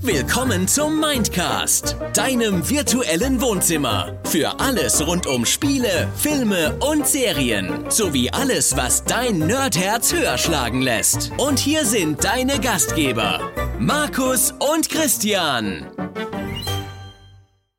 Willkommen 0.00 0.68
zum 0.68 1.00
Mindcast, 1.00 1.96
deinem 2.14 2.68
virtuellen 2.68 3.40
Wohnzimmer. 3.40 4.18
Für 4.24 4.60
alles 4.60 5.06
rund 5.06 5.26
um 5.26 5.44
Spiele, 5.44 6.08
Filme 6.16 6.78
und 6.80 7.06
Serien. 7.06 7.90
Sowie 7.90 8.30
alles, 8.30 8.76
was 8.76 9.04
dein 9.04 9.38
Nerdherz 9.38 10.12
höher 10.12 10.38
schlagen 10.38 10.82
lässt. 10.82 11.30
Und 11.38 11.58
hier 11.58 11.84
sind 11.84 12.24
deine 12.24 12.60
Gastgeber, 12.60 13.40
Markus 13.78 14.52
und 14.52 14.88
Christian. 14.88 15.86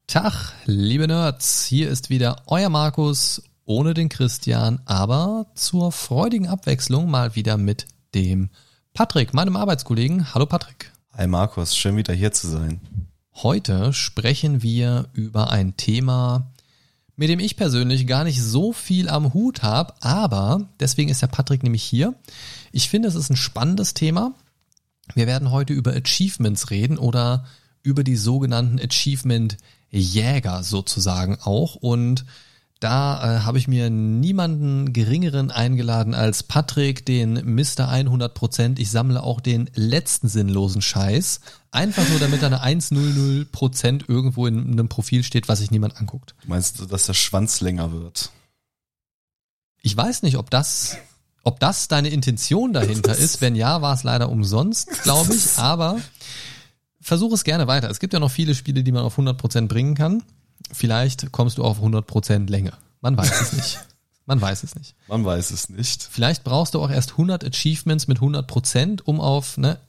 Tag, 0.08 0.54
liebe 0.66 1.08
Nerds. 1.08 1.66
Hier 1.66 1.90
ist 1.90 2.10
wieder 2.10 2.44
euer 2.48 2.70
Markus 2.70 3.44
ohne 3.66 3.94
den 3.94 4.10
Christian, 4.10 4.82
aber 4.86 5.48
zur 5.56 5.92
freudigen 5.92 6.48
Abwechslung 6.48 7.10
mal 7.10 7.36
wieder 7.36 7.58
mit 7.58 7.86
dem 8.16 8.50
Patrick, 9.00 9.34
meinem 9.34 9.56
Arbeitskollegen. 9.56 10.34
Hallo 10.34 10.46
Patrick. 10.46 10.92
Hi 11.14 11.26
Markus, 11.26 11.74
schön 11.74 11.96
wieder 11.96 12.14
hier 12.14 12.34
zu 12.34 12.50
sein. 12.50 12.82
Heute 13.34 13.94
sprechen 13.94 14.62
wir 14.62 15.08
über 15.14 15.52
ein 15.52 15.78
Thema, 15.78 16.52
mit 17.16 17.30
dem 17.30 17.40
ich 17.40 17.56
persönlich 17.56 18.08
gar 18.08 18.26
nicht 18.26 18.42
so 18.42 18.74
viel 18.74 19.08
am 19.08 19.34
Hut 19.34 19.64
habe, 19.64 19.94
aber 20.02 20.68
deswegen 20.82 21.10
ist 21.10 21.22
der 21.22 21.28
Patrick 21.28 21.64
nämlich 21.64 21.82
hier. 21.82 22.14
Ich 22.74 22.90
finde, 22.90 23.08
es 23.08 23.16
ist 23.16 23.30
ein 23.30 23.38
spannendes 23.38 23.94
Thema. 23.94 24.34
Wir 25.16 25.28
werden 25.28 25.50
heute 25.50 25.72
über 25.72 25.94
Achievements 25.94 26.70
reden 26.70 26.98
oder 26.98 27.46
über 27.82 28.04
die 28.04 28.18
sogenannten 28.18 28.82
Achievement 28.82 29.56
Jäger 29.92 30.62
sozusagen 30.62 31.38
auch 31.42 31.76
und 31.76 32.26
da 32.80 33.38
äh, 33.38 33.40
habe 33.42 33.58
ich 33.58 33.68
mir 33.68 33.90
niemanden 33.90 34.94
geringeren 34.94 35.52
eingeladen 35.52 36.14
als 36.14 36.44
Patrick, 36.44 37.06
den 37.06 37.34
Mr. 37.34 37.92
100%. 37.92 38.80
Ich 38.80 38.90
sammle 38.90 39.22
auch 39.22 39.42
den 39.42 39.70
letzten 39.74 40.30
sinnlosen 40.30 40.82
Scheiß. 40.82 41.42
Einfach 41.72 42.08
nur, 42.08 42.20
damit 42.20 42.42
da 42.42 42.48
eine 42.48 42.64
100% 42.64 44.04
irgendwo 44.08 44.48
in 44.48 44.72
einem 44.72 44.88
Profil 44.88 45.24
steht, 45.24 45.50
was 45.50 45.60
sich 45.60 45.72
niemand 45.72 45.98
anguckt. 45.98 46.36
Meinst 46.48 46.80
du, 46.80 46.86
dass 46.86 47.06
der 47.06 47.14
Schwanz 47.14 47.60
länger 47.60 47.92
wird? 47.92 48.32
Ich 49.82 49.96
weiß 49.96 50.24
nicht, 50.24 50.38
ob 50.38 50.50
das, 50.50 50.98
ob 51.44 51.60
das 51.60 51.90
deine 51.90 52.10
Intention 52.10 52.72
dahinter 52.72 53.16
ist. 53.16 53.42
Wenn 53.42 53.56
ja, 53.56 53.82
war 53.82 53.94
es 53.94 54.04
leider 54.04 54.30
umsonst, 54.30 55.04
glaube 55.04 55.36
ich. 55.36 55.58
Aber 55.58 56.00
versuche 57.02 57.36
es 57.36 57.44
gerne 57.44 57.68
weiter. 57.68 57.90
Es 57.90 58.00
gibt 58.00 58.14
ja 58.14 58.20
noch 58.20 58.32
viele 58.32 58.56
Spiele, 58.56 58.84
die 58.84 58.92
man 58.94 59.04
auf 59.04 59.20
100% 59.20 59.68
bringen 59.68 59.96
kann. 59.96 60.24
Vielleicht 60.72 61.32
kommst 61.32 61.58
du 61.58 61.64
auf 61.64 61.82
100% 61.82 62.50
Länge. 62.50 62.74
Man 63.02 63.18
weiß 63.18 63.42
es 63.42 63.54
nicht. 63.54 63.80
Man 64.26 64.40
weiß 64.40 64.62
es 64.62 64.76
nicht. 64.76 64.94
Man 65.08 65.26
weiß 65.26 65.50
es 65.50 65.70
nicht. 65.70 66.04
Vielleicht 66.04 66.44
brauchst 66.44 66.76
du 66.76 66.84
auch 66.84 66.92
erst 66.92 67.14
100 67.14 67.44
Achievements 67.44 68.08
mit 68.08 68.20
100%, 68.20 69.02
um 69.04 69.20
auf 69.20 69.58
ne, 69.58 69.80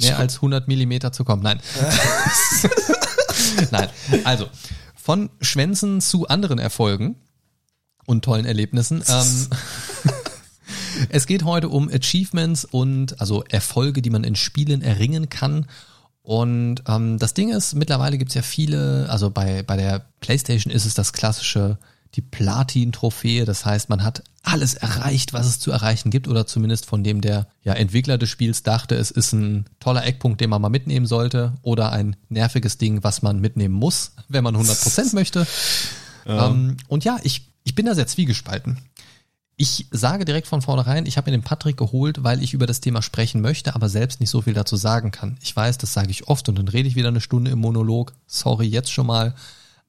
mehr 0.00 0.18
als 0.18 0.36
100 0.36 0.66
Millimeter 0.66 1.12
zu 1.12 1.22
kommen. 1.22 1.40
Nein. 1.40 1.60
Nein. 3.70 3.88
Also, 4.24 4.48
von 4.96 5.30
Schwänzen 5.40 6.00
zu 6.00 6.26
anderen 6.26 6.58
Erfolgen 6.58 7.14
und 8.06 8.24
tollen 8.24 8.44
Erlebnissen. 8.44 9.04
Ähm, 9.06 9.48
es 11.10 11.26
geht 11.26 11.44
heute 11.44 11.68
um 11.68 11.88
Achievements 11.88 12.64
und 12.64 13.20
also 13.20 13.44
Erfolge, 13.44 14.02
die 14.02 14.10
man 14.10 14.24
in 14.24 14.34
Spielen 14.34 14.82
erringen 14.82 15.28
kann 15.28 15.66
und 16.30 16.84
ähm, 16.86 17.18
das 17.18 17.34
Ding 17.34 17.48
ist, 17.48 17.74
mittlerweile 17.74 18.16
gibt's 18.16 18.34
ja 18.34 18.42
viele, 18.42 19.08
also 19.10 19.30
bei, 19.30 19.64
bei 19.64 19.76
der 19.76 20.06
PlayStation 20.20 20.72
ist 20.72 20.84
es 20.84 20.94
das 20.94 21.12
klassische, 21.12 21.76
die 22.14 22.20
Platin-Trophäe. 22.22 23.44
Das 23.44 23.66
heißt, 23.66 23.88
man 23.88 24.04
hat 24.04 24.22
alles 24.44 24.74
erreicht, 24.74 25.32
was 25.32 25.48
es 25.48 25.58
zu 25.58 25.72
erreichen 25.72 26.12
gibt, 26.12 26.28
oder 26.28 26.46
zumindest 26.46 26.86
von 26.86 27.02
dem 27.02 27.20
der 27.20 27.48
ja, 27.64 27.72
Entwickler 27.72 28.16
des 28.16 28.28
Spiels 28.28 28.62
dachte, 28.62 28.94
es 28.94 29.10
ist 29.10 29.32
ein 29.32 29.64
toller 29.80 30.06
Eckpunkt, 30.06 30.40
den 30.40 30.50
man 30.50 30.62
mal 30.62 30.68
mitnehmen 30.68 31.06
sollte, 31.06 31.54
oder 31.62 31.90
ein 31.90 32.14
nerviges 32.28 32.78
Ding, 32.78 33.02
was 33.02 33.22
man 33.22 33.40
mitnehmen 33.40 33.74
muss, 33.74 34.12
wenn 34.28 34.44
man 34.44 34.54
100% 34.54 35.16
möchte. 35.16 35.48
Ja. 36.26 36.46
Ähm, 36.46 36.76
und 36.86 37.02
ja, 37.02 37.18
ich, 37.24 37.50
ich 37.64 37.74
bin 37.74 37.86
da 37.86 37.96
sehr 37.96 38.06
zwiegespalten. 38.06 38.78
Ich 39.62 39.88
sage 39.90 40.24
direkt 40.24 40.46
von 40.46 40.62
vornherein, 40.62 41.04
ich 41.04 41.18
habe 41.18 41.30
mir 41.30 41.36
den 41.36 41.44
Patrick 41.44 41.76
geholt, 41.76 42.24
weil 42.24 42.42
ich 42.42 42.54
über 42.54 42.64
das 42.64 42.80
Thema 42.80 43.02
sprechen 43.02 43.42
möchte, 43.42 43.74
aber 43.74 43.90
selbst 43.90 44.18
nicht 44.18 44.30
so 44.30 44.40
viel 44.40 44.54
dazu 44.54 44.74
sagen 44.76 45.10
kann. 45.10 45.36
Ich 45.42 45.54
weiß, 45.54 45.76
das 45.76 45.92
sage 45.92 46.10
ich 46.10 46.28
oft 46.28 46.48
und 46.48 46.56
dann 46.56 46.66
rede 46.66 46.88
ich 46.88 46.96
wieder 46.96 47.08
eine 47.08 47.20
Stunde 47.20 47.50
im 47.50 47.58
Monolog. 47.58 48.14
Sorry 48.26 48.66
jetzt 48.66 48.90
schon 48.90 49.06
mal. 49.06 49.34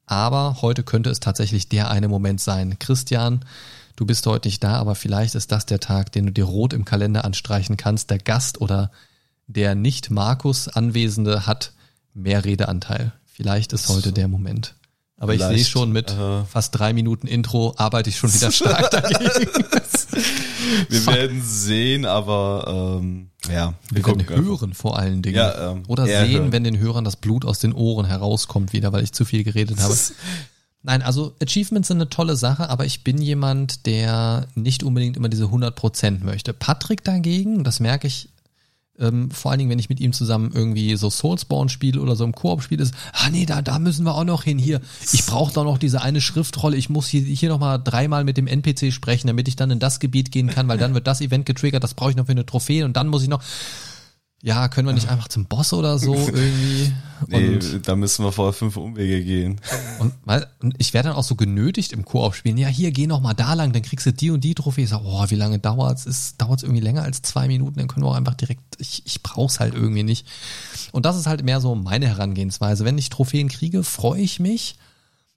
Aber 0.05 0.61
heute 0.61 0.83
könnte 0.83 1.09
es 1.09 1.21
tatsächlich 1.21 1.69
der 1.69 1.89
eine 1.89 2.09
Moment 2.09 2.41
sein. 2.41 2.79
Christian, 2.79 3.45
du 3.95 4.05
bist 4.05 4.27
heute 4.27 4.49
nicht 4.49 4.61
da, 4.61 4.75
aber 4.75 4.93
vielleicht 4.93 5.35
ist 5.35 5.53
das 5.53 5.65
der 5.65 5.79
Tag, 5.79 6.11
den 6.11 6.25
du 6.25 6.33
dir 6.33 6.43
rot 6.43 6.73
im 6.73 6.83
Kalender 6.83 7.23
anstreichen 7.23 7.77
kannst. 7.77 8.09
Der 8.09 8.19
Gast 8.19 8.59
oder 8.59 8.91
der 9.47 9.73
nicht 9.73 10.11
Markus 10.11 10.67
Anwesende 10.67 11.45
hat 11.45 11.71
mehr 12.13 12.43
Redeanteil. 12.43 13.13
Vielleicht 13.23 13.71
ist 13.71 13.87
heute 13.87 14.11
der 14.11 14.27
Moment. 14.27 14.75
Aber 15.21 15.35
ich 15.35 15.43
sehe 15.43 15.63
schon 15.63 15.91
mit 15.91 16.09
äh, 16.09 16.43
fast 16.45 16.79
drei 16.79 16.93
Minuten 16.93 17.27
Intro 17.27 17.75
arbeite 17.77 18.09
ich 18.09 18.17
schon 18.17 18.33
wieder 18.33 18.51
stark 18.51 18.89
dagegen. 18.91 19.51
wir 20.89 21.05
werden 21.05 21.43
sehen, 21.43 22.05
aber 22.05 22.97
ähm, 22.99 23.29
ja, 23.47 23.75
wir, 23.91 24.03
wir 24.03 24.07
werden 24.07 24.27
hören 24.27 24.69
einfach. 24.69 24.75
vor 24.75 24.97
allen 24.97 25.21
Dingen. 25.21 25.35
Ja, 25.35 25.73
ähm, 25.73 25.83
Oder 25.87 26.07
sehen, 26.07 26.31
hören. 26.31 26.51
wenn 26.51 26.63
den 26.63 26.79
Hörern 26.79 27.05
das 27.05 27.17
Blut 27.17 27.45
aus 27.45 27.59
den 27.59 27.71
Ohren 27.71 28.07
herauskommt 28.07 28.73
wieder, 28.73 28.93
weil 28.93 29.03
ich 29.03 29.13
zu 29.13 29.23
viel 29.23 29.43
geredet 29.43 29.79
habe. 29.79 29.95
Nein, 30.81 31.03
also 31.03 31.35
Achievements 31.39 31.89
sind 31.89 31.97
eine 31.97 32.09
tolle 32.09 32.35
Sache, 32.35 32.67
aber 32.71 32.87
ich 32.87 33.03
bin 33.03 33.21
jemand, 33.21 33.85
der 33.85 34.47
nicht 34.55 34.81
unbedingt 34.81 35.17
immer 35.17 35.29
diese 35.29 35.45
100% 35.45 36.23
möchte. 36.23 36.51
Patrick 36.53 37.03
dagegen, 37.03 37.63
das 37.63 37.79
merke 37.79 38.07
ich 38.07 38.29
ähm, 39.01 39.31
vor 39.31 39.51
allen 39.51 39.59
Dingen, 39.59 39.71
wenn 39.71 39.79
ich 39.79 39.89
mit 39.89 39.99
ihm 39.99 40.13
zusammen 40.13 40.51
irgendwie 40.53 40.95
so 40.95 41.09
Soulspawn 41.09 41.69
spiele 41.69 41.99
oder 41.99 42.15
so 42.15 42.23
im 42.23 42.33
Koop 42.33 42.61
spiele, 42.61 42.83
ist, 42.83 42.93
ah 43.13 43.29
nee, 43.29 43.45
da, 43.45 43.61
da 43.61 43.79
müssen 43.79 44.05
wir 44.05 44.15
auch 44.15 44.23
noch 44.23 44.43
hin. 44.43 44.57
Hier, 44.57 44.79
ich 45.11 45.25
brauche 45.25 45.53
doch 45.53 45.63
noch 45.63 45.77
diese 45.77 46.01
eine 46.01 46.21
Schriftrolle. 46.21 46.77
Ich 46.77 46.89
muss 46.89 47.07
hier, 47.07 47.21
hier 47.21 47.49
nochmal 47.49 47.81
dreimal 47.83 48.23
mit 48.23 48.37
dem 48.37 48.47
NPC 48.47 48.93
sprechen, 48.93 49.27
damit 49.27 49.47
ich 49.47 49.55
dann 49.55 49.71
in 49.71 49.79
das 49.79 49.99
Gebiet 49.99 50.31
gehen 50.31 50.47
kann, 50.47 50.67
weil 50.67 50.77
dann 50.77 50.93
wird 50.93 51.07
das 51.07 51.21
Event 51.21 51.45
getriggert, 51.45 51.83
das 51.83 51.95
brauche 51.95 52.11
ich 52.11 52.15
noch 52.15 52.27
für 52.27 52.31
eine 52.31 52.45
Trophäe 52.45 52.85
und 52.85 52.95
dann 52.95 53.07
muss 53.07 53.23
ich 53.23 53.29
noch 53.29 53.41
ja, 54.43 54.67
können 54.69 54.87
wir 54.87 54.93
nicht 54.93 55.09
einfach 55.09 55.27
zum 55.27 55.45
Boss 55.45 55.71
oder 55.73 55.99
so 55.99 56.15
irgendwie? 56.33 56.93
nee, 57.27 57.59
da 57.83 57.95
müssen 57.95 58.25
wir 58.25 58.31
vorher 58.31 58.53
fünf 58.53 58.75
Umwege 58.75 59.23
gehen. 59.23 59.61
Und, 59.99 60.13
weil, 60.25 60.47
und 60.61 60.73
ich 60.79 60.93
werde 60.93 61.09
dann 61.09 61.17
auch 61.17 61.23
so 61.23 61.35
genötigt 61.35 61.93
im 61.93 62.05
Koop 62.05 62.33
spielen. 62.33 62.57
Ja, 62.57 62.67
hier, 62.67 62.91
geh 62.91 63.05
noch 63.05 63.21
mal 63.21 63.35
da 63.35 63.53
lang, 63.53 63.71
dann 63.71 63.83
kriegst 63.83 64.05
du 64.07 64.13
die 64.13 64.31
und 64.31 64.43
die 64.43 64.55
Trophäe. 64.55 64.85
Ich 64.85 64.89
sag, 64.89 65.01
oh, 65.03 65.25
wie 65.29 65.35
lange 65.35 65.59
dauert's? 65.59 66.07
Es 66.07 66.37
dauert 66.37 66.63
irgendwie 66.63 66.81
länger 66.81 67.03
als 67.03 67.21
zwei 67.21 67.47
Minuten, 67.47 67.77
dann 67.77 67.87
können 67.87 68.03
wir 68.03 68.09
auch 68.09 68.15
einfach 68.15 68.33
direkt, 68.33 68.61
ich, 68.79 69.03
ich 69.05 69.21
brauch's 69.21 69.59
halt 69.59 69.75
irgendwie 69.75 70.03
nicht. 70.03 70.25
Und 70.91 71.05
das 71.05 71.17
ist 71.17 71.27
halt 71.27 71.43
mehr 71.43 71.61
so 71.61 71.75
meine 71.75 72.07
Herangehensweise. 72.07 72.83
Wenn 72.83 72.97
ich 72.97 73.09
Trophäen 73.09 73.49
kriege, 73.49 73.83
freue 73.83 74.21
ich 74.21 74.39
mich. 74.39 74.75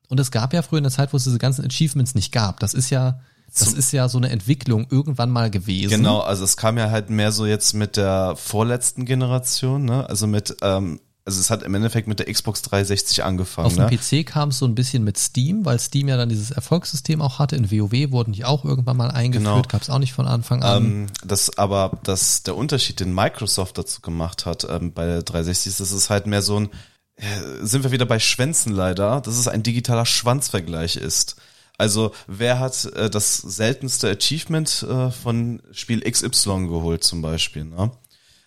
Und 0.09 0.21
es 0.21 0.31
gab 0.31 0.53
ja 0.53 0.62
früher 0.62 0.78
eine 0.78 0.91
Zeit, 0.91 1.12
wo 1.12 1.16
es 1.16 1.25
diese 1.25 1.38
ganzen 1.38 1.65
Achievements 1.65 2.15
nicht 2.15 2.32
gab. 2.32 2.60
Das 2.60 2.72
ist 2.72 2.91
ja, 2.91 3.21
das 3.59 3.72
ist 3.72 3.92
ja 3.92 4.09
so 4.09 4.19
eine 4.19 4.31
Entwicklung 4.31 4.87
irgendwann 4.91 5.31
mal 5.31 5.50
gewesen. 5.50 5.91
Genau, 5.91 6.20
also 6.20 6.44
es 6.44 6.56
kam 6.56 6.76
ja 6.76 6.91
halt 6.91 7.10
mehr 7.10 7.32
so 7.32 7.47
jetzt 7.47 7.75
mit 7.75 7.97
der 7.97 8.34
vorletzten 8.37 9.04
Generation, 9.04 9.84
ne? 9.84 10.09
Also 10.09 10.26
mit, 10.26 10.56
ähm, 10.62 11.00
also 11.25 11.41
es 11.41 11.50
hat 11.50 11.62
im 11.62 11.75
Endeffekt 11.75 12.09
mit 12.09 12.19
der 12.19 12.31
Xbox 12.31 12.62
360 12.62 13.22
angefangen. 13.22 13.66
Auf 13.66 13.75
dem 13.75 13.87
ne? 13.87 13.97
PC 13.97 14.26
kam 14.26 14.50
es 14.50 14.59
so 14.59 14.66
ein 14.66 14.75
bisschen 14.75 15.04
mit 15.04 15.16
Steam, 15.19 15.65
weil 15.65 15.78
Steam 15.78 16.09
ja 16.09 16.16
dann 16.16 16.28
dieses 16.28 16.50
Erfolgssystem 16.50 17.22
auch 17.22 17.38
hatte. 17.38 17.56
In 17.56 17.70
WoW 17.70 18.10
wurden 18.10 18.32
die 18.32 18.44
auch 18.44 18.65
irgendwann 18.65 18.97
mal 18.97 19.10
eingeführt, 19.10 19.54
genau. 19.54 19.62
gab 19.69 19.82
es 19.82 19.91
auch 19.91 20.00
nicht 20.00 20.12
von 20.12 20.26
Anfang 20.26 20.62
an. 20.62 20.84
Ähm, 20.84 21.06
das 21.25 21.56
aber, 21.56 21.98
das 22.03 22.42
der 22.42 22.56
Unterschied, 22.56 23.00
den 23.00 23.15
Microsoft 23.15 23.78
dazu 23.78 24.00
gemacht 24.03 24.47
hat 24.47 24.66
ähm, 24.69 24.92
bei 24.92 25.06
der 25.06 25.22
360, 25.22 25.76
das 25.76 25.92
ist 25.92 26.10
halt 26.10 26.26
mehr 26.26 26.42
so 26.42 26.59
ein, 26.59 26.71
äh, 27.16 27.25
sind 27.62 27.84
wir 27.84 27.92
wieder 27.92 28.06
bei 28.06 28.19
Schwänzen 28.19 28.72
leider, 28.72 29.21
dass 29.21 29.38
es 29.38 29.48
ein 29.48 29.62
digitaler 29.62 30.06
Schwanzvergleich 30.06 30.97
ist. 30.97 31.36
Also 31.76 32.12
wer 32.26 32.60
hat 32.60 32.84
äh, 32.94 33.10
das 33.10 33.38
seltenste 33.38 34.10
Achievement 34.10 34.86
äh, 34.88 35.10
von 35.10 35.60
Spiel 35.72 36.00
XY 36.00 36.68
geholt 36.68 37.02
zum 37.02 37.20
Beispiel? 37.20 37.64
Ne? 37.64 37.90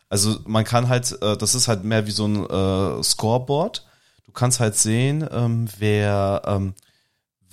Also 0.09 0.39
man 0.45 0.63
kann 0.63 0.87
halt, 0.87 1.17
äh, 1.21 1.35
das 1.35 1.53
ist 1.55 1.67
halt 1.67 1.83
mehr 1.83 2.07
wie 2.07 2.11
so 2.11 2.25
ein 2.25 2.45
äh, 2.45 3.03
Scoreboard. 3.03 3.85
Du 4.25 4.31
kannst 4.31 4.59
halt 4.59 4.77
sehen, 4.77 5.27
ähm, 5.31 5.67
wer 5.77 6.41
ähm, 6.45 6.73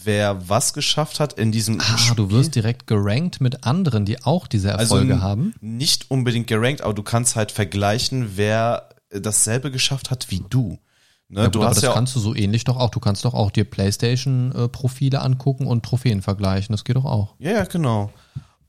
wer 0.04 0.48
was 0.48 0.72
geschafft 0.72 1.20
hat 1.20 1.34
in 1.34 1.52
diesem 1.52 1.80
ah, 1.80 1.98
Spiel. 1.98 2.16
du 2.16 2.30
wirst 2.30 2.54
direkt 2.54 2.86
gerankt 2.86 3.40
mit 3.40 3.64
anderen, 3.64 4.04
die 4.04 4.22
auch 4.22 4.46
diese 4.46 4.74
also 4.74 4.94
Erfolge 4.94 5.14
also 5.14 5.24
haben. 5.24 5.54
Nicht 5.60 6.10
unbedingt 6.10 6.46
gerankt, 6.46 6.82
aber 6.82 6.94
du 6.94 7.02
kannst 7.02 7.36
halt 7.36 7.52
vergleichen, 7.52 8.32
wer 8.36 8.90
dasselbe 9.10 9.70
geschafft 9.70 10.10
hat 10.10 10.30
wie 10.30 10.42
du. 10.48 10.78
Ne, 11.34 11.40
ja, 11.40 11.46
gut, 11.48 11.56
aber 11.56 11.74
das 11.74 11.82
ja 11.82 11.92
kannst 11.92 12.14
du 12.14 12.20
so 12.20 12.32
ähnlich 12.32 12.62
doch 12.62 12.76
auch. 12.76 12.90
Du 12.90 13.00
kannst 13.00 13.24
doch 13.24 13.34
auch 13.34 13.50
dir 13.50 13.64
PlayStation-Profile 13.64 15.20
angucken 15.20 15.66
und 15.66 15.84
Trophäen 15.84 16.22
vergleichen. 16.22 16.72
Das 16.72 16.84
geht 16.84 16.94
doch 16.94 17.04
auch. 17.04 17.34
Ja, 17.40 17.50
ja, 17.50 17.64
genau. 17.64 18.12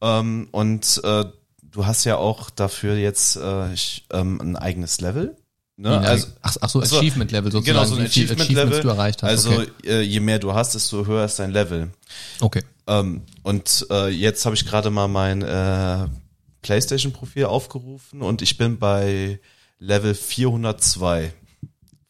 Ähm, 0.02 0.48
und 0.50 1.00
äh, 1.04 1.26
du 1.62 1.86
hast 1.86 2.06
ja 2.06 2.18
auch 2.18 2.50
dafür 2.50 2.96
jetzt 2.96 3.36
äh, 3.36 3.72
ich, 3.72 4.08
ähm, 4.12 4.42
ein 4.42 4.56
eigenes 4.56 5.00
Level. 5.00 5.38
Ne? 5.78 6.00
Also, 6.00 6.30
ach, 6.42 6.56
ach 6.60 6.70
so, 6.70 6.80
also, 6.80 6.98
Achievement-Level 6.98 7.52
sozusagen. 7.52 7.78
Genau, 7.78 7.88
so 7.88 7.98
ein 7.98 8.08
Achievement-Level. 8.08 8.82
du 8.82 8.88
erreicht 8.88 9.22
hast. 9.22 9.30
Also 9.30 9.52
okay. 9.52 9.70
äh, 9.84 10.02
je 10.02 10.20
mehr 10.20 10.40
du 10.40 10.56
hast, 10.56 10.74
desto 10.74 11.06
höher 11.06 11.26
ist 11.26 11.38
dein 11.38 11.52
Level. 11.52 11.92
Okay. 12.40 12.64
Ähm, 12.88 13.22
und 13.44 13.86
äh, 13.92 14.08
jetzt 14.10 14.44
habe 14.44 14.56
ich 14.56 14.66
gerade 14.66 14.90
mal 14.90 15.08
mein 15.08 15.44
äh, 15.44 16.08
PlayStation-Profil 16.64 17.46
aufgerufen 17.46 18.24
und 18.24 18.42
ich 18.42 18.58
bin 18.58 18.80
bei 18.80 19.40
Level 19.78 20.16
402 20.16 21.32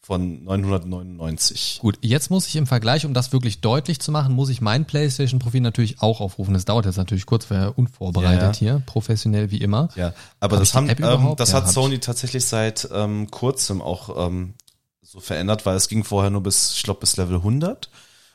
von 0.06 0.44
999. 0.44 1.80
Gut, 1.82 1.98
jetzt 2.00 2.30
muss 2.30 2.46
ich 2.46 2.54
im 2.54 2.68
Vergleich, 2.68 3.04
um 3.04 3.12
das 3.12 3.32
wirklich 3.32 3.60
deutlich 3.60 3.98
zu 3.98 4.12
machen, 4.12 4.34
muss 4.34 4.50
ich 4.50 4.60
mein 4.60 4.84
PlayStation-Profil 4.84 5.60
natürlich 5.60 6.00
auch 6.00 6.20
aufrufen. 6.20 6.54
Das 6.54 6.64
dauert 6.64 6.86
jetzt 6.86 6.96
natürlich 6.96 7.26
kurz, 7.26 7.50
wäre 7.50 7.72
unvorbereitet 7.72 8.54
Ja, 8.54 8.58
hier, 8.58 8.82
professionell 8.86 9.50
wie 9.50 9.56
immer. 9.56 9.88
Ja, 9.96 10.14
aber 10.38 10.56
Hab 10.56 10.62
das 10.62 10.74
haben, 10.74 10.88
ähm, 10.88 11.34
das 11.36 11.50
Ja, 11.50 11.56
hat 11.56 11.72
Sony 11.72 11.98
tatsächlich 11.98 12.44
seit 12.44 12.88
ähm, 12.92 13.32
kurzem 13.32 13.82
auch 13.82 14.28
ähm, 14.28 14.54
so 15.02 15.18
verändert, 15.18 15.66
weil 15.66 15.74
es 15.74 15.88
ging 15.88 16.04
vorher 16.04 16.30
nur 16.30 16.44
bis, 16.44 16.74
ich 16.76 16.84
glaube, 16.84 17.00
bis 17.00 17.16
Level 17.16 17.38
100. 17.38 17.90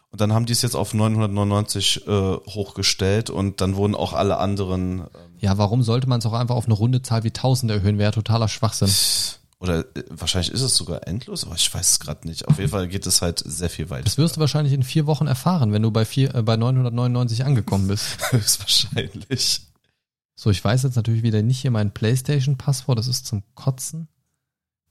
Und 0.09 0.19
dann 0.19 0.33
haben 0.33 0.45
die 0.45 0.51
es 0.51 0.63
jetzt 0.63 0.75
auf 0.75 0.93
999 0.93 2.05
äh, 2.05 2.11
hochgestellt 2.49 3.29
und 3.29 3.61
dann 3.61 3.77
wurden 3.77 3.95
auch 3.95 4.11
alle 4.11 4.39
anderen 4.39 4.99
ähm, 4.99 5.05
Ja, 5.39 5.57
warum 5.57 5.83
sollte 5.83 6.09
man 6.09 6.19
es 6.19 6.25
auch 6.25 6.33
einfach 6.33 6.55
auf 6.55 6.65
eine 6.65 6.73
runde 6.73 7.01
Zahl 7.01 7.23
wie 7.23 7.29
1000 7.29 7.71
erhöhen? 7.71 7.97
Wäre 7.97 8.11
totaler 8.11 8.49
Schwachsinn. 8.49 8.89
Oder 9.61 9.85
äh, 9.95 10.03
wahrscheinlich 10.09 10.51
ist 10.51 10.61
es 10.61 10.75
sogar 10.75 11.07
endlos, 11.07 11.45
aber 11.45 11.55
ich 11.55 11.71
weiß 11.71 11.91
es 11.91 11.99
gerade 11.99 12.27
nicht. 12.27 12.47
Auf 12.47 12.57
jeden 12.57 12.71
Fall 12.71 12.87
geht 12.87 13.05
es 13.05 13.21
halt 13.21 13.43
sehr 13.45 13.69
viel 13.69 13.91
weiter. 13.91 14.05
Das 14.05 14.17
wirst 14.17 14.35
du 14.35 14.39
wahrscheinlich 14.39 14.73
in 14.73 14.81
vier 14.81 15.05
Wochen 15.05 15.27
erfahren, 15.27 15.71
wenn 15.71 15.83
du 15.83 15.91
bei, 15.91 16.03
vier, 16.03 16.33
äh, 16.33 16.41
bei 16.41 16.57
999 16.57 17.45
angekommen 17.45 17.87
bist. 17.87 18.17
Höchstwahrscheinlich. 18.31 19.61
So, 20.35 20.49
ich 20.49 20.63
weiß 20.63 20.81
jetzt 20.81 20.95
natürlich 20.95 21.21
wieder 21.21 21.43
nicht 21.43 21.59
hier 21.59 21.69
mein 21.69 21.93
PlayStation-Passwort, 21.93 22.97
das 22.97 23.07
ist 23.07 23.27
zum 23.27 23.43
Kotzen. 23.53 24.07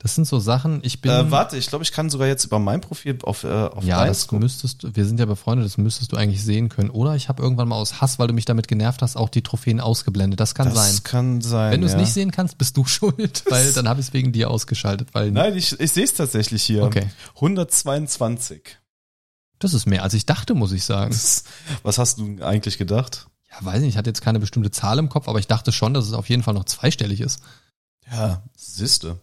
Das 0.02 0.14
sind 0.14 0.26
so 0.26 0.38
Sachen, 0.38 0.81
ich 0.82 1.02
bin. 1.02 1.11
Äh, 1.11 1.31
warte, 1.31 1.58
ich 1.58 1.67
glaube, 1.67 1.85
ich 1.85 1.93
kann 1.93 2.08
sogar 2.08 2.26
jetzt 2.26 2.47
über 2.47 2.58
mein 2.58 2.81
Profil 2.81 3.19
auf, 3.23 3.44
äh, 3.44 3.49
auf 3.49 3.85
ja, 3.85 4.06
das 4.06 4.29
gucken. 4.29 4.38
müsstest 4.38 4.82
du, 4.82 4.97
wir 4.97 5.05
sind 5.05 5.20
ja 5.20 5.26
befreundet, 5.26 5.67
das 5.67 5.76
müsstest 5.76 6.12
du 6.12 6.17
eigentlich 6.17 6.43
sehen 6.43 6.70
können. 6.70 6.88
Oder 6.88 7.17
ich 7.17 7.29
habe 7.29 7.43
irgendwann 7.43 7.69
mal 7.69 7.76
aus 7.76 8.00
Hass, 8.00 8.19
weil 8.19 8.26
du 8.26 8.32
mich 8.32 8.47
damit 8.47 8.67
genervt 8.67 9.02
hast, 9.02 9.17
auch 9.17 9.29
die 9.29 9.43
Trophäen 9.43 9.79
ausgeblendet. 9.79 10.41
Das 10.41 10.55
kann 10.55 10.69
Das 10.73 10.75
sein. 10.94 11.00
kann 11.05 11.41
sein. 11.43 11.73
Wenn 11.73 11.82
du 11.82 11.87
es 11.87 11.93
ja. 11.93 11.99
nicht 11.99 12.14
sehen 12.14 12.31
kannst, 12.31 12.56
bist 12.56 12.79
du 12.79 12.85
schuld, 12.87 13.44
weil 13.50 13.73
dann 13.75 13.88
habe 13.91 14.00
ich 14.00 14.06
es 14.06 14.12
wegen 14.14 14.32
dir 14.32 14.50
ausgeschaltet, 14.50 15.08
weil 15.12 15.31
Nein, 15.32 15.55
ich, 15.55 15.79
ich 15.79 15.93
sehe 15.93 16.05
es 16.05 16.14
tatsächlich 16.14 16.62
hier. 16.62 16.82
Okay. 16.85 17.06
122. 17.35 18.79
das 19.58 19.75
ist 19.75 19.85
mehr 19.87 20.02
als 20.02 20.14
ich 20.14 20.25
dachte, 20.25 20.55
muss 20.55 20.73
ich 20.73 20.85
sagen. 20.85 21.11
Das- 21.11 21.44
Was 21.82 21.99
hast 21.99 22.19
du 22.19 22.38
eigentlich 22.43 22.79
gedacht? 22.79 23.26
Ja, 23.50 23.56
weiß 23.67 23.81
nicht, 23.81 23.91
ich 23.91 23.97
hatte 23.99 24.08
jetzt 24.08 24.23
keine 24.23 24.41
bestimmte 24.41 24.70
Zahl 24.70 24.99
im 24.99 25.08
Kopf, 25.11 25.29
aber 25.29 25.38
ich 25.41 25.47
dachte 25.47 25.73
schon, 25.73 25.93
dass 25.93 26.06
es 26.06 26.12
auf 26.14 26.29
jeden 26.31 26.43
Fall 26.43 26.55
noch 26.55 26.64
zweistellig 26.64 27.20
ist. 27.20 27.41
Ja, 28.11 28.43
siehste. 28.56 29.19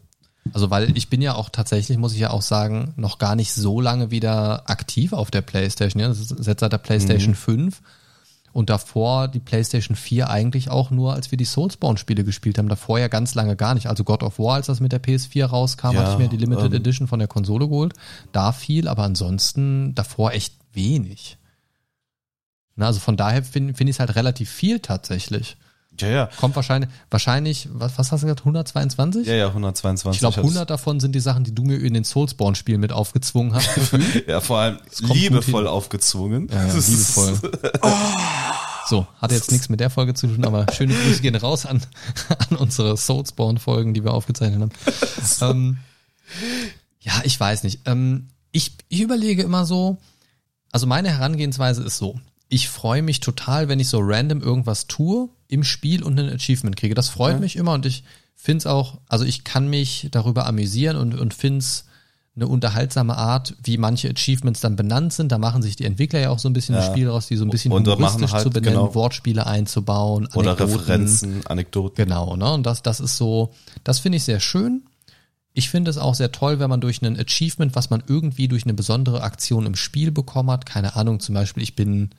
Also 0.53 0.69
weil 0.69 0.95
ich 0.97 1.09
bin 1.09 1.21
ja 1.21 1.35
auch 1.35 1.49
tatsächlich, 1.49 1.97
muss 1.97 2.13
ich 2.13 2.19
ja 2.19 2.29
auch 2.31 2.41
sagen, 2.41 2.93
noch 2.95 3.17
gar 3.17 3.35
nicht 3.35 3.53
so 3.53 3.81
lange 3.81 4.11
wieder 4.11 4.69
aktiv 4.69 5.13
auf 5.13 5.31
der 5.31 5.41
Playstation. 5.41 6.01
Ja, 6.01 6.07
das 6.07 6.19
ist 6.19 6.45
jetzt 6.45 6.59
seit 6.59 6.71
der 6.71 6.77
Playstation 6.77 7.35
5 7.35 7.81
und 8.57 8.71
davor 8.71 9.27
die 9.27 9.39
Playstation 9.39 9.95
4 9.95 10.29
eigentlich 10.29 10.71
auch 10.71 10.89
nur, 10.89 11.13
als 11.13 11.29
wir 11.29 11.37
die 11.37 11.45
Soulspawn-Spiele 11.45 12.23
gespielt 12.23 12.57
haben. 12.57 12.69
Davor 12.69 12.97
ja 12.97 13.07
ganz 13.07 13.35
lange 13.35 13.55
gar 13.55 13.75
nicht. 13.75 13.87
Also 13.87 14.03
God 14.03 14.23
of 14.23 14.39
War, 14.39 14.55
als 14.55 14.65
das 14.65 14.79
mit 14.79 14.91
der 14.91 15.03
PS4 15.03 15.45
rauskam, 15.45 15.93
Ja, 15.93 16.01
hatte 16.01 16.11
ich 16.13 16.17
mir 16.17 16.27
die 16.27 16.37
Limited 16.37 16.73
ähm, 16.73 16.81
Edition 16.81 17.07
von 17.07 17.19
der 17.19 17.27
Konsole 17.27 17.67
geholt. 17.67 17.93
Da 18.31 18.51
viel, 18.51 18.87
aber 18.87 19.03
ansonsten 19.03 19.93
davor 19.93 20.31
echt 20.31 20.55
wenig. 20.73 21.37
Na, 22.75 22.87
also 22.87 22.99
von 22.99 23.17
daher 23.17 23.43
finde 23.43 23.73
find 23.73 23.89
ich 23.89 23.97
es 23.97 23.99
halt 23.99 24.15
relativ 24.15 24.49
viel 24.49 24.79
tatsächlich. 24.79 25.57
Ja, 26.01 26.07
ja. 26.09 26.29
Kommt 26.39 26.55
wahrscheinlich, 26.55 26.89
wahrscheinlich, 27.09 27.69
was, 27.71 27.97
was 27.97 28.11
hast 28.11 28.21
du 28.21 28.27
gesagt, 28.27 28.41
122? 28.41 29.27
Ja, 29.27 29.33
ja, 29.35 29.47
122. 29.47 30.17
Ich 30.17 30.19
glaube, 30.19 30.35
hat's- 30.37 30.43
100 30.45 30.69
davon 30.69 30.99
sind 30.99 31.13
die 31.13 31.19
Sachen, 31.19 31.43
die 31.43 31.53
du 31.55 31.63
mir 31.63 31.77
in 31.77 31.93
den 31.93 32.03
Soulspawn-Spielen 32.03 32.79
mit 32.79 32.91
aufgezwungen 32.91 33.53
hast. 33.53 33.67
Ja, 34.27 34.41
vor 34.41 34.59
allem 34.59 34.77
liebevoll 34.99 35.67
aufgezwungen. 35.67 36.49
Ja, 36.51 36.67
ja, 36.67 36.73
liebevoll. 36.73 37.39
So, 38.89 39.05
hat 39.21 39.33
jetzt 39.33 39.51
nichts 39.51 39.67
mit 39.67 39.81
der 39.81 39.89
Folge 39.89 40.13
zu 40.13 40.27
tun, 40.27 40.45
aber 40.45 40.65
schöne 40.71 40.93
Grüße 40.93 41.21
gehen 41.21 41.35
raus 41.35 41.65
an, 41.65 41.81
an 42.49 42.55
unsere 42.57 42.95
Soulspawn-Folgen, 42.95 43.93
die 43.93 44.01
wir 44.05 44.13
aufgezeichnet 44.13 44.61
haben. 44.61 44.71
ähm, 45.41 45.77
ja, 47.01 47.11
ich 47.25 47.37
weiß 47.37 47.63
nicht. 47.63 47.81
Ähm, 47.85 48.29
ich, 48.53 48.77
ich 48.87 49.01
überlege 49.01 49.43
immer 49.43 49.65
so, 49.65 49.97
also 50.71 50.87
meine 50.87 51.09
Herangehensweise 51.09 51.83
ist 51.83 51.97
so, 51.97 52.17
ich 52.47 52.69
freue 52.69 53.01
mich 53.01 53.19
total, 53.19 53.67
wenn 53.67 53.81
ich 53.81 53.89
so 53.89 53.99
random 54.01 54.41
irgendwas 54.41 54.87
tue 54.87 55.27
im 55.47 55.63
Spiel 55.63 56.03
und 56.03 56.19
ein 56.19 56.29
Achievement 56.29 56.75
kriege. 56.75 56.95
Das 56.95 57.09
freut 57.09 57.39
mich 57.39 57.55
immer 57.55 57.73
und 57.73 57.85
ich 57.85 58.03
finde 58.35 58.59
es 58.59 58.67
auch, 58.67 58.99
also 59.07 59.25
ich 59.25 59.43
kann 59.43 59.67
mich 59.69 60.07
darüber 60.11 60.45
amüsieren 60.45 60.97
und, 60.97 61.19
und 61.19 61.33
finde 61.33 61.59
es 61.59 61.85
eine 62.35 62.47
unterhaltsame 62.47 63.17
Art, 63.17 63.55
wie 63.63 63.77
manche 63.79 64.09
Achievements 64.11 64.61
dann 64.61 64.75
benannt 64.75 65.11
sind. 65.11 65.31
Da 65.31 65.39
machen 65.39 65.63
sich 65.63 65.75
die 65.75 65.85
Entwickler 65.85 66.19
ja 66.19 66.29
auch 66.29 66.37
so 66.37 66.47
ein 66.47 66.53
bisschen 66.53 66.75
Ja. 66.75 66.81
ein 66.81 66.91
Spiel 66.91 67.09
raus, 67.09 67.25
die 67.25 67.35
so 67.35 67.43
ein 67.43 67.49
bisschen 67.49 67.71
Und 67.71 67.87
humoristisch 67.87 68.31
halt, 68.31 68.43
zu 68.43 68.51
benennen, 68.51 68.77
genau. 68.77 68.93
Wortspiele 68.93 69.47
einzubauen, 69.47 70.27
Oder 70.35 70.51
Anekdoten. 70.51 70.75
Referenzen, 70.75 71.47
Anekdoten. 71.47 71.95
Genau, 72.05 72.35
ne? 72.35 72.53
Und 72.53 72.63
das, 72.67 72.83
das 72.83 72.99
ist 72.99 73.17
so, 73.17 73.53
das 73.83 73.97
finde 73.97 74.17
ich 74.17 74.23
sehr 74.23 74.39
schön. 74.39 74.83
Ich 75.55 75.69
finde 75.71 75.89
es 75.89 75.97
auch 75.97 76.13
sehr 76.13 76.31
toll, 76.31 76.59
wenn 76.59 76.69
man 76.69 76.79
durch 76.79 77.01
ein 77.01 77.19
Achievement, 77.19 77.73
was 77.75 77.89
man 77.89 78.03
irgendwie 78.05 78.47
durch 78.47 78.65
eine 78.65 78.75
besondere 78.75 79.23
Aktion 79.23 79.65
im 79.65 79.75
Spiel 79.75 80.11
bekommen 80.11 80.51
hat, 80.51 80.67
keine 80.67 80.95
Ahnung, 80.95 81.19
zum 81.19 81.33
Beispiel, 81.33 81.63
ich 81.63 81.75
bin, 81.75 82.11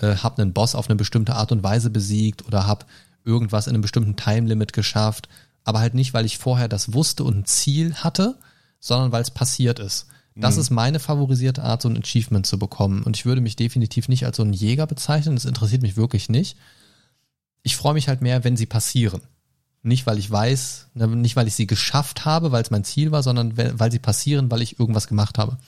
äh, 0.00 0.16
habe 0.16 0.42
einen 0.42 0.52
Boss 0.52 0.74
auf 0.74 0.88
eine 0.88 0.96
bestimmte 0.96 1.34
Art 1.34 1.52
und 1.52 1.62
Weise 1.62 1.90
besiegt 1.90 2.46
oder 2.46 2.66
habe 2.66 2.86
irgendwas 3.24 3.66
in 3.66 3.74
einem 3.74 3.82
bestimmten 3.82 4.16
Time-Limit 4.16 4.72
geschafft, 4.72 5.28
aber 5.64 5.80
halt 5.80 5.94
nicht, 5.94 6.14
weil 6.14 6.26
ich 6.26 6.38
vorher 6.38 6.68
das 6.68 6.92
wusste 6.92 7.24
und 7.24 7.38
ein 7.38 7.44
Ziel 7.44 7.94
hatte, 7.96 8.36
sondern 8.78 9.12
weil 9.12 9.22
es 9.22 9.30
passiert 9.30 9.78
ist. 9.78 10.06
Das 10.38 10.58
ist 10.58 10.68
meine 10.68 11.00
favorisierte 11.00 11.62
Art, 11.64 11.80
so 11.80 11.88
ein 11.88 11.96
Achievement 11.96 12.46
zu 12.46 12.58
bekommen. 12.58 13.04
Und 13.04 13.16
ich 13.16 13.24
würde 13.24 13.40
mich 13.40 13.56
definitiv 13.56 14.06
nicht 14.06 14.26
als 14.26 14.36
so 14.36 14.42
einen 14.42 14.52
Jäger 14.52 14.86
bezeichnen. 14.86 15.34
Das 15.34 15.46
interessiert 15.46 15.80
mich 15.80 15.96
wirklich 15.96 16.28
nicht 16.28 16.58
ich 17.66 17.74
freue 17.74 17.94
mich 17.94 18.06
halt 18.06 18.22
mehr, 18.22 18.44
wenn 18.44 18.56
sie 18.56 18.66
passieren. 18.66 19.22
Nicht, 19.82 20.06
weil 20.06 20.20
ich 20.20 20.30
weiß, 20.30 20.90
ne, 20.94 21.08
nicht, 21.08 21.34
weil 21.34 21.48
ich 21.48 21.56
sie 21.56 21.66
geschafft 21.66 22.24
habe, 22.24 22.52
weil 22.52 22.62
es 22.62 22.70
mein 22.70 22.84
Ziel 22.84 23.10
war, 23.10 23.24
sondern 23.24 23.56
weil 23.56 23.90
sie 23.90 23.98
passieren, 23.98 24.52
weil 24.52 24.62
ich 24.62 24.78
irgendwas 24.78 25.08
gemacht 25.08 25.36
habe. 25.36 25.58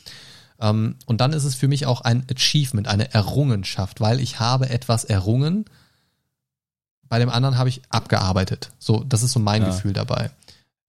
Ähm, 0.61 0.97
und 1.07 1.21
dann 1.21 1.33
ist 1.33 1.45
es 1.45 1.55
für 1.55 1.69
mich 1.69 1.87
auch 1.87 2.01
ein 2.01 2.27
Achievement, 2.31 2.89
eine 2.89 3.13
Errungenschaft, 3.15 4.01
weil 4.01 4.21
ich 4.21 4.41
habe 4.41 4.71
etwas 4.71 5.05
errungen. 5.05 5.65
Bei 7.09 7.19
dem 7.19 7.31
anderen 7.31 7.57
habe 7.57 7.69
ich 7.69 7.83
abgearbeitet. 7.91 8.71
So, 8.79 9.05
das 9.05 9.23
ist 9.23 9.33
so 9.33 9.41
mein 9.41 9.63
Ja. 9.63 9.69
Gefühl 9.69 9.93
dabei. 9.93 10.31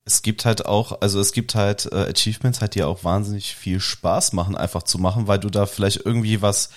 Es 0.05 0.21
gibt 0.23 0.43
halt 0.43 0.65
auch, 0.65 1.01
also 1.01 1.19
es 1.19 1.33
gibt 1.33 1.53
halt 1.53 1.87
äh, 1.91 2.09
Achievements, 2.09 2.61
halt, 2.61 2.73
die 2.73 2.83
auch 2.83 3.03
wahnsinnig 3.03 3.55
viel 3.55 3.79
Spaß 3.79 4.33
machen, 4.33 4.57
einfach 4.57 4.83
zu 4.83 4.97
machen, 4.97 5.27
weil 5.27 5.39
du 5.39 5.49
da 5.49 5.67
vielleicht 5.67 6.03
irgendwie 6.03 6.41
was 6.41 6.71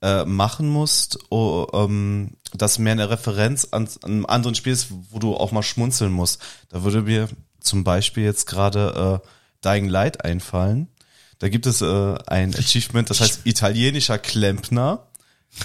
äh, 0.00 0.24
machen 0.24 0.68
musst, 0.68 1.18
oh, 1.30 1.66
ähm, 1.74 2.32
das 2.52 2.78
mehr 2.78 2.92
eine 2.92 3.10
Referenz 3.10 3.68
an, 3.70 3.88
an 4.02 4.10
einem 4.10 4.26
anderen 4.26 4.54
Spiel 4.54 4.72
ist, 4.72 4.88
wo 5.10 5.18
du 5.18 5.36
auch 5.36 5.52
mal 5.52 5.62
schmunzeln 5.62 6.12
musst. 6.12 6.40
Da 6.68 6.82
würde 6.84 7.02
mir 7.02 7.28
zum 7.60 7.84
Beispiel 7.84 8.24
jetzt 8.24 8.46
gerade 8.46 9.20
äh, 9.22 9.28
Dying 9.64 9.88
Light 9.88 10.24
einfallen. 10.24 10.88
Da 11.44 11.50
gibt 11.50 11.66
es 11.66 11.82
äh, 11.82 12.14
ein 12.26 12.54
Achievement, 12.54 13.10
das 13.10 13.20
heißt 13.20 13.40
italienischer 13.44 14.16
Klempner. 14.16 15.08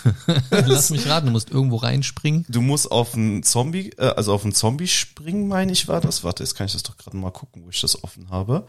Lass 0.51 0.89
mich 0.89 1.07
raten, 1.07 1.27
du 1.27 1.31
musst 1.31 1.51
irgendwo 1.51 1.77
reinspringen. 1.77 2.43
Du 2.49 2.59
musst 2.59 2.91
auf 2.91 3.13
einen 3.13 3.43
Zombie, 3.43 3.91
äh, 3.91 4.07
also 4.07 4.33
auf 4.33 4.43
einen 4.43 4.53
Zombie 4.53 4.89
springen, 4.89 5.47
meine 5.47 5.71
ich 5.71 5.87
war 5.87 6.01
das. 6.01 6.25
Warte, 6.25 6.43
jetzt 6.43 6.55
kann 6.55 6.67
ich 6.67 6.73
das 6.73 6.83
doch 6.83 6.97
gerade 6.97 7.15
mal 7.15 7.31
gucken, 7.31 7.63
wo 7.63 7.69
ich 7.69 7.79
das 7.79 8.03
offen 8.03 8.29
habe. 8.29 8.67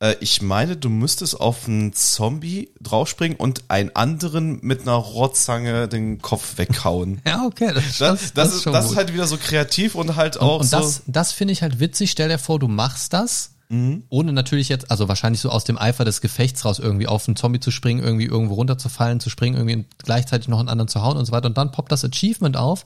Äh, 0.00 0.16
ich 0.20 0.42
meine, 0.42 0.76
du 0.76 0.90
müsstest 0.90 1.40
auf 1.40 1.66
einen 1.66 1.94
Zombie 1.94 2.68
draufspringen 2.78 3.38
und 3.38 3.62
einen 3.68 3.96
anderen 3.96 4.58
mit 4.60 4.82
einer 4.82 4.96
Rohrzange 4.96 5.88
den 5.88 6.20
Kopf 6.20 6.58
weghauen. 6.58 7.22
Ja, 7.26 7.46
okay. 7.46 7.72
Das, 7.72 7.96
Das, 7.96 8.34
das, 8.34 8.54
ist, 8.54 8.64
schon 8.64 8.74
das 8.74 8.84
gut. 8.84 8.92
ist 8.92 8.98
halt 8.98 9.14
wieder 9.14 9.26
so 9.26 9.38
kreativ 9.38 9.94
und 9.94 10.14
halt 10.14 10.38
auch 10.38 10.60
und 10.60 10.66
so. 10.66 10.76
das, 10.76 11.04
das 11.06 11.32
finde 11.32 11.52
ich 11.52 11.62
halt 11.62 11.80
witzig. 11.80 12.10
Stell 12.10 12.28
dir 12.28 12.38
vor, 12.38 12.58
du 12.58 12.68
machst 12.68 13.14
das, 13.14 13.53
Mhm. 13.68 14.04
ohne 14.10 14.32
natürlich 14.32 14.68
jetzt, 14.68 14.90
also 14.90 15.08
wahrscheinlich 15.08 15.40
so 15.40 15.50
aus 15.50 15.64
dem 15.64 15.78
Eifer 15.78 16.04
des 16.04 16.20
Gefechts 16.20 16.64
raus 16.64 16.78
irgendwie 16.78 17.06
auf 17.06 17.26
einen 17.26 17.36
Zombie 17.36 17.60
zu 17.60 17.70
springen, 17.70 18.02
irgendwie 18.02 18.26
irgendwo 18.26 18.54
runterzufallen, 18.54 19.20
zu 19.20 19.30
springen, 19.30 19.56
irgendwie 19.56 19.86
gleichzeitig 19.98 20.48
noch 20.48 20.58
einen 20.58 20.68
anderen 20.68 20.88
zu 20.88 21.02
hauen 21.02 21.16
und 21.16 21.24
so 21.24 21.32
weiter. 21.32 21.46
Und 21.46 21.56
dann 21.56 21.72
poppt 21.72 21.90
das 21.90 22.04
Achievement 22.04 22.56
auf 22.56 22.84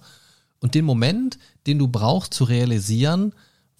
und 0.60 0.74
den 0.74 0.84
Moment, 0.84 1.38
den 1.66 1.78
du 1.78 1.88
brauchst 1.88 2.34
zu 2.34 2.44
realisieren, 2.44 3.32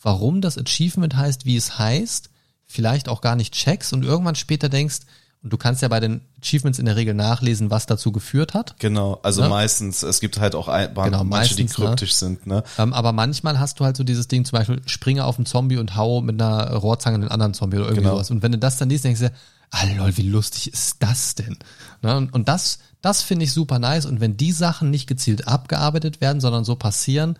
warum 0.02 0.40
das 0.40 0.58
Achievement 0.58 1.16
heißt, 1.16 1.44
wie 1.44 1.56
es 1.56 1.78
heißt, 1.78 2.30
vielleicht 2.66 3.08
auch 3.08 3.20
gar 3.20 3.36
nicht 3.36 3.54
checkst 3.54 3.92
und 3.92 4.04
irgendwann 4.04 4.34
später 4.34 4.68
denkst, 4.68 5.00
und 5.42 5.52
du 5.52 5.56
kannst 5.56 5.82
ja 5.82 5.88
bei 5.88 6.00
den 6.00 6.20
Achievements 6.42 6.78
in 6.78 6.86
der 6.86 6.96
Regel 6.96 7.14
nachlesen, 7.14 7.70
was 7.70 7.86
dazu 7.86 8.10
geführt 8.12 8.54
hat. 8.54 8.74
Genau, 8.80 9.20
also 9.22 9.42
Ne? 9.42 9.48
meistens, 9.48 10.02
es 10.02 10.20
gibt 10.20 10.38
halt 10.40 10.54
auch 10.54 10.66
ein, 10.68 10.92
Genau, 10.94 11.22
manche, 11.24 11.54
die 11.54 11.62
meistens, 11.62 11.78
ne? 11.78 11.84
kryptisch 11.86 12.12
sind, 12.14 12.46
ne? 12.46 12.64
Ähm, 12.78 12.92
aber 12.92 13.12
manchmal 13.12 13.60
hast 13.60 13.78
du 13.80 13.84
halt 13.84 13.96
so 13.96 14.02
dieses 14.04 14.26
Ding, 14.28 14.44
zum 14.44 14.58
Beispiel 14.58 14.80
springe 14.86 15.24
auf 15.24 15.36
einen 15.38 15.46
Zombie 15.46 15.76
und 15.76 15.94
hau 15.96 16.20
mit 16.20 16.40
einer 16.40 16.72
Rohrzange 16.74 17.20
den 17.20 17.28
anderen 17.28 17.54
Zombie 17.54 17.76
oder 17.76 17.86
irgendwie 17.86 18.02
Genau. 18.02 18.14
sowas. 18.16 18.30
Und 18.30 18.42
wenn 18.42 18.52
du 18.52 18.58
das 18.58 18.78
dann 18.78 18.88
liest, 18.90 19.04
denkst 19.04 19.20
du, 19.20 19.28
dir, 19.28 19.34
ah 19.70 19.84
lol, 19.96 20.16
wie 20.16 20.22
lustig 20.28 20.72
ist 20.72 20.96
das 21.00 21.34
denn? 21.36 21.56
Ne? 22.02 22.16
Und, 22.16 22.32
und 22.34 22.48
das, 22.48 22.78
das 23.00 23.22
finde 23.22 23.44
ich 23.44 23.52
super 23.52 23.78
nice. 23.78 24.06
Und 24.06 24.20
wenn 24.20 24.36
die 24.36 24.52
Sachen 24.52 24.90
nicht 24.90 25.06
gezielt 25.06 25.46
abgearbeitet 25.46 26.20
werden, 26.20 26.40
sondern 26.40 26.64
so 26.64 26.74
passieren, 26.74 27.38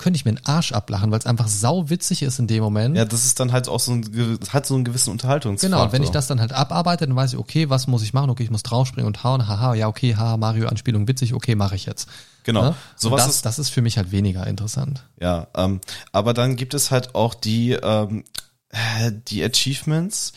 könnte 0.00 0.16
ich 0.16 0.24
mir 0.24 0.32
den 0.32 0.44
Arsch 0.46 0.72
ablachen, 0.72 1.10
weil 1.12 1.18
es 1.20 1.26
einfach 1.26 1.46
sau 1.46 1.88
witzig 1.90 2.22
ist 2.22 2.38
in 2.40 2.46
dem 2.48 2.62
Moment. 2.64 2.96
Ja, 2.96 3.04
das 3.04 3.24
ist 3.24 3.38
dann 3.38 3.52
halt 3.52 3.68
auch 3.68 3.78
so 3.78 3.92
ein, 3.92 4.38
hat 4.52 4.66
so 4.66 4.74
einen 4.74 4.84
gewissen 4.84 5.10
Unterhaltungsfaktor. 5.10 5.70
Genau, 5.78 5.84
und 5.86 5.92
wenn 5.92 6.02
ich 6.02 6.10
das 6.10 6.26
dann 6.26 6.40
halt 6.40 6.52
abarbeite, 6.52 7.06
dann 7.06 7.14
weiß 7.14 7.34
ich, 7.34 7.38
okay, 7.38 7.70
was 7.70 7.86
muss 7.86 8.02
ich 8.02 8.12
machen? 8.12 8.30
Okay, 8.30 8.42
ich 8.42 8.50
muss 8.50 8.62
draufspringen 8.64 9.06
und 9.06 9.22
hauen, 9.22 9.46
haha, 9.46 9.74
ja, 9.74 9.86
okay, 9.86 10.16
haha, 10.16 10.36
Mario-Anspielung 10.36 11.06
witzig, 11.06 11.34
okay, 11.34 11.54
mache 11.54 11.76
ich 11.76 11.86
jetzt. 11.86 12.08
Genau. 12.44 12.62
Ne? 12.62 12.74
Sowas 12.96 13.26
das, 13.26 13.34
ist- 13.36 13.46
das 13.46 13.58
ist 13.58 13.68
für 13.68 13.82
mich 13.82 13.98
halt 13.98 14.10
weniger 14.10 14.46
interessant. 14.46 15.04
Ja, 15.20 15.46
ähm, 15.54 15.80
aber 16.12 16.32
dann 16.34 16.56
gibt 16.56 16.74
es 16.74 16.90
halt 16.90 17.14
auch 17.14 17.34
die, 17.34 17.72
ähm, 17.72 18.24
äh, 18.70 19.12
die 19.28 19.44
Achievements, 19.44 20.32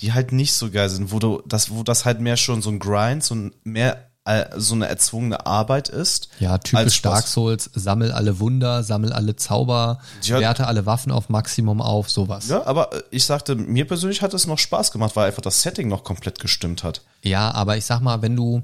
die 0.00 0.12
halt 0.12 0.32
nicht 0.32 0.52
so 0.54 0.70
geil 0.70 0.88
sind, 0.88 1.12
wo 1.12 1.18
du 1.18 1.42
das, 1.46 1.70
wo 1.70 1.82
das 1.82 2.04
halt 2.04 2.20
mehr 2.20 2.36
schon 2.36 2.62
so 2.62 2.70
ein 2.70 2.78
Grind, 2.78 3.22
so 3.24 3.34
ein 3.34 3.52
mehr 3.64 4.09
so 4.56 4.74
eine 4.74 4.86
erzwungene 4.88 5.46
Arbeit 5.46 5.88
ist. 5.88 6.28
Ja, 6.38 6.58
typisch. 6.58 7.02
Dark 7.02 7.26
Souls, 7.26 7.70
sammel 7.74 8.12
alle 8.12 8.38
Wunder, 8.40 8.82
sammel 8.82 9.12
alle 9.12 9.36
Zauber, 9.36 9.98
Ja. 10.22 10.40
werte 10.40 10.66
alle 10.66 10.86
Waffen 10.86 11.12
auf 11.12 11.28
Maximum 11.28 11.80
auf, 11.80 12.10
sowas. 12.10 12.48
Ja, 12.48 12.66
aber 12.66 12.92
äh, 12.92 13.02
ich 13.10 13.24
sagte, 13.24 13.54
mir 13.54 13.86
persönlich 13.86 14.22
hat 14.22 14.34
es 14.34 14.46
noch 14.46 14.58
Spaß 14.58 14.92
gemacht, 14.92 15.16
weil 15.16 15.26
einfach 15.28 15.42
das 15.42 15.62
Setting 15.62 15.88
noch 15.88 16.04
komplett 16.04 16.38
gestimmt 16.38 16.82
hat. 16.84 17.02
Ja, 17.22 17.50
aber 17.52 17.76
ich 17.76 17.84
sag 17.84 18.00
mal, 18.00 18.22
wenn 18.22 18.36
du, 18.36 18.62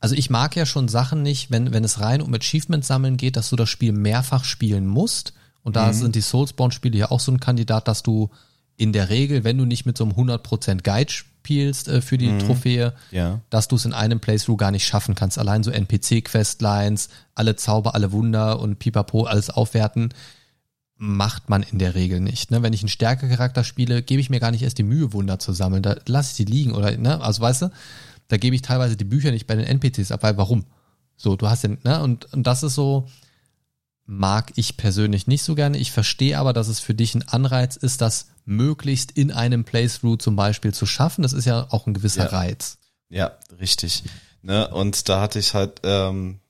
also 0.00 0.14
ich 0.14 0.30
mag 0.30 0.54
ja 0.56 0.66
schon 0.66 0.88
Sachen 0.88 1.22
nicht, 1.22 1.50
wenn, 1.50 1.72
wenn 1.72 1.84
es 1.84 2.00
rein 2.00 2.20
um 2.22 2.32
Achievement 2.34 2.84
sammeln 2.84 3.16
geht, 3.16 3.36
dass 3.36 3.50
du 3.50 3.56
das 3.56 3.68
Spiel 3.68 3.92
mehrfach 3.92 4.44
spielen 4.44 4.86
musst. 4.86 5.32
Und 5.62 5.76
da 5.76 5.94
sind 5.94 6.14
die 6.14 6.20
Soulsborne-Spiele 6.20 6.98
ja 6.98 7.10
auch 7.10 7.20
so 7.20 7.32
ein 7.32 7.40
Kandidat, 7.40 7.88
dass 7.88 8.02
du 8.02 8.28
in 8.76 8.92
der 8.92 9.08
Regel, 9.08 9.44
wenn 9.44 9.56
du 9.56 9.64
nicht 9.64 9.86
mit 9.86 9.96
so 9.96 10.04
einem 10.04 10.12
100% 10.12 10.82
Guide 10.82 11.10
spielst 11.44 11.88
äh, 11.88 12.00
für 12.00 12.16
die 12.16 12.38
Trophäe, 12.38 12.94
Ja. 13.10 13.40
dass 13.50 13.68
du 13.68 13.76
es 13.76 13.84
in 13.84 13.92
einem 13.92 14.18
Playthrough 14.18 14.56
gar 14.56 14.70
nicht 14.70 14.86
schaffen 14.86 15.14
kannst. 15.14 15.38
Allein 15.38 15.62
so 15.62 15.70
NPC-Questlines, 15.70 17.08
alle 17.34 17.54
Zauber, 17.56 17.94
alle 17.94 18.12
Wunder 18.12 18.60
und 18.60 18.78
Pipapo, 18.78 19.24
alles 19.24 19.50
aufwerten, 19.50 20.14
macht 20.96 21.50
man 21.50 21.62
in 21.62 21.78
der 21.78 21.94
Regel 21.94 22.20
nicht. 22.20 22.50
Ne? 22.50 22.62
Wenn 22.62 22.72
ich 22.72 22.80
einen 22.80 22.88
Stärkecharakter 22.88 23.62
spiele, 23.62 24.02
gebe 24.02 24.20
ich 24.22 24.30
mir 24.30 24.40
gar 24.40 24.52
nicht 24.52 24.62
erst 24.62 24.78
die 24.78 24.84
Mühe, 24.84 25.12
Wunder 25.12 25.38
zu 25.38 25.52
sammeln. 25.52 25.82
Da 25.82 25.96
lasse 26.06 26.30
ich 26.30 26.36
die 26.46 26.50
liegen 26.50 26.72
oder, 26.72 26.96
ne? 26.96 27.20
Also 27.20 27.42
weißt 27.42 27.62
du, 27.62 27.70
da 28.28 28.38
gebe 28.38 28.56
ich 28.56 28.62
teilweise 28.62 28.96
die 28.96 29.04
Bücher 29.04 29.30
nicht 29.30 29.46
bei 29.46 29.54
den 29.54 29.66
NPCs 29.66 30.12
ab, 30.12 30.22
weil 30.22 30.38
warum? 30.38 30.64
So, 31.16 31.36
du 31.36 31.48
hast 31.48 31.64
den, 31.64 31.76
ne? 31.84 32.02
Und, 32.02 32.32
und 32.32 32.46
das 32.46 32.62
ist 32.62 32.74
so, 32.74 33.06
mag 34.06 34.52
ich 34.56 34.76
persönlich 34.76 35.26
nicht 35.26 35.42
so 35.42 35.54
gerne. 35.54 35.78
Ich 35.78 35.92
verstehe 35.92 36.38
aber, 36.38 36.52
dass 36.52 36.68
es 36.68 36.80
für 36.80 36.94
dich 36.94 37.14
ein 37.14 37.26
Anreiz 37.28 37.76
ist, 37.76 38.00
das 38.00 38.26
möglichst 38.44 39.12
in 39.12 39.32
einem 39.32 39.64
Playthrough 39.64 40.18
zum 40.18 40.36
Beispiel 40.36 40.74
zu 40.74 40.86
schaffen. 40.86 41.22
Das 41.22 41.32
ist 41.32 41.46
ja 41.46 41.66
auch 41.70 41.86
ein 41.86 41.94
gewisser 41.94 42.24
Ja. 42.24 42.30
Reiz. 42.30 42.78
Ja, 43.08 43.32
richtig. 43.58 44.04
Ne? 44.42 44.68
Und 44.68 45.08
da 45.08 45.20
hatte 45.20 45.38
ich 45.38 45.54
halt, 45.54 45.80
ähm, 45.84 46.40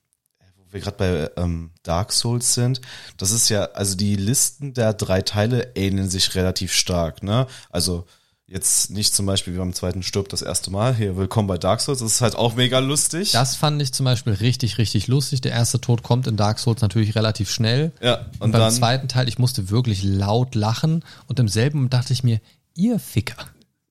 wo 0.57 0.73
wir 0.73 0.81
gerade 0.81 0.97
bei 1.37 1.43
ähm, 1.43 1.71
Dark 1.85 2.13
Souls 2.13 2.55
sind, 2.55 2.81
das 3.17 3.31
ist 3.31 3.49
ja, 3.51 3.67
also 3.75 3.97
die 3.97 4.17
Listen 4.17 4.75
der 4.75 4.93
drei 4.93 5.23
Teile 5.23 5.73
ähneln 5.77 6.11
sich 6.11 6.35
relativ 6.35 6.73
stark. 6.73 7.23
Ne? 7.23 7.47
Also 7.71 8.07
jetzt 8.55 8.93
nicht 8.93 9.13
zum 9.13 9.27
Beispiel 9.27 9.53
wie 9.53 9.59
beim 9.59 9.73
zweiten 9.73 10.05
Stirb 10.05 10.29
das 10.29 10.41
erste 10.41 10.71
Mal. 10.71 10.95
Hier, 10.95 11.17
willkommen 11.17 11.49
bei 11.49 11.59
Dark 11.59 11.81
Souls. 11.81 11.99
Das 11.99 12.13
ist 12.13 12.21
halt 12.21 12.37
auch 12.37 12.55
mega 12.55 12.79
lustig. 12.79 13.33
Das 13.33 13.57
fand 13.57 13.83
ich 13.83 13.93
zum 13.93 14.05
Beispiel 14.05 14.33
richtig, 14.33 14.79
richtig 14.79 15.09
lustig. 15.09 15.41
Der 15.41 15.51
erste 15.51 15.81
Tod 15.81 16.05
kommt 16.05 16.29
in 16.29 16.37
Dark 16.37 16.61
Souls 16.61 16.81
natürlich 16.81 17.17
relativ 17.17 17.51
schnell. 17.51 17.91
ja, 18.01 18.19
Und, 18.39 18.43
und 18.43 18.53
beim 18.53 18.61
dann, 18.61 18.73
zweiten 18.73 19.09
Teil, 19.09 19.29
ich 19.29 19.41
musste 19.41 19.71
wirklich 19.71 20.05
laut 20.05 20.55
lachen 20.55 21.05
und 21.27 21.41
im 21.41 21.49
selben 21.49 21.79
Moment 21.79 21.95
dachte 21.95 22.13
ich 22.13 22.23
mir, 22.23 22.41
ihr 22.77 23.01
Ficker, 23.01 23.35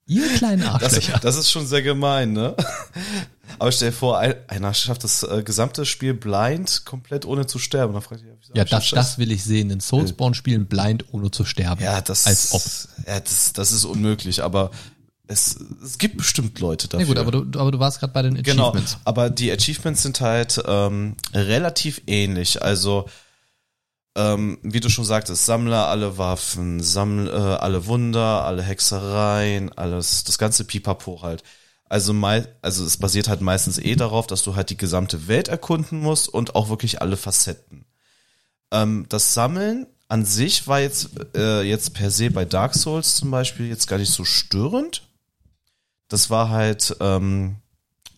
ihr 0.06 0.28
kleinen 0.36 0.62
das, 0.62 0.82
Arschlöcher. 0.94 1.18
das 1.22 1.36
ist 1.36 1.50
schon 1.50 1.66
sehr 1.66 1.82
gemein, 1.82 2.32
ne? 2.32 2.54
Aber 3.58 3.70
stell 3.70 3.90
dir 3.90 3.96
vor, 3.96 4.18
ein- 4.18 4.34
einer 4.48 4.74
schafft 4.74 5.04
das 5.04 5.22
äh, 5.22 5.42
gesamte 5.44 5.86
Spiel 5.86 6.14
blind, 6.14 6.84
komplett 6.84 7.24
ohne 7.24 7.46
zu 7.46 7.58
sterben. 7.58 7.94
Wieso 7.94 8.52
ja, 8.54 8.64
ich 8.64 8.70
das, 8.70 8.90
das 8.90 9.18
will 9.18 9.30
ich 9.30 9.44
sehen. 9.44 9.70
In 9.70 9.80
Soulsborne-Spielen 9.80 10.66
blind, 10.66 11.04
ohne 11.12 11.30
zu 11.30 11.44
sterben. 11.44 11.82
Ja, 11.82 12.00
das, 12.00 12.26
Als 12.26 12.52
ob. 12.52 12.62
Ja, 13.06 13.20
das, 13.20 13.52
das 13.52 13.70
ist 13.72 13.84
unmöglich, 13.84 14.42
aber 14.42 14.70
es, 15.26 15.56
es 15.82 15.98
gibt 15.98 16.16
bestimmt 16.18 16.58
Leute 16.58 16.88
dafür. 16.88 17.06
gut, 17.06 17.18
aber 17.18 17.30
du, 17.30 17.58
aber 17.58 17.70
du 17.70 17.78
warst 17.78 18.00
gerade 18.00 18.12
bei 18.12 18.22
den 18.22 18.42
Genau, 18.42 18.68
Achievements. 18.70 18.98
aber 19.04 19.30
die 19.30 19.50
Achievements 19.52 20.02
sind 20.02 20.20
halt 20.20 20.60
ähm, 20.66 21.14
relativ 21.32 22.02
ähnlich. 22.06 22.60
Also, 22.62 23.06
ähm, 24.16 24.58
wie 24.62 24.80
du 24.80 24.88
schon 24.88 25.04
sagtest, 25.04 25.44
sammle 25.44 25.84
alle 25.86 26.18
Waffen, 26.18 26.80
sammle 26.80 27.30
äh, 27.30 27.56
alle 27.56 27.86
Wunder, 27.86 28.44
alle 28.44 28.62
Hexereien, 28.62 29.72
alles, 29.72 30.24
das 30.24 30.38
ganze 30.38 30.64
Pipapo 30.64 31.22
halt. 31.22 31.42
Also, 31.88 32.12
mei 32.12 32.46
also 32.62 32.84
es 32.84 32.96
basiert 32.96 33.28
halt 33.28 33.40
meistens 33.40 33.78
eh 33.78 33.96
darauf, 33.96 34.26
dass 34.26 34.42
du 34.42 34.56
halt 34.56 34.70
die 34.70 34.76
gesamte 34.76 35.28
Welt 35.28 35.48
erkunden 35.48 36.00
musst 36.00 36.28
und 36.28 36.54
auch 36.54 36.68
wirklich 36.68 37.02
alle 37.02 37.16
Facetten. 37.16 37.84
Ähm, 38.70 39.06
das 39.08 39.34
Sammeln 39.34 39.86
an 40.08 40.24
sich 40.24 40.66
war 40.66 40.80
jetzt, 40.80 41.10
äh, 41.34 41.62
jetzt 41.62 41.94
per 41.94 42.10
se 42.10 42.30
bei 42.30 42.44
Dark 42.44 42.74
Souls 42.74 43.16
zum 43.16 43.30
Beispiel 43.30 43.68
jetzt 43.68 43.86
gar 43.86 43.98
nicht 43.98 44.12
so 44.12 44.24
störend. 44.24 45.08
Das 46.08 46.30
war 46.30 46.50
halt 46.50 46.96
ähm, 47.00 47.56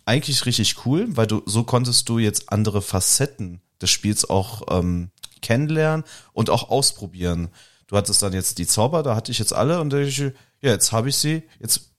eigentlich 0.04 0.44
richtig 0.46 0.84
cool, 0.84 1.16
weil 1.16 1.26
du 1.26 1.42
so 1.46 1.64
konntest 1.64 2.08
du 2.08 2.18
jetzt 2.18 2.52
andere 2.52 2.82
Facetten 2.82 3.60
des 3.80 3.90
Spiels 3.90 4.28
auch 4.28 4.62
ähm, 4.70 5.10
kennenlernen 5.42 6.04
und 6.32 6.50
auch 6.50 6.68
ausprobieren. 6.70 7.48
Du 7.86 7.96
hattest 7.96 8.22
dann 8.22 8.32
jetzt 8.32 8.58
die 8.58 8.66
Zauber, 8.66 9.02
da 9.02 9.14
hatte 9.14 9.30
ich 9.32 9.38
jetzt 9.38 9.52
alle 9.52 9.80
und 9.80 9.90
da 9.90 9.98
dachte 9.98 10.08
ich, 10.08 10.18
ja, 10.18 10.32
jetzt 10.70 10.92
habe 10.92 11.08
ich 11.08 11.16
sie, 11.16 11.42
jetzt 11.60 11.90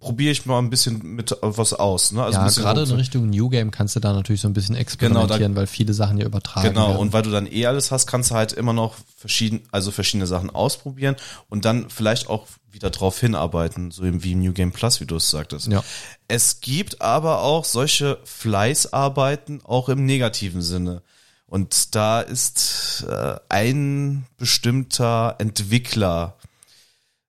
probiere 0.00 0.32
ich 0.32 0.46
mal 0.46 0.58
ein 0.58 0.70
bisschen 0.70 1.00
mit 1.14 1.36
was 1.42 1.72
aus. 1.74 2.10
Ne? 2.10 2.24
Also 2.24 2.38
ja, 2.40 2.48
gerade 2.48 2.82
in 2.82 2.90
Richtung 2.90 3.30
New 3.30 3.48
Game 3.48 3.70
kannst 3.70 3.94
du 3.94 4.00
da 4.00 4.12
natürlich 4.12 4.40
so 4.40 4.48
ein 4.48 4.52
bisschen 4.52 4.74
experimentieren, 4.74 5.54
weil 5.54 5.68
viele 5.68 5.94
Sachen 5.94 6.18
ja 6.18 6.26
übertragen 6.26 6.68
Genau, 6.68 6.88
werden. 6.88 6.98
und 6.98 7.12
weil 7.12 7.22
du 7.22 7.30
dann 7.30 7.46
eh 7.46 7.66
alles 7.66 7.92
hast, 7.92 8.08
kannst 8.08 8.32
du 8.32 8.34
halt 8.34 8.52
immer 8.52 8.72
noch 8.72 8.96
verschieden, 9.16 9.60
also 9.70 9.92
verschiedene 9.92 10.26
Sachen 10.26 10.50
ausprobieren 10.50 11.14
und 11.48 11.64
dann 11.64 11.88
vielleicht 11.88 12.28
auch 12.28 12.46
wieder 12.72 12.90
drauf 12.90 13.20
hinarbeiten, 13.20 13.90
so 13.92 14.04
eben 14.04 14.24
wie 14.24 14.32
im 14.32 14.40
New 14.40 14.52
Game 14.52 14.72
Plus, 14.72 15.00
wie 15.00 15.06
du 15.06 15.16
es 15.16 15.30
sagtest. 15.30 15.68
Ja. 15.68 15.84
Es 16.26 16.60
gibt 16.60 17.00
aber 17.00 17.42
auch 17.42 17.64
solche 17.64 18.18
Fleißarbeiten 18.24 19.60
auch 19.64 19.88
im 19.88 20.04
negativen 20.04 20.62
Sinne. 20.62 21.02
Und 21.50 21.96
da 21.96 22.20
ist 22.20 23.04
äh, 23.08 23.34
ein 23.48 24.24
bestimmter 24.36 25.34
Entwickler 25.40 26.36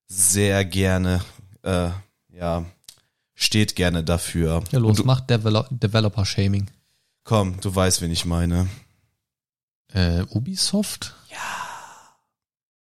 sehr 0.08 0.64
gerne, 0.64 1.22
äh, 1.64 1.90
ja, 2.32 2.66
steht 3.34 3.76
gerne 3.76 4.04
dafür. 4.04 4.64
ja, 4.72 4.78
los, 4.78 4.98
du, 4.98 5.06
mach 5.06 5.22
Develop 5.22 5.68
Developer-Shaming. 5.72 6.68
komm, 7.24 7.60
du 7.62 7.74
weißt, 7.74 8.02
wen 8.02 8.12
ich 8.12 8.26
meine. 8.26 8.70
Äh, 9.92 10.22
Ubisoft? 10.30 11.16
Ja. 11.32 11.38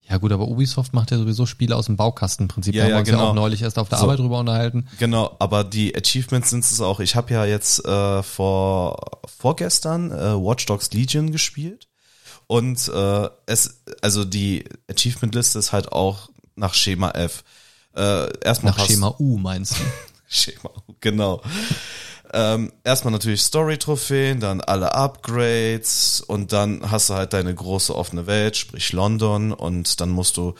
Ja 0.09 0.17
gut, 0.17 0.31
aber 0.31 0.47
Ubisoft 0.47 0.93
macht 0.93 1.11
ja 1.11 1.17
sowieso 1.17 1.45
Spiele 1.45 1.75
aus 1.75 1.87
dem 1.87 1.97
Baukastenprinzip. 1.97 2.73
Ja, 2.73 2.83
da 2.83 2.85
haben 2.85 2.89
ja, 2.91 2.95
wir 2.95 2.99
uns 3.01 3.09
ja 3.09 3.15
genau. 3.15 3.29
auch 3.29 3.33
neulich 3.35 3.61
erst 3.61 3.77
auf 3.77 3.89
der 3.89 3.97
So. 3.97 4.05
Arbeit 4.05 4.19
drüber 4.19 4.39
unterhalten. 4.39 4.87
Genau, 4.99 5.35
aber 5.39 5.63
die 5.63 5.95
Achievements 5.95 6.49
sind 6.49 6.63
es 6.63 6.79
auch. 6.79 7.01
Ich 7.01 7.15
habe 7.15 7.33
ja 7.33 7.45
jetzt 7.45 7.83
äh, 7.85 8.23
vor 8.23 9.19
vorgestern 9.37 10.11
äh, 10.11 10.33
Watch 10.35 10.65
Dogs 10.65 10.91
Legion 10.93 11.31
gespielt 11.31 11.87
und 12.47 12.87
äh, 12.87 13.29
es 13.47 13.81
also 14.01 14.23
die 14.23 14.63
Achievement 14.89 15.35
Liste 15.35 15.59
ist 15.59 15.73
halt 15.73 15.91
auch 15.91 16.29
nach 16.55 16.73
Schema 16.73 17.11
F. 17.11 17.43
Äh, 17.95 18.29
erstmal 18.39 18.73
Nach 18.73 18.85
Schema 18.85 19.15
U 19.19 19.37
meinst 19.37 19.73
du? 19.73 19.83
Schema, 20.29 20.71
genau. 20.99 21.41
Ähm, 22.33 22.71
erstmal 22.83 23.11
natürlich 23.11 23.41
Story-Trophäen, 23.41 24.39
dann 24.39 24.61
alle 24.61 24.93
Upgrades 24.93 26.21
und 26.21 26.51
dann 26.51 26.91
hast 26.91 27.09
du 27.09 27.13
halt 27.13 27.33
deine 27.33 27.53
große 27.53 27.95
offene 27.95 28.27
Welt, 28.27 28.57
sprich 28.57 28.91
London 28.93 29.53
und 29.53 30.01
dann 30.01 30.09
musst 30.09 30.37
du 30.37 30.53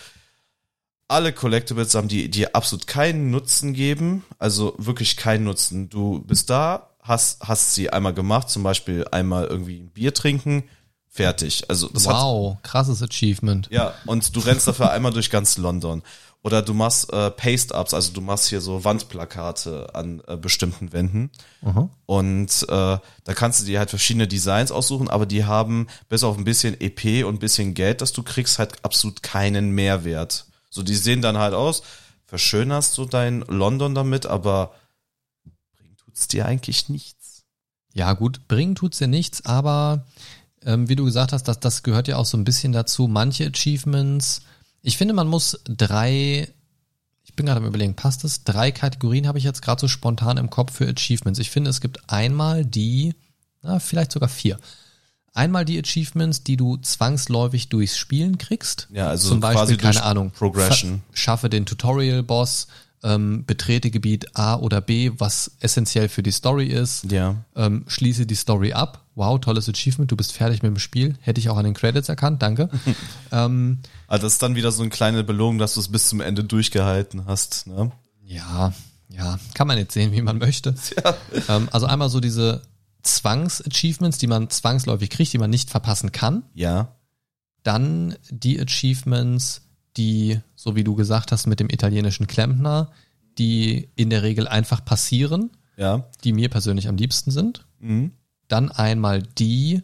alle 1.08 1.34
Collectibles 1.34 1.96
haben, 1.96 2.08
die 2.08 2.30
dir 2.30 2.56
absolut 2.56 2.88
keinen 2.88 3.32
Nutzen 3.32 3.74
geben, 3.74 4.24
also 4.40 4.76
wirklich 4.78 5.16
keinen 5.18 5.46
Nutzen. 5.46 5.90
Du 5.90 6.22
bist 6.22 6.50
da, 6.50 6.90
hast, 7.02 7.42
hast 7.42 7.76
sie 7.76 7.90
einmal 7.90 8.14
gemacht, 8.14 8.50
zum 8.50 8.64
Beispiel 8.64 9.06
einmal 9.12 9.46
irgendwie 9.46 9.80
ein 9.80 9.90
Bier 9.90 10.14
trinken, 10.14 10.64
fertig. 11.08 11.70
Also 11.70 11.88
das 11.90 12.08
hat 12.08 12.16
Wow, 12.16 12.58
krasses 12.62 13.02
Achievement. 13.02 13.68
ja, 13.72 13.94
und 14.06 14.36
du 14.36 14.40
rennst 14.42 14.68
dafür 14.68 14.92
einmal 14.92 15.14
durch 15.14 15.30
ganz 15.30 15.58
London. 15.58 16.04
Oder 16.48 16.62
du 16.62 16.74
machst 16.74 17.12
äh, 17.12 17.30
Paste-Ups, 17.30 17.94
also 17.94 18.14
du 18.14 18.22
machst 18.22 18.48
hier 18.48 18.62
so 18.62 18.86
Wandplakate 18.86 19.94
an 19.94 20.22
äh, 20.28 20.38
bestimmten 20.38 20.94
Wänden. 20.94 21.30
Aha. 21.62 21.90
Und 22.06 22.64
äh, 22.70 22.70
da 22.70 23.34
kannst 23.36 23.60
du 23.60 23.66
dir 23.66 23.80
halt 23.80 23.90
verschiedene 23.90 24.30
Designs 24.30 24.72
aussuchen, 24.72 25.10
aber 25.10 25.26
die 25.26 25.44
haben 25.44 25.88
bis 26.08 26.24
auf 26.24 26.38
ein 26.38 26.46
bisschen 26.46 26.80
EP 26.80 27.26
und 27.26 27.36
ein 27.36 27.40
bisschen 27.40 27.74
Geld, 27.74 28.00
das 28.00 28.14
du 28.14 28.24
kriegst, 28.24 28.60
halt 28.60 28.86
absolut 28.86 29.24
keinen 29.24 29.72
Mehrwert. 29.72 30.46
So, 30.70 30.84
die 30.84 30.96
sehen 30.96 31.22
dann 31.22 31.38
halt 31.38 31.54
aus, 31.54 31.84
verschönerst 32.28 32.98
du 32.98 33.04
dein 33.04 33.42
London 33.50 33.94
damit, 33.94 34.26
aber 34.26 34.72
bringt 35.78 35.98
tut's 35.98 36.30
dir 36.30 36.46
eigentlich 36.46 36.88
nichts. 36.88 37.44
Ja, 37.94 38.14
gut, 38.14 38.48
bringen 38.48 38.76
tut's 38.76 39.02
ja 39.02 39.08
nichts, 39.08 39.46
aber 39.46 40.06
ähm, 40.64 40.88
wie 40.88 40.96
du 40.96 41.04
gesagt 41.04 41.34
hast, 41.34 41.50
das, 41.50 41.60
das 41.60 41.84
gehört 41.84 42.08
ja 42.08 42.16
auch 42.16 42.26
so 42.26 42.38
ein 42.38 42.46
bisschen 42.46 42.72
dazu. 42.72 43.10
Manche 43.10 43.46
Achievements, 43.48 44.44
ich 44.88 44.98
finde, 44.98 45.14
man 45.14 45.28
muss 45.28 45.60
drei, 45.66 46.48
ich 47.26 47.34
bin 47.36 47.46
gerade 47.46 47.60
am 47.60 47.66
überlegen, 47.68 47.98
passt 47.98 48.24
es? 48.24 48.46
Drei 48.46 48.72
Kategorien 48.72 49.28
habe 49.28 49.38
ich 49.38 49.44
jetzt 49.44 49.62
gerade 49.62 49.82
so 49.82 49.90
spontan 49.90 50.38
im 50.38 50.50
Kopf 50.50 50.76
für 50.78 50.88
Achievements. 50.88 51.40
Ich 51.40 51.52
finde, 51.52 51.70
es 51.70 51.82
gibt 51.82 52.10
einmal 52.10 52.64
die, 52.64 53.14
na, 53.62 53.80
vielleicht 53.80 54.14
sogar 54.14 54.30
vier. 54.30 54.58
Einmal 55.34 55.66
die 55.66 55.78
Achievements, 55.78 56.46
die 56.46 56.56
du 56.56 56.78
zwangsläufig 56.78 57.68
durchs 57.68 57.98
Spielen 57.98 58.38
kriegst. 58.38 58.88
Ja, 58.94 59.10
also 59.10 59.28
Zum 59.28 59.42
Beispiel, 59.42 59.76
keine 59.76 60.04
Ahnung, 60.04 60.32
Progression. 60.32 61.02
schaffe 61.12 61.50
den 61.50 61.66
Tutorial-Boss, 61.66 62.68
ähm, 63.04 63.46
betrete 63.46 63.92
Gebiet 63.92 64.36
A 64.36 64.56
oder 64.56 64.82
B, 64.82 65.12
was 65.18 65.52
essentiell 65.60 66.10
für 66.10 66.24
die 66.24 66.32
Story 66.32 66.68
ist. 66.68 67.12
Ja. 67.12 67.36
Ähm, 67.56 67.86
schließe 67.88 68.26
die 68.26 68.36
Story 68.36 68.74
ab. 68.74 69.04
Wow, 69.16 69.40
tolles 69.40 69.68
Achievement, 69.70 70.12
du 70.12 70.16
bist 70.16 70.34
fertig 70.34 70.62
mit 70.62 70.72
dem 70.72 70.80
Spiel. 70.80 71.16
Hätte 71.22 71.40
ich 71.40 71.50
auch 71.50 71.58
an 71.58 71.66
den 71.66 71.74
Credits 71.74 72.10
erkannt, 72.10 72.42
danke. 72.42 72.70
ähm, 73.32 73.80
Also 74.08 74.26
das 74.26 74.34
ist 74.34 74.42
dann 74.42 74.56
wieder 74.56 74.72
so 74.72 74.82
eine 74.82 74.90
kleine 74.90 75.24
Belohnung, 75.24 75.58
dass 75.58 75.74
du 75.74 75.80
es 75.80 75.88
bis 75.88 76.10
zum 76.10 76.22
Ende 76.22 76.44
durchgehalten 76.44 77.26
hast. 77.26 77.68
Ne? 77.68 77.92
ja, 78.26 78.74
ja, 79.10 79.40
kann 79.54 79.68
man 79.68 79.78
jetzt 79.78 79.94
sehen, 79.94 80.12
wie 80.12 80.22
man 80.22 80.38
möchte. 80.38 80.76
Ähm, 81.50 81.70
also 81.72 81.86
einmal 81.86 82.10
so 82.10 82.20
diese 82.20 82.62
Zwangs-Achievements, 83.04 84.18
die 84.18 84.28
man 84.28 84.50
zwangsläufig 84.50 85.10
kriegt, 85.10 85.32
die 85.34 85.38
man 85.38 85.50
nicht 85.50 85.70
verpassen 85.70 86.12
kann. 86.12 86.44
Ja. 86.54 86.96
Dann 87.64 88.16
die 88.30 88.60
Achievements, 88.60 89.62
die, 89.98 90.40
so 90.56 90.76
wie 90.76 90.84
du 90.84 90.96
gesagt 90.96 91.32
hast, 91.32 91.48
mit 91.48 91.60
dem 91.60 91.70
italienischen 91.70 92.28
Klempner, 92.28 92.92
die 93.38 93.90
in 93.96 94.10
der 94.10 94.24
Regel 94.24 94.48
einfach 94.48 94.84
passieren, 94.86 95.52
Ja. 95.78 96.06
die 96.24 96.34
mir 96.34 96.50
persönlich 96.50 96.88
am 96.88 96.98
liebsten 96.98 97.32
sind. 97.32 97.66
Mhm. 97.80 98.12
Dann 98.48 98.72
einmal 98.72 99.22
die, 99.24 99.82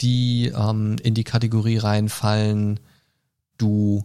die 0.00 0.46
ähm, 0.54 0.96
in 1.02 1.14
die 1.14 1.24
Kategorie 1.24 1.76
reinfallen, 1.78 2.80
du 3.58 4.04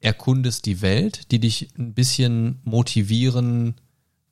erkundest 0.00 0.66
die 0.66 0.82
Welt, 0.82 1.30
die 1.32 1.38
dich 1.40 1.70
ein 1.78 1.94
bisschen 1.94 2.60
motivieren, 2.64 3.74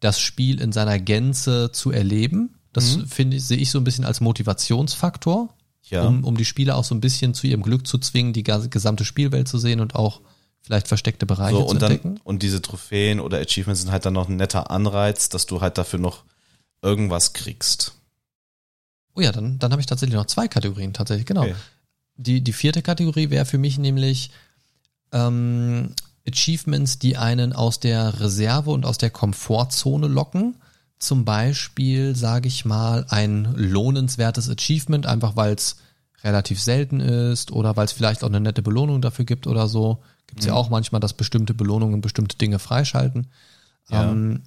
das 0.00 0.20
Spiel 0.20 0.60
in 0.60 0.72
seiner 0.72 0.98
Gänze 0.98 1.70
zu 1.72 1.90
erleben. 1.90 2.54
Das 2.72 2.98
finde 3.06 3.36
ich, 3.36 3.44
sehe 3.44 3.58
ich 3.58 3.70
so 3.70 3.78
ein 3.78 3.84
bisschen 3.84 4.04
als 4.04 4.20
Motivationsfaktor, 4.20 5.54
Ja. 5.90 6.06
um, 6.06 6.24
um 6.24 6.36
die 6.36 6.44
Spieler 6.44 6.76
auch 6.76 6.84
so 6.84 6.94
ein 6.94 7.00
bisschen 7.00 7.34
zu 7.34 7.46
ihrem 7.46 7.62
Glück 7.62 7.86
zu 7.86 7.98
zwingen, 7.98 8.32
die 8.32 8.42
gesamte 8.44 9.04
Spielwelt 9.04 9.48
zu 9.48 9.58
sehen 9.58 9.80
und 9.80 9.94
auch 9.94 10.20
vielleicht 10.62 10.88
versteckte 10.88 11.26
Bereiche 11.26 11.56
So, 11.56 11.64
zu 11.64 11.70
und 11.70 11.82
dann, 11.82 11.92
entdecken. 11.92 12.20
und 12.24 12.42
diese 12.42 12.62
Trophäen 12.62 13.20
oder 13.20 13.38
Achievements 13.38 13.82
sind 13.82 13.92
halt 13.92 14.06
dann 14.06 14.14
noch 14.14 14.28
ein 14.28 14.36
netter 14.36 14.70
Anreiz, 14.70 15.28
dass 15.28 15.46
du 15.46 15.60
halt 15.60 15.76
dafür 15.76 15.98
noch 15.98 16.24
irgendwas 16.80 17.32
kriegst. 17.32 17.94
Oh 19.14 19.20
ja, 19.20 19.32
dann, 19.32 19.58
dann 19.58 19.72
habe 19.72 19.80
ich 19.80 19.86
tatsächlich 19.86 20.16
noch 20.16 20.26
zwei 20.26 20.48
Kategorien, 20.48 20.92
tatsächlich, 20.94 21.26
genau. 21.26 21.42
Okay. 21.42 21.54
Die, 22.16 22.40
die 22.40 22.52
vierte 22.52 22.82
Kategorie 22.82 23.30
wäre 23.30 23.44
für 23.44 23.58
mich 23.58 23.78
nämlich 23.78 24.30
ähm, 25.12 25.94
Achievements, 26.26 26.98
die 26.98 27.16
einen 27.16 27.52
aus 27.52 27.80
der 27.80 28.20
Reserve 28.20 28.70
und 28.70 28.86
aus 28.86 28.98
der 28.98 29.10
Komfortzone 29.10 30.06
locken. 30.06 30.56
Zum 30.98 31.24
Beispiel, 31.24 32.14
sage 32.14 32.48
ich 32.48 32.64
mal, 32.64 33.06
ein 33.08 33.52
lohnenswertes 33.56 34.48
Achievement, 34.48 35.06
einfach 35.06 35.36
weil 35.36 35.54
es 35.54 35.76
relativ 36.22 36.62
selten 36.62 37.00
ist 37.00 37.50
oder 37.50 37.76
weil 37.76 37.86
es 37.86 37.92
vielleicht 37.92 38.22
auch 38.22 38.28
eine 38.28 38.40
nette 38.40 38.62
Belohnung 38.62 39.02
dafür 39.02 39.24
gibt 39.24 39.46
oder 39.46 39.66
so. 39.68 39.98
Gibt 40.26 40.40
es 40.40 40.46
ja 40.46 40.54
auch 40.54 40.70
manchmal, 40.70 41.00
dass 41.00 41.12
bestimmte 41.12 41.54
Belohnungen 41.54 42.00
bestimmte 42.00 42.36
Dinge 42.38 42.58
freischalten. 42.58 43.28
Ja. 43.90 44.10
Ähm, 44.10 44.42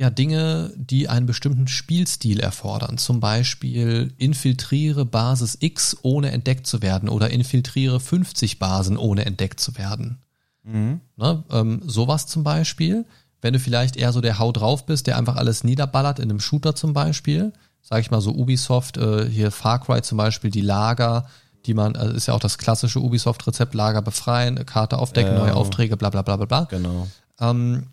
ja, 0.00 0.08
Dinge, 0.08 0.72
die 0.76 1.10
einen 1.10 1.26
bestimmten 1.26 1.68
Spielstil 1.68 2.40
erfordern. 2.40 2.96
Zum 2.96 3.20
Beispiel 3.20 4.14
infiltriere 4.16 5.04
Basis 5.04 5.58
X, 5.60 5.98
ohne 6.00 6.30
entdeckt 6.30 6.66
zu 6.66 6.80
werden 6.80 7.10
oder 7.10 7.28
infiltriere 7.28 8.00
50 8.00 8.58
Basen, 8.58 8.96
ohne 8.96 9.26
entdeckt 9.26 9.60
zu 9.60 9.76
werden. 9.76 10.22
Mhm. 10.62 11.00
Ne? 11.16 11.44
Ähm, 11.50 11.82
sowas 11.84 12.26
zum 12.26 12.44
Beispiel. 12.44 13.04
Wenn 13.42 13.52
du 13.52 13.58
vielleicht 13.58 13.96
eher 13.96 14.12
so 14.12 14.22
der 14.22 14.38
Hau 14.38 14.52
drauf 14.52 14.86
bist, 14.86 15.06
der 15.06 15.18
einfach 15.18 15.36
alles 15.36 15.64
niederballert 15.64 16.18
in 16.18 16.30
einem 16.30 16.40
Shooter 16.40 16.74
zum 16.74 16.94
Beispiel, 16.94 17.52
sag 17.82 18.00
ich 18.00 18.10
mal 18.10 18.22
so 18.22 18.32
Ubisoft, 18.32 18.96
äh, 18.96 19.28
hier 19.28 19.50
Far 19.50 19.80
Cry 19.84 20.00
zum 20.00 20.16
Beispiel, 20.16 20.50
die 20.50 20.60
Lager, 20.62 21.26
die 21.66 21.74
man, 21.74 21.96
also 21.96 22.14
ist 22.14 22.26
ja 22.26 22.34
auch 22.34 22.40
das 22.40 22.58
klassische 22.58 23.00
Ubisoft-Rezept, 23.00 23.74
Lager 23.74 24.02
befreien, 24.02 24.64
Karte 24.66 24.98
aufdecken, 24.98 25.34
Ja. 25.34 25.38
neue 25.40 25.54
Aufträge, 25.56 25.96
bla 25.96 26.10
bla 26.10 26.22
bla 26.22 26.36
bla 26.36 26.46
bla. 26.46 26.64
Genau. 26.64 27.06
Ähm, 27.40 27.86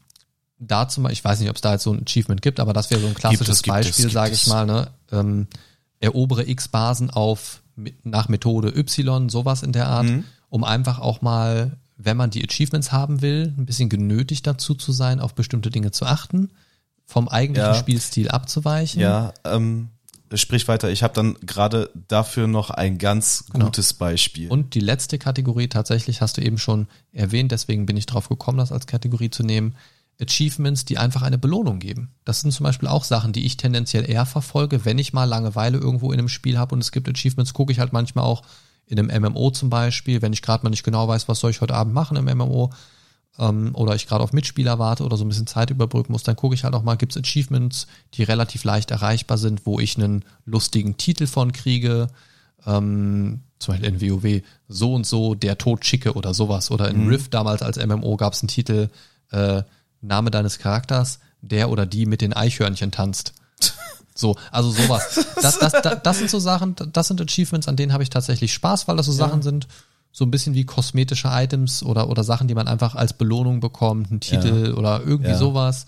da 0.60 0.88
zum 0.90 1.04
Beispiel, 1.04 1.14
ich 1.14 1.24
weiß 1.26 1.40
nicht, 1.40 1.50
ob 1.50 1.56
es 1.58 1.62
da 1.62 1.74
jetzt 1.74 1.84
so 1.84 1.92
ein 1.94 2.02
Achievement 2.04 2.42
gibt, 2.42 2.60
aber 2.60 2.74
das 2.74 2.90
wäre 2.90 3.02
so 3.02 3.08
ein 3.08 3.14
klassisches 3.14 3.58
es, 3.58 3.62
gibt 3.64 3.76
es, 3.78 3.86
Beispiel, 3.88 4.06
gibt 4.06 4.14
sage 4.14 4.34
es. 4.34 4.42
ich 4.44 4.48
mal. 4.48 4.66
Ne? 4.66 4.88
Ähm, 5.12 5.48
erobere 6.00 6.48
X 6.48 6.68
Basen 6.68 7.10
auf 7.10 7.62
nach 8.04 8.28
Methode 8.28 8.70
Y, 8.76 9.30
sowas 9.30 9.62
in 9.64 9.72
der 9.72 9.88
Art, 9.88 10.06
Mhm. 10.08 10.24
um 10.50 10.64
einfach 10.64 11.00
auch 11.00 11.22
mal, 11.22 11.78
wenn 11.98 12.18
man 12.18 12.30
die 12.32 12.44
Achievements 12.44 12.92
haben 12.92 13.22
will, 13.22 13.54
ein 13.58 13.66
bisschen 13.66 13.90
genötigt 13.90 14.48
dazu 14.48 14.74
zu 14.74 14.92
sein, 14.92 15.20
auf 15.20 15.36
bestimmte 15.36 15.70
Dinge 15.70 15.92
zu 15.92 16.06
achten, 16.06 16.50
vom 17.06 17.28
eigentlichen 17.30 17.74
Ja. 17.74 17.80
Spielstil 17.80 18.30
abzuweichen. 18.30 19.00
Ja, 19.02 19.34
ähm, 19.46 19.90
sprich 20.34 20.68
weiter. 20.68 20.90
Ich 20.90 21.04
habe 21.04 21.14
dann 21.14 21.36
gerade 21.46 21.90
dafür 22.08 22.48
noch 22.48 22.70
ein 22.70 22.98
ganz 22.98 23.46
Genau. 23.52 23.66
gutes 23.66 23.94
Beispiel. 23.94 24.50
Und 24.50 24.74
die 24.76 24.80
letzte 24.80 25.18
Kategorie 25.18 25.68
tatsächlich 25.68 26.22
hast 26.22 26.38
du 26.38 26.42
eben 26.42 26.58
schon 26.58 26.88
erwähnt, 27.12 27.52
deswegen 27.52 27.86
bin 27.86 27.98
ich 27.98 28.06
drauf 28.06 28.30
gekommen, 28.30 28.58
das 28.58 28.72
als 28.72 28.88
Kategorie 28.88 29.30
zu 29.30 29.44
nehmen. 29.44 29.76
Achievements, 30.20 30.84
die 30.86 30.98
einfach 30.98 31.22
eine 31.22 31.38
Belohnung 31.38 31.78
geben. 31.80 32.10
Das 32.26 32.42
sind 32.42 32.52
zum 32.52 32.64
Beispiel 32.64 32.90
auch 32.90 33.04
Sachen, 33.04 33.34
die 33.34 33.46
ich 33.46 33.56
tendenziell 33.58 34.10
eher 34.10 34.26
verfolge, 34.26 34.84
wenn 34.84 34.98
ich 34.98 35.14
mal 35.14 35.26
Langeweile 35.26 35.78
irgendwo 35.78 36.12
in 36.12 36.18
einem 36.18 36.28
Spiel 36.30 36.58
habe 36.58 36.74
und 36.74 36.82
es 36.82 36.92
gibt 36.92 37.08
Achievements, 37.08 37.54
gucke 37.54 37.72
ich 37.72 37.80
halt 37.80 37.94
manchmal 37.94 38.26
auch 38.26 38.42
in 38.88 38.98
einem 39.00 39.22
MMO 39.32 39.52
zum 39.52 39.70
Beispiel, 39.70 40.22
wenn 40.24 40.34
ich 40.34 40.42
gerade 40.42 40.64
mal 40.64 40.70
nicht 40.72 40.84
genau 40.84 41.08
weiß, 41.08 41.28
was 41.28 41.40
soll 41.40 41.52
ich 41.52 41.62
heute 41.62 41.76
Abend 41.76 41.94
machen 41.94 42.18
im 42.18 42.26
MMO 42.26 42.72
ähm, 43.40 43.72
oder 43.74 43.96
ich 43.96 44.08
gerade 44.08 44.24
auf 44.24 44.34
Mitspieler 44.34 44.80
warte 44.80 45.04
oder 45.04 45.18
so 45.18 45.26
ein 45.26 45.30
bisschen 45.30 45.48
Zeit 45.48 45.70
überbrücken 45.70 46.12
muss, 46.12 46.24
dann 46.24 46.36
gucke 46.36 46.56
ich 46.56 46.64
halt 46.64 46.74
auch 46.74 46.84
mal, 46.84 46.96
gibt 46.96 47.16
es 47.16 47.22
Achievements, 47.22 47.88
die 48.14 48.24
relativ 48.24 48.64
leicht 48.64 48.92
erreichbar 48.92 49.38
sind, 49.38 49.66
wo 49.66 49.80
ich 49.80 49.98
einen 49.98 50.26
lustigen 50.46 50.98
Titel 50.98 51.28
von 51.28 51.52
kriege, 51.52 52.08
ähm, 52.66 53.42
zum 53.60 53.74
Beispiel 53.74 53.90
in 53.90 54.02
WoW, 54.02 54.44
so 54.68 54.94
und 54.94 55.06
so, 55.06 55.36
der 55.36 55.58
Tod 55.58 55.86
schicke 55.86 56.14
oder 56.14 56.34
sowas. 56.34 56.72
Oder 56.72 56.90
in 56.90 57.08
Rift 57.08 57.34
damals 57.34 57.62
als 57.62 57.78
MMO 57.84 58.18
gab 58.18 58.34
es 58.34 58.42
einen 58.42 58.50
Titel, 58.50 58.90
äh, 59.32 59.64
Name 60.02 60.32
deines 60.32 60.60
Charakters, 60.60 61.20
der 61.42 61.70
oder 61.70 61.86
die 61.86 62.06
mit 62.06 62.22
den 62.22 62.34
Eichhörnchen 62.34 62.92
tanzt. 62.92 63.34
So, 64.20 64.36
also 64.52 64.72
sowas. 64.72 65.28
Das, 65.40 65.60
das, 65.60 65.74
das, 65.74 66.02
das 66.02 66.18
sind 66.18 66.32
so 66.32 66.40
Sachen, 66.40 66.76
das 66.92 67.08
sind 67.08 67.22
Achievements, 67.22 67.68
an 67.68 67.76
denen 67.76 67.94
habe 67.94 68.02
ich 68.02 68.10
tatsächlich 68.10 68.52
Spaß, 68.52 68.88
weil 68.88 68.98
das 68.98 69.06
so 69.06 69.12
Sachen 69.12 69.44
sind, 69.44 69.68
so 70.18 70.26
ein 70.26 70.32
bisschen 70.32 70.56
wie 70.56 70.66
kosmetische 70.66 71.28
Items 71.32 71.84
oder, 71.84 72.10
oder 72.10 72.24
Sachen, 72.24 72.48
die 72.48 72.56
man 72.56 72.68
einfach 72.68 72.96
als 72.96 73.14
Belohnung 73.14 73.60
bekommt, 73.60 74.10
ein 74.10 74.20
Titel 74.20 74.74
oder 74.76 75.02
irgendwie 75.06 75.30
Ja. 75.30 75.38
sowas. 75.38 75.86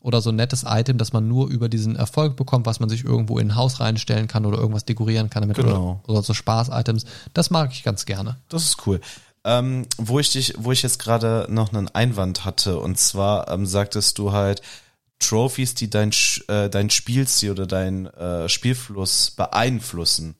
Oder 0.00 0.20
so 0.20 0.30
ein 0.30 0.36
nettes 0.36 0.64
Item, 0.66 0.98
das 0.98 1.12
man 1.12 1.28
nur 1.28 1.46
über 1.48 1.68
diesen 1.68 1.94
Erfolg 1.94 2.34
bekommt, 2.34 2.66
was 2.66 2.80
man 2.80 2.88
sich 2.88 3.04
irgendwo 3.04 3.38
in 3.38 3.48
ein 3.48 3.54
Haus 3.56 3.78
reinstellen 3.78 4.26
kann 4.26 4.46
oder 4.46 4.58
irgendwas 4.58 4.84
dekorieren 4.84 5.30
kann 5.30 5.42
damit. 5.42 5.58
Genau. 5.58 6.00
Oder, 6.04 6.10
oder 6.14 6.22
so 6.24 6.34
Spaß-Items. 6.34 7.04
Das 7.34 7.50
mag 7.50 7.70
ich 7.70 7.84
ganz 7.84 8.04
gerne. 8.04 8.36
Das 8.48 8.64
ist 8.64 8.84
cool. 8.86 9.00
Ähm, 9.44 9.86
wo 9.96 10.18
ich 10.18 10.32
dich, 10.32 10.54
wo 10.58 10.72
ich 10.72 10.82
jetzt 10.82 10.98
gerade 10.98 11.46
noch 11.48 11.72
einen 11.72 11.88
Einwand 11.88 12.44
hatte, 12.44 12.80
und 12.80 12.98
zwar 12.98 13.48
ähm, 13.48 13.64
sagtest 13.64 14.18
du 14.18 14.32
halt 14.32 14.60
Trophies, 15.20 15.74
die 15.74 15.88
dein, 15.90 16.10
äh, 16.48 16.68
dein 16.68 16.90
Spielstil 16.90 17.52
oder 17.52 17.66
dein 17.66 18.06
äh, 18.06 18.48
Spielfluss 18.48 19.30
beeinflussen. 19.32 20.34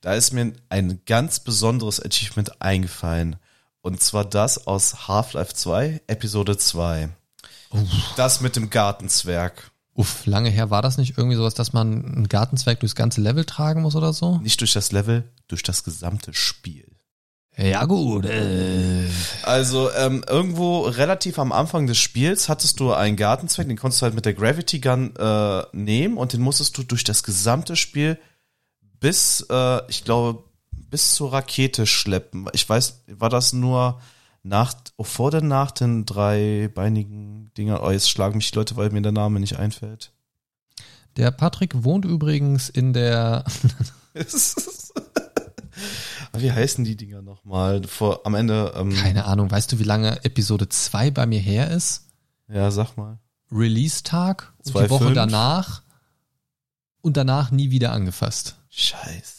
Da 0.00 0.14
ist 0.14 0.32
mir 0.32 0.52
ein 0.68 1.00
ganz 1.06 1.40
besonderes 1.40 2.04
Achievement 2.04 2.62
eingefallen. 2.62 3.36
Und 3.80 4.02
zwar 4.02 4.24
das 4.24 4.66
aus 4.66 5.08
Half-Life 5.08 5.54
2, 5.54 6.02
Episode 6.06 6.56
2. 6.56 7.08
Das 8.16 8.40
mit 8.40 8.56
dem 8.56 8.70
Gartenzwerg. 8.70 9.70
Uff, 9.94 10.26
lange 10.26 10.50
her 10.50 10.70
war 10.70 10.82
das 10.82 10.96
nicht 10.96 11.18
irgendwie 11.18 11.36
sowas, 11.36 11.54
dass 11.54 11.72
man 11.72 12.04
einen 12.04 12.28
Gartenzwerg 12.28 12.80
durchs 12.80 12.94
ganze 12.94 13.20
Level 13.20 13.44
tragen 13.44 13.82
muss 13.82 13.96
oder 13.96 14.12
so? 14.12 14.38
Nicht 14.38 14.60
durch 14.60 14.72
das 14.72 14.92
Level, 14.92 15.24
durch 15.48 15.64
das 15.64 15.82
gesamte 15.82 16.32
Spiel. 16.34 16.86
Ja 17.56 17.86
gut, 17.86 18.24
äh, 18.24 19.08
Also 19.42 19.90
ähm, 19.92 20.24
irgendwo 20.28 20.82
relativ 20.82 21.40
am 21.40 21.50
Anfang 21.50 21.88
des 21.88 21.98
Spiels 21.98 22.48
hattest 22.48 22.78
du 22.78 22.92
einen 22.92 23.16
Gartenzweck, 23.16 23.66
den 23.66 23.76
konntest 23.76 24.00
du 24.00 24.04
halt 24.04 24.14
mit 24.14 24.24
der 24.24 24.34
Gravity 24.34 24.78
Gun 24.78 25.16
äh, 25.16 25.62
nehmen 25.72 26.16
und 26.16 26.32
den 26.32 26.40
musstest 26.40 26.78
du 26.78 26.84
durch 26.84 27.02
das 27.02 27.24
gesamte 27.24 27.74
Spiel 27.74 28.16
bis, 29.00 29.46
äh, 29.50 29.80
ich 29.88 30.04
glaube, 30.04 30.44
bis 30.70 31.14
zur 31.14 31.32
Rakete 31.32 31.86
schleppen. 31.86 32.48
Ich 32.52 32.68
weiß, 32.68 33.04
war 33.08 33.28
das 33.30 33.52
nur 33.52 34.00
nach, 34.42 34.74
oh, 34.96 35.04
vor 35.04 35.26
oder 35.26 35.40
nach 35.40 35.70
den 35.70 36.06
dreibeinigen 36.06 37.50
Dinger? 37.56 37.82
Oh, 37.82 37.90
jetzt 37.90 38.10
schlagen 38.10 38.36
mich 38.38 38.50
die 38.50 38.58
Leute, 38.58 38.76
weil 38.76 38.90
mir 38.90 39.02
der 39.02 39.12
Name 39.12 39.40
nicht 39.40 39.58
einfällt. 39.58 40.12
der 41.16 41.30
Patrick 41.30 41.84
wohnt 41.84 42.04
übrigens 42.04 42.68
in 42.68 42.92
der, 42.92 43.44
Wie 46.36 46.52
heißen 46.52 46.84
die 46.84 46.96
Dinger 46.96 47.22
nochmal? 47.22 47.82
Vor, 47.84 48.20
am 48.24 48.34
Ende, 48.34 48.72
ähm, 48.76 48.94
keine 48.94 49.24
Ahnung, 49.24 49.50
weißt 49.50 49.72
du, 49.72 49.78
wie 49.78 49.84
lange 49.84 50.24
Episode 50.24 50.68
2 50.68 51.10
bei 51.10 51.26
mir 51.26 51.40
her 51.40 51.70
ist? 51.70 52.04
ja, 52.48 52.70
sag 52.70 52.96
mal. 52.96 53.18
Release-Tag 53.50 54.52
und 54.58 54.68
die 54.68 54.72
2,5. 54.72 54.90
Woche 54.90 55.12
danach 55.14 55.82
und 57.00 57.16
danach 57.16 57.50
nie 57.50 57.70
wieder 57.70 57.92
angefasst. 57.92 58.57
Scheiße. 58.70 59.38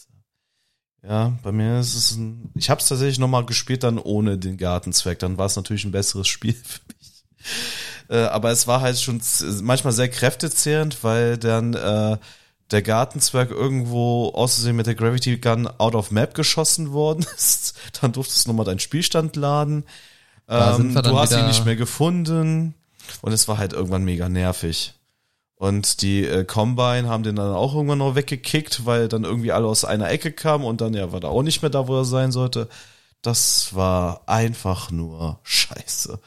Ja, 1.02 1.38
bei 1.42 1.50
mir 1.52 1.80
ist 1.80 1.94
es 1.94 2.12
ein. 2.12 2.50
Ich 2.54 2.68
habe 2.68 2.80
es 2.80 2.88
tatsächlich 2.88 3.18
nochmal 3.18 3.46
gespielt, 3.46 3.84
dann 3.84 3.98
ohne 3.98 4.36
den 4.36 4.58
Gartenzweck. 4.58 5.18
Dann 5.18 5.38
war 5.38 5.46
es 5.46 5.56
natürlich 5.56 5.84
ein 5.84 5.92
besseres 5.92 6.28
Spiel 6.28 6.54
für 6.54 6.80
mich. 6.88 7.24
Äh, 8.10 8.24
aber 8.24 8.50
es 8.50 8.66
war 8.66 8.80
halt 8.80 9.00
schon 9.00 9.20
manchmal 9.62 9.92
sehr 9.92 10.08
kräftezehrend, 10.08 11.02
weil 11.02 11.38
dann 11.38 11.74
äh, 11.74 12.18
der 12.70 12.82
Gartenzwerg 12.82 13.50
irgendwo 13.50 14.28
auszusehen 14.28 14.76
mit 14.76 14.86
der 14.86 14.94
Gravity 14.94 15.38
Gun 15.38 15.66
out 15.66 15.94
of 15.94 16.10
Map 16.10 16.34
geschossen 16.34 16.92
worden 16.92 17.24
ist. 17.36 17.74
Dann 18.00 18.12
durftest 18.12 18.44
du 18.44 18.50
nochmal 18.50 18.66
deinen 18.66 18.80
Spielstand 18.80 19.36
laden. 19.36 19.84
Ähm, 20.48 20.94
du 20.94 21.18
hast 21.18 21.32
ihn 21.32 21.46
nicht 21.46 21.64
mehr 21.64 21.76
gefunden. 21.76 22.74
Und 23.22 23.32
es 23.32 23.48
war 23.48 23.58
halt 23.58 23.72
irgendwann 23.72 24.04
mega 24.04 24.28
nervig. 24.28 24.94
Und 25.60 26.00
die 26.00 26.24
äh, 26.24 26.46
Combine 26.46 27.06
haben 27.06 27.22
den 27.22 27.36
dann 27.36 27.52
auch 27.52 27.74
irgendwann 27.74 27.98
noch 27.98 28.14
weggekickt, 28.14 28.86
weil 28.86 29.08
dann 29.08 29.24
irgendwie 29.24 29.52
alle 29.52 29.66
aus 29.66 29.84
einer 29.84 30.08
Ecke 30.08 30.32
kamen 30.32 30.64
und 30.64 30.80
dann 30.80 30.94
ja 30.94 31.12
war 31.12 31.22
er 31.22 31.28
auch 31.28 31.42
nicht 31.42 31.60
mehr 31.60 31.70
da, 31.70 31.86
wo 31.86 31.98
er 31.98 32.06
sein 32.06 32.32
sollte. 32.32 32.66
Das 33.20 33.74
war 33.74 34.22
einfach 34.26 34.90
nur 34.90 35.38
scheiße. 35.42 36.18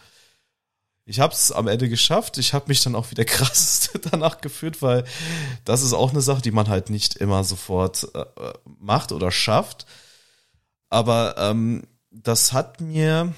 Ich 1.06 1.19
habe 1.19 1.34
es 1.34 1.52
am 1.52 1.67
Ende 1.67 1.89
geschafft. 1.89 2.38
Ich 2.38 2.54
habe 2.54 2.65
mich 2.67 2.84
dann 2.84 2.93
auch 2.93 3.10
wieder 3.10 3.26
krass 3.26 3.89
danach 4.12 4.39
gefühlt, 4.39 4.84
weil 4.84 5.04
das 5.65 5.82
ist 5.82 5.93
auch 5.93 6.12
eine 6.12 6.22
Sache, 6.22 6.43
die 6.43 6.52
man 6.52 6.69
halt 6.69 6.91
nicht 6.91 7.15
immer 7.15 7.43
sofort 7.43 8.08
äh, 8.13 8.26
macht 8.80 9.12
oder 9.12 9.32
schafft. 9.32 9.88
Aber 10.91 11.38
ähm, 11.39 11.88
das 12.12 12.54
hat 12.54 12.82
mir 12.82 13.34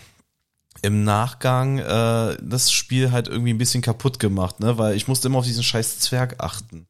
im 0.85 1.03
Nachgang 1.03 1.79
äh, 1.79 2.37
das 2.41 2.71
Spiel 2.71 3.11
halt 3.11 3.27
irgendwie 3.27 3.53
ein 3.53 3.57
bisschen 3.57 3.81
kaputt 3.81 4.19
gemacht, 4.19 4.59
ne? 4.59 4.77
Weil 4.77 4.95
ich 4.95 5.07
musste 5.07 5.27
immer 5.27 5.39
auf 5.39 5.45
diesen 5.45 5.63
scheiß 5.63 5.99
Zwerg 5.99 6.43
achten. 6.43 6.87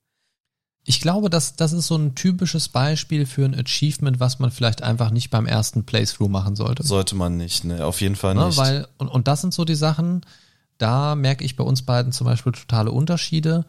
Ich 0.88 1.02
glaube, 1.02 1.32
dass 1.32 1.56
das 1.56 1.74
ist 1.74 1.88
so 1.88 1.96
ein 1.96 2.14
typisches 2.14 2.70
Beispiel 2.70 3.26
für 3.26 3.44
ein 3.44 3.56
Achievement, 3.56 4.20
was 4.20 4.38
man 4.38 4.52
vielleicht 4.52 4.84
einfach 4.84 5.10
nicht 5.10 5.32
beim 5.32 5.48
ersten 5.48 5.84
Playthrough 5.84 6.30
machen 6.30 6.56
sollte. 6.56 6.84
Sollte 6.84 7.16
man 7.16 7.38
nicht, 7.38 7.64
ne? 7.64 7.86
Auf 7.86 8.02
jeden 8.02 8.16
Fall 8.16 8.36
ne? 8.36 8.46
nicht. 8.46 8.58
Weil, 8.58 8.88
und, 8.98 9.08
und 9.08 9.28
das 9.28 9.42
sind 9.42 9.54
so 9.54 9.66
die 9.66 9.76
Sachen, 9.76 10.22
da 10.78 11.16
merke 11.16 11.44
ich 11.44 11.56
bei 11.56 11.64
uns 11.64 11.82
beiden 11.82 12.12
zum 12.12 12.26
Beispiel 12.26 12.52
totale 12.52 12.92
Unterschiede. 12.92 13.66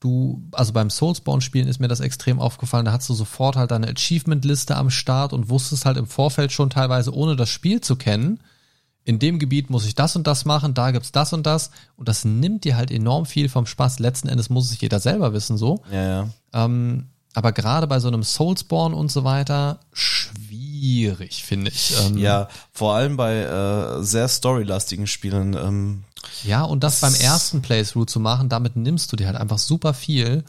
Du, 0.00 0.42
also 0.52 0.72
beim 0.72 0.90
Soulspawn-Spielen 0.90 1.68
ist 1.68 1.78
mir 1.78 1.88
das 1.88 2.00
extrem 2.00 2.40
aufgefallen, 2.40 2.86
da 2.86 2.92
hast 2.92 3.08
du 3.08 3.14
sofort 3.14 3.56
halt 3.56 3.70
deine 3.70 3.88
Achievement-Liste 3.88 4.76
am 4.76 4.90
Start 4.90 5.32
und 5.32 5.48
wusstest 5.48 5.86
halt 5.86 5.96
im 5.96 6.06
Vorfeld 6.06 6.52
schon 6.52 6.70
teilweise, 6.70 7.14
ohne 7.14 7.36
das 7.36 7.50
Spiel 7.50 7.80
zu 7.80 7.96
kennen, 7.96 8.40
in 9.10 9.18
dem 9.18 9.40
Gebiet 9.40 9.70
muss 9.70 9.86
ich 9.86 9.96
das 9.96 10.14
und 10.14 10.28
das 10.28 10.44
machen, 10.44 10.72
da 10.72 10.92
gibt's 10.92 11.10
das 11.10 11.32
und 11.32 11.44
das. 11.44 11.72
Und 11.96 12.08
das 12.08 12.24
nimmt 12.24 12.62
dir 12.62 12.76
halt 12.76 12.92
enorm 12.92 13.26
viel 13.26 13.48
vom 13.48 13.66
Spaß. 13.66 13.98
Letzten 13.98 14.28
Endes 14.28 14.50
muss 14.50 14.70
es 14.70 14.80
jeder 14.80 15.00
selber 15.00 15.32
wissen, 15.32 15.58
so. 15.58 15.82
Ja, 15.90 16.02
ja. 16.04 16.28
Ähm, 16.52 17.08
aber 17.34 17.50
gerade 17.50 17.88
bei 17.88 17.98
so 17.98 18.06
einem 18.06 18.22
Soulspawn 18.22 18.94
und 18.94 19.10
so 19.10 19.24
weiter, 19.24 19.80
schwierig, 19.92 21.44
finde 21.44 21.72
ich. 21.72 21.92
Ähm, 22.00 22.18
Ja, 22.18 22.48
vor 22.72 22.94
allem 22.94 23.16
bei 23.16 23.38
äh, 23.38 24.02
sehr 24.04 24.28
storylastigen 24.28 25.08
Spielen. 25.08 25.54
Ähm, 25.54 26.04
ja, 26.44 26.62
und 26.62 26.84
das 26.84 27.00
beim 27.00 27.14
ersten 27.14 27.62
Playthrough 27.62 28.06
zu 28.06 28.20
machen, 28.20 28.48
damit 28.48 28.76
nimmst 28.76 29.10
du 29.10 29.16
dir 29.16 29.26
halt 29.26 29.36
einfach 29.36 29.58
super 29.58 29.92
viel. 29.92 30.44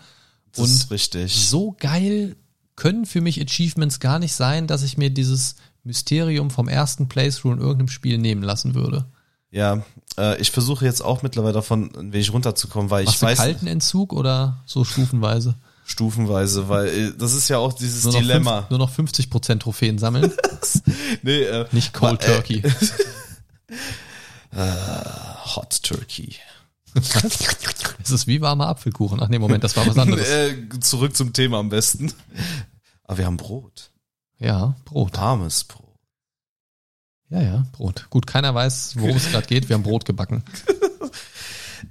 das 0.56 0.69
ist 0.69 0.91
richtig. 0.91 1.50
so 1.50 1.76
geil 1.80 2.36
können 2.76 3.06
für 3.06 3.21
mich 3.21 3.41
Achievements 3.41 4.00
gar 4.00 4.19
nicht 4.19 4.34
sein, 4.34 4.67
dass 4.67 4.84
ich 4.84 4.97
mir 4.97 5.10
dieses 5.10 5.56
Mysterium 5.84 6.50
vom 6.52 6.67
ersten 6.67 7.08
Playthrough 7.10 7.54
in 7.54 7.60
irgendeinem 7.60 7.88
Spiel 7.89 8.17
nehmen 8.17 8.44
lassen 8.44 8.76
würde. 8.76 9.06
Ja, 9.50 9.84
äh, 10.17 10.39
ich 10.39 10.52
versuche 10.52 10.86
jetzt 10.86 11.02
auch 11.02 11.24
mittlerweile 11.24 11.54
davon 11.54 11.91
ein 11.96 12.13
wenig 12.13 12.32
runterzukommen, 12.32 12.89
weil 12.89 13.04
Machst 13.04 13.15
ich 13.15 13.20
du 13.20 13.26
weiß 13.26 13.38
kalten 13.39 13.67
Entzug 13.67 14.13
oder 14.13 14.63
so 14.65 14.84
stufenweise? 14.84 15.56
stufenweise, 15.84 16.70
weil 16.70 16.88
äh, 16.88 17.12
das 17.17 17.34
ist 17.34 17.50
ja 17.50 17.58
auch 17.58 17.74
dieses 17.74 18.06
Nur 18.06 18.13
Dilemma. 18.13 18.60
fünf, 18.60 18.70
nur 18.70 18.80
noch 18.80 18.91
50% 18.96 19.60
Trophäen 19.60 19.98
sammeln, 19.98 20.32
nee, 21.22 21.41
äh, 21.41 21.65
nicht 21.74 21.94
Cold 21.94 22.24
aber, 22.24 22.32
äh, 22.32 22.36
Turkey. 22.36 22.63
Hot 25.56 25.84
Turkey. 25.84 26.36
Es 28.04 28.10
ist 28.10 28.28
wie 28.28 28.41
warmer 28.41 28.67
Apfelkuchen. 28.67 29.22
Ach 29.22 29.30
nee, 29.30 29.39
Moment, 29.39 29.63
das 29.63 29.78
war 29.78 29.86
was 29.88 29.98
anderes. 29.98 30.28
Äh, 30.28 30.67
zurück 30.82 31.15
zum 31.15 31.32
Thema 31.34 31.60
am 31.60 31.70
besten. 31.70 32.12
Aber 33.04 33.20
wir 33.20 33.26
haben 33.26 33.38
Brot. 33.38 33.91
Ja, 34.42 34.76
Brot. 34.86 35.18
Warmes 35.18 35.64
Brot. 35.64 35.82
Ja, 37.30 37.42
ja, 37.42 37.66
Brot. 37.72 38.08
Gut, 38.10 38.28
keiner 38.28 38.54
weiß, 38.54 38.96
worum 38.98 39.16
es 39.16 39.30
gerade 39.30 39.48
geht. 39.48 39.70
Wir 39.70 39.76
haben 39.76 39.84
Brot 39.84 40.06
gebacken. 40.06 40.44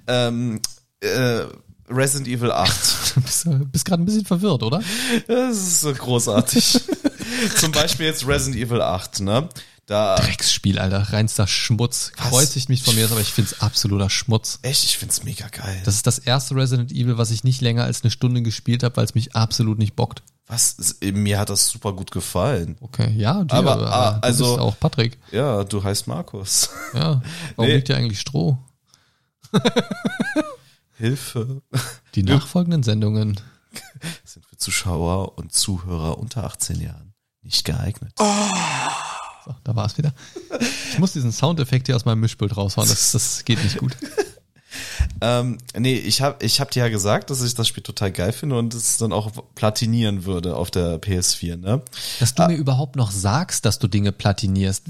Ähm, 0.07 0.61
äh, 1.01 1.43
Resident 1.89 2.27
Evil 2.27 2.51
8. 2.51 2.71
Du 3.15 3.21
bist, 3.21 3.45
bist 3.73 3.83
gerade 3.85 4.01
ein 4.01 4.05
bisschen 4.05 4.25
verwirrt, 4.25 4.63
oder? 4.63 4.81
Das 5.27 5.57
ist 5.57 5.81
so 5.81 5.93
großartig. 5.93 6.79
Zum 7.57 7.73
Beispiel 7.73 8.05
jetzt 8.05 8.25
Resident 8.25 8.55
Evil 8.55 8.81
8, 8.81 9.19
ne? 9.19 9.49
Da, 9.85 10.15
Drecksspiel, 10.15 10.79
Alter. 10.79 11.11
Reinster 11.11 11.45
Schmutz. 11.45 12.13
Was? 12.15 12.29
Kreuzigt 12.29 12.69
mich 12.69 12.83
von 12.83 12.95
mir, 12.95 13.11
aber 13.11 13.19
ich 13.19 13.33
find's 13.33 13.59
absoluter 13.59 14.09
Schmutz. 14.09 14.59
echt, 14.61 14.85
ich 14.85 14.97
find's 14.97 15.25
mega 15.25 15.49
geil. 15.49 15.81
Das 15.83 15.95
ist 15.95 16.07
das 16.07 16.19
erste 16.19 16.55
Resident 16.55 16.93
Evil, 16.93 17.17
was 17.17 17.31
ich 17.31 17.43
nicht 17.43 17.59
länger 17.59 17.83
als 17.83 18.01
eine 18.03 18.11
Stunde 18.11 18.41
gespielt 18.41 18.83
habe, 18.83 18.95
weil 18.95 19.03
es 19.03 19.13
mich 19.13 19.35
absolut 19.35 19.77
nicht 19.77 19.97
bockt. 19.97 20.23
Was? 20.51 20.97
Mir 21.01 21.39
hat 21.39 21.49
das 21.49 21.69
super 21.69 21.93
gut 21.93 22.11
gefallen. 22.11 22.75
Okay, 22.81 23.09
ja, 23.15 23.43
dir, 23.45 23.53
Aber, 23.55 23.71
aber, 23.73 23.93
ah, 23.93 24.11
du 24.15 24.23
also- 24.23 24.45
bist 24.49 24.59
auch 24.59 24.79
Patrick. 24.79 25.17
Ja, 25.31 25.63
du 25.63 25.81
heißt 25.83 26.07
Markus. 26.07 26.69
Ja, 26.93 27.21
warum 27.55 27.69
Nee. 27.69 27.75
liegt 27.77 27.87
dir 27.87 27.95
eigentlich 27.95 28.19
Stroh? 28.19 28.57
Hilfe. 30.97 31.61
Die 32.15 32.23
nachfolgenden 32.23 32.83
Sendungen. 32.83 33.39
Sind 34.25 34.45
für 34.45 34.57
Zuschauer 34.57 35.37
und 35.37 35.53
Zuhörer 35.53 36.17
unter 36.17 36.43
18 36.43 36.81
Jahren 36.81 37.13
nicht 37.41 37.63
geeignet. 37.65 38.13
So, 38.17 39.55
da 39.63 39.75
war 39.75 39.85
es 39.85 39.97
wieder. 39.97 40.13
Ich 40.91 40.99
muss 40.99 41.13
diesen 41.13 41.31
Soundeffekt 41.31 41.87
hier 41.87 41.95
aus 41.95 42.05
meinem 42.05 42.19
Mischpult 42.19 42.55
raushauen. 42.57 42.87
Das, 42.87 43.13
das 43.13 43.45
geht 43.45 43.63
nicht 43.63 43.77
gut. 43.77 43.95
Ähm, 45.21 45.57
nee, 45.77 45.95
ich 45.95 46.21
hab, 46.21 46.41
ich 46.43 46.59
hab 46.59 46.71
dir 46.71 46.83
ja 46.83 46.89
gesagt, 46.89 47.29
dass 47.29 47.41
ich 47.41 47.55
das 47.55 47.67
Spiel 47.67 47.83
total 47.83 48.11
geil 48.11 48.31
finde 48.31 48.57
und 48.57 48.73
es 48.73 48.97
dann 48.97 49.13
auch 49.13 49.31
platinieren 49.55 50.25
würde 50.25 50.55
auf 50.55 50.71
der 50.71 51.01
PS4, 51.01 51.57
ne? 51.57 51.81
Dass 52.19 52.33
du 52.33 52.47
mir 52.47 52.55
überhaupt 52.55 52.95
noch 52.95 53.11
sagst, 53.11 53.65
dass 53.65 53.79
du 53.79 53.87
Dinge 53.87 54.11
platinierst. 54.11 54.85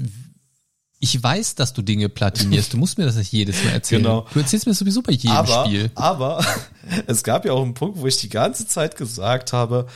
Ich 1.00 1.20
weiß, 1.20 1.56
dass 1.56 1.72
du 1.72 1.82
Dinge 1.82 2.08
platinierst. 2.08 2.72
Du 2.72 2.76
musst 2.76 2.96
mir 2.96 3.04
das 3.04 3.16
nicht 3.16 3.32
jedes 3.32 3.64
Mal 3.64 3.72
erzählen. 3.72 4.02
Genau. 4.02 4.26
Du 4.32 4.38
erzählst 4.38 4.66
mir 4.66 4.74
sowieso 4.74 5.02
bei 5.02 5.12
jedem 5.12 5.36
aber, 5.36 5.64
Spiel. 5.66 5.90
aber 5.96 6.44
es 7.06 7.24
gab 7.24 7.44
ja 7.44 7.52
auch 7.52 7.62
einen 7.62 7.74
Punkt, 7.74 7.98
wo 7.98 8.06
ich 8.06 8.18
die 8.18 8.28
ganze 8.28 8.68
Zeit 8.68 8.96
gesagt 8.96 9.52
habe, 9.52 9.86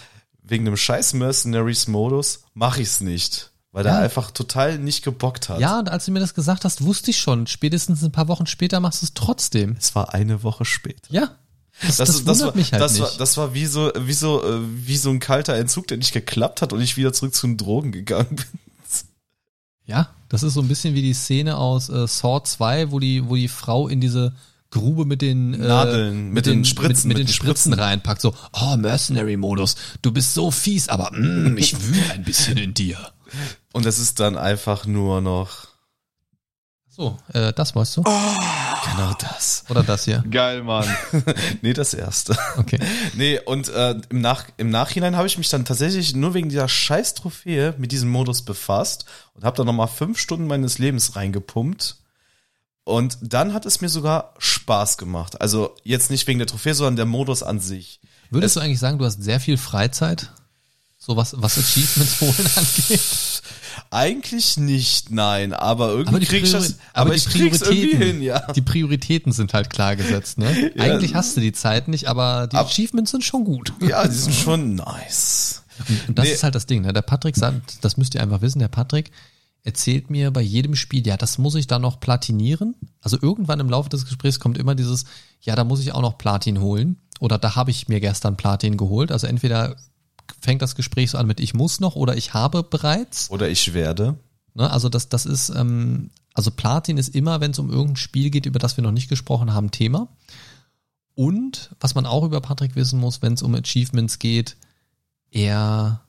wegen 0.42 0.64
dem 0.64 0.76
scheiß 0.76 1.14
Mercenaries-Modus 1.14 2.42
mache 2.54 2.82
ich's 2.82 3.00
nicht. 3.00 3.52
Weil 3.76 3.84
Ja. 3.84 3.98
einfach 3.98 4.30
total 4.30 4.78
nicht 4.78 5.04
gebockt 5.04 5.50
hat. 5.50 5.60
Ja, 5.60 5.78
und 5.78 5.90
als 5.90 6.06
du 6.06 6.10
mir 6.10 6.20
das 6.20 6.32
gesagt 6.32 6.64
hast, 6.64 6.82
wusste 6.82 7.10
ich 7.10 7.18
schon. 7.18 7.46
Spätestens 7.46 8.02
ein 8.02 8.10
paar 8.10 8.26
Wochen 8.26 8.46
später 8.46 8.80
machst 8.80 9.02
du 9.02 9.04
es 9.04 9.12
trotzdem. 9.12 9.76
Es 9.78 9.94
war 9.94 10.14
eine 10.14 10.42
Woche 10.42 10.64
später. 10.64 11.12
Ja. 11.12 11.32
Das, 11.82 11.98
das, 11.98 12.24
wundert 12.24 12.40
war, 12.40 12.56
mich 12.56 12.72
halt 12.72 12.80
das 12.80 12.92
nicht. 12.94 13.02
War, 13.02 13.10
das 13.18 13.36
war 13.36 13.52
wie 13.52 13.66
so, 13.66 13.92
wie 13.94 14.14
so, 14.14 14.42
äh, 14.42 14.60
wie 14.62 14.96
so 14.96 15.10
ein 15.10 15.20
kalter 15.20 15.56
Entzug, 15.56 15.88
der 15.88 15.98
nicht 15.98 16.14
geklappt 16.14 16.62
hat 16.62 16.72
und 16.72 16.80
ich 16.80 16.96
wieder 16.96 17.12
zurück 17.12 17.34
zu 17.34 17.46
den 17.48 17.58
Drogen 17.58 17.92
gegangen 17.92 18.36
bin. 18.36 18.46
Ja, 19.84 20.08
das 20.30 20.42
ist 20.42 20.54
so 20.54 20.62
ein 20.62 20.68
bisschen 20.68 20.94
wie 20.94 21.02
die 21.02 21.12
Szene 21.12 21.58
aus 21.58 21.90
äh, 21.90 22.08
Saw 22.08 22.42
2, 22.42 22.92
wo 22.92 22.98
die, 22.98 23.28
wo 23.28 23.36
die 23.36 23.48
Frau 23.48 23.88
in 23.88 24.00
diese 24.00 24.32
Grube 24.70 25.04
mit 25.04 25.20
den 25.20 25.52
äh, 25.52 25.58
Nadeln, 25.58 26.30
mit 26.30 26.46
den 26.46 26.64
Spritzen, 26.64 27.08
mit, 27.08 27.18
mit 27.18 27.18
mit 27.18 27.18
den 27.18 27.26
den 27.26 27.32
Spritzen, 27.34 27.72
Spritzen. 27.72 27.74
reinpackt. 27.74 28.22
So, 28.22 28.34
oh, 28.54 28.76
Mercenary-Modus, 28.78 29.76
du 30.00 30.12
bist 30.12 30.32
so 30.32 30.50
fies, 30.50 30.88
aber 30.88 31.10
mm, 31.12 31.58
ich 31.58 31.78
wühle 31.82 32.10
ein 32.14 32.24
bisschen 32.24 32.56
in 32.56 32.72
dir. 32.72 32.96
Und 33.76 33.84
es 33.84 33.98
ist 33.98 34.20
dann 34.20 34.38
einfach 34.38 34.86
nur 34.86 35.20
noch 35.20 35.68
So, 36.88 37.18
äh, 37.34 37.52
das 37.52 37.74
wolltest 37.74 37.98
du? 37.98 38.04
genau 38.04 39.12
das. 39.20 39.64
Oder 39.68 39.82
das 39.82 40.06
hier? 40.06 40.24
Geil, 40.30 40.62
Mann. 40.62 40.88
Nee, 41.60 41.74
das 41.74 41.92
erste. 41.92 42.38
Okay. 42.56 42.78
Nee, 43.16 43.38
und 43.38 43.68
äh, 43.68 44.00
im, 44.08 44.22
Nach 44.22 44.46
im 44.56 44.70
Nachhinein 44.70 45.14
habe 45.14 45.26
ich 45.26 45.36
mich 45.36 45.50
dann 45.50 45.66
tatsächlich 45.66 46.14
nur 46.14 46.32
wegen 46.32 46.48
dieser 46.48 46.68
scheiß 46.68 47.12
Trophäe 47.16 47.74
mit 47.76 47.92
diesem 47.92 48.08
Modus 48.08 48.40
befasst 48.46 49.04
und 49.34 49.44
habe 49.44 49.58
da 49.58 49.64
nochmal 49.64 49.88
fünf 49.88 50.18
Stunden 50.18 50.46
meines 50.46 50.78
Lebens 50.78 51.14
reingepumpt. 51.14 51.96
Und 52.84 53.18
dann 53.20 53.52
hat 53.52 53.66
es 53.66 53.82
mir 53.82 53.90
sogar 53.90 54.32
Spaß 54.38 54.96
gemacht. 54.96 55.38
Also 55.42 55.74
jetzt 55.84 56.10
nicht 56.10 56.26
wegen 56.26 56.38
der 56.38 56.48
Trophäe, 56.48 56.72
sondern 56.72 56.96
der 56.96 57.04
Modus 57.04 57.42
an 57.42 57.60
sich. 57.60 58.00
Würdest 58.30 58.56
du 58.56 58.60
eigentlich 58.60 58.78
sagen, 58.80 58.96
du 58.96 59.04
hast 59.04 59.22
sehr 59.22 59.38
viel 59.38 59.58
Freizeit? 59.58 60.30
So 60.98 61.14
was, 61.14 61.34
was 61.36 61.58
Achievements 61.58 62.20
holen 62.22 62.50
angeht? 62.56 63.00
Eigentlich 63.96 64.56
nicht, 64.58 65.10
nein, 65.10 65.52
aber 65.54 65.88
irgendwie 65.88 66.16
Aber 66.16 66.24
krieg 66.26 66.44
ich 66.44 66.52
das, 66.52 66.76
aber 66.92 67.10
die 67.10 67.16
ich 67.16 67.24
krieg's 67.26 67.62
irgendwie 67.62 67.86
Prioritäten, 67.88 68.12
hin, 68.18 68.22
ja. 68.22 68.52
die 68.52 68.60
Prioritäten 68.60 69.32
sind 69.32 69.54
halt 69.54 69.70
klar 69.70 69.96
gesetzt, 69.96 70.38
ne? 70.38 70.72
Ja. 70.76 70.84
Eigentlich 70.84 71.14
hast 71.14 71.36
du 71.36 71.40
die 71.40 71.52
Zeit 71.52 71.88
nicht, 71.88 72.06
aber 72.06 72.46
die 72.46 72.56
Ab- 72.56 72.66
Achievements 72.66 73.10
sind 73.10 73.24
schon 73.24 73.44
gut. 73.44 73.72
Ja, 73.80 74.06
die 74.06 74.14
sind 74.14 74.34
schon 74.34 74.74
nice. 74.74 75.62
Und 76.08 76.18
das 76.18 76.26
Nee. 76.26 76.32
ist 76.32 76.42
halt 76.42 76.54
das 76.54 76.66
Ding, 76.66 76.82
ne? 76.82 76.92
Der 76.92 77.02
Patrick 77.02 77.36
sagt, 77.36 77.84
das 77.84 77.96
müsst 77.96 78.14
ihr 78.14 78.22
einfach 78.22 78.40
wissen, 78.42 78.58
der 78.58 78.68
Patrick 78.68 79.10
erzählt 79.64 80.10
mir 80.10 80.30
bei 80.30 80.42
jedem 80.42 80.76
Spiel, 80.76 81.06
ja, 81.06 81.16
das 81.16 81.38
muss 81.38 81.54
ich 81.56 81.66
dann 81.66 81.82
noch 81.82 81.98
platinieren. 81.98 82.74
Also 83.00 83.18
irgendwann 83.20 83.58
im 83.60 83.68
Laufe 83.68 83.88
des 83.88 84.04
Gesprächs 84.04 84.38
kommt 84.38 84.58
immer 84.58 84.74
dieses, 84.74 85.04
ja, 85.40 85.56
da 85.56 85.64
muss 85.64 85.80
ich 85.80 85.92
auch 85.92 86.02
noch 86.02 86.18
Platin 86.18 86.60
holen. 86.60 86.98
Oder 87.18 87.38
da 87.38 87.56
habe 87.56 87.70
ich 87.70 87.88
mir 87.88 87.98
gestern 88.00 88.36
Platin 88.36 88.76
geholt. 88.76 89.10
Also 89.10 89.26
entweder 89.26 89.74
fängt 90.40 90.62
das 90.62 90.74
Gespräch 90.74 91.10
so 91.10 91.18
an 91.18 91.26
mit 91.26 91.40
ich 91.40 91.54
muss 91.54 91.80
noch 91.80 91.96
oder 91.96 92.16
ich 92.16 92.34
habe 92.34 92.62
bereits. 92.62 93.30
Oder 93.30 93.48
ich 93.48 93.74
werde. 93.74 94.16
Ne? 94.54 94.70
Also 94.70 94.88
das, 94.88 95.08
das 95.08 95.26
ist, 95.26 95.50
ähm, 95.50 96.10
also 96.34 96.50
Platin 96.50 96.98
ist 96.98 97.14
immer, 97.14 97.40
wenn 97.40 97.50
es 97.52 97.58
um 97.58 97.70
irgendein 97.70 97.96
Spiel 97.96 98.30
geht, 98.30 98.46
über 98.46 98.58
das 98.58 98.76
wir 98.76 98.82
noch 98.82 98.92
nicht 98.92 99.08
gesprochen 99.08 99.52
haben, 99.52 99.70
Thema. 99.70 100.08
Und 101.14 101.70
was 101.80 101.94
man 101.94 102.06
auch 102.06 102.24
über 102.24 102.40
Patrick 102.40 102.76
wissen 102.76 103.00
muss, 103.00 103.22
wenn 103.22 103.32
es 103.32 103.42
um 103.42 103.54
Achievements 103.54 104.18
geht, 104.18 104.56
er 105.30 106.02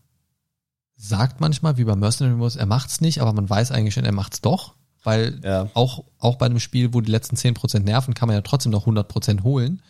sagt 0.98 1.40
manchmal, 1.40 1.78
wie 1.78 1.84
bei 1.86 1.96
Mercenary 1.96 2.40
Wars, 2.40 2.56
er 2.56 2.66
macht's 2.66 3.02
nicht, 3.02 3.22
aber 3.22 3.32
man 3.34 3.50
weiß 3.50 3.72
eigentlich 3.72 3.94
schon, 3.94 4.06
er 4.06 4.12
macht's 4.12 4.42
doch. 4.42 4.74
weil 5.04 5.40
Ja. 5.44 5.70
auch, 5.74 6.04
auch 6.20 6.36
bei 6.36 6.48
einem 6.48 6.60
Spiel, 6.60 6.94
wo 6.94 7.00
die 7.00 7.12
letzten 7.12 7.38
10% 7.38 7.80
nerven, 7.80 8.14
kann 8.14 8.28
man 8.28 8.36
ja 8.36 8.42
trotzdem 8.42 8.74
noch 8.74 8.88
100% 8.88 9.44
holen. 9.44 9.82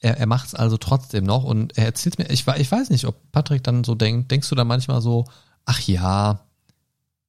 Er, 0.00 0.18
er 0.18 0.26
macht 0.26 0.48
es 0.48 0.54
also 0.54 0.76
trotzdem 0.76 1.24
noch 1.24 1.44
und 1.44 1.76
er 1.76 1.86
erzählt 1.86 2.18
mir, 2.18 2.30
ich, 2.30 2.46
ich 2.46 2.70
weiß 2.70 2.90
nicht, 2.90 3.04
ob 3.04 3.16
Patrick 3.32 3.64
dann 3.64 3.84
so 3.84 3.94
denkt, 3.94 4.30
denkst 4.30 4.48
du 4.48 4.54
dann 4.54 4.66
manchmal 4.66 5.02
so, 5.02 5.24
ach 5.64 5.80
ja, 5.80 6.40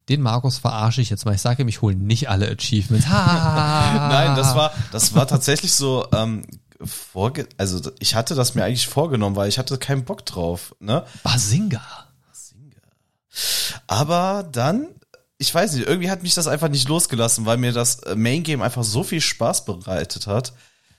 den 0.08 0.22
Markus 0.22 0.58
verarsche 0.58 1.02
ich 1.02 1.10
jetzt 1.10 1.26
mal. 1.26 1.36
Ich 1.36 1.42
sage 1.42 1.62
ihm, 1.62 1.68
ich 1.68 1.82
hole 1.82 1.96
nicht 1.96 2.30
alle 2.30 2.50
Achievements. 2.50 3.08
Nein, 3.10 4.36
das 4.36 4.56
war, 4.56 4.74
das 4.92 5.14
war 5.14 5.28
tatsächlich 5.28 5.74
so, 5.74 6.08
ähm, 6.14 6.44
vorge 6.84 7.48
also 7.58 7.92
ich 8.00 8.16
hatte 8.16 8.36
das 8.36 8.56
mir 8.56 8.64
eigentlich 8.64 8.88
vorgenommen, 8.88 9.36
weil 9.36 9.50
ich 9.50 9.60
hatte 9.60 9.78
keinen 9.78 10.06
Bock 10.06 10.26
drauf, 10.26 10.76
ne? 10.80 11.06
Basinga. 11.24 11.82
Aber 13.88 14.48
dann, 14.52 14.88
ich 15.38 15.54
weiß 15.54 15.74
nicht, 15.74 15.88
irgendwie 15.88 16.10
hat 16.10 16.24
mich 16.24 16.34
das 16.34 16.48
einfach 16.48 16.70
nicht 16.70 16.88
losgelassen, 16.88 17.46
weil 17.46 17.58
mir 17.58 17.72
das 17.72 18.00
äh, 18.00 18.16
Main 18.16 18.44
Game 18.44 18.62
einfach 18.62 18.84
so 18.84 19.04
viel 19.04 19.22
Spaß 19.22 19.66
bereitet 19.66 20.28
hat, 20.28 20.54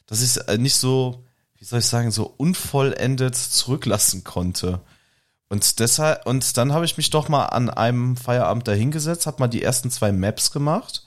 dass 0.06 0.20
ich 0.20 0.30
es 0.30 0.36
äh, 0.36 0.58
nicht 0.58 0.76
so, 0.76 1.24
wie 1.60 1.66
soll 1.66 1.80
ich 1.80 1.86
sagen, 1.86 2.10
so 2.10 2.34
unvollendet 2.38 3.36
zurücklassen 3.36 4.24
konnte. 4.24 4.80
Und 5.50 5.78
deshalb, 5.78 6.26
und 6.26 6.56
dann 6.56 6.72
habe 6.72 6.86
ich 6.86 6.96
mich 6.96 7.10
doch 7.10 7.28
mal 7.28 7.46
an 7.46 7.68
einem 7.68 8.16
Feierabend 8.16 8.66
dahingesetzt, 8.66 9.26
habe 9.26 9.40
mal 9.40 9.48
die 9.48 9.62
ersten 9.62 9.90
zwei 9.90 10.10
Maps 10.10 10.52
gemacht. 10.52 11.06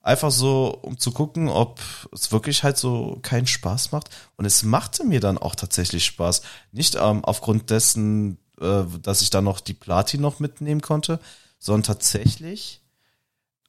Einfach 0.00 0.32
so, 0.32 0.76
um 0.82 0.98
zu 0.98 1.12
gucken, 1.12 1.48
ob 1.48 1.80
es 2.12 2.32
wirklich 2.32 2.64
halt 2.64 2.78
so 2.78 3.18
keinen 3.22 3.46
Spaß 3.46 3.92
macht. 3.92 4.10
Und 4.36 4.44
es 4.44 4.64
machte 4.64 5.04
mir 5.04 5.20
dann 5.20 5.38
auch 5.38 5.54
tatsächlich 5.54 6.04
Spaß. 6.04 6.42
Nicht 6.72 6.96
ähm, 6.96 7.24
aufgrund 7.24 7.70
dessen, 7.70 8.38
äh, 8.60 8.82
dass 9.02 9.22
ich 9.22 9.30
da 9.30 9.40
noch 9.40 9.60
die 9.60 9.74
Platin 9.74 10.20
noch 10.20 10.40
mitnehmen 10.40 10.80
konnte, 10.80 11.20
sondern 11.58 11.84
tatsächlich, 11.84 12.80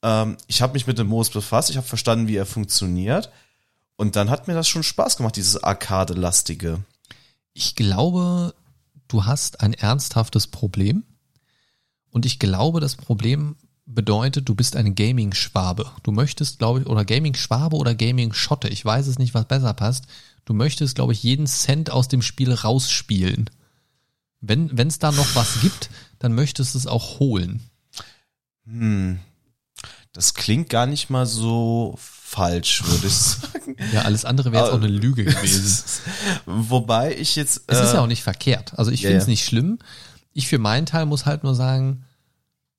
ähm, 0.02 0.36
ich 0.48 0.62
habe 0.62 0.72
mich 0.72 0.86
mit 0.86 0.98
dem 0.98 1.08
Modus 1.08 1.30
befasst, 1.30 1.70
ich 1.70 1.76
habe 1.76 1.86
verstanden, 1.86 2.26
wie 2.26 2.36
er 2.36 2.46
funktioniert. 2.46 3.30
Und 3.98 4.14
dann 4.14 4.30
hat 4.30 4.46
mir 4.46 4.54
das 4.54 4.68
schon 4.68 4.84
Spaß 4.84 5.16
gemacht, 5.16 5.34
dieses 5.34 5.62
Arcade-lastige. 5.62 6.84
Ich 7.52 7.74
glaube, 7.74 8.54
du 9.08 9.24
hast 9.24 9.60
ein 9.60 9.74
ernsthaftes 9.74 10.46
Problem. 10.46 11.02
Und 12.10 12.24
ich 12.24 12.38
glaube, 12.38 12.78
das 12.78 12.94
Problem 12.94 13.56
bedeutet, 13.86 14.48
du 14.48 14.54
bist 14.54 14.76
ein 14.76 14.94
Gaming-Schwabe. 14.94 15.90
Du 16.04 16.12
möchtest, 16.12 16.60
glaube 16.60 16.80
ich, 16.80 16.86
oder 16.86 17.04
Gaming-Schwabe 17.04 17.74
oder 17.74 17.96
Gaming-Schotte. 17.96 18.68
Ich 18.68 18.84
weiß 18.84 19.08
es 19.08 19.18
nicht, 19.18 19.34
was 19.34 19.46
besser 19.46 19.74
passt. 19.74 20.04
Du 20.44 20.54
möchtest, 20.54 20.94
glaube 20.94 21.12
ich, 21.12 21.24
jeden 21.24 21.48
Cent 21.48 21.90
aus 21.90 22.06
dem 22.06 22.22
Spiel 22.22 22.52
rausspielen. 22.52 23.50
Wenn 24.40 24.70
es 24.78 25.00
da 25.00 25.10
noch 25.10 25.34
was 25.34 25.60
gibt, 25.60 25.90
dann 26.20 26.34
möchtest 26.34 26.74
du 26.74 26.78
es 26.78 26.86
auch 26.86 27.18
holen. 27.18 27.68
Hm. 28.64 29.18
Das 30.12 30.34
klingt 30.34 30.68
gar 30.68 30.86
nicht 30.86 31.10
mal 31.10 31.26
so 31.26 31.98
falsch, 32.28 32.84
würde 32.84 33.06
ich 33.06 33.14
sagen. 33.14 33.76
Ja, 33.92 34.02
alles 34.02 34.24
andere 34.24 34.50
wäre 34.52 34.64
jetzt 34.64 34.72
auch 34.72 34.78
eine 34.78 34.88
Lüge 34.88 35.24
gewesen. 35.24 36.02
Wobei 36.46 37.16
ich 37.16 37.36
jetzt. 37.36 37.62
Es 37.68 37.78
ist 37.80 37.92
äh, 37.92 37.94
ja 37.94 38.00
auch 38.02 38.06
nicht 38.06 38.22
verkehrt. 38.22 38.72
Also 38.76 38.90
ich 38.90 39.02
ja, 39.02 39.08
finde 39.08 39.22
es 39.22 39.26
ja. 39.26 39.30
nicht 39.30 39.44
schlimm. 39.44 39.78
Ich 40.32 40.48
für 40.48 40.58
meinen 40.58 40.84
Teil 40.84 41.06
muss 41.06 41.26
halt 41.26 41.44
nur 41.44 41.54
sagen, 41.54 42.04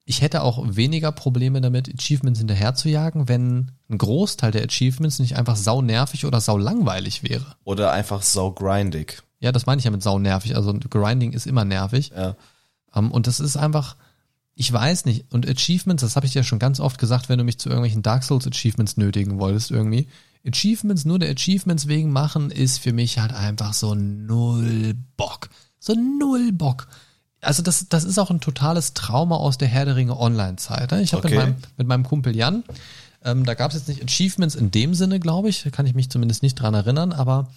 ich 0.05 0.21
hätte 0.21 0.41
auch 0.41 0.61
weniger 0.65 1.11
Probleme 1.11 1.61
damit, 1.61 1.89
Achievements 1.93 2.39
hinterher 2.39 2.75
zu 2.75 2.89
jagen, 2.89 3.27
wenn 3.27 3.71
ein 3.89 3.97
Großteil 3.97 4.51
der 4.51 4.63
Achievements 4.63 5.19
nicht 5.19 5.37
einfach 5.37 5.55
sau 5.55 5.81
nervig 5.81 6.25
oder 6.25 6.41
sau 6.41 6.57
langweilig 6.57 7.23
wäre. 7.23 7.45
Oder 7.63 7.91
einfach 7.91 8.21
sau 8.21 8.51
grindig. 8.51 9.23
Ja, 9.39 9.51
das 9.51 9.65
meine 9.65 9.79
ich 9.79 9.85
ja 9.85 9.91
mit 9.91 10.03
sau 10.03 10.19
nervig. 10.19 10.55
Also 10.55 10.73
Grinding 10.73 11.31
ist 11.31 11.47
immer 11.47 11.63
nervig. 11.63 12.11
Ja. 12.15 12.35
Ähm, 12.93 13.11
und 13.11 13.27
das 13.27 13.39
ist 13.39 13.55
einfach, 13.55 13.95
ich 14.59 14.73
weiß 14.73 15.05
nicht. 15.05 15.25
Und 15.31 15.47
Achievements, 15.47 16.01
das 16.01 16.17
habe 16.17 16.25
ich 16.25 16.33
ja 16.33 16.43
schon 16.43 16.59
ganz 16.59 16.81
oft 16.81 16.99
gesagt, 16.99 17.29
wenn 17.29 17.37
du 17.37 17.45
mich 17.45 17.59
zu 17.59 17.69
irgendwelchen 17.69 18.01
Dark 18.01 18.25
Souls 18.25 18.45
Achievements 18.45 18.97
nötigen 18.97 19.39
wolltest 19.39 19.71
irgendwie. 19.71 20.07
Achievements 20.45 21.05
nur 21.05 21.17
der 21.17 21.29
Achievements 21.31 21.87
wegen 21.87 22.11
machen 22.11 22.51
ist 22.51 22.79
für 22.79 22.91
mich 22.91 23.19
halt 23.19 23.31
einfach 23.31 23.73
so 23.73 23.95
null 23.95 24.95
Bock. 25.15 25.49
So 25.79 25.93
null 25.93 26.51
Bock. 26.51 26.87
Also 27.39 27.63
das, 27.63 27.87
das 27.87 28.03
ist 28.03 28.19
auch 28.19 28.29
ein 28.31 28.41
totales 28.41 28.93
Trauma 28.93 29.37
aus 29.37 29.57
der 29.57 29.69
Herr 29.69 29.85
der 29.85 29.95
Ringe 29.95 30.19
Online-Zeit. 30.19 30.91
ne? 30.91 31.01
Ich 31.03 31.13
habe 31.13 31.23
Okay. 31.25 31.35
mit, 31.37 31.45
meinem, 31.45 31.55
mit 31.77 31.87
meinem 31.87 32.03
Kumpel 32.03 32.35
Jan, 32.35 32.65
ähm, 33.23 33.45
da 33.45 33.53
gab 33.53 33.71
es 33.71 33.77
jetzt 33.77 33.87
nicht 33.87 34.03
Achievements 34.03 34.55
in 34.55 34.71
dem 34.71 34.93
Sinne, 34.93 35.21
glaube 35.21 35.47
ich, 35.47 35.63
kann 35.71 35.85
ich 35.85 35.93
mich 35.95 36.09
zumindest 36.09 36.43
nicht 36.43 36.55
dran 36.55 36.73
erinnern, 36.73 37.13
aber 37.13 37.47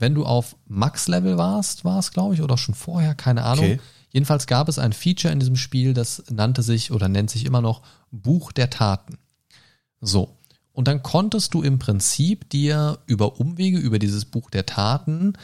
wenn 0.00 0.14
du 0.16 0.24
auf 0.26 0.56
Max-Level 0.66 1.38
warst, 1.38 1.84
war 1.84 2.00
es, 2.00 2.10
glaube 2.10 2.34
ich, 2.34 2.42
oder 2.42 2.58
schon 2.58 2.74
vorher, 2.74 3.14
keine 3.14 3.44
Ahnung. 3.44 3.66
Okay. 3.66 3.80
Jedenfalls 4.10 4.46
gab 4.46 4.68
es 4.68 4.78
ein 4.78 4.92
Feature 4.92 5.32
in 5.32 5.40
diesem 5.40 5.56
Spiel, 5.56 5.94
das 5.94 6.24
nannte 6.30 6.62
sich 6.62 6.92
oder 6.92 7.08
nennt 7.08 7.30
sich 7.30 7.44
immer 7.44 7.60
noch 7.60 7.82
Buch 8.10 8.52
der 8.52 8.70
Taten. 8.70 9.18
So. 10.00 10.36
Und 10.72 10.88
dann 10.88 11.02
konntest 11.02 11.54
du 11.54 11.62
im 11.62 11.78
Prinzip 11.78 12.48
dir 12.48 12.98
über 13.06 13.40
Umwege, 13.40 13.78
über 13.78 13.98
dieses 13.98 14.24
Buch 14.24 14.50
der 14.50 14.66
Taten, 14.66 15.34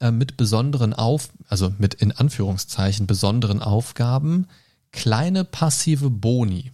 äh, 0.00 0.10
mit 0.10 0.36
besonderen 0.36 0.92
Auf, 0.92 1.30
also 1.48 1.72
mit 1.78 1.94
in 1.94 2.12
Anführungszeichen 2.12 3.06
besonderen 3.06 3.62
Aufgaben, 3.62 4.46
kleine 4.92 5.44
passive 5.44 6.10
Boni 6.10 6.72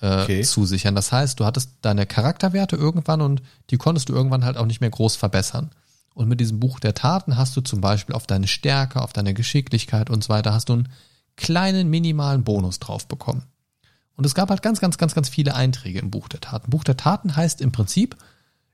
äh, 0.00 0.22
Okay. 0.22 0.42
zusichern. 0.42 0.94
Das 0.94 1.12
heißt, 1.12 1.40
du 1.40 1.44
hattest 1.44 1.70
deine 1.80 2.06
Charakterwerte 2.06 2.76
irgendwann 2.76 3.20
und 3.20 3.42
die 3.70 3.78
konntest 3.78 4.08
du 4.08 4.12
irgendwann 4.12 4.44
halt 4.44 4.56
auch 4.56 4.66
nicht 4.66 4.80
mehr 4.80 4.90
groß 4.90 5.16
verbessern. 5.16 5.70
Und 6.14 6.28
mit 6.28 6.40
diesem 6.40 6.60
Buch 6.60 6.78
der 6.78 6.94
Taten 6.94 7.36
hast 7.36 7.56
du 7.56 7.60
zum 7.60 7.80
Beispiel 7.80 8.14
auf 8.14 8.26
deine 8.26 8.46
Stärke, 8.46 9.00
auf 9.02 9.12
deine 9.12 9.34
Geschicklichkeit 9.34 10.10
und 10.10 10.22
so 10.22 10.28
weiter, 10.28 10.52
hast 10.52 10.68
du 10.68 10.74
einen 10.74 10.88
kleinen 11.36 11.88
minimalen 11.88 12.44
Bonus 12.44 12.78
drauf 12.78 13.08
bekommen. 13.08 13.44
Und 14.14 14.26
es 14.26 14.34
gab 14.34 14.50
halt 14.50 14.62
ganz, 14.62 14.80
ganz, 14.80 14.98
ganz, 14.98 15.14
ganz 15.14 15.28
viele 15.28 15.54
Einträge 15.54 15.98
im 15.98 16.10
Buch 16.10 16.28
der 16.28 16.40
Taten. 16.40 16.70
Buch 16.70 16.84
der 16.84 16.96
Taten 16.96 17.34
heißt 17.34 17.60
im 17.60 17.72
Prinzip, 17.72 18.16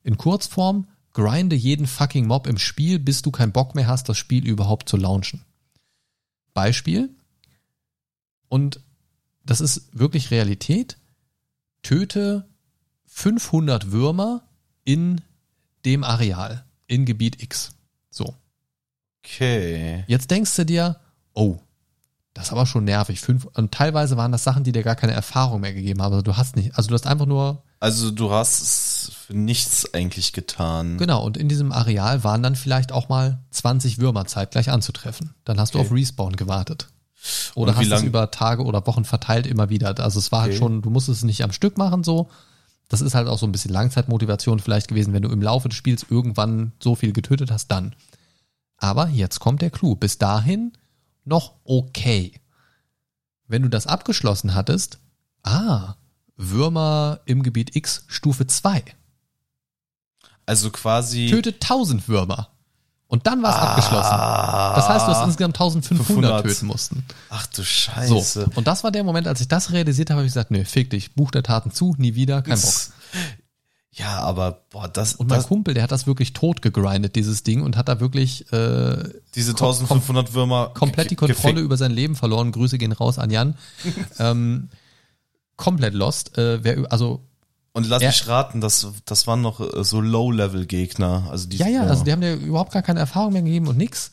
in 0.02 0.16
Kurzform, 0.16 0.88
grinde 1.12 1.56
jeden 1.56 1.86
fucking 1.86 2.26
Mob 2.26 2.46
im 2.46 2.58
Spiel, 2.58 2.98
bis 2.98 3.22
du 3.22 3.30
keinen 3.30 3.52
Bock 3.52 3.74
mehr 3.74 3.86
hast, 3.86 4.08
das 4.08 4.18
Spiel 4.18 4.46
überhaupt 4.46 4.88
zu 4.88 4.96
launchen. 4.96 5.44
Beispiel. 6.54 7.10
Und 8.48 8.80
das 9.44 9.60
ist 9.60 9.88
wirklich 9.98 10.30
Realität. 10.30 10.98
Töte 11.82 12.48
500 13.06 13.92
Würmer 13.92 14.42
in 14.84 15.20
dem 15.84 16.04
Areal, 16.04 16.64
in 16.88 17.04
Gebiet 17.04 17.40
X. 17.42 17.70
So. 18.10 18.34
Okay. 19.24 20.04
Jetzt 20.08 20.30
denkst 20.30 20.54
du 20.56 20.64
dir, 20.64 20.96
oh, 21.34 21.58
das 22.34 22.46
ist 22.46 22.52
aber 22.52 22.66
schon 22.66 22.84
nervig. 22.84 23.20
Fünf, 23.20 23.44
und 23.54 23.72
teilweise 23.72 24.16
waren 24.16 24.32
das 24.32 24.44
Sachen, 24.44 24.64
die 24.64 24.72
dir 24.72 24.82
gar 24.82 24.96
keine 24.96 25.12
Erfahrung 25.12 25.60
mehr 25.60 25.74
gegeben 25.74 26.02
haben. 26.02 26.12
Also 26.12 26.22
du 26.22 26.36
hast 26.36 26.56
nicht, 26.56 26.76
also 26.76 26.88
du 26.88 26.94
hast 26.94 27.06
einfach 27.06 27.26
nur, 27.26 27.62
Also 27.80 28.10
du 28.10 28.30
hast 28.30 28.62
es 28.62 29.12
für 29.26 29.34
nichts 29.34 29.92
eigentlich 29.92 30.32
getan. 30.32 30.98
genau, 30.98 31.24
und 31.24 31.36
in 31.36 31.48
diesem 31.48 31.72
Areal 31.72 32.24
waren 32.24 32.42
dann 32.42 32.56
vielleicht 32.56 32.92
auch 32.92 33.08
mal 33.08 33.38
20 33.50 33.98
Würmer 33.98 34.26
zeitgleich 34.26 34.70
anzutreffen. 34.70 35.34
Dann 35.44 35.60
hast 35.60 35.74
du 35.74 35.78
Okay. 35.78 35.86
auf 35.88 35.92
Respawn 35.94 36.36
gewartet. 36.36 36.88
Oder 37.56 37.74
hast 37.74 37.82
es 37.82 37.88
lang- 37.88 38.04
über 38.04 38.30
Tage 38.30 38.62
oder 38.64 38.86
Wochen 38.86 39.04
verteilt 39.04 39.46
immer 39.46 39.68
wieder. 39.68 39.98
Also 39.98 40.20
es 40.20 40.30
war 40.30 40.42
halt 40.42 40.52
Okay. 40.52 40.58
schon, 40.60 40.82
du 40.82 40.90
musstest 40.90 41.18
es 41.18 41.24
nicht 41.24 41.42
am 41.42 41.50
Stück 41.52 41.76
machen 41.76 42.04
so. 42.04 42.30
Das 42.88 43.02
ist 43.02 43.14
halt 43.14 43.28
auch 43.28 43.38
so 43.38 43.46
ein 43.46 43.52
bisschen 43.52 43.72
Langzeitmotivation 43.72 44.60
vielleicht 44.60 44.88
gewesen, 44.88 45.12
wenn 45.12 45.22
du 45.22 45.28
im 45.28 45.42
Laufe 45.42 45.68
des 45.68 45.76
Spiels 45.76 46.06
irgendwann 46.08 46.72
so 46.82 46.94
viel 46.94 47.12
getötet 47.12 47.50
hast, 47.50 47.68
dann. 47.68 47.94
Aber 48.78 49.08
jetzt 49.08 49.40
kommt 49.40 49.60
der 49.60 49.70
Clou. 49.70 49.94
Bis 49.94 50.18
dahin 50.18 50.72
noch 51.24 51.54
okay. 51.64 52.40
Wenn 53.46 53.62
du 53.62 53.68
das 53.68 53.86
abgeschlossen 53.86 54.54
hattest, 54.54 54.98
ah, 55.42 55.94
Würmer 56.36 57.20
im 57.26 57.42
Gebiet 57.42 57.76
X 57.76 58.04
Stufe 58.06 58.46
2. 58.46 58.84
Also 60.46 60.70
quasi. 60.70 61.28
Töte 61.28 61.52
1000 61.52 62.08
Würmer. 62.08 62.50
Und 63.10 63.26
dann 63.26 63.42
war 63.42 63.50
es 63.50 63.56
abgeschlossen. 63.56 64.12
Ah, 64.12 64.74
Das 64.76 64.88
heißt, 64.88 65.06
du 65.06 65.12
hast 65.12 65.24
insgesamt 65.24 65.56
1500 65.56 66.06
500. 66.06 66.42
töten 66.44 66.66
mussten. 66.66 67.04
Ach 67.30 67.46
du 67.46 67.56
So. 67.56 67.62
Scheiße. 67.64 68.50
Und 68.54 68.66
das 68.66 68.84
war 68.84 68.90
der 68.90 69.02
Moment, 69.02 69.26
als 69.26 69.40
ich 69.40 69.48
das 69.48 69.72
realisiert 69.72 70.10
habe, 70.10 70.18
habe 70.18 70.26
ich 70.26 70.32
gesagt, 70.34 70.50
nö, 70.50 70.62
fick 70.64 70.90
dich, 70.90 71.14
Buch 71.14 71.30
der 71.30 71.42
Taten 71.42 71.72
zu, 71.72 71.94
nie 71.98 72.14
wieder, 72.14 72.42
kein 72.42 72.60
Bock. 72.60 72.74
Ja, 73.92 74.18
aber 74.20 74.60
boah, 74.70 74.86
das, 74.88 75.14
Und 75.14 75.28
mein 75.30 75.38
das 75.38 75.48
Kumpel, 75.48 75.72
der 75.74 75.82
hat 75.82 75.90
das 75.90 76.06
wirklich 76.06 76.34
tot 76.34 76.60
gegrindet, 76.62 77.16
dieses 77.16 77.42
Ding, 77.42 77.62
und 77.62 77.76
hat 77.78 77.88
da 77.88 77.98
wirklich 77.98 78.42
äh, 78.52 79.02
diese 79.34 79.52
kom- 79.52 79.72
1500 79.72 80.34
Würmer 80.34 80.68
komplett 80.74 81.10
die 81.10 81.16
Kontrolle 81.16 81.60
über 81.62 81.76
sein 81.78 81.90
Leben 81.90 82.14
verloren. 82.14 82.52
Grüße 82.52 82.76
gehen 82.78 82.92
raus 82.92 83.18
an 83.18 83.30
Jan. 83.30 83.56
ähm, 84.18 84.68
komplett 85.56 85.94
lost. 85.94 86.36
Äh, 86.38 86.62
wer, 86.62 86.92
also 86.92 87.24
Und 87.78 87.88
lass 87.88 88.02
Ja. 88.02 88.08
mich 88.08 88.26
raten, 88.26 88.60
das, 88.60 88.86
das 89.04 89.26
waren 89.26 89.40
noch 89.40 89.60
äh, 89.60 89.84
so 89.84 90.00
Low-Level-Gegner. 90.00 91.28
Also 91.30 91.48
die, 91.48 91.56
Ja, 91.56 91.68
ja, 91.68 91.82
also 91.82 92.04
die 92.04 92.12
haben 92.12 92.20
dir 92.20 92.34
überhaupt 92.34 92.72
gar 92.72 92.82
keine 92.82 93.00
Erfahrung 93.00 93.32
mehr 93.32 93.42
gegeben 93.42 93.68
und 93.68 93.76
nix. 93.78 94.10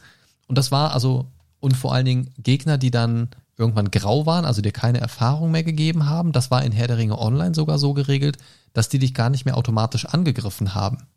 Und 0.47 0.57
das 0.57 0.71
war 0.71 0.93
also, 0.93 1.25
und 1.59 1.75
vor 1.75 1.93
allen 1.93 2.05
Dingen 2.05 2.33
Gegner, 2.37 2.77
die 2.77 2.91
dann 2.91 3.29
irgendwann 3.57 3.89
grau 3.89 4.25
waren, 4.25 4.45
also 4.45 4.61
dir 4.61 4.71
keine 4.71 4.99
Erfahrung 4.99 5.51
mehr 5.51 5.63
gegeben 5.63 6.07
haben. 6.07 6.31
Das 6.31 6.51
war 6.51 6.63
in 6.63 6.71
Herr 6.71 6.87
der 6.87 6.97
Ringe 6.97 7.17
Online 7.17 7.55
sogar 7.55 7.79
so 7.79 7.93
geregelt, 7.93 8.37
dass 8.73 8.89
die 8.89 8.99
dich 8.99 9.13
gar 9.13 9.29
nicht 9.29 9.45
mehr 9.45 9.57
automatisch 9.57 10.05
angegriffen 10.05 10.75
haben. 10.75 11.07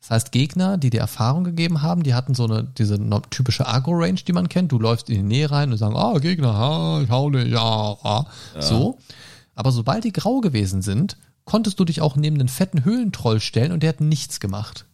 Das 0.00 0.10
heißt, 0.10 0.30
Gegner, 0.30 0.78
die 0.78 0.90
dir 0.90 1.00
Erfahrung 1.00 1.42
gegeben 1.42 1.82
haben, 1.82 2.02
die 2.04 2.14
hatten 2.14 2.34
so 2.34 2.44
eine, 2.44 2.62
diese 2.64 2.98
typische 3.30 3.66
Agro-Range, 3.66 4.20
die 4.26 4.32
man 4.32 4.48
kennt. 4.48 4.70
Du 4.70 4.78
läufst 4.78 5.08
in 5.10 5.16
die 5.16 5.22
Nähe 5.22 5.50
rein 5.50 5.72
und 5.72 5.78
sagen, 5.78 5.96
ah, 5.96 6.18
Gegner, 6.18 6.54
ha, 6.54 7.00
ich 7.02 7.10
hau 7.10 7.30
dich, 7.30 7.48
ja, 7.48 7.60
ah. 7.60 8.26
So. 8.60 8.98
Aber 9.56 9.72
sobald 9.72 10.04
die 10.04 10.12
grau 10.12 10.40
gewesen 10.40 10.82
sind 10.82 11.16
konntest 11.46 11.80
du 11.80 11.86
dich 11.86 12.02
auch 12.02 12.16
neben 12.16 12.36
den 12.38 12.48
fetten 12.48 12.84
Höhlentroll 12.84 13.40
stellen 13.40 13.72
und 13.72 13.82
der 13.82 13.88
hat 13.88 14.00
nichts 14.02 14.38
gemacht. 14.40 14.84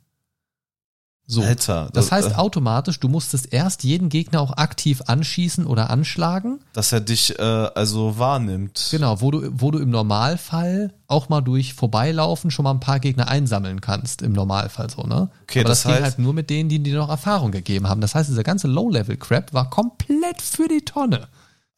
So. 1.24 1.40
Alter, 1.40 1.88
Das 1.92 2.06
das- 2.06 2.12
heißt 2.12 2.30
äh, 2.32 2.34
automatisch, 2.34 2.98
du 3.00 3.08
musstest 3.08 3.52
erst 3.54 3.84
jeden 3.84 4.08
Gegner 4.08 4.40
auch 4.40 4.56
aktiv 4.56 5.02
anschießen 5.06 5.66
oder 5.66 5.88
anschlagen. 5.88 6.58
Dass 6.74 6.92
er 6.92 7.00
dich 7.00 7.38
äh, 7.38 7.42
also 7.42 8.18
wahrnimmt. 8.18 8.88
Genau, 8.90 9.20
wo 9.20 9.30
du, 9.30 9.48
wo 9.52 9.70
du 9.70 9.78
im 9.78 9.88
Normalfall 9.88 10.92
auch 11.06 11.28
mal 11.28 11.40
durch 11.40 11.74
Vorbeilaufen 11.74 12.50
schon 12.50 12.64
mal 12.64 12.72
ein 12.72 12.80
paar 12.80 12.98
Gegner 13.00 13.28
einsammeln 13.28 13.80
kannst, 13.80 14.20
im 14.20 14.32
Normalfall 14.32 14.90
so, 14.90 15.04
ne? 15.04 15.30
Okay, 15.44 15.60
Aber 15.60 15.70
das, 15.70 15.84
das 15.84 15.92
ging 15.92 16.00
heißt- 16.00 16.04
halt 16.04 16.18
nur 16.18 16.34
mit 16.34 16.50
denen, 16.50 16.68
die 16.68 16.82
dir 16.82 16.96
noch 16.96 17.08
Erfahrung 17.08 17.50
gegeben 17.52 17.88
haben. 17.88 18.00
Das 18.00 18.14
heißt, 18.14 18.28
dieser 18.28 18.42
ganze 18.44 18.66
Low-Level-Crap 18.68 19.54
war 19.54 19.70
komplett 19.70 20.42
für 20.42 20.68
die 20.68 20.84
Tonne. 20.84 21.28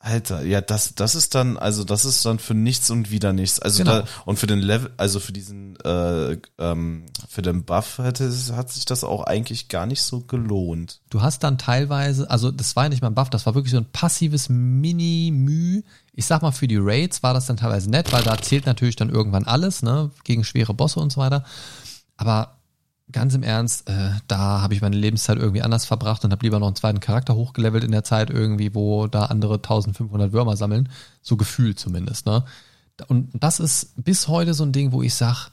Alter, 0.07 0.43
ja, 0.45 0.61
das, 0.61 0.95
das 0.95 1.15
ist 1.15 1.35
dann, 1.35 1.57
also 1.57 1.83
das 1.83 2.05
ist 2.05 2.23
dann 2.27 2.39
für 2.39 2.53
nichts 2.53 2.91
und 2.91 3.11
wieder 3.11 3.33
nichts. 3.33 3.59
Also 3.59 3.79
Genau. 3.85 4.01
da, 4.01 4.05
und 4.27 4.39
für 4.39 4.47
den 4.47 4.59
Level, 4.59 4.91
also 4.99 5.19
für 5.19 5.33
diesen, 5.33 5.77
äh, 5.81 6.37
ähm, 6.59 7.07
für 7.27 7.41
den 7.41 7.65
Buff 7.65 7.97
hätte, 7.97 8.25
es- 8.25 8.53
hat 8.53 8.71
sich 8.71 8.85
das 8.85 9.03
auch 9.03 9.25
eigentlich 9.25 9.69
gar 9.69 9.87
nicht 9.87 10.03
so 10.03 10.21
gelohnt. 10.21 11.01
Du 11.09 11.23
hast 11.23 11.43
dann 11.43 11.57
teilweise, 11.57 12.31
also 12.31 12.51
das 12.51 12.77
war 12.77 12.83
ja 12.85 12.89
nicht 12.91 13.01
mal 13.01 13.09
ein 13.09 13.15
Buff, 13.15 13.31
das 13.31 13.47
war 13.47 13.55
wirklich 13.55 13.73
so 13.73 13.79
ein 13.79 13.91
passives 13.93 14.51
Mini-Müh. 14.51 15.83
Ich 16.13 16.27
sag 16.27 16.43
mal, 16.43 16.53
für 16.53 16.69
die 16.69 16.77
Raids 16.79 17.23
war 17.23 17.33
das 17.33 17.47
dann 17.47 17.57
teilweise 17.57 17.89
nett, 17.91 18.13
weil 18.13 18.23
da 18.23 18.37
zählt 18.37 18.67
natürlich 18.67 18.97
dann 18.97 19.09
irgendwann 19.09 19.45
alles, 19.45 19.83
ne, 19.83 20.11
gegen 20.25 20.45
schwere 20.45 20.75
Bosse 20.75 21.01
und 21.01 21.13
so 21.13 21.21
weiter. 21.21 21.45
Aber 22.17 22.54
ganz 23.13 23.35
im 23.35 23.43
Ernst, 23.43 23.89
äh, 23.89 24.11
da 24.29 24.61
habe 24.63 24.75
ich 24.75 24.81
meine 24.81 24.97
Lebenszeit 24.97 25.39
irgendwie 25.39 25.63
anders 25.63 25.85
verbracht 25.85 26.25
und 26.25 26.33
habe 26.33 26.45
lieber 26.45 26.59
noch 26.59 26.67
einen 26.67 26.77
zweiten 26.77 27.01
Charakter 27.01 27.35
hochgelevelt 27.35 27.85
in 27.85 27.93
der 27.93 28.05
Zeit 28.05 28.31
irgendwie, 28.31 28.75
wo 28.75 29.07
da 29.07 29.27
andere 29.27 29.55
1500 29.55 30.33
Würmer 30.33 30.57
sammeln. 30.57 30.89
So 31.23 31.37
gefühlt 31.37 31.79
zumindest, 31.79 32.27
ne. 32.27 32.45
Und 33.09 33.31
das 33.35 33.61
ist 33.61 33.93
bis 34.03 34.29
heute 34.29 34.55
so 34.55 34.65
ein 34.65 34.73
Ding, 34.73 34.93
wo 34.93 35.03
ich 35.03 35.15
sag, 35.15 35.51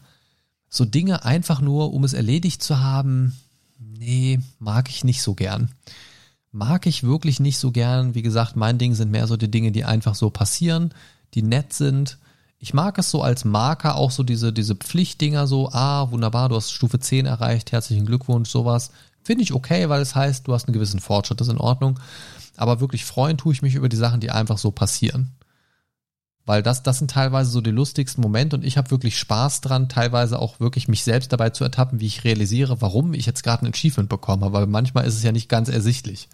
so 0.69 0.85
Dinge 0.85 1.25
einfach 1.25 1.59
nur, 1.59 1.93
um 1.93 2.03
es 2.03 2.13
erledigt 2.13 2.63
zu 2.63 2.79
haben, 2.79 3.35
nee, 3.77 4.39
mag 4.59 4.89
ich 4.89 5.03
nicht 5.03 5.21
so 5.21 5.33
gern. 5.33 5.69
Mag 6.51 6.85
ich 6.85 7.03
wirklich 7.03 7.39
nicht 7.39 7.57
so 7.57 7.71
gern. 7.71 8.15
Wie 8.15 8.21
gesagt, 8.21 8.55
mein 8.55 8.77
Ding 8.77 8.95
sind 8.95 9.11
mehr 9.11 9.27
so 9.27 9.37
die 9.37 9.51
Dinge, 9.51 9.71
die 9.71 9.85
einfach 9.85 10.15
so 10.15 10.29
passieren, 10.29 10.93
die 11.33 11.43
nett 11.43 11.73
sind. 11.73 12.17
Ich 12.63 12.75
mag 12.75 12.99
es 12.99 13.09
so 13.09 13.23
als 13.23 13.43
Marker, 13.43 13.95
auch 13.95 14.11
so 14.11 14.21
diese, 14.21 14.53
diese 14.53 14.75
Pflichtdinger 14.75 15.47
so, 15.47 15.69
ah, 15.71 16.11
wunderbar, 16.11 16.47
du 16.47 16.55
hast 16.55 16.71
Stufe 16.71 16.99
10 16.99 17.25
erreicht, 17.25 17.71
herzlichen 17.71 18.05
Glückwunsch, 18.05 18.51
sowas. 18.51 18.91
Finde 19.23 19.41
ich 19.41 19.55
okay, 19.55 19.89
weil 19.89 19.99
es 19.99 20.13
heißt, 20.13 20.47
du 20.47 20.53
hast 20.53 20.67
einen 20.67 20.73
gewissen 20.73 20.99
Fortschritt, 20.99 21.41
das 21.41 21.47
ist 21.47 21.53
in 21.53 21.59
Ordnung. 21.59 21.99
Aber 22.57 22.79
wirklich 22.79 23.03
freuen 23.03 23.39
tue 23.39 23.51
ich 23.51 23.63
mich 23.63 23.73
über 23.73 23.89
die 23.89 23.97
Sachen, 23.97 24.19
die 24.19 24.29
einfach 24.29 24.59
so 24.59 24.69
passieren. 24.69 25.31
Weil 26.45 26.61
das, 26.61 26.83
das 26.83 26.99
sind 26.99 27.09
teilweise 27.09 27.49
so 27.49 27.61
die 27.61 27.71
lustigsten 27.71 28.21
Momente 28.21 28.55
und 28.57 28.63
ich 28.63 28.77
habe 28.77 28.91
wirklich 28.91 29.17
Spaß 29.17 29.61
dran, 29.61 29.89
teilweise 29.89 30.37
auch 30.37 30.59
wirklich 30.59 30.87
mich 30.87 31.03
selbst 31.03 31.33
dabei 31.33 31.49
zu 31.49 31.63
ertappen, 31.63 31.99
wie 31.99 32.05
ich 32.05 32.23
realisiere, 32.25 32.79
warum 32.79 33.15
ich 33.15 33.25
jetzt 33.25 33.41
gerade 33.41 33.65
ein 33.65 33.73
Achievement 33.73 34.07
bekomme, 34.07 34.53
weil 34.53 34.67
manchmal 34.67 35.05
ist 35.05 35.15
es 35.15 35.23
ja 35.23 35.31
nicht 35.31 35.49
ganz 35.49 35.67
ersichtlich. 35.67 36.29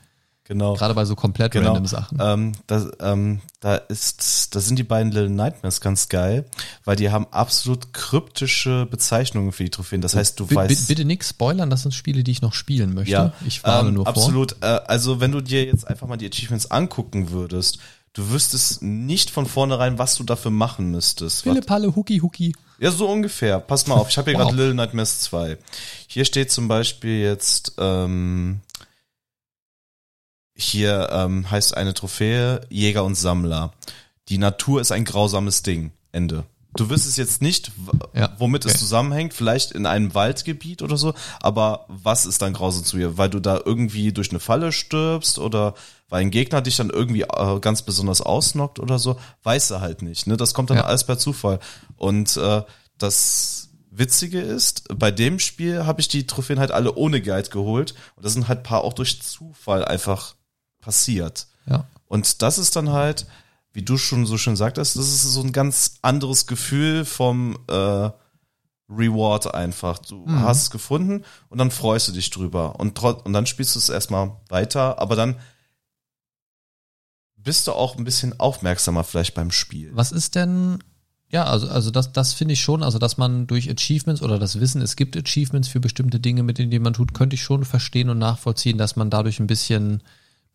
Genau. 0.47 0.75
Gerade 0.75 0.93
bei 0.93 1.03
so 1.03 1.15
komplett 1.15 1.51
genau. 1.51 1.67
random 1.67 1.85
Sachen. 1.87 2.17
Ähm, 2.21 2.51
das, 2.67 2.87
ähm, 3.01 3.41
da 3.59 3.75
ist, 3.75 4.55
da 4.55 4.61
sind 4.61 4.79
die 4.79 4.83
beiden 4.83 5.11
Little 5.11 5.29
Nightmares 5.29 5.81
ganz 5.81 6.07
geil, 6.07 6.45
weil 6.85 6.95
die 6.95 7.09
haben 7.09 7.27
absolut 7.31 7.91
kryptische 7.93 8.87
Bezeichnungen 8.89 9.51
für 9.51 9.65
die 9.65 9.69
Trophäen. 9.69 9.99
Das 9.99 10.15
heißt, 10.15 10.39
du 10.39 10.47
B 10.47 10.55
weißt. 10.55 10.87
bitte 10.87 11.03
nix 11.03 11.29
spoilern, 11.29 11.69
das 11.69 11.81
sind 11.81 11.93
Spiele, 11.93 12.23
die 12.23 12.31
ich 12.31 12.41
noch 12.41 12.53
spielen 12.53 12.93
möchte. 12.93 13.11
Ja, 13.11 13.33
ich 13.45 13.61
warne 13.65 13.89
ähm, 13.89 13.95
nur 13.95 14.05
vor. 14.05 14.15
absolut. 14.15 14.55
Äh, 14.61 14.67
also 14.67 15.19
wenn 15.19 15.33
du 15.33 15.41
dir 15.41 15.65
jetzt 15.65 15.85
einfach 15.85 16.07
mal 16.07 16.15
die 16.17 16.27
Achievements 16.27 16.71
angucken 16.71 17.29
würdest, 17.31 17.79
du 18.13 18.29
wüsstest 18.29 18.81
nicht 18.81 19.29
von 19.29 19.45
vornherein, 19.45 19.99
was 19.99 20.15
du 20.15 20.23
dafür 20.23 20.51
machen 20.51 20.91
müsstest. 20.91 21.43
Pille, 21.43 21.61
Palle, 21.61 21.93
Huki, 21.93 22.19
Huki. 22.19 22.53
Ja, 22.79 22.91
so 22.91 23.09
ungefähr. 23.09 23.59
Pass 23.59 23.87
mal 23.87 23.95
auf, 23.95 24.09
ich 24.09 24.17
habe 24.17 24.31
hier 24.31 24.39
Wow. 24.39 24.47
gerade 24.47 24.57
Little 24.57 24.75
Nightmares 24.75 25.19
2. 25.21 25.57
Hier 26.07 26.25
steht 26.25 26.51
zum 26.51 26.67
Beispiel 26.67 27.19
jetzt, 27.19 27.73
ähm, 27.77 28.61
hier 30.57 31.09
ähm, 31.11 31.49
heißt 31.49 31.77
eine 31.77 31.93
Trophäe 31.93 32.61
Jäger 32.69 33.03
und 33.03 33.15
Sammler. 33.15 33.71
Die 34.29 34.37
Natur 34.37 34.81
ist 34.81 34.91
ein 34.91 35.05
grausames 35.05 35.61
Ding. 35.63 35.91
Ende. 36.11 36.43
Du 36.75 36.89
wüsstest 36.89 37.17
jetzt 37.17 37.41
nicht, 37.41 37.71
Ja, 38.13 38.35
womit 38.37 38.65
es 38.65 38.73
okay. 38.73 38.79
zusammenhängt, 38.79 39.33
vielleicht 39.33 39.71
in 39.71 39.85
einem 39.85 40.13
Waldgebiet 40.13 40.81
oder 40.83 40.95
so, 40.97 41.13
aber 41.41 41.85
was 41.87 42.25
ist 42.25 42.41
dann 42.41 42.53
grausam 42.53 42.83
zu 42.83 42.97
ihr? 42.97 43.17
Weil 43.17 43.29
du 43.29 43.39
da 43.39 43.59
irgendwie 43.65 44.11
durch 44.13 44.29
eine 44.29 44.39
Falle 44.39 44.71
stirbst 44.71 45.39
oder 45.39 45.73
weil 46.09 46.21
ein 46.21 46.31
Gegner 46.31 46.61
dich 46.61 46.75
dann 46.77 46.89
irgendwie 46.91 47.21
äh, 47.23 47.59
ganz 47.61 47.81
besonders 47.81 48.21
ausnockt 48.21 48.79
oder 48.79 48.99
so, 48.99 49.19
weißt 49.43 49.71
du 49.71 49.81
halt 49.81 50.01
nicht. 50.03 50.27
Ne? 50.27 50.37
Das 50.37 50.53
kommt 50.53 50.69
dann 50.69 50.77
Ja. 50.77 50.85
alles 50.85 51.03
per 51.03 51.17
Zufall. 51.17 51.59
Und 51.95 52.37
äh, 52.37 52.61
das 52.99 53.69
Witzige 53.89 54.39
ist, 54.39 54.83
bei 54.97 55.09
dem 55.09 55.39
Spiel 55.39 55.85
habe 55.87 56.01
ich 56.01 56.07
die 56.07 56.27
Trophäen 56.27 56.59
halt 56.59 56.71
alle 56.71 56.93
ohne 56.95 57.21
Guide 57.21 57.49
geholt 57.49 57.95
und 58.15 58.25
da 58.25 58.29
sind 58.29 58.47
halt 58.47 58.61
paar 58.63 58.83
auch 58.83 58.93
durch 58.93 59.21
Zufall 59.21 59.83
einfach 59.83 60.35
passiert. 60.87 61.47
Ja. 61.69 61.85
Und 62.07 62.41
das 62.41 62.57
ist 62.57 62.77
dann 62.77 62.91
halt, 62.91 63.27
wie 63.73 63.81
du 63.81 63.97
schon 63.97 64.25
so 64.25 64.37
schön 64.37 64.55
sagtest, 64.55 64.95
das 64.95 65.05
ist 65.07 65.23
so 65.23 65.41
ein 65.41 65.51
ganz 65.51 65.99
anderes 66.01 66.47
Gefühl 66.47 67.03
vom 67.03 67.57
äh, 67.69 68.09
Reward 68.89 69.53
einfach. 69.53 69.99
Du 69.99 70.25
Mhm. 70.25 70.41
hast 70.43 70.61
es 70.63 70.69
gefunden 70.71 71.25
und 71.49 71.57
dann 71.57 71.71
freust 71.71 72.07
du 72.07 72.13
dich 72.13 72.29
drüber. 72.29 72.79
Und, 72.79 72.97
und 73.03 73.33
dann 73.33 73.45
spielst 73.45 73.75
du 73.75 73.79
es 73.79 73.89
erstmal 73.89 74.31
weiter, 74.47 74.99
aber 74.99 75.17
dann 75.17 75.35
bist 77.35 77.67
du 77.67 77.73
auch 77.73 77.97
ein 77.97 78.05
bisschen 78.05 78.39
aufmerksamer 78.39 79.03
vielleicht 79.03 79.33
beim 79.35 79.51
Spiel. 79.51 79.91
Was 79.93 80.11
ist 80.13 80.35
denn, 80.35 80.79
ja, 81.29 81.43
also, 81.45 81.67
also 81.67 81.91
das, 81.91 82.13
das 82.13 82.33
finde 82.33 82.53
ich 82.53 82.61
schon, 82.61 82.83
also 82.83 82.97
dass 82.99 83.17
man 83.17 83.45
durch 83.47 83.69
Achievements 83.69 84.21
oder 84.21 84.39
das 84.39 84.59
Wissen, 84.61 84.81
es 84.81 84.95
gibt 84.95 85.15
Achievements 85.17 85.67
für 85.67 85.81
bestimmte 85.81 86.19
Dinge, 86.21 86.43
mit 86.43 86.57
denen 86.57 86.81
man 86.81 86.93
tut, 86.93 87.13
könnte 87.13 87.35
ich 87.35 87.43
schon 87.43 87.65
verstehen 87.65 88.09
und 88.09 88.17
nachvollziehen, 88.17 88.77
dass 88.77 88.95
man 88.95 89.09
dadurch 89.09 89.39
ein 89.41 89.47
bisschen, 89.47 90.01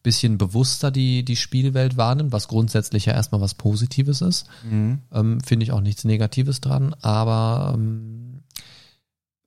bisschen 0.02 0.36
bewusster 0.38 0.90
die, 0.90 1.24
die 1.24 1.36
Spielwelt 1.36 1.96
wahrnimmt, 1.96 2.32
was 2.32 2.48
grundsätzlich 2.48 3.06
ja 3.06 3.12
erstmal 3.12 3.40
was 3.40 3.54
Positives 3.54 4.20
ist. 4.20 4.46
Ähm, 4.70 5.40
finde 5.44 5.64
ich 5.64 5.72
auch 5.72 5.80
nichts 5.80 6.04
Negatives 6.04 6.60
dran, 6.60 6.94
aber 7.02 7.72
ähm, 7.76 8.42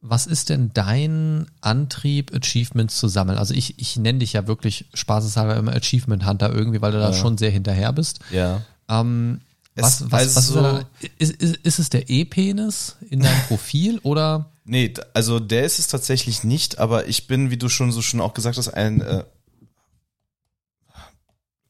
was 0.02 0.28
ist 0.28 0.50
denn 0.50 0.72
dein 0.74 1.48
Antrieb, 1.62 2.32
Achievements 2.36 2.98
zu 3.00 3.08
sammeln? 3.08 3.38
Also 3.39 3.54
ich, 3.54 3.80
ich 3.80 3.98
nenne 3.98 4.20
dich 4.20 4.34
ja 4.34 4.46
wirklich 4.48 4.86
spaßeshalber 4.94 5.56
immer 5.58 5.74
Achievement 5.76 6.26
Hunter 6.28 6.54
irgendwie, 6.54 6.82
weil 6.82 6.91
du 6.91 7.00
da 7.00 7.10
Ja. 7.10 7.13
schon 7.13 7.38
sehr 7.38 7.50
hinterher 7.50 7.91
bist. 7.91 8.20
Ja. 8.32 8.62
Ähm, 8.88 9.41
was, 9.76 10.02
Es- 10.02 10.12
was, 10.12 10.12
was 10.12 10.28
ist, 10.28 10.38
also- 10.38 10.62
da, 10.62 10.82
ist, 11.18 11.32
ist, 11.34 11.56
ist 11.58 11.80
es 11.80 11.89
der 11.89 12.10
E-Penis 12.10 12.96
in 13.10 13.22
deinem 13.22 13.41
Profil 13.48 14.00
oder? 14.04 14.52
Nee, 14.63 14.94
also 15.13 15.39
der 15.39 15.65
ist 15.65 15.80
es 15.80 15.88
tatsächlich 15.88 16.44
nicht, 16.44 16.78
aber 16.80 17.08
ich 17.08 17.28
bin, 17.28 17.50
wie 17.52 17.58
du 17.58 17.68
schon 17.70 17.91
so 17.91 18.02
schon 18.02 18.22
auch 18.22 18.34
gesagt 18.34 18.58
hast, 18.58 18.70
ein 18.70 19.02
äh, 19.02 19.24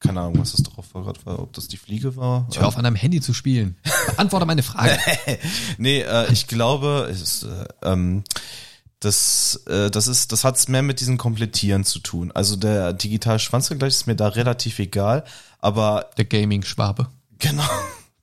keine 0.00 0.20
Ahnung, 0.20 0.38
was 0.38 0.52
das 0.52 0.62
drauf 0.62 0.86
war 0.92 1.04
gerade, 1.04 1.38
ob 1.38 1.52
das 1.52 1.68
die 1.68 1.76
Fliege 1.76 2.16
war. 2.16 2.46
Ich 2.50 2.58
hör 2.58 2.66
auf, 2.68 2.76
an 2.76 2.84
deinem 2.84 2.96
Handy 2.96 3.20
zu 3.20 3.32
spielen. 3.32 3.76
Beantworte 4.08 4.46
meine 4.46 4.62
Frage. 4.62 4.98
Nee, 5.78 6.00
äh, 6.00 6.32
ich 6.32 6.46
glaube, 6.46 7.08
ist, 7.10 7.44
äh, 7.44 7.66
ähm, 7.82 8.22
das, 9.00 9.62
äh, 9.66 9.90
das 9.90 10.08
ist, 10.08 10.32
das 10.32 10.44
hat's 10.44 10.68
mehr 10.68 10.82
mit 10.82 11.00
diesem 11.00 11.18
Komplettieren 11.18 11.84
zu 11.84 11.98
tun. 11.98 12.32
Also 12.32 12.56
der 12.56 12.92
digitale 12.92 13.38
Schwanzvergleich 13.38 13.92
ist 13.92 14.06
mir 14.06 14.16
da 14.16 14.28
relativ 14.28 14.78
egal, 14.78 15.24
aber 15.60 16.10
Der 16.16 16.24
Gaming-Schwabe. 16.24 17.08
genau. 17.38 17.68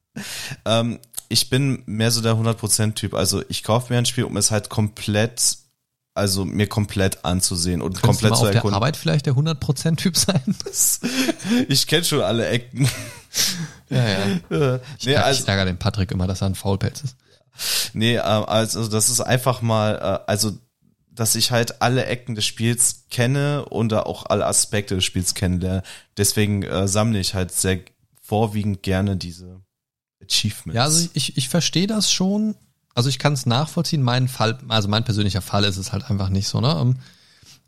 ähm, 0.66 1.00
ich 1.30 1.50
bin 1.50 1.84
mehr 1.86 2.12
so 2.12 2.22
der 2.22 2.36
100%-Typ. 2.36 3.14
Also 3.14 3.44
ich 3.50 3.64
kaufe 3.64 3.92
mir 3.92 3.98
ein 3.98 4.06
Spiel, 4.06 4.24
um 4.26 4.38
es 4.38 4.52
halt 4.52 4.70
komplett, 4.70 5.58
also 6.14 6.46
mir 6.46 6.68
komplett 6.68 7.26
anzusehen 7.26 7.82
und 7.82 8.02
Könntest 8.02 8.04
du 8.04 8.08
komplett 8.08 8.32
mal 8.32 8.38
zu 8.38 8.42
auf 8.44 8.48
der 8.50 8.56
erkunden. 8.56 8.76
Arbeit 8.76 8.98
vielleicht 8.98 9.26
der 9.26 9.34
100%-Typ 9.34 10.18
sein? 10.18 10.42
Ich 11.68 11.88
kenne 11.88 12.04
schon 12.04 12.22
alle 12.22 12.48
Ecken. 12.48 12.88
Ja, 13.90 14.08
ja. 14.08 14.18
Äh, 14.76 14.80
nee, 15.06 15.16
also, 15.16 15.42
ich 15.42 15.48
ärgere 15.48 15.66
den 15.66 15.78
Patrick 15.78 16.12
immer, 16.12 16.28
dass 16.28 16.42
er 16.42 16.48
ein 16.48 16.56
Faulpelz 16.56 17.02
ist. 17.02 17.16
Nee, 17.94 18.16
ähm, 18.16 18.22
also 18.24 18.88
das 18.88 19.10
ist 19.10 19.22
einfach 19.22 19.62
mal, 19.62 19.96
äh, 19.96 20.30
also 20.30 20.54
dass 21.12 21.36
ich 21.36 21.52
halt 21.52 21.82
alle 21.82 22.06
Ecken 22.06 22.34
des 22.36 22.46
Spiels 22.46 23.06
kenne 23.12 23.66
und 23.66 23.94
auch 23.94 24.26
alle 24.26 24.46
Aspekte 24.46 24.96
des 24.96 25.04
Spiels 25.04 25.36
kennenlerne. 25.36 25.84
Deswegen 26.18 26.64
äh, 26.64 26.88
sammle 26.88 27.20
ich 27.20 27.36
halt 27.36 27.52
sehr 27.52 27.80
vorwiegend 28.22 28.82
gerne 28.82 29.16
diese 29.16 29.62
Achievements. 30.24 30.76
Ja, 30.76 30.84
also 30.86 31.08
ich, 31.14 31.38
ich 31.38 31.50
verstehe 31.50 31.88
das 31.88 32.12
schon. 32.12 32.56
Also 32.96 33.10
ich 33.10 33.20
kann 33.20 33.34
es 33.34 33.46
nachvollziehen. 33.46 34.04
Mein 34.04 34.28
Fall, 34.28 34.58
also 34.68 34.88
mein 34.88 35.04
persönlicher 35.04 35.42
Fall 35.42 35.64
ist 35.64 35.78
es 35.78 35.92
halt 35.92 36.10
einfach 36.10 36.30
nicht 36.30 36.48
so. 36.48 36.62
Ne? 36.62 36.76
Ähm, 36.80 36.96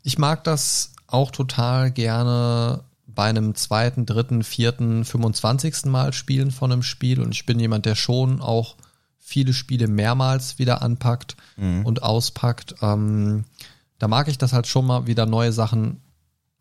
Ich 0.02 0.18
mag 0.18 0.44
das 0.44 0.92
auch 1.08 1.30
total 1.30 1.90
gerne 1.90 2.80
bei 3.06 3.24
einem 3.28 3.54
zweiten, 3.54 4.06
dritten, 4.06 4.44
vierten, 4.44 5.04
25. 5.04 5.86
Mal 5.86 6.12
spielen 6.12 6.50
von 6.50 6.70
einem 6.70 6.82
Spiel 6.82 7.20
und 7.20 7.32
ich 7.32 7.46
bin 7.46 7.58
jemand, 7.58 7.86
der 7.86 7.94
schon 7.94 8.40
auch 8.40 8.76
viele 9.18 9.52
Spiele 9.54 9.88
mehrmals 9.88 10.58
wieder 10.58 10.82
anpackt 10.82 11.36
und 11.84 12.02
auspackt. 12.02 12.76
Ähm, 12.82 13.44
da 13.98 14.06
mag 14.08 14.28
ich 14.28 14.38
das 14.38 14.52
halt 14.52 14.66
schon 14.66 14.86
mal 14.86 15.06
wieder 15.06 15.26
neue 15.26 15.52
Sachen 15.52 16.00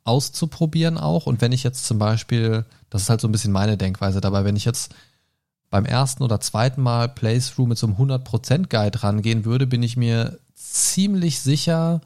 auszuprobieren 0.04 0.98
auch. 0.98 1.26
Und 1.26 1.42
wenn 1.42 1.52
ich 1.52 1.64
jetzt 1.64 1.86
zum 1.86 1.98
Beispiel, 2.00 2.66
das 2.90 3.04
ist 3.04 3.10
halt 3.10 3.22
so 3.22 3.28
ein 3.28 3.32
bisschen 3.32 3.52
meine 3.52 3.78
Denkweise 3.78 4.22
dabei, 4.22 4.46
wenn 4.46 4.56
ich 4.56 4.66
jetzt 4.66 4.94
beim 5.76 5.84
ersten 5.84 6.24
oder 6.24 6.40
zweiten 6.40 6.82
Mal 6.82 7.10
Playthrough 7.10 7.68
mit 7.68 7.78
so 7.78 7.86
einem 7.86 7.98
100% 7.98 8.70
Guide 8.70 9.04
rangehen 9.04 9.44
würde, 9.44 9.68
bin 9.68 9.84
ich 9.84 9.98
mir 9.98 10.40
ziemlich 10.54 11.42
sicher, 11.42 12.00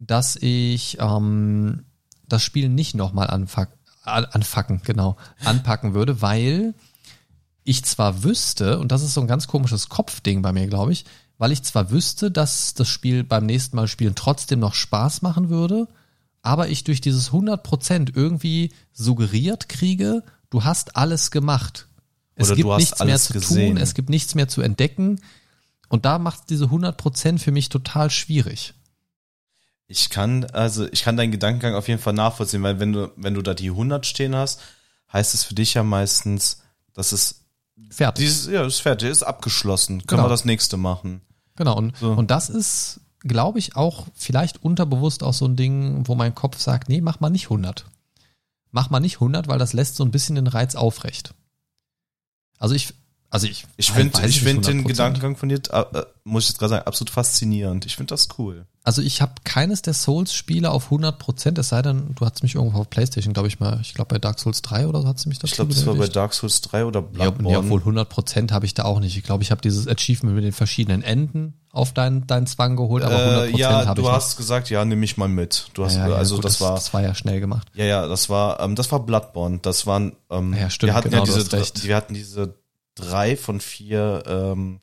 dass 0.00 0.34
ich 0.34 0.98
ähm, 0.98 1.84
das 2.26 2.42
Spiel 2.42 2.68
nicht 2.68 2.96
nochmal 2.96 3.28
anfuck, 3.28 3.68
anfacken, 4.02 4.80
genau, 4.84 5.16
anpacken 5.44 5.94
würde, 5.94 6.20
weil 6.20 6.74
ich 7.62 7.84
zwar 7.84 8.24
wüsste, 8.24 8.80
und 8.80 8.90
das 8.90 9.04
ist 9.04 9.14
so 9.14 9.20
ein 9.20 9.28
ganz 9.28 9.46
komisches 9.46 9.88
Kopfding 9.88 10.42
bei 10.42 10.52
mir, 10.52 10.66
glaube 10.66 10.90
ich, 10.90 11.04
weil 11.38 11.52
ich 11.52 11.62
zwar 11.62 11.92
wüsste, 11.92 12.32
dass 12.32 12.74
das 12.74 12.88
Spiel 12.88 13.22
beim 13.22 13.46
nächsten 13.46 13.76
Mal 13.76 13.86
spielen 13.86 14.16
trotzdem 14.16 14.58
noch 14.58 14.74
Spaß 14.74 15.22
machen 15.22 15.48
würde, 15.48 15.86
aber 16.42 16.70
ich 16.70 16.82
durch 16.82 17.00
dieses 17.00 17.30
100% 17.30 18.16
irgendwie 18.16 18.72
suggeriert 18.92 19.68
kriege, 19.68 20.24
du 20.50 20.64
hast 20.64 20.96
alles 20.96 21.30
gemacht. 21.30 21.87
Es 22.40 22.46
Oder 22.48 22.56
gibt 22.56 22.68
nichts 22.76 23.04
mehr 23.04 23.18
zu 23.18 23.32
gesehen. 23.32 23.74
tun, 23.74 23.82
es 23.82 23.94
gibt 23.94 24.08
nichts 24.10 24.34
mehr 24.34 24.48
zu 24.48 24.62
entdecken. 24.62 25.20
Und 25.88 26.04
da 26.04 26.18
macht 26.18 26.50
diese 26.50 26.66
100% 26.66 27.38
für 27.38 27.50
mich 27.50 27.68
total 27.68 28.10
schwierig. 28.10 28.74
Ich 29.86 30.08
kann, 30.10 30.44
also 30.44 30.86
ich 30.92 31.02
kann 31.02 31.16
deinen 31.16 31.32
Gedankengang 31.32 31.74
auf 31.74 31.88
jeden 31.88 32.00
Fall 32.00 32.12
nachvollziehen, 32.12 32.62
weil 32.62 32.78
wenn 32.78 32.92
du, 32.92 33.10
wenn 33.16 33.34
du 33.34 33.42
da 33.42 33.54
die 33.54 33.70
100 33.70 34.06
stehen 34.06 34.36
hast, 34.36 34.60
heißt 35.12 35.34
es 35.34 35.44
für 35.44 35.54
dich 35.54 35.74
ja 35.74 35.82
meistens, 35.82 36.60
dass 36.92 37.12
es 37.12 37.46
Fertig. 37.90 38.26
dieses, 38.26 38.46
ja, 38.52 38.64
ist 38.66 38.80
fertig, 38.80 39.08
ist 39.08 39.22
abgeschlossen. 39.22 39.98
Können 40.06 40.18
Genau. 40.18 40.24
wir 40.24 40.28
das 40.28 40.44
nächste 40.44 40.76
machen. 40.76 41.22
Genau, 41.56 41.76
und, 41.76 41.96
So. 41.96 42.12
und 42.12 42.30
das 42.30 42.50
ist, 42.50 43.00
glaube 43.20 43.58
ich, 43.58 43.74
auch 43.74 44.06
vielleicht 44.14 44.62
unterbewusst 44.62 45.22
auch 45.24 45.34
so 45.34 45.46
ein 45.46 45.56
Ding, 45.56 46.06
wo 46.06 46.14
mein 46.14 46.34
Kopf 46.34 46.60
sagt, 46.60 46.88
nee, 46.88 47.00
mach 47.00 47.18
mal 47.20 47.30
nicht 47.30 47.46
100. 47.46 47.86
Mach 48.70 48.90
mal 48.90 49.00
nicht 49.00 49.16
100, 49.16 49.48
weil 49.48 49.58
das 49.58 49.72
lässt 49.72 49.96
so 49.96 50.04
ein 50.04 50.10
bisschen 50.10 50.34
den 50.36 50.46
Reiz 50.46 50.74
aufrecht. 50.74 51.34
Also 52.58 52.74
ich, 52.74 52.92
also 53.30 53.46
ich, 53.46 53.66
Ich 53.76 53.90
finde, 53.92 54.18
ich 54.20 54.24
nicht 54.26 54.40
finde 54.42 54.68
den 54.68 54.84
100%. 54.84 54.86
Gedankengang 54.86 55.36
von 55.36 55.48
dir, 55.50 55.60
äh, 55.70 55.80
äh, 55.98 56.04
muss 56.24 56.44
ich 56.44 56.50
jetzt 56.50 56.58
gerade 56.58 56.70
sagen, 56.70 56.86
absolut 56.86 57.10
faszinierend. 57.10 57.84
Ich 57.86 57.96
finde 57.96 58.12
das 58.14 58.28
cool. 58.38 58.64
Also 58.84 59.02
ich 59.02 59.20
habe 59.20 59.32
keines 59.44 59.82
der 59.82 59.92
Souls-Spiele 59.92 60.70
auf 60.70 60.84
100 60.86 61.18
Prozent, 61.18 61.58
es 61.58 61.68
sei 61.68 61.82
denn, 61.82 62.14
du 62.14 62.24
hast 62.24 62.42
mich 62.42 62.54
irgendwo 62.54 62.78
auf 62.78 62.88
Playstation, 62.88 63.34
glaube 63.34 63.48
ich 63.48 63.60
mal, 63.60 63.78
ich 63.82 63.92
glaube 63.92 64.14
bei 64.14 64.18
Dark 64.18 64.38
Souls 64.40 64.62
3 64.62 64.86
oder 64.86 65.02
so 65.02 65.08
hat 65.08 65.18
sie 65.18 65.28
mich 65.28 65.38
dazu 65.38 65.46
Ich 65.52 65.56
glaube, 65.56 65.74
das 65.74 65.84
war 65.84 65.94
bei. 65.94 66.06
Dark 66.08 66.32
Souls 66.32 66.62
3 66.62 66.86
oder 66.86 67.00
Ja, 67.00 67.06
Bloodborne. 67.30 67.48
nee, 67.50 67.56
obwohl 67.56 67.80
100 67.80 68.08
Prozent 68.08 68.50
habe 68.52 68.64
ich 68.64 68.72
da 68.72 68.84
auch 68.84 69.00
nicht. 69.00 69.14
Ich 69.18 69.24
glaube, 69.24 69.42
ich 69.42 69.50
habe 69.50 69.60
dieses 69.60 69.86
Achievement 69.88 70.34
mit 70.34 70.44
den 70.44 70.52
verschiedenen 70.52 71.02
Enden 71.02 71.52
auf 71.70 71.92
deinen, 71.92 72.26
deinen 72.26 72.46
Zwang 72.46 72.76
geholt, 72.76 73.04
aber 73.04 73.14
100 73.14 73.34
äh, 73.34 73.50
Prozent 73.50 73.58
ja, 73.58 73.70
habe 73.72 73.88
ich 73.90 73.94
du 73.96 74.02
nicht. 74.02 74.10
hast 74.10 74.36
gesagt, 74.38 74.70
ja, 74.70 74.82
nimm 74.86 75.00
mich 75.00 75.18
mal 75.18 75.28
mit. 75.28 75.68
Du 75.74 75.84
hast, 75.84 75.96
Ja, 75.96 76.08
ja, 76.08 76.14
also 76.14 76.36
gut, 76.36 76.46
das, 76.46 76.62
war, 76.62 76.74
das 76.76 76.94
war 76.94 77.02
ja 77.02 77.14
schnell 77.14 77.40
gemacht. 77.40 77.68
ja, 77.74 77.84
ja, 77.84 78.06
das 78.06 78.30
war, 78.30 78.58
ähm, 78.60 78.74
das 78.74 78.90
war 78.90 79.00
Bloodborne. 79.00 79.58
Das 79.60 79.86
waren, 79.86 80.12
ähm, 80.30 80.54
Ja, 80.54 80.70
stimmt, 80.70 80.92
wir 80.92 80.94
hatten 80.94 81.10
genau, 81.10 81.26
ja 81.26 81.34
diese, 81.34 81.84
wir 81.84 81.94
hatten 81.96 82.14
diese 82.14 82.54
drei 82.98 83.36
von 83.36 83.60
vier 83.60 84.22
ähm, 84.26 84.80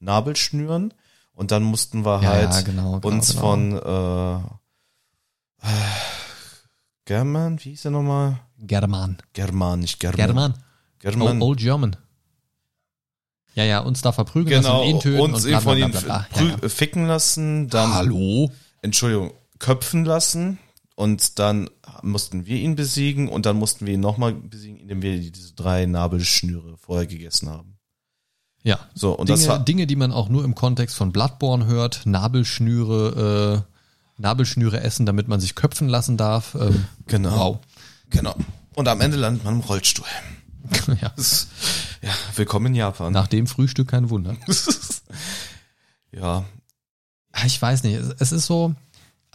Nabelschnüren 0.00 0.94
und 1.32 1.50
dann 1.50 1.62
mussten 1.62 2.04
wir 2.04 2.22
Ja, 2.22 2.28
halt 2.30 2.64
genau, 2.64 3.00
genau, 3.00 3.08
uns 3.14 3.28
genau. 3.30 3.40
von 3.40 4.42
äh, 5.62 5.68
German, 7.04 7.58
wie 7.62 7.70
hieß 7.70 7.86
er 7.86 7.90
nochmal? 7.90 8.40
German. 8.58 9.18
German, 9.32 9.80
nicht 9.80 10.00
German. 10.00 10.16
German. 10.26 10.54
German. 10.98 11.28
Old, 11.28 11.42
Old 11.42 11.58
German. 11.58 11.96
Ja, 13.54 13.64
ja, 13.64 13.78
uns 13.80 14.02
da 14.02 14.10
verprügeln 14.12 14.62
genau, 14.62 14.80
lassen, 14.80 14.90
ihn 14.90 15.00
töten 15.00 15.20
uns 15.20 15.44
und 15.44 15.50
bla, 15.50 15.60
von 15.60 15.76
bla, 15.76 16.26
Ja, 16.34 16.42
ja. 16.60 16.68
ficken 16.68 17.06
lassen, 17.06 17.68
dann 17.68 17.94
Hallo? 17.94 18.50
Entschuldigung, 18.82 19.32
köpfen 19.58 20.04
lassen 20.04 20.58
und 20.96 21.38
dann 21.38 21.70
mussten 22.02 22.46
wir 22.46 22.56
ihn 22.58 22.76
besiegen 22.76 23.28
und 23.28 23.46
dann 23.46 23.56
mussten 23.56 23.86
wir 23.86 23.94
ihn 23.94 24.00
nochmal 24.00 24.34
besiegen, 24.34 24.78
indem 24.78 25.02
wir 25.02 25.18
diese 25.18 25.54
drei 25.54 25.86
Nabelschnüre 25.86 26.76
vorher 26.78 27.06
gegessen 27.06 27.48
haben. 27.48 27.76
Ja. 28.62 28.78
So, 28.94 29.12
und 29.12 29.28
Dinge, 29.28 29.38
das 29.38 29.48
war, 29.48 29.58
Dinge, 29.62 29.86
die 29.86 29.96
man 29.96 30.10
auch 30.12 30.28
nur 30.28 30.44
im 30.44 30.54
Kontext 30.54 30.96
von 30.96 31.12
Bloodborne 31.12 31.66
hört, 31.66 32.06
Nabelschnüre, 32.06 33.64
äh, 33.66 34.22
Nabelschnüre 34.22 34.80
essen, 34.80 35.06
damit 35.06 35.28
man 35.28 35.40
sich 35.40 35.54
köpfen 35.54 35.88
lassen 35.88 36.16
darf. 36.16 36.54
Ähm, 36.54 36.84
genau, 37.06 37.36
Wow. 37.36 37.58
genau. 38.10 38.34
Und 38.74 38.88
am 38.88 39.00
Ende 39.00 39.16
landet 39.16 39.44
man 39.44 39.54
im 39.54 39.60
Rollstuhl. 39.60 40.06
ja. 41.00 41.08
Ist, 41.16 41.48
ja, 42.00 42.10
willkommen 42.36 42.66
in 42.66 42.74
Japan. 42.74 43.12
Nach 43.12 43.26
dem 43.26 43.46
Frühstück 43.46 43.88
kein 43.88 44.08
Wunder. 44.10 44.36
ja, 46.12 46.44
Ah, 47.32 47.46
Ich 47.46 47.60
weiß 47.60 47.82
nicht, 47.82 47.96
es 47.96 48.30
ist 48.32 48.46
so, 48.46 48.74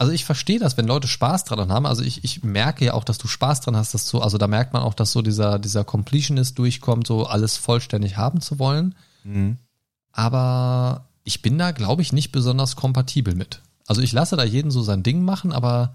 also 0.00 0.12
ich 0.12 0.24
verstehe 0.24 0.58
das, 0.58 0.78
wenn 0.78 0.86
Leute 0.86 1.06
Spaß 1.06 1.44
dran 1.44 1.70
haben. 1.70 1.84
Also 1.84 2.02
ich, 2.02 2.24
ich 2.24 2.42
merke 2.42 2.86
ja 2.86 2.94
auch, 2.94 3.04
dass 3.04 3.18
du 3.18 3.28
Spaß 3.28 3.60
dran 3.60 3.76
hast, 3.76 3.92
dass 3.92 4.08
so, 4.08 4.22
also 4.22 4.38
da 4.38 4.46
merkt 4.46 4.72
man 4.72 4.82
auch, 4.82 4.94
dass 4.94 5.12
so 5.12 5.20
dieser, 5.20 5.58
dieser 5.58 5.84
Completionist 5.84 6.58
durchkommt, 6.58 7.06
so 7.06 7.26
alles 7.26 7.58
vollständig 7.58 8.16
haben 8.16 8.40
zu 8.40 8.58
wollen. 8.58 8.94
mhm. 9.24 9.58
Aber 10.12 11.04
ich 11.22 11.42
bin 11.42 11.58
da, 11.58 11.72
glaube 11.72 12.00
ich, 12.00 12.14
nicht 12.14 12.32
besonders 12.32 12.76
kompatibel 12.76 13.34
mit. 13.34 13.60
Also 13.86 14.00
ich 14.00 14.12
lasse 14.12 14.36
da 14.36 14.42
jeden 14.42 14.70
so 14.70 14.80
sein 14.82 15.02
Ding 15.02 15.22
machen, 15.22 15.52
aber 15.52 15.94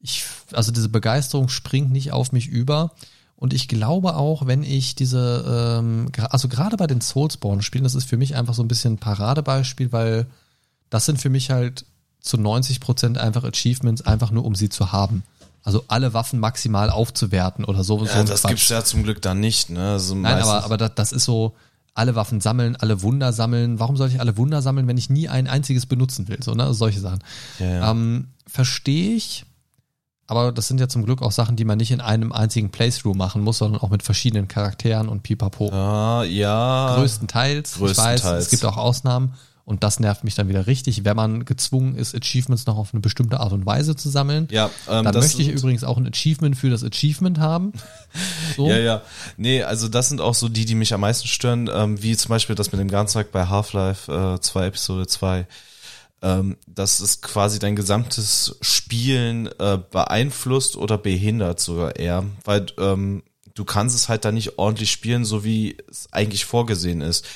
ich, 0.00 0.24
also 0.52 0.72
diese 0.72 0.88
Begeisterung 0.88 1.48
springt 1.48 1.92
nicht 1.92 2.10
auf 2.10 2.32
mich 2.32 2.48
über. 2.48 2.90
Und 3.36 3.54
ich 3.54 3.68
glaube 3.68 4.16
auch, 4.16 4.46
wenn 4.46 4.64
ich 4.64 4.96
diese, 4.96 5.78
ähm, 5.78 6.10
also 6.28 6.48
gerade 6.48 6.76
bei 6.76 6.88
den 6.88 7.00
Soulsborne-Spielen, 7.00 7.84
das 7.84 7.94
ist 7.94 8.08
für 8.08 8.16
mich 8.16 8.34
einfach 8.34 8.54
so 8.54 8.64
ein 8.64 8.68
bisschen 8.68 8.94
ein 8.94 8.98
Paradebeispiel, 8.98 9.92
weil 9.92 10.26
das 10.90 11.06
sind 11.06 11.20
für 11.20 11.30
mich 11.30 11.50
halt 11.50 11.86
zu 12.24 12.38
90 12.38 12.80
Prozent 12.80 13.18
einfach 13.18 13.44
Achievements, 13.44 14.02
einfach 14.02 14.30
nur 14.30 14.44
um 14.44 14.54
sie 14.54 14.70
zu 14.70 14.92
haben. 14.92 15.22
Also 15.62 15.84
alle 15.88 16.12
Waffen 16.12 16.40
maximal 16.40 16.90
aufzuwerten 16.90 17.64
oder 17.64 17.84
so. 17.84 18.04
ja 18.04 18.24
das 18.24 18.42
Quatsch. 18.42 18.50
gibt's 18.50 18.68
ja 18.68 18.84
zum 18.84 19.02
Glück 19.02 19.22
da 19.22 19.34
nicht, 19.34 19.70
ne? 19.70 19.92
Also 19.92 20.14
Nein, 20.14 20.42
aber, 20.42 20.64
aber 20.64 20.76
das, 20.76 20.92
das 20.94 21.12
ist 21.12 21.24
so, 21.24 21.54
alle 21.94 22.14
Waffen 22.14 22.40
sammeln, 22.40 22.76
alle 22.76 23.02
Wunder 23.02 23.32
sammeln. 23.32 23.78
Warum 23.78 23.96
soll 23.96 24.08
ich 24.08 24.20
alle 24.20 24.36
Wunder 24.36 24.62
sammeln, 24.62 24.88
wenn 24.88 24.98
ich 24.98 25.10
nie 25.10 25.28
ein 25.28 25.46
einziges 25.46 25.86
benutzen 25.86 26.28
will? 26.28 26.42
So, 26.42 26.54
ne? 26.54 26.74
Solche 26.74 27.00
Sachen. 27.00 27.20
ja, 27.58 27.66
ja. 27.66 27.90
Ähm, 27.90 28.28
Verstehe 28.46 29.16
ich, 29.16 29.46
aber 30.26 30.52
das 30.52 30.68
sind 30.68 30.78
ja 30.80 30.88
zum 30.88 31.04
Glück 31.04 31.22
auch 31.22 31.32
Sachen, 31.32 31.56
die 31.56 31.64
man 31.64 31.78
nicht 31.78 31.90
in 31.90 32.00
einem 32.00 32.32
einzigen 32.32 32.70
Playthrough 32.70 33.16
machen 33.16 33.42
muss, 33.42 33.58
sondern 33.58 33.80
auch 33.80 33.90
mit 33.90 34.02
verschiedenen 34.02 34.48
Charakteren 34.48 35.08
und 35.08 35.22
pipapo. 35.22 35.70
Ah, 35.70 36.24
ja. 36.24 36.94
Größtenteils. 36.96 37.76
Ich 37.76 37.80
weiß, 37.80 37.96
Größtenteils. 37.96 38.44
es 38.44 38.50
gibt 38.50 38.64
auch 38.64 38.76
Ausnahmen. 38.76 39.34
Und 39.66 39.82
das 39.82 39.98
nervt 39.98 40.24
mich 40.24 40.34
dann 40.34 40.48
wieder 40.48 40.66
richtig, 40.66 41.06
wenn 41.06 41.16
man 41.16 41.46
gezwungen 41.46 41.96
ist, 41.96 42.14
Achievements 42.14 42.66
noch 42.66 42.76
auf 42.76 42.92
eine 42.92 43.00
bestimmte 43.00 43.40
Art 43.40 43.52
und 43.54 43.64
Weise 43.64 43.96
zu 43.96 44.10
sammeln. 44.10 44.46
Ja, 44.50 44.70
ähm, 44.88 45.04
dann 45.04 45.14
möchte 45.14 45.40
ich 45.40 45.48
übrigens 45.48 45.84
auch 45.84 45.96
ein 45.96 46.06
Achievement 46.06 46.54
für 46.56 46.68
das 46.68 46.84
Achievement 46.84 47.38
haben. 47.38 47.72
So. 48.56 48.68
Ja, 48.68 48.78
ja. 48.78 49.02
Nee, 49.36 49.64
also 49.64 49.88
das 49.88 50.08
sind 50.08 50.20
auch 50.20 50.34
so 50.34 50.48
die, 50.48 50.64
die 50.64 50.76
mich 50.76 50.94
am 50.94 51.00
meisten 51.00 51.26
stören, 51.26 51.68
ähm, 51.72 52.00
wie 52.00 52.16
zum 52.16 52.28
Beispiel 52.28 52.54
das 52.54 52.70
mit 52.70 52.80
dem 52.80 52.88
Ganztag 52.88 53.32
bei 53.32 53.46
Half-Life 53.48 54.36
äh, 54.36 54.40
2, 54.40 54.66
Episode 54.66 55.08
2. 55.08 55.46
Ähm, 56.22 56.56
dass 56.68 57.00
es 57.00 57.20
quasi 57.20 57.58
dein 57.58 57.74
gesamtes 57.74 58.56
Spielen 58.60 59.48
äh, 59.58 59.78
beeinflusst 59.90 60.76
oder 60.76 60.96
behindert 60.96 61.58
sogar 61.58 61.96
eher, 61.96 62.24
weil 62.44 62.66
ähm, 62.78 63.24
du 63.54 63.64
kannst 63.64 63.96
es 63.96 64.08
halt 64.08 64.24
da 64.24 64.30
nicht 64.30 64.58
ordentlich 64.58 64.92
spielen, 64.92 65.24
so 65.24 65.44
wie 65.44 65.76
es 65.90 66.12
eigentlich 66.12 66.44
vorgesehen 66.44 67.00
ist. 67.00 67.26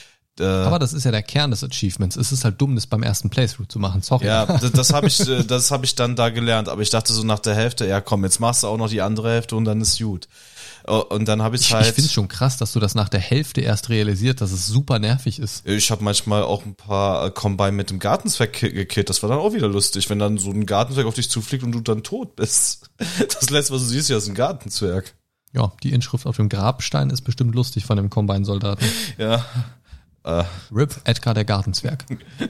Äh, 0.40 0.44
Aber 0.44 0.78
das 0.78 0.92
ist 0.92 1.04
ja 1.04 1.10
der 1.10 1.22
Kern 1.22 1.50
des 1.50 1.62
Achievements. 1.64 2.16
Es 2.16 2.32
ist 2.32 2.44
halt 2.44 2.60
dumm, 2.60 2.74
das 2.74 2.86
beim 2.86 3.02
ersten 3.02 3.30
Playthrough 3.30 3.68
zu 3.68 3.78
machen. 3.78 4.02
Sorry. 4.02 4.26
Ja, 4.26 4.46
das, 4.60 4.72
das 4.72 4.92
habe 4.92 5.06
ich, 5.08 5.20
äh, 5.28 5.44
das 5.44 5.70
habe 5.70 5.84
ich 5.84 5.94
dann 5.94 6.16
da 6.16 6.30
gelernt. 6.30 6.68
Aber 6.68 6.82
ich 6.82 6.90
dachte 6.90 7.12
so 7.12 7.22
nach 7.24 7.38
der 7.40 7.54
Hälfte, 7.54 7.86
ja 7.86 8.00
komm, 8.00 8.24
jetzt 8.24 8.40
machst 8.40 8.62
du 8.62 8.66
auch 8.68 8.76
noch 8.78 8.88
die 8.88 9.02
andere 9.02 9.30
Hälfte 9.30 9.56
und 9.56 9.64
dann 9.64 9.80
ist 9.80 9.98
gut. 9.98 10.28
Und 11.10 11.28
dann 11.28 11.42
habe 11.42 11.56
ich 11.56 11.62
Ich, 11.62 11.74
halt. 11.74 11.86
ich 11.86 11.92
finde 11.92 12.06
es 12.06 12.12
schon 12.14 12.28
krass, 12.28 12.56
dass 12.56 12.72
du 12.72 12.80
das 12.80 12.94
nach 12.94 13.10
der 13.10 13.20
Hälfte 13.20 13.60
erst 13.60 13.90
realisiert, 13.90 14.40
dass 14.40 14.52
es 14.52 14.66
super 14.66 14.98
nervig 14.98 15.38
ist. 15.38 15.66
Ich 15.66 15.90
habe 15.90 16.02
manchmal 16.02 16.42
auch 16.44 16.64
ein 16.64 16.76
paar 16.76 17.26
äh, 17.26 17.30
Combine 17.30 17.72
mit 17.72 17.90
dem 17.90 17.98
Gartenzwerg 17.98 18.54
ki- 18.54 18.72
gekillt. 18.72 19.10
Das 19.10 19.22
war 19.22 19.28
dann 19.28 19.38
auch 19.38 19.52
wieder 19.52 19.68
lustig, 19.68 20.08
wenn 20.08 20.18
dann 20.18 20.38
so 20.38 20.50
ein 20.50 20.64
Gartenzwerg 20.64 21.06
auf 21.06 21.12
dich 21.14 21.28
zufliegt 21.28 21.62
und 21.62 21.72
du 21.72 21.80
dann 21.80 22.02
tot 22.02 22.36
bist. 22.36 22.88
Das 23.18 23.50
letzte, 23.50 23.74
was 23.74 23.82
du 23.82 23.88
siehst, 23.88 24.08
ja, 24.08 24.16
ist 24.16 24.28
ein 24.28 24.34
Gartenzwerg. 24.34 25.14
Ja, 25.52 25.72
die 25.82 25.92
Inschrift 25.92 26.24
auf 26.26 26.36
dem 26.36 26.48
Grabstein 26.48 27.10
ist 27.10 27.22
bestimmt 27.22 27.54
lustig 27.54 27.84
von 27.84 27.96
dem 27.98 28.08
Combine-Soldaten. 28.08 28.84
Ja. 29.18 29.44
Äh, 30.24 30.44
Rip 30.72 31.00
Edgar 31.04 31.34
der 31.34 31.44
Gartenzwerg. 31.44 32.04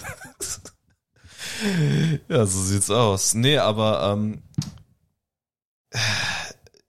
ja, 2.28 2.46
so 2.46 2.62
sieht's 2.62 2.90
aus. 2.90 3.34
Nee, 3.34 3.58
aber 3.58 4.12
ähm, 4.12 4.42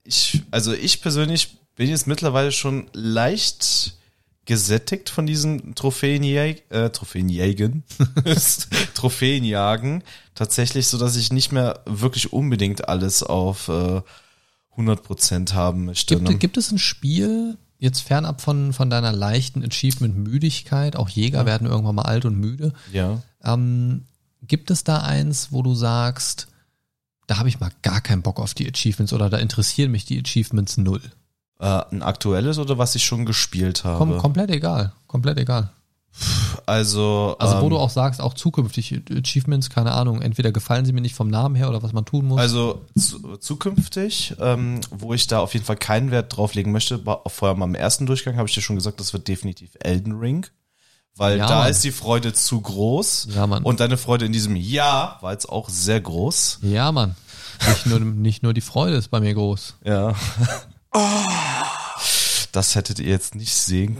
ich, 0.03 0.43
also 0.51 0.73
ich 0.73 1.01
persönlich 1.01 1.57
bin 1.75 1.89
jetzt 1.89 2.07
mittlerweile 2.07 2.51
schon 2.51 2.89
leicht 2.93 3.97
gesättigt 4.45 5.09
von 5.09 5.27
diesen 5.27 5.75
Trophäenjäg 5.75 6.63
äh, 6.71 6.89
Trophäenjägen, 6.89 7.83
Trophäenjagen. 8.95 10.03
Tatsächlich 10.33 10.87
so, 10.87 10.97
dass 10.97 11.15
ich 11.15 11.31
nicht 11.31 11.51
mehr 11.51 11.83
wirklich 11.85 12.33
unbedingt 12.33 12.89
alles 12.89 13.21
auf 13.21 13.67
äh, 13.67 14.01
100% 14.75 15.53
haben 15.53 15.85
möchte. 15.85 16.15
ne? 16.15 16.29
Gibt, 16.29 16.39
gibt 16.39 16.57
es 16.57 16.71
ein 16.71 16.79
Spiel, 16.79 17.57
jetzt 17.79 18.01
fernab 18.01 18.41
von, 18.41 18.73
von 18.73 18.89
deiner 18.89 19.11
leichten 19.11 19.63
Achievement-Müdigkeit, 19.63 20.95
auch 20.95 21.09
Jäger 21.09 21.45
werden 21.45 21.67
irgendwann 21.67 21.95
mal 21.95 22.03
alt 22.03 22.25
und 22.25 22.37
müde, 22.37 22.73
ja. 22.91 23.21
ähm, 23.43 24.05
gibt 24.43 24.69
es 24.69 24.83
da 24.83 24.99
eins, 24.99 25.51
wo 25.51 25.63
du 25.63 25.73
sagst, 25.73 26.47
da 27.27 27.37
habe 27.37 27.49
ich 27.49 27.59
mal 27.59 27.71
gar 27.81 28.01
keinen 28.01 28.21
Bock 28.21 28.39
auf 28.39 28.53
die 28.53 28.67
Achievements 28.69 29.13
oder 29.13 29.29
da 29.29 29.37
interessieren 29.37 29.91
mich 29.91 30.05
die 30.05 30.19
Achievements 30.19 30.77
null? 30.77 31.01
Äh, 31.59 31.81
ein 31.91 32.03
aktuelles 32.03 32.57
oder 32.57 32.77
was 32.77 32.95
ich 32.95 33.03
schon 33.03 33.25
gespielt 33.25 33.83
habe? 33.83 33.97
Kom 33.97 34.17
komplett 34.17 34.49
egal. 34.49 34.93
Komplett 35.07 35.37
egal. 35.37 35.71
Also, 36.65 37.35
Also 37.39 37.57
wo 37.61 37.63
ähm, 37.65 37.69
du 37.71 37.77
auch 37.77 37.89
sagst, 37.89 38.21
auch 38.21 38.33
zukünftig 38.33 39.01
Achievements, 39.11 39.69
keine 39.69 39.91
Ahnung, 39.93 40.21
entweder 40.21 40.51
gefallen 40.51 40.85
sie 40.85 40.93
mir 40.93 41.01
nicht 41.01 41.15
vom 41.15 41.29
Namen 41.29 41.55
her 41.55 41.69
oder 41.69 41.81
was 41.83 41.93
man 41.93 42.05
tun 42.05 42.25
muss. 42.27 42.39
Also 42.39 42.85
zu, 42.97 43.37
zukünftig, 43.37 44.35
ähm, 44.39 44.81
wo 44.91 45.13
ich 45.13 45.27
da 45.27 45.39
auf 45.39 45.53
jeden 45.53 45.65
Fall 45.65 45.77
keinen 45.77 46.11
Wert 46.11 46.35
drauf 46.35 46.53
legen 46.53 46.71
möchte, 46.71 46.99
vorher 47.27 47.55
mal 47.57 47.65
im 47.65 47.75
ersten 47.75 48.05
Durchgang 48.05 48.37
habe 48.37 48.47
ich 48.47 48.53
dir 48.55 48.61
schon 48.61 48.75
gesagt, 48.75 48.99
das 48.99 49.13
wird 49.13 49.27
definitiv 49.27 49.71
Elden 49.79 50.17
Ring. 50.19 50.45
Weil 51.15 51.37
Ja, 51.37 51.47
da 51.47 51.59
Mann. 51.61 51.71
ist 51.71 51.83
die 51.83 51.91
Freude 51.91 52.33
zu 52.33 52.61
groß. 52.61 53.29
Ja, 53.35 53.45
Mann. 53.47 53.63
Und 53.63 53.79
deine 53.79 53.97
Freude 53.97 54.25
in 54.25 54.31
diesem 54.31 54.55
Jahr 54.55 55.17
war 55.21 55.31
jetzt 55.33 55.49
auch 55.49 55.67
sehr 55.69 55.99
groß. 55.99 56.59
ja, 56.61 56.91
Mann. 56.91 57.15
Nicht 57.67 57.85
nur, 57.87 57.99
nicht 57.99 58.41
nur 58.43 58.53
die 58.53 58.61
Freude 58.61 58.95
ist 58.95 59.09
bei 59.09 59.19
mir 59.19 59.33
groß. 59.33 59.75
Ja. 59.83 60.13
Das 62.51 62.73
hättet 62.73 62.99
ihr 62.99 63.09
jetzt 63.09 63.35
nicht 63.35 63.53
sehen. 63.53 63.97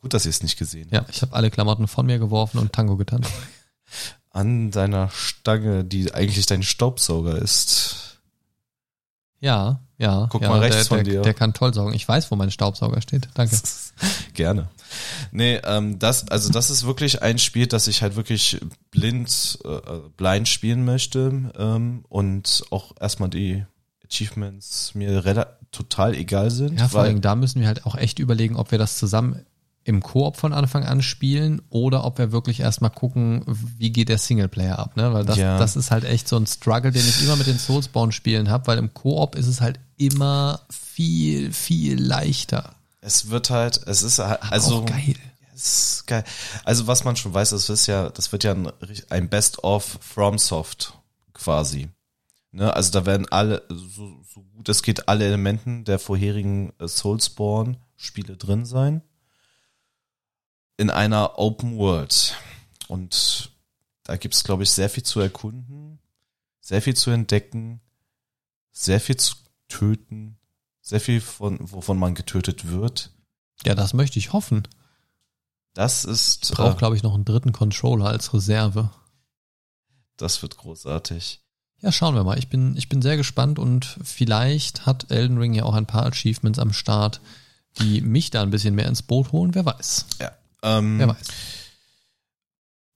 Gut, 0.00 0.14
dass 0.14 0.24
ihr 0.24 0.30
es 0.30 0.42
nicht 0.42 0.58
gesehen 0.58 0.88
habt. 0.92 1.08
Ja, 1.08 1.14
ich 1.14 1.20
habe 1.20 1.34
alle 1.34 1.50
Klamotten 1.50 1.86
von 1.86 2.06
mir 2.06 2.18
geworfen 2.18 2.56
und 2.56 2.72
Tango 2.72 2.96
getanzt. 2.96 3.30
An 4.30 4.70
deiner 4.70 5.10
Stange, 5.10 5.84
die 5.84 6.14
eigentlich 6.14 6.46
dein 6.46 6.62
Staubsauger 6.62 7.36
ist. 7.36 8.18
Ja, 9.40 9.80
ja. 9.98 10.26
Guck 10.30 10.40
ja, 10.40 10.48
mal 10.48 10.60
rechts 10.60 10.76
der, 10.76 10.84
von 10.86 11.04
der, 11.04 11.04
dir. 11.04 11.20
Der 11.20 11.34
kann 11.34 11.52
toll 11.52 11.74
saugen. 11.74 11.92
Ich 11.92 12.08
weiß, 12.08 12.30
wo 12.30 12.36
mein 12.36 12.50
Staubsauger 12.50 13.02
steht. 13.02 13.28
Danke. 13.34 13.58
Gerne. 14.32 14.70
Nee, 15.32 15.56
ähm, 15.64 15.98
das, 15.98 16.28
also 16.28 16.50
das 16.50 16.70
ist 16.70 16.86
wirklich 16.86 17.20
ein 17.20 17.38
Spiel, 17.38 17.66
das 17.66 17.86
ich 17.86 18.00
halt 18.00 18.16
wirklich 18.16 18.58
blind, 18.90 19.58
äh, 19.66 19.98
blind 20.16 20.48
spielen 20.48 20.86
möchte 20.86 21.52
ähm, 21.58 22.06
und 22.08 22.64
auch 22.70 22.94
erstmal 22.98 23.28
die 23.28 23.66
Achievements 24.06 24.94
mir 24.94 25.22
total 25.72 26.14
egal 26.14 26.50
sind. 26.50 26.80
Ja, 26.80 26.88
vor 26.88 27.02
allem 27.02 27.20
da 27.20 27.34
müssen 27.34 27.60
wir 27.60 27.68
halt 27.68 27.84
auch 27.84 27.96
echt 27.96 28.18
überlegen, 28.18 28.56
ob 28.56 28.70
wir 28.70 28.78
das 28.78 28.96
zusammen 28.96 29.44
im 29.84 30.02
Koop 30.02 30.36
von 30.36 30.52
Anfang 30.52 30.84
an 30.84 31.02
spielen 31.02 31.62
oder 31.70 32.04
ob 32.04 32.18
wir 32.18 32.32
wirklich 32.32 32.60
erstmal 32.60 32.90
gucken, 32.90 33.42
wie 33.78 33.90
geht 33.90 34.08
der 34.10 34.18
Singleplayer 34.18 34.78
ab, 34.78 34.96
ne? 34.96 35.12
Weil 35.12 35.24
das, 35.24 35.38
Ja. 35.38 35.58
das 35.58 35.74
ist 35.76 35.90
halt 35.90 36.04
echt 36.04 36.28
so 36.28 36.36
ein 36.36 36.46
Struggle, 36.46 36.92
den 36.92 37.06
ich 37.06 37.22
immer 37.24 37.36
mit 37.36 37.46
den 37.46 37.58
Soulsborne-Spielen 37.58 38.50
habe, 38.50 38.66
weil 38.66 38.78
im 38.78 38.92
Koop 38.92 39.34
ist 39.36 39.46
es 39.46 39.60
halt 39.60 39.80
immer 39.96 40.60
viel, 40.70 41.52
viel 41.52 42.00
leichter. 42.00 42.74
es 43.00 43.30
wird 43.30 43.48
halt, 43.50 43.80
es 43.86 44.02
ist 44.02 44.18
halt, 44.18 44.40
also 44.52 44.76
auch 44.82 44.86
geil. 44.86 45.14
Ist 45.54 46.06
geil. 46.06 46.24
Also 46.64 46.86
was 46.86 47.04
man 47.04 47.16
schon 47.16 47.32
weiß, 47.34 47.50
das 47.50 47.68
ist 47.70 47.86
ja, 47.86 48.10
das 48.10 48.32
wird 48.32 48.44
ja 48.44 48.52
ein, 48.52 48.70
ein 49.08 49.28
Best 49.28 49.64
of 49.64 49.98
FromSoft 50.00 50.94
quasi. 51.34 51.88
Ne? 52.52 52.72
Also 52.74 52.90
da 52.92 53.06
werden 53.06 53.26
alle, 53.30 53.62
so, 53.68 54.22
so 54.32 54.42
gut 54.54 54.68
es 54.68 54.82
geht, 54.82 55.08
alle 55.08 55.26
Elementen 55.26 55.84
der 55.84 55.98
vorherigen 55.98 56.72
äh, 56.78 56.86
Soulsborne-Spiele 56.88 58.36
drin 58.36 58.64
sein. 58.64 59.02
In 60.80 60.88
einer 60.88 61.38
Open 61.38 61.76
World. 61.76 62.34
Und 62.88 63.50
da 64.04 64.16
gibt's 64.16 64.44
glaube 64.44 64.62
ich, 64.62 64.70
sehr 64.70 64.88
viel 64.88 65.02
zu 65.02 65.20
erkunden, 65.20 65.98
sehr 66.62 66.80
viel 66.80 66.96
zu 66.96 67.10
entdecken, 67.10 67.82
sehr 68.72 68.98
viel 68.98 69.18
zu 69.18 69.34
töten, 69.68 70.38
sehr 70.80 71.02
viel 71.02 71.20
von, 71.20 71.58
wovon 71.60 71.98
man 71.98 72.14
getötet 72.14 72.70
wird. 72.70 73.10
Ja, 73.66 73.74
das 73.74 73.92
möchte 73.92 74.18
ich 74.18 74.32
hoffen. 74.32 74.66
Das 75.74 76.06
ist, 76.06 76.50
Braucht, 76.54 76.76
äh, 76.76 76.78
glaube 76.78 76.96
ich, 76.96 77.02
noch 77.02 77.12
einen 77.12 77.26
dritten 77.26 77.52
Controller 77.52 78.06
als 78.06 78.32
Reserve. 78.32 78.88
das 80.16 80.40
wird 80.40 80.56
großartig. 80.56 81.42
Ja, 81.82 81.92
schauen 81.92 82.14
wir 82.14 82.24
mal. 82.24 82.38
Ich 82.38 82.48
bin, 82.48 82.74
ich 82.78 82.88
bin 82.88 83.02
sehr 83.02 83.18
gespannt 83.18 83.58
und 83.58 83.98
vielleicht 84.02 84.86
hat 84.86 85.10
Elden 85.10 85.36
Ring 85.36 85.52
ja 85.52 85.64
auch 85.64 85.74
ein 85.74 85.84
paar 85.84 86.06
Achievements 86.06 86.58
am 86.58 86.72
Start, 86.72 87.20
die 87.80 88.00
mich 88.00 88.30
da 88.30 88.40
ein 88.40 88.50
bisschen 88.50 88.74
mehr 88.74 88.88
ins 88.88 89.02
Boot 89.02 89.32
holen. 89.32 89.54
Wer 89.54 89.66
weiß. 89.66 90.06
Ja. 90.22 90.32
Ähm, 90.62 90.98
Wer 90.98 91.08
weiß. 91.08 91.26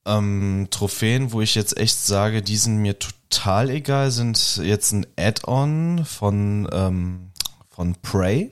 Ähm, 0.07 0.67
Trophäen, 0.69 1.31
wo 1.31 1.41
ich 1.41 1.55
jetzt 1.55 1.77
echt 1.77 1.97
sage, 1.97 2.43
die 2.43 2.57
sind 2.57 2.77
mir 2.77 2.99
total 2.99 3.71
egal, 3.71 4.11
sind 4.11 4.57
jetzt 4.57 4.91
ein 4.91 5.07
Add-on 5.17 6.05
von, 6.05 6.69
ähm, 6.71 7.31
von 7.69 7.95
Prey. 8.03 8.51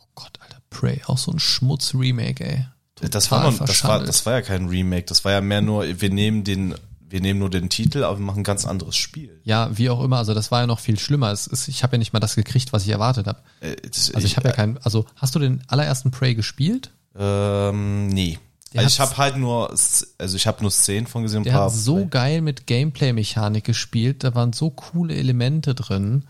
Oh 0.00 0.04
Gott, 0.16 0.32
Alter. 0.40 0.60
Prey, 0.68 1.00
auch 1.06 1.18
so 1.18 1.30
ein 1.30 1.38
Schmutz-Remake, 1.38 2.44
ey. 2.44 2.66
Das 3.10 3.30
war, 3.30 3.48
noch, 3.48 3.64
das, 3.64 3.84
war, 3.84 4.02
das 4.02 4.26
war 4.26 4.34
ja 4.34 4.42
kein 4.42 4.66
Remake, 4.66 5.04
das 5.04 5.24
war 5.24 5.30
ja 5.30 5.40
mehr 5.40 5.60
nur, 5.60 6.00
wir 6.00 6.10
nehmen 6.10 6.42
den, 6.42 6.74
wir 7.10 7.20
nehmen 7.20 7.38
nur 7.38 7.50
den 7.50 7.68
Titel, 7.68 8.02
aber 8.02 8.18
wir 8.18 8.24
machen 8.24 8.40
ein 8.40 8.44
ganz 8.44 8.66
anderes 8.66 8.96
Spiel. 8.96 9.40
Ja, 9.44 9.70
wie 9.78 9.88
auch 9.88 10.02
immer. 10.02 10.18
Also 10.18 10.34
das 10.34 10.50
war 10.50 10.60
ja 10.60 10.66
noch 10.66 10.80
viel 10.80 10.98
schlimmer. 10.98 11.30
Ist, 11.30 11.68
ich 11.68 11.82
habe 11.84 11.92
ja 11.94 11.98
nicht 11.98 12.12
mal 12.12 12.18
das 12.20 12.34
gekriegt, 12.34 12.72
was 12.72 12.82
ich 12.82 12.90
erwartet 12.90 13.28
habe. 13.28 13.40
Äh, 13.60 13.76
Also 13.84 14.26
ich, 14.26 14.36
habe 14.36 14.48
ja 14.48 14.54
keinen. 14.54 14.78
Also 14.78 15.06
hast 15.14 15.34
du 15.34 15.38
den 15.38 15.62
allerersten 15.68 16.10
Prey 16.10 16.34
gespielt? 16.34 16.90
Ähm, 17.18 18.08
nee. 18.08 18.38
Der 18.72 18.82
Also 18.82 18.94
ich 18.94 19.00
habe 19.00 19.16
halt 19.16 19.36
nur, 19.36 19.70
also 19.70 20.36
ich 20.36 20.46
habe 20.46 20.62
nur 20.62 20.70
Szenen 20.70 21.06
von 21.06 21.22
gesehen. 21.22 21.42
Der 21.42 21.54
hat 21.54 21.72
so 21.72 22.06
geil 22.06 22.42
mit 22.42 22.66
Gameplay-Mechanik 22.66 23.64
gespielt. 23.64 24.24
Da 24.24 24.34
waren 24.34 24.52
so 24.52 24.70
coole 24.70 25.14
Elemente 25.14 25.74
drin. 25.74 26.24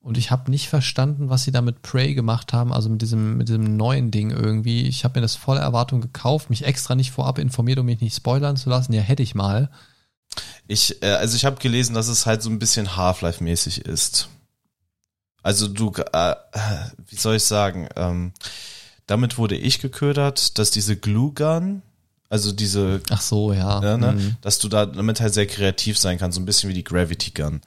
Und 0.00 0.18
ich 0.18 0.30
habe 0.30 0.50
nicht 0.50 0.68
verstanden, 0.68 1.30
was 1.30 1.44
sie 1.44 1.50
da 1.50 1.62
mit 1.62 1.82
Prey 1.82 2.14
gemacht 2.14 2.52
haben, 2.52 2.72
also 2.72 2.88
mit 2.88 3.02
diesem, 3.02 3.38
mit 3.38 3.48
diesem 3.48 3.76
neuen 3.76 4.12
Ding 4.12 4.30
irgendwie. 4.30 4.86
Ich 4.86 5.02
habe 5.02 5.18
mir 5.18 5.22
das 5.22 5.34
voller 5.34 5.62
Erwartung 5.62 6.00
gekauft, 6.00 6.48
mich 6.48 6.64
extra 6.64 6.94
nicht 6.94 7.10
vorab 7.10 7.38
informiert, 7.38 7.80
um 7.80 7.86
mich 7.86 8.00
nicht 8.00 8.14
spoilern 8.14 8.56
zu 8.56 8.70
lassen. 8.70 8.92
Ja, 8.92 9.02
hätte 9.02 9.24
ich 9.24 9.34
mal. 9.34 9.68
Ich, 10.68 11.02
äh, 11.02 11.10
also 11.10 11.34
ich 11.34 11.44
habe 11.44 11.56
gelesen, 11.56 11.94
dass 11.94 12.06
es 12.08 12.26
halt 12.26 12.42
so 12.42 12.50
ein 12.50 12.60
bisschen 12.60 12.96
Half-Life-mäßig 12.96 13.84
ist. 13.84 14.28
Also 15.42 15.66
du, 15.68 15.92
äh, 16.12 16.34
wie 17.08 17.16
soll 17.16 17.36
ich 17.36 17.44
sagen, 17.44 17.88
ähm, 17.96 18.32
damit 19.06 19.38
wurde 19.38 19.56
ich 19.56 19.80
geködert, 19.80 20.58
dass 20.58 20.70
diese 20.70 20.96
Glue 20.96 21.32
Gun, 21.32 21.82
also 22.28 22.50
diese, 22.52 23.00
Ach 23.10 23.20
so, 23.20 23.52
ja. 23.52 23.82
ja, 23.82 23.96
ne, 23.96 24.12
Mhm. 24.12 24.36
dass 24.40 24.58
du 24.58 24.68
da 24.68 24.86
damit 24.86 25.20
halt 25.20 25.32
sehr 25.34 25.46
kreativ 25.46 25.98
sein 25.98 26.18
kannst, 26.18 26.34
so 26.36 26.40
ein 26.40 26.46
bisschen 26.46 26.68
wie 26.70 26.74
die 26.74 26.84
Gravity 26.84 27.30
Gun. 27.30 27.60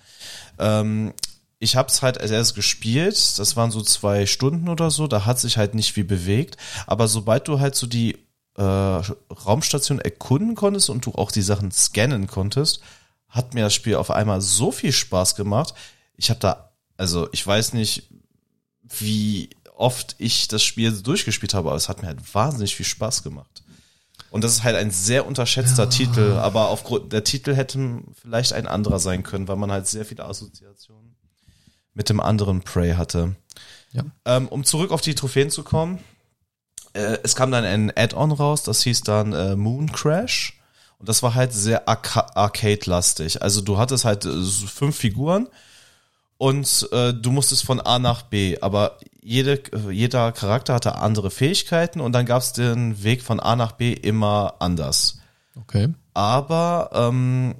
Ähm, 0.57 1.13
ich 1.59 1.75
habe 1.75 1.89
es 1.89 2.01
halt 2.01 2.19
als 2.19 2.31
erstes 2.31 2.55
gespielt, 2.55 3.15
das 3.39 3.55
waren 3.55 3.71
so 3.71 3.81
zwei 3.81 4.25
Stunden 4.25 4.69
oder 4.69 4.91
so, 4.91 5.07
da 5.07 5.25
hat 5.25 5.39
sich 5.39 5.57
halt 5.57 5.75
nicht 5.75 5.93
viel 5.93 6.03
bewegt, 6.05 6.57
aber 6.87 7.07
sobald 7.07 7.47
du 7.47 7.59
halt 7.59 7.75
so 7.75 7.87
die 7.87 8.17
äh, 8.55 8.61
Raumstation 8.61 9.99
erkunden 9.99 10.55
konntest 10.55 10.89
und 10.89 11.05
du 11.05 11.11
auch 11.13 11.31
die 11.31 11.41
Sachen 11.41 11.71
scannen 11.71 12.27
konntest, 12.27 12.81
hat 13.29 13.53
mir 13.53 13.63
das 13.63 13.73
Spiel 13.73 13.95
auf 13.95 14.11
einmal 14.11 14.41
so 14.41 14.71
viel 14.71 14.91
Spaß 14.91 15.35
gemacht. 15.35 15.73
Ich 16.17 16.29
habe 16.29 16.39
da, 16.39 16.71
also 16.97 17.29
ich 17.31 17.45
weiß 17.45 17.73
nicht, 17.73 18.03
wie 18.83 19.49
oft 19.79 20.15
ich 20.19 20.47
das 20.47 20.63
Spiel 20.63 20.91
durchgespielt 20.91 21.53
habe, 21.53 21.69
aber 21.69 21.77
es 21.77 21.89
hat 21.89 22.01
mir 22.01 22.07
halt 22.07 22.33
wahnsinnig 22.33 22.75
viel 22.75 22.85
Spaß 22.85 23.23
gemacht. 23.23 23.63
Und 24.31 24.43
das 24.43 24.51
ist 24.51 24.63
halt 24.63 24.75
ein 24.75 24.91
sehr 24.91 25.25
unterschätzter 25.25 25.89
Titel, 25.89 26.33
aber 26.33 26.69
aufgrund 26.69 27.11
der 27.13 27.23
Titel 27.23 27.55
hätte 27.55 28.01
vielleicht 28.21 28.53
ein 28.53 28.67
anderer 28.67 28.99
sein 28.99 29.23
können, 29.23 29.47
weil 29.47 29.55
man 29.55 29.71
halt 29.71 29.87
sehr 29.87 30.05
viele 30.05 30.25
Assoziationen 30.25 31.15
mit 31.93 32.09
dem 32.09 32.19
anderen 32.19 32.61
Prey 32.61 32.93
hatte. 32.93 33.35
Ja. 33.91 34.03
Ähm, 34.25 34.47
um 34.47 34.63
zurück 34.63 34.91
auf 34.91 35.01
die 35.01 35.15
Trophäen 35.15 35.49
zu 35.49 35.63
kommen, 35.63 35.99
äh, 36.93 37.17
es 37.23 37.35
kam 37.35 37.51
dann 37.51 37.63
ein 37.63 37.91
Add-on 37.95 38.31
raus, 38.31 38.63
das 38.63 38.83
hieß 38.83 39.01
dann 39.01 39.33
äh, 39.33 39.55
Moon 39.55 39.91
Crash. 39.91 40.59
Und 40.99 41.07
das 41.07 41.23
war 41.23 41.33
halt 41.33 41.53
sehr 41.53 41.87
arca 41.87 42.27
arcade-lastig. 42.35 43.41
Also 43.41 43.61
du 43.61 43.77
hattest 43.77 44.03
halt 44.03 44.25
äh, 44.25 44.43
fünf 44.43 44.97
Figuren 44.97 45.47
und 46.37 46.87
äh, 46.91 47.13
du 47.13 47.31
musstest 47.31 47.63
von 47.63 47.79
A 47.79 47.99
nach 47.99 48.23
B, 48.23 48.59
aber 48.59 48.97
jede, 49.21 49.61
jeder 49.91 50.31
Charakter 50.31 50.73
hatte 50.73 50.95
andere 50.95 51.31
Fähigkeiten 51.31 51.99
und 51.99 52.13
dann 52.13 52.25
gab 52.25 52.41
es 52.41 52.53
den 52.53 53.03
Weg 53.03 53.21
von 53.21 53.39
A 53.39 53.55
nach 53.55 53.73
B 53.73 53.93
immer 53.93 54.55
anders. 54.59 55.19
Okay. 55.55 55.93
Aber 56.13 56.89
ähm, 56.93 57.55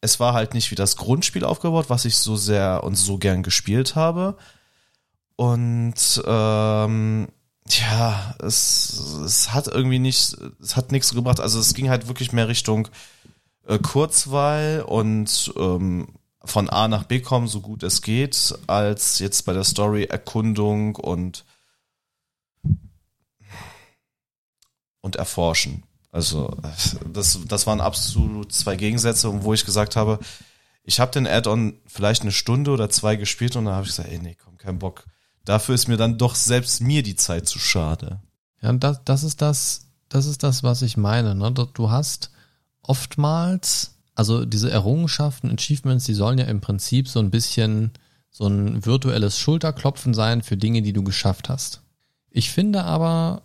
es 0.00 0.20
war 0.20 0.34
halt 0.34 0.54
nicht 0.54 0.70
wie 0.70 0.76
das 0.76 0.96
Grundspiel 0.96 1.44
aufgebaut, 1.44 1.86
was 1.88 2.04
ich 2.04 2.16
so 2.16 2.36
sehr 2.36 2.84
und 2.84 2.96
so 2.96 3.18
gern 3.18 3.42
gespielt 3.42 3.94
habe. 3.94 4.36
Und 5.36 6.22
ähm, 6.26 7.28
ja, 7.68 8.34
es, 8.40 9.20
es 9.24 9.52
hat 9.52 9.68
irgendwie 9.68 9.98
nicht, 9.98 10.36
es 10.60 10.76
hat 10.76 10.92
nichts 10.92 11.14
gebracht. 11.14 11.40
Also 11.40 11.58
es 11.58 11.74
ging 11.74 11.88
halt 11.88 12.08
wirklich 12.08 12.32
mehr 12.32 12.48
Richtung 12.48 12.88
äh, 13.66 13.78
Kurzweil 13.78 14.82
und 14.82 15.52
ähm, 15.56 16.08
von 16.44 16.68
A 16.70 16.88
nach 16.88 17.04
B 17.04 17.20
kommen, 17.20 17.46
so 17.48 17.60
gut 17.60 17.82
es 17.82 18.02
geht, 18.02 18.54
als 18.66 19.18
jetzt 19.18 19.42
bei 19.46 19.52
der 19.52 19.64
Story 19.64 20.04
Erkundung 20.04 20.96
und 20.96 21.44
und 25.00 25.16
erforschen. 25.16 25.82
Also 26.10 26.54
das, 27.12 27.38
das 27.46 27.66
waren 27.66 27.80
absolut 27.80 28.52
zwei 28.52 28.76
Gegensätze, 28.76 29.42
wo 29.44 29.54
ich 29.54 29.64
gesagt 29.64 29.96
habe, 29.96 30.18
ich 30.84 31.00
habe 31.00 31.12
den 31.12 31.26
Add-on 31.26 31.78
vielleicht 31.86 32.22
eine 32.22 32.32
Stunde 32.32 32.70
oder 32.70 32.90
zwei 32.90 33.16
gespielt 33.16 33.56
und 33.56 33.64
dann 33.64 33.74
habe 33.74 33.84
ich 33.86 33.90
gesagt, 33.96 34.10
ey, 34.10 34.18
nee, 34.18 34.36
komm, 34.42 34.58
kein 34.58 34.78
Bock. 34.78 35.04
Dafür 35.44 35.74
ist 35.74 35.88
mir 35.88 35.96
dann 35.96 36.18
doch 36.18 36.34
selbst 36.34 36.80
mir 36.80 37.02
die 37.02 37.16
Zeit 37.16 37.48
zu 37.48 37.58
schade. 37.58 38.20
Ja, 38.60 38.70
und 38.70 38.84
das, 38.84 39.00
das 39.04 39.22
ist 39.24 39.42
das, 39.42 39.86
das 40.08 40.26
ist 40.26 40.42
das, 40.42 40.62
was 40.62 40.82
ich 40.82 40.96
meine. 40.96 41.34
Ne? 41.34 41.50
Du- 41.52 41.64
Du 41.66 41.90
hast 41.90 42.30
oftmals, 42.82 43.94
also 44.14 44.44
diese 44.44 44.70
Errungenschaften, 44.70 45.50
Achievements, 45.50 46.04
die 46.04 46.14
sollen 46.14 46.38
ja 46.38 46.44
im 46.46 46.60
Prinzip 46.60 47.08
so 47.08 47.18
ein 47.18 47.30
bisschen 47.30 47.92
so 48.30 48.46
ein 48.46 48.84
virtuelles 48.84 49.38
Schulterklopfen 49.38 50.14
sein 50.14 50.42
für 50.42 50.56
Dinge, 50.56 50.82
die 50.82 50.92
du 50.92 51.02
geschafft 51.02 51.48
hast. 51.48 51.82
Ich 52.30 52.50
finde 52.50 52.84
aber, 52.84 53.42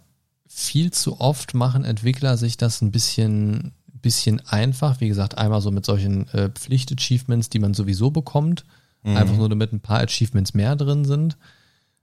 viel 0.48 0.92
zu 0.92 1.20
oft 1.20 1.54
machen 1.54 1.84
Entwickler 1.84 2.38
sich 2.38 2.58
das 2.58 2.82
ein 2.82 2.92
bisschen, 2.92 3.74
bisschen 4.02 4.40
einfach. 4.48 5.02
Wie 5.02 5.10
gesagt, 5.10 5.38
einmal 5.38 5.62
so 5.62 5.72
mit 5.72 5.86
solchen 5.86 6.28
äh, 6.30 6.50
Pflicht-Achievements, 6.50 7.50
die 7.50 7.60
man 7.60 7.74
sowieso 7.74 8.12
bekommt. 8.12 8.64
Mhm. 9.04 9.18
Einfach 9.18 9.36
nur 9.36 9.50
damit 9.50 9.74
ein 9.74 9.82
paar 9.82 10.00
Achievements 10.00 10.54
mehr 10.54 10.76
drin 10.76 11.04
sind. 11.06 11.38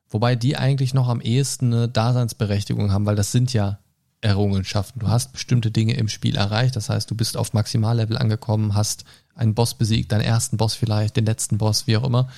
Wobei 0.09 0.37
die 0.37 0.57
eigentlich 0.57 0.95
noch 0.95 1.09
am 1.09 1.21
ehesten 1.21 1.73
eine 1.73 1.89
Daseinsberechtigung 1.89 2.93
haben, 2.93 3.07
weil 3.07 3.17
das 3.17 3.33
sind 3.33 3.53
ja 3.53 3.79
Errungenschaften. 4.25 5.01
Du 5.01 5.09
hast 5.09 5.33
bestimmte 5.33 5.71
Dinge 5.71 5.95
im 5.95 6.09
Spiel 6.09 6.37
erreicht. 6.37 6.77
Das 6.77 6.89
heißt, 6.89 7.11
du 7.11 7.15
bist 7.15 7.37
auf 7.37 7.53
Maximallevel 7.53 8.17
angekommen, 8.17 8.75
hast 8.75 9.05
einen 9.35 9.55
Boss 9.55 9.75
besiegt, 9.75 10.13
deinen 10.13 10.23
ersten 10.23 10.57
Boss 10.57 10.75
vielleicht, 10.75 11.17
den 11.17 11.27
letzten 11.27 11.59
Boss, 11.59 11.87
wie 11.87 11.97
auch 11.97 12.05
immer. 12.05 12.29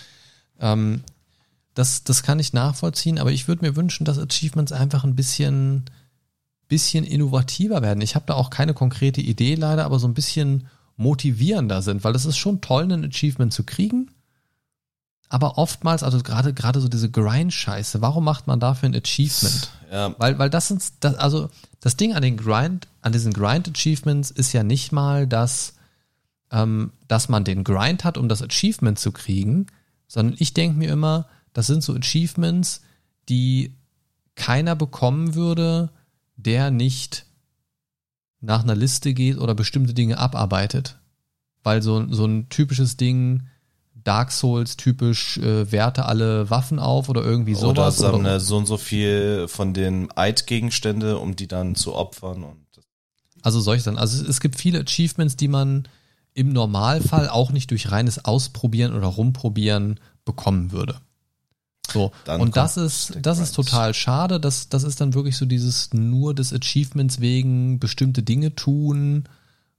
Ähm, 0.61 1.03
das, 1.75 2.05
das 2.05 2.23
kann 2.23 2.41
ich 2.41 2.53
nachvollziehen, 2.53 3.19
aber 3.19 3.31
ich 3.31 3.49
würde 3.49 3.65
mir 3.65 3.77
wünschen, 3.77 4.05
dass 4.05 4.19
Achievements 4.19 4.73
einfach 4.73 5.05
ein 5.05 5.15
bisschen, 5.15 5.85
bisschen 6.69 7.05
innovativer 7.05 7.83
werden. 7.83 8.01
Ich 8.01 8.15
habe 8.15 8.25
da 8.27 8.35
auch 8.35 8.51
keine 8.51 8.75
konkrete 8.75 9.21
Idee 9.21 9.55
leider, 9.55 9.85
aber 9.85 9.99
so 9.99 10.09
ein 10.09 10.15
bisschen 10.15 10.69
motivierender 10.97 11.83
sind, 11.83 12.03
weil 12.03 12.15
es 12.15 12.25
ist 12.25 12.39
schon 12.39 12.63
toll, 12.63 12.91
ein 12.91 13.05
Achievement 13.05 13.53
zu 13.53 13.65
kriegen. 13.65 14.11
Aber 15.29 15.59
oftmals, 15.59 16.03
also 16.03 16.23
gerade 16.23 16.55
gerade 16.55 16.81
so 16.81 16.89
diese 16.89 17.11
Grind-Scheiße, 17.11 18.01
warum 18.01 18.25
macht 18.25 18.47
man 18.47 18.61
dafür 18.61 18.89
ein 18.89 18.95
Achievement? 18.95 19.71
Ja. 19.91 20.15
Weil, 20.19 20.39
weil 20.39 20.51
das 20.51 20.69
sind, 20.69 20.83
das, 21.01 21.17
also 21.17 21.51
das 21.81 21.97
Ding 21.97 22.15
an 22.15 22.23
den 22.23 22.37
Grind, 22.37 22.89
an 23.03 23.13
diesen 23.13 23.33
Grind-Achievements 23.33 24.31
ist 24.31 24.53
ja 24.53 24.63
nicht 24.63 24.93
mal, 24.93 25.27
dass, 25.27 25.75
ähm, 26.51 26.93
dass 27.09 27.29
man 27.29 27.45
den 27.45 27.65
Grind 27.65 28.05
hat, 28.05 28.19
um 28.19 28.29
das 28.29 28.43
Achievement 28.43 28.99
zu 28.99 29.11
kriegen, 29.13 29.67
sondern 30.07 30.37
ich 30.39 30.55
denke 30.55 30.79
mir 30.79 30.91
immer, 30.91 31.27
das 31.53 31.67
sind 31.67 31.83
so 31.83 31.95
Achievements, 31.95 32.83
die 33.29 33.75
keiner 34.37 34.77
bekommen 34.77 35.35
würde, 35.35 35.91
der 36.37 36.71
nicht 36.71 37.27
nach 38.41 38.63
einer 38.63 38.77
Liste 38.77 39.15
geht 39.15 39.39
oder 39.39 39.55
bestimmte 39.55 39.95
Dinge 39.95 40.19
abarbeitet. 40.19 40.99
Weil 41.63 41.83
so, 41.83 42.13
so 42.13 42.27
ein 42.27 42.49
typisches 42.49 42.97
Ding, 42.97 43.49
Dark 44.07 44.31
Souls 44.31 44.77
typisch, 44.77 45.37
äh, 45.39 45.73
werte 45.73 46.07
alle 46.07 46.49
Waffen 46.49 46.79
auf 46.79 47.09
oder 47.09 47.25
irgendwie 47.25 47.55
sowas. 47.55 48.01
Oder 48.01 48.13
sammle 48.13 48.41
so 48.41 48.57
und 48.57 48.67
so 48.67 48.77
viel 48.77 49.49
von 49.49 49.75
den 49.75 50.09
Eidgegenstände, 50.17 51.19
um 51.19 51.35
die 51.35 51.49
dann 51.49 51.75
zu 51.75 51.95
opfern. 51.95 52.45
Und 52.45 52.67
also 53.43 53.61
solche 53.61 53.85
dann. 53.85 53.99
Also 53.99 54.25
es, 54.25 54.41
gibt 54.41 54.57
viele 54.57 54.81
Achievements, 54.81 55.37
die 55.37 55.49
man 55.49 55.89
im 56.35 56.53
Normalfall 56.53 57.29
auch 57.29 57.51
nicht 57.51 57.71
durch 57.73 57.91
reines 57.91 58.25
Ausprobieren 58.25 58.95
oder 58.95 59.09
Rumprobieren 59.09 59.99
bekommen 60.25 60.71
würde. 60.71 61.01
So. 61.93 62.13
Dann 62.25 62.41
und 62.41 62.57
das 62.57 62.77
ist, 62.77 63.19
das 63.23 63.41
ist 63.41 63.57
total 63.57 63.93
schade. 63.93 64.39
Das, 64.39 64.69
das 64.69 64.85
ist 64.85 65.01
dann 65.01 65.15
wirklich 65.15 65.37
so 65.37 65.47
dieses 65.47 65.93
nur 65.95 66.33
des 66.33 66.53
Achievements 66.53 67.21
wegen 67.21 67.81
bestimmte 67.81 68.23
Dinge 68.23 68.55
tun. 68.55 69.25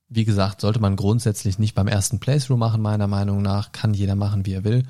Wie 0.10 0.26
gesagt, 0.26 0.62
sollte 0.62 0.80
man 0.80 0.96
grundsätzlich 0.96 1.60
nicht 1.60 1.76
beim 1.76 1.88
ersten 1.88 2.20
Playthrough 2.20 2.58
machen, 2.58 2.82
meiner 2.82 3.08
Meinung 3.08 3.42
nach. 3.42 3.72
Kann 3.72 3.94
jeder 3.94 4.16
machen, 4.16 4.46
wie 4.46 4.54
er 4.54 4.64
will. 4.64 4.86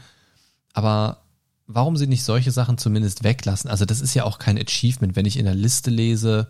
Aber 0.74 1.24
warum 1.66 1.98
sie 1.98 2.08
nicht 2.08 2.24
solche 2.24 2.52
Sachen 2.52 2.78
zumindest 2.78 3.24
weglassen? 3.24 3.70
Also 3.70 3.86
das 3.86 4.02
ist 4.02 4.14
ja 4.14 4.24
auch 4.24 4.40
kein 4.40 4.60
Achievement, 4.60 5.16
wenn 5.16 5.26
ich 5.26 5.38
in 5.38 5.46
der 5.46 5.56
Liste 5.56 5.90
lese, 5.90 6.48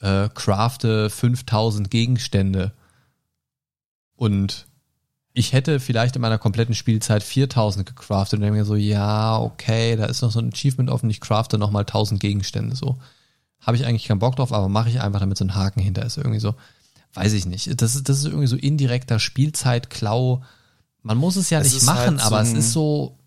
äh, 0.00 0.28
crafte 0.34 1.10
5000 1.10 1.90
Gegenstände 1.90 2.72
und 4.16 4.66
ich 5.34 5.52
hätte 5.52 5.80
vielleicht 5.80 6.16
in 6.16 6.22
meiner 6.22 6.38
kompletten 6.38 6.74
Spielzeit 6.74 7.22
4000 7.22 7.86
gecraftet 7.86 8.38
und 8.38 8.42
dann 8.42 8.54
mir 8.54 8.64
so, 8.64 8.74
ja, 8.74 9.38
okay, 9.38 9.94
da 9.96 10.06
ist 10.06 10.22
noch 10.22 10.30
so 10.30 10.38
ein 10.40 10.50
Achievement 10.52 10.90
offen, 10.90 11.10
ich 11.10 11.20
crafte 11.20 11.58
nochmal 11.58 11.82
1000 11.82 12.18
Gegenstände, 12.20 12.74
so. 12.74 12.96
Habe 13.60 13.76
ich 13.76 13.84
eigentlich 13.84 14.06
keinen 14.06 14.18
Bock 14.18 14.36
drauf, 14.36 14.52
aber 14.52 14.68
mache 14.68 14.88
ich 14.88 15.00
einfach, 15.00 15.20
damit 15.20 15.36
so 15.36 15.44
ein 15.44 15.54
Haken 15.54 15.80
hinter 15.80 16.04
ist, 16.06 16.16
irgendwie 16.16 16.40
so. 16.40 16.54
Weiß 17.16 17.32
ich 17.32 17.46
nicht. 17.46 17.80
Das 17.80 17.94
ist, 17.94 18.08
das 18.08 18.18
ist 18.18 18.26
irgendwie 18.26 18.46
so 18.46 18.56
indirekter 18.56 19.18
Spielzeitklau. 19.18 20.42
Man 21.02 21.16
muss 21.16 21.36
es 21.36 21.50
ja 21.50 21.60
es 21.60 21.72
nicht 21.72 21.86
machen, 21.86 22.22
halt 22.22 22.32
aber 22.32 22.44
so 22.44 22.50
ein, 22.50 22.56
es 22.58 22.66
ist 22.66 22.72
so, 22.72 23.18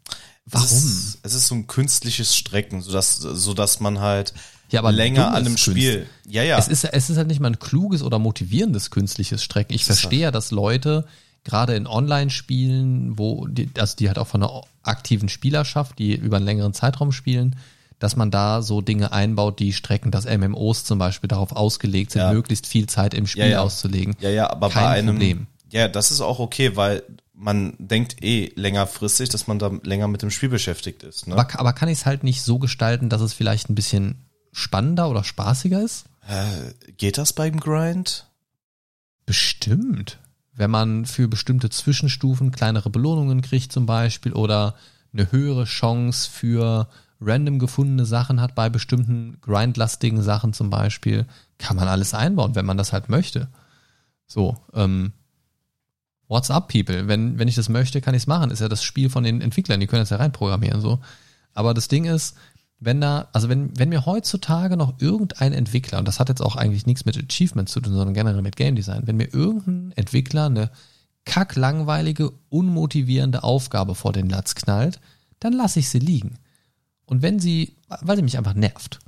warum? 0.46 0.68
Es 0.68 0.84
ist, 0.84 1.20
es 1.24 1.34
ist, 1.34 1.48
so 1.48 1.56
ein 1.56 1.68
künstliches 1.68 2.36
Strecken, 2.36 2.82
sodass, 2.82 3.18
sodass 3.18 3.80
man 3.80 4.00
halt 4.00 4.34
ja, 4.70 4.80
aber 4.80 4.92
länger 4.92 5.30
an 5.30 5.46
einem 5.46 5.58
Spiel. 5.58 6.08
Ja, 6.28 6.44
ja. 6.44 6.58
Es 6.60 6.68
ist, 6.68 6.84
es 6.84 7.10
ist 7.10 7.18
halt 7.18 7.28
nicht 7.28 7.40
mal 7.40 7.50
ein 7.50 7.60
kluges 7.60 8.04
oder 8.04 8.20
motivierendes 8.20 8.92
künstliches 8.92 9.44
Strecken. 9.44 9.74
Ich 9.74 9.86
verstehe 9.86 10.20
ja, 10.20 10.32
dass 10.32 10.52
Leute 10.52 11.06
gerade 11.44 11.76
in 11.76 11.88
Online-Spielen, 11.88 13.18
wo 13.18 13.48
die, 13.48 13.70
also 13.78 13.96
die 13.96 14.08
halt 14.08 14.20
auch 14.20 14.28
von 14.28 14.44
einer 14.44 14.62
aktiven 14.84 15.30
Spielerschaft, 15.30 15.98
die 15.98 16.14
über 16.14 16.38
einen 16.38 16.46
längeren 16.46 16.74
Zeitraum 16.74 17.12
spielen, 17.12 17.56
dass 18.00 18.16
man 18.16 18.32
da 18.32 18.62
so 18.62 18.82
Dinge 18.82 19.12
einbaut, 19.12 19.60
die 19.60 19.74
strecken, 19.74 20.12
dass 20.12 20.26
MMOs 20.26 20.86
zum 20.86 21.00
Beispiel 21.00 21.28
darauf 21.28 21.52
ausgelegt 21.52 22.12
sind, 22.12 22.22
ja. 22.22 22.34
möglichst 22.34 22.66
viel 22.66 22.88
Zeit 22.88 23.14
im 23.14 23.28
Spiel 23.28 23.44
ja, 23.44 23.50
ja. 23.50 23.62
auszulegen. 23.62 24.16
Ja, 24.20 24.30
ja, 24.30 24.50
aber 24.50 24.70
Kein 24.70 24.84
bei 24.84 24.90
einem, 24.90 25.16
Problem. 25.16 25.48
ja, 25.72 25.88
das 25.88 26.12
ist 26.12 26.22
auch 26.22 26.40
okay, 26.40 26.76
weil 26.76 27.04
man 27.34 27.74
denkt 27.78 28.24
eh 28.24 28.52
längerfristig, 28.56 29.30
dass 29.30 29.48
man 29.48 29.60
da 29.60 29.72
länger 29.84 30.08
mit 30.08 30.22
dem 30.22 30.32
Spiel 30.32 30.50
beschäftigt 30.50 31.04
ist. 31.04 31.28
Ne? 31.28 31.36
Aber, 31.36 31.60
aber 31.60 31.74
kann 31.74 31.90
ich 31.90 32.00
es 32.00 32.06
halt 32.06 32.24
nicht 32.24 32.42
so 32.42 32.60
gestalten, 32.60 33.10
dass 33.10 33.22
es 33.22 33.34
vielleicht 33.34 33.70
ein 33.70 33.76
bisschen 33.76 34.26
spannender 34.52 35.10
oder 35.10 35.24
spaßiger 35.24 35.82
ist? 35.82 36.06
Äh, 36.28 36.92
geht 36.98 37.18
das 37.18 37.34
beim 37.34 37.60
Grind? 37.60 38.26
Bestimmt 39.26 40.20
wenn 40.60 40.70
man 40.70 41.06
für 41.06 41.30
bestimmte 41.30 41.70
Zwischenstufen 41.70 42.52
kleinere 42.52 42.90
Belohnungen 42.90 43.42
kriegt 43.42 43.72
zum 43.72 43.86
Beispiel 43.86 44.34
oder 44.34 44.76
eine 45.14 45.32
höhere 45.32 45.64
Chance 45.64 46.30
für 46.30 46.90
random 47.22 47.60
gefundene 47.60 48.06
Sachen 48.06 48.42
hat 48.42 48.56
bei 48.56 48.70
bestimmten 48.70 49.38
grindlastigen 49.42 50.22
Sachen 50.22 50.54
zum 50.54 50.70
Beispiel, 50.70 51.26
kann 51.58 51.76
man 51.76 51.88
alles 51.88 52.14
einbauen, 52.14 52.56
wenn 52.56 52.66
man 52.66 52.78
das 52.78 52.94
halt 52.94 53.10
möchte. 53.10 53.50
So, 54.26 54.58
ähm, 54.74 55.12
what's 56.28 56.52
up, 56.52 56.70
people? 56.70 57.08
Wenn, 57.08 57.38
wenn 57.38 57.48
ich 57.48 57.56
das 57.56 57.68
möchte, 57.68 58.00
kann 58.00 58.16
ich 58.16 58.24
es 58.24 58.28
machen. 58.28 58.52
Ist 58.52 58.62
ja 58.62 58.70
das 58.70 58.84
Spiel 58.84 59.10
von 59.10 59.24
den 59.24 59.42
Entwicklern, 59.42 59.80
die 59.80 59.88
können 59.88 60.02
das 60.02 60.12
ja 60.12 60.18
reinprogrammieren, 60.18 60.82
so. 60.82 61.00
Aber 61.54 61.74
das 61.74 61.88
Ding 61.88 62.06
ist, 62.06 62.38
wenn 62.80 63.02
da, 63.02 63.28
also 63.34 63.50
wenn, 63.50 63.78
wenn 63.78 63.90
mir 63.90 64.06
heutzutage 64.06 64.78
noch 64.78 64.94
irgendein 65.00 65.52
Entwickler, 65.52 66.00
und 66.00 66.08
das 66.08 66.20
hat 66.20 66.30
jetzt 66.30 66.42
auch 66.42 66.56
eigentlich 66.56 66.86
nichts 66.86 67.04
mit 67.04 67.18
Achievements 67.18 67.74
zu 67.74 67.82
tun, 67.82 67.94
sondern 67.94 68.14
generell 68.14 68.42
mit 68.42 68.56
Game 68.56 68.76
Design, 68.76 69.02
wenn 69.06 69.18
mir 69.18 69.34
irgendein 69.34 69.92
Entwickler 69.98 70.46
eine 70.46 70.72
kacklangweilige, 71.26 72.32
unmotivierende 72.50 73.44
Aufgabe 73.44 73.96
vor 73.96 74.14
den 74.14 74.30
Latz 74.30 74.56
knallt, 74.56 75.02
dann 75.40 75.54
lasse 75.54 75.80
ich 75.80 75.90
sie 75.90 76.00
liegen. 76.00 76.38
Und 77.10 77.24
wenn 77.24 77.40
sie, 77.40 77.74
weil 77.88 78.18
sie 78.18 78.22
mich 78.22 78.38
einfach 78.38 78.54
nervt. 78.54 79.00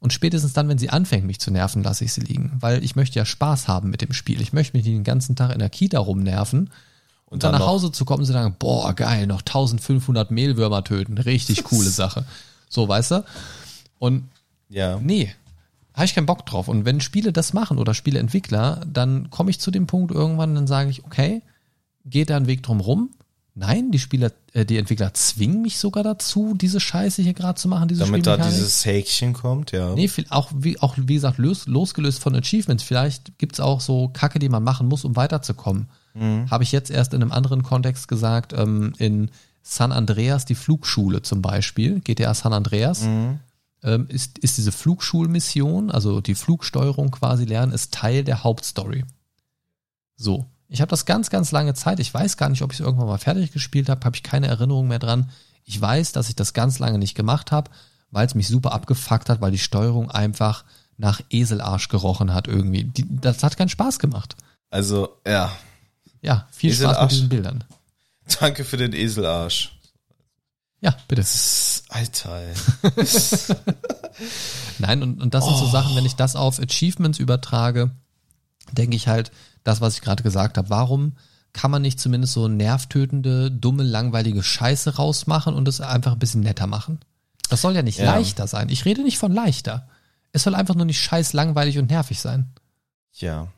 Und 0.00 0.14
spätestens 0.14 0.54
dann, 0.54 0.66
wenn 0.68 0.78
sie 0.78 0.88
anfängt, 0.88 1.26
mich 1.26 1.40
zu 1.40 1.50
nerven, 1.50 1.82
lasse 1.82 2.02
ich 2.02 2.14
sie 2.14 2.22
liegen. 2.22 2.52
Weil 2.58 2.82
ich 2.82 2.96
möchte 2.96 3.18
ja 3.18 3.26
Spaß 3.26 3.68
haben 3.68 3.90
mit 3.90 4.00
dem 4.00 4.14
Spiel. 4.14 4.40
Ich 4.40 4.54
möchte 4.54 4.74
mich 4.74 4.86
den 4.86 5.04
ganzen 5.04 5.36
Tag 5.36 5.52
in 5.52 5.58
der 5.58 5.68
Kita 5.68 5.98
rumnerven 5.98 6.60
und, 6.60 6.70
und 7.26 7.42
dann, 7.42 7.52
dann 7.52 7.60
nach 7.60 7.68
Hause 7.68 7.92
zu 7.92 8.06
kommen 8.06 8.20
und 8.20 8.26
zu 8.26 8.32
sagen, 8.32 8.56
boah, 8.58 8.94
geil, 8.94 9.26
noch 9.26 9.40
1500 9.40 10.30
Mehlwürmer 10.30 10.84
töten. 10.84 11.18
Richtig 11.18 11.64
coole 11.64 11.90
Sache. 11.90 12.24
So, 12.70 12.88
weißt 12.88 13.10
du? 13.10 13.24
Und 13.98 14.30
ja. 14.70 14.98
nee, 14.98 15.34
habe 15.92 16.06
ich 16.06 16.14
keinen 16.14 16.24
Bock 16.24 16.46
drauf. 16.46 16.68
Und 16.68 16.86
wenn 16.86 17.02
Spiele 17.02 17.30
das 17.34 17.52
machen 17.52 17.76
oder 17.76 17.92
Spieleentwickler, 17.92 18.86
dann 18.90 19.28
komme 19.28 19.50
ich 19.50 19.60
zu 19.60 19.70
dem 19.70 19.86
Punkt 19.86 20.12
irgendwann, 20.12 20.54
dann 20.54 20.66
sage 20.66 20.88
ich, 20.88 21.04
okay, 21.04 21.42
geht 22.06 22.30
da 22.30 22.38
ein 22.38 22.46
Weg 22.46 22.62
drum 22.62 22.80
rum? 22.80 23.10
Nein, 23.58 23.90
die 23.90 23.98
Spieler, 23.98 24.30
äh, 24.52 24.64
die 24.64 24.76
Entwickler 24.76 25.12
zwingen 25.14 25.62
mich 25.62 25.78
sogar 25.78 26.04
dazu, 26.04 26.54
diese 26.54 26.78
Scheiße 26.78 27.22
hier 27.22 27.34
gerade 27.34 27.60
zu 27.60 27.66
machen, 27.66 27.88
diese 27.88 28.04
Damit 28.04 28.24
da 28.24 28.36
dieses 28.36 28.86
Häkchen 28.86 29.32
kommt, 29.32 29.72
ja. 29.72 29.94
Nee, 29.96 30.06
viel, 30.06 30.26
auch, 30.30 30.52
wie, 30.54 30.78
auch 30.78 30.94
wie 30.96 31.14
gesagt, 31.14 31.38
los, 31.38 31.66
losgelöst 31.66 32.20
von 32.20 32.36
Achievements. 32.36 32.84
Vielleicht 32.84 33.36
gibt's 33.38 33.58
auch 33.58 33.80
so 33.80 34.10
Kacke, 34.10 34.38
die 34.38 34.48
man 34.48 34.62
machen 34.62 34.86
muss, 34.86 35.04
um 35.04 35.16
weiterzukommen. 35.16 35.88
Mhm. 36.14 36.48
Habe 36.48 36.62
ich 36.62 36.70
jetzt 36.70 36.88
erst 36.88 37.14
in 37.14 37.20
einem 37.20 37.32
anderen 37.32 37.64
Kontext 37.64 38.06
gesagt, 38.06 38.52
ähm, 38.52 38.92
in 38.98 39.28
San 39.62 39.90
Andreas, 39.90 40.44
die 40.44 40.54
Flugschule 40.54 41.22
zum 41.22 41.42
Beispiel, 41.42 41.98
GTA 42.00 42.34
San 42.34 42.52
Andreas, 42.52 43.02
mhm. 43.02 43.40
ähm, 43.82 44.06
ist, 44.08 44.38
ist 44.38 44.56
diese 44.56 44.70
Flugschulmission, 44.70 45.90
also 45.90 46.20
die 46.20 46.36
Flugsteuerung 46.36 47.10
quasi 47.10 47.44
lernen, 47.44 47.72
ist 47.72 47.92
Teil 47.92 48.22
der 48.22 48.44
Hauptstory. 48.44 49.04
So. 50.16 50.46
Ich 50.68 50.80
habe 50.80 50.90
das 50.90 51.06
ganz, 51.06 51.30
ganz 51.30 51.50
lange 51.50 51.74
Zeit. 51.74 51.98
Ich 51.98 52.12
weiß 52.12 52.36
gar 52.36 52.50
nicht, 52.50 52.62
ob 52.62 52.72
ich 52.72 52.80
es 52.80 52.84
irgendwann 52.84 53.08
mal 53.08 53.18
fertig 53.18 53.52
gespielt 53.52 53.88
habe, 53.88 54.04
habe 54.04 54.16
ich 54.16 54.22
keine 54.22 54.48
Erinnerung 54.48 54.86
mehr 54.88 54.98
dran. 54.98 55.30
Ich 55.64 55.80
weiß, 55.80 56.12
dass 56.12 56.28
ich 56.28 56.36
das 56.36 56.52
ganz 56.52 56.78
lange 56.78 56.98
nicht 56.98 57.14
gemacht 57.14 57.52
habe, 57.52 57.70
weil 58.10 58.26
es 58.26 58.34
mich 58.34 58.48
super 58.48 58.72
abgefuckt 58.72 59.30
hat, 59.30 59.40
weil 59.40 59.50
die 59.50 59.58
Steuerung 59.58 60.10
einfach 60.10 60.64
nach 60.98 61.20
Eselarsch 61.30 61.88
gerochen 61.88 62.34
hat 62.34 62.48
irgendwie. 62.48 62.84
Die, 62.84 63.06
das 63.08 63.42
hat 63.42 63.56
keinen 63.56 63.68
Spaß 63.68 63.98
gemacht. 63.98 64.36
Also, 64.70 65.16
ja. 65.26 65.50
Ja, 66.20 66.46
viel 66.50 66.70
Eselarsch. 66.70 66.96
Spaß 66.96 67.02
mit 67.04 67.12
diesen 67.12 67.28
Bildern. 67.28 67.64
Danke 68.40 68.64
für 68.64 68.76
den 68.76 68.92
Eselarsch. 68.92 69.72
Ja, 70.80 70.94
bitte. 71.08 71.24
Alter. 71.88 72.42
Nein, 74.78 75.02
und, 75.02 75.20
und 75.20 75.34
das 75.34 75.44
sind 75.44 75.56
so 75.56 75.64
oh. 75.64 75.70
Sachen, 75.70 75.96
wenn 75.96 76.04
ich 76.04 76.14
das 76.14 76.36
auf 76.36 76.60
Achievements 76.60 77.18
übertrage, 77.18 77.90
denke 78.72 78.94
ich 78.94 79.08
halt, 79.08 79.32
das, 79.68 79.80
was 79.80 79.94
ich 79.94 80.00
gerade 80.00 80.22
gesagt 80.22 80.58
habe, 80.58 80.70
warum 80.70 81.12
kann 81.52 81.70
man 81.70 81.82
nicht 81.82 81.98
zumindest 82.00 82.32
so 82.34 82.48
nervtötende, 82.48 83.50
dumme, 83.50 83.82
langweilige 83.82 84.42
Scheiße 84.42 84.96
rausmachen 84.96 85.54
und 85.54 85.66
es 85.68 85.80
einfach 85.80 86.12
ein 86.12 86.18
bisschen 86.18 86.40
netter 86.42 86.66
machen? 86.66 87.00
Das 87.48 87.62
soll 87.62 87.74
ja 87.74 87.82
nicht 87.82 87.98
Ja. 87.98 88.14
leichter 88.14 88.46
sein. 88.46 88.68
Ich 88.68 88.84
rede 88.84 89.02
nicht 89.02 89.18
von 89.18 89.32
leichter. 89.32 89.88
Es 90.32 90.42
soll 90.42 90.54
einfach 90.54 90.74
nur 90.74 90.84
nicht 90.84 91.00
scheiß 91.00 91.32
langweilig 91.32 91.78
und 91.78 91.90
nervig 91.90 92.20
sein. 92.20 92.50
Ja. 93.14 93.48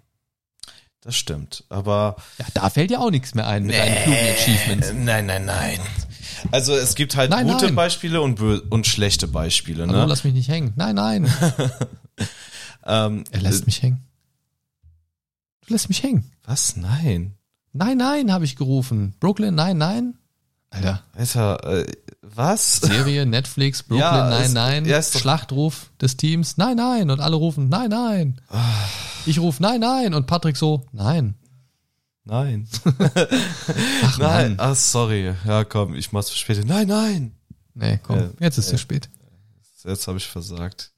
Das 1.02 1.16
stimmt. 1.16 1.64
Aber 1.68 2.16
Ja, 2.38 2.44
da 2.54 2.70
fällt 2.70 2.90
ja 2.90 2.98
auch 3.00 3.10
nichts 3.10 3.34
mehr 3.34 3.46
ein 3.46 3.64
mit 3.64 3.74
deinen 3.74 3.96
klugen 4.04 4.18
Achievements. 4.34 4.92
Nein, 4.94 5.26
nein, 5.26 5.44
nein. 5.46 5.80
Also 6.52 6.74
es 6.74 6.94
gibt 6.94 7.16
halt 7.16 7.30
Nein, 7.30 7.46
gute 7.48 7.66
nein. 7.66 7.74
Beispiele 7.74 8.20
und, 8.20 8.40
und 8.40 8.86
schlechte 8.86 9.26
Beispiele. 9.26 9.86
Hallo, 9.86 9.92
Ne? 10.00 10.06
lass 10.06 10.24
mich 10.24 10.34
nicht 10.34 10.48
hängen. 10.48 10.72
Nein, 10.76 10.94
nein. 10.94 11.32
Ähm, 12.86 13.24
Er 13.30 13.40
lässt 13.40 13.66
mich 13.66 13.82
hängen. 13.82 14.04
Lässt 15.70 15.88
mich 15.88 16.02
hängen. 16.02 16.30
Was? 16.44 16.76
Nein. 16.76 17.34
Nein, 17.72 17.96
nein, 17.98 18.32
habe 18.32 18.44
ich 18.44 18.56
gerufen. 18.56 19.14
Brooklyn, 19.20 19.54
nein, 19.54 19.78
nein. 19.78 20.18
Alter, 20.70 21.02
Alter, 21.14 21.80
äh, 21.80 21.86
was? 22.22 22.76
Serie, 22.76 23.26
Netflix, 23.26 23.82
Brooklyn, 23.82 24.00
Ja, 24.08 24.28
nein, 24.30 24.42
es- 24.46 24.52
nein. 24.52 24.84
ja, 24.84 24.98
ist 24.98 25.18
Schlachtruf 25.18 25.90
des 26.00 26.16
Teams, 26.16 26.56
nein, 26.58 26.76
nein. 26.76 27.10
Und 27.10 27.20
alle 27.20 27.36
rufen, 27.36 27.68
nein, 27.68 27.90
nein. 27.90 28.40
Ich 29.26 29.38
rufe, 29.40 29.62
nein, 29.62 29.80
nein. 29.80 30.14
Und 30.14 30.26
Patrick 30.26 30.56
so, 30.56 30.86
nein. 30.92 31.34
Nein. 32.24 32.68
Ach 34.04 34.18
Nein. 34.18 34.56
Mann. 34.56 34.60
Ah, 34.60 34.74
sorry. 34.74 35.34
Ja, 35.44 35.64
komm, 35.64 35.94
ich 35.94 36.12
mach's 36.12 36.30
für 36.30 36.36
später. 36.38 36.64
Nein, 36.64 36.86
nein. 36.88 37.32
Nee, 37.74 37.98
komm, 38.02 38.18
Ja, 38.18 38.30
jetzt 38.40 38.58
ist 38.58 38.72
es 38.72 38.80
spät. 38.80 39.08
Jetzt 39.84 40.06
habe 40.06 40.18
ich 40.18 40.26
versagt. 40.26 40.92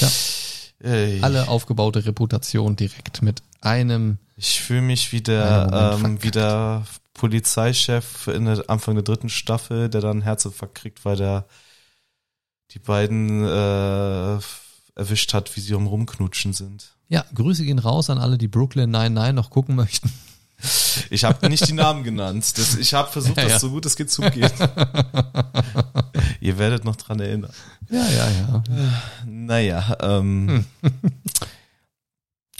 Ja. 0.00 0.08
Ey, 0.80 1.20
Alle 1.22 1.48
aufgebaute 1.48 2.04
Reputation 2.04 2.76
direkt 2.76 3.22
mit 3.22 3.42
einem. 3.60 4.18
Ich 4.36 4.60
fühle 4.60 4.82
mich 4.82 5.12
wie 5.12 5.22
der, 5.22 5.98
ähm, 6.02 6.22
wie 6.22 6.30
der 6.30 6.84
Polizeichef 7.14 8.26
in 8.28 8.44
der 8.44 8.68
Anfang 8.68 8.94
der 8.94 9.04
dritten 9.04 9.30
Staffel, 9.30 9.88
der 9.88 10.02
dann 10.02 10.20
Herzinfarkt 10.22 10.74
kriegt, 10.74 11.04
weil 11.04 11.16
der 11.16 11.46
die 12.72 12.78
beiden 12.78 13.44
äh, 13.44 14.38
erwischt 14.94 15.32
hat, 15.34 15.56
wie 15.56 15.60
sie 15.60 15.74
am 15.74 15.86
Rumknutschen 15.86 16.52
sind. 16.52 16.96
Ja, 17.08 17.24
Grüße 17.34 17.64
gehen 17.64 17.78
raus 17.78 18.10
an 18.10 18.18
alle, 18.18 18.36
die 18.36 18.48
Brooklyn 18.48 18.90
99 18.90 19.34
noch 19.34 19.50
gucken 19.50 19.76
möchten. 19.76 20.12
Ich 21.10 21.24
habe 21.24 21.48
nicht 21.48 21.68
die 21.68 21.72
Namen 21.74 22.02
genannt. 22.04 22.56
Das, 22.56 22.74
ich 22.76 22.94
habe 22.94 23.10
versucht, 23.10 23.36
Ja, 23.36 23.44
das 23.44 23.52
ja. 23.52 23.58
so 23.58 23.70
gut 23.70 23.84
es 23.86 23.96
geht 23.96 24.10
zugehen. 24.10 24.50
Ihr 26.40 26.58
werdet 26.58 26.84
noch 26.84 26.96
dran 26.96 27.20
erinnern. 27.20 27.52
Ja, 27.90 28.08
ja, 28.08 28.30
ja. 28.30 28.62
Naja, 29.26 29.96
ähm, 30.00 30.64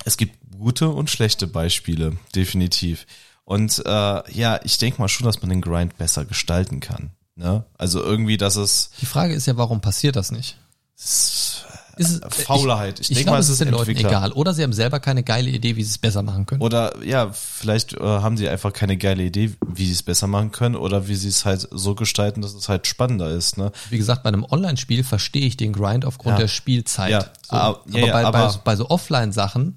es 0.04 0.16
gibt 0.16 0.36
gute 0.58 0.88
und 0.88 1.10
schlechte 1.10 1.46
Beispiele, 1.46 2.16
definitiv. 2.34 3.06
Und 3.44 3.82
äh, 3.86 4.32
ja, 4.32 4.60
ich 4.64 4.78
denke 4.78 5.00
mal 5.00 5.08
schon, 5.08 5.24
dass 5.26 5.40
man 5.40 5.50
den 5.50 5.60
Grind 5.60 5.96
besser 5.96 6.24
gestalten 6.24 6.80
kann. 6.80 7.10
Ne? 7.36 7.64
Also 7.78 8.02
irgendwie, 8.02 8.36
dass 8.36 8.56
es, 8.56 8.90
Die 9.00 9.06
Frage 9.06 9.34
ist 9.34 9.46
ja, 9.46 9.56
warum 9.56 9.80
passiert 9.80 10.16
das 10.16 10.30
nicht? 10.32 10.58
es 10.98 11.64
Ist 11.98 12.22
es, 12.24 12.44
Faulheit. 12.44 13.00
Ich, 13.00 13.06
Ich 13.06 13.10
ich, 13.12 13.16
denk 13.18 13.30
mal, 13.30 13.40
es 13.40 13.48
ist 13.48 13.60
den 13.60 13.68
Leuten 13.70 13.90
Entwickler. 13.90 14.10
egal. 14.10 14.32
Oder 14.32 14.52
sie 14.52 14.62
haben 14.62 14.74
selber 14.74 15.00
keine 15.00 15.22
geile 15.22 15.48
Idee, 15.50 15.76
wie 15.76 15.82
sie 15.82 15.90
es 15.90 15.96
besser 15.98 16.22
machen 16.22 16.44
können. 16.44 16.60
Oder 16.60 17.02
ja, 17.02 17.30
vielleicht 17.32 17.94
äh, 17.94 18.00
haben 18.00 18.36
sie 18.36 18.48
einfach 18.48 18.72
keine 18.72 18.96
geile 18.98 19.22
Idee, 19.22 19.52
wie 19.66 19.86
sie 19.86 19.92
es 19.92 20.02
besser 20.02 20.26
machen 20.26 20.52
können 20.52 20.76
oder 20.76 21.08
wie 21.08 21.14
sie 21.14 21.28
es 21.28 21.44
halt 21.46 21.66
so 21.70 21.94
gestalten, 21.94 22.42
dass 22.42 22.52
es 22.54 22.68
halt 22.68 22.86
spannender 22.86 23.30
ist. 23.30 23.56
Ne? 23.56 23.72
Wie 23.88 23.96
gesagt, 23.96 24.22
bei 24.24 24.28
einem 24.28 24.44
Online-Spiel 24.44 25.04
verstehe 25.04 25.46
ich 25.46 25.56
den 25.56 25.72
Grind 25.72 26.04
aufgrund 26.04 26.34
Ja. 26.34 26.40
der 26.40 26.48
Spielzeit. 26.48 27.10
Ja, 27.10 27.20
so. 27.22 27.56
ah, 27.56 27.60
aber 27.68 27.80
ja, 27.98 28.06
bei, 28.06 28.12
bei, 28.12 28.24
aber- 28.24 28.50
so- 28.50 28.60
bei 28.62 28.76
so 28.76 28.90
Offline-Sachen 28.90 29.76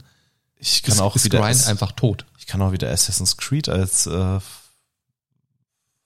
Ich 0.58 0.84
kann 0.84 0.96
ist, 0.96 1.02
auch 1.02 1.16
ist 1.16 1.24
wieder 1.24 1.40
Grind 1.40 1.68
einfach 1.68 1.94
tot. 1.94 2.26
ich 2.38 2.48
kann 2.48 2.62
auch 2.62 2.74
wieder 2.74 2.90
Assassin's 2.92 3.38
Creed 3.38 3.70
als 3.70 4.08
äh, 4.08 4.40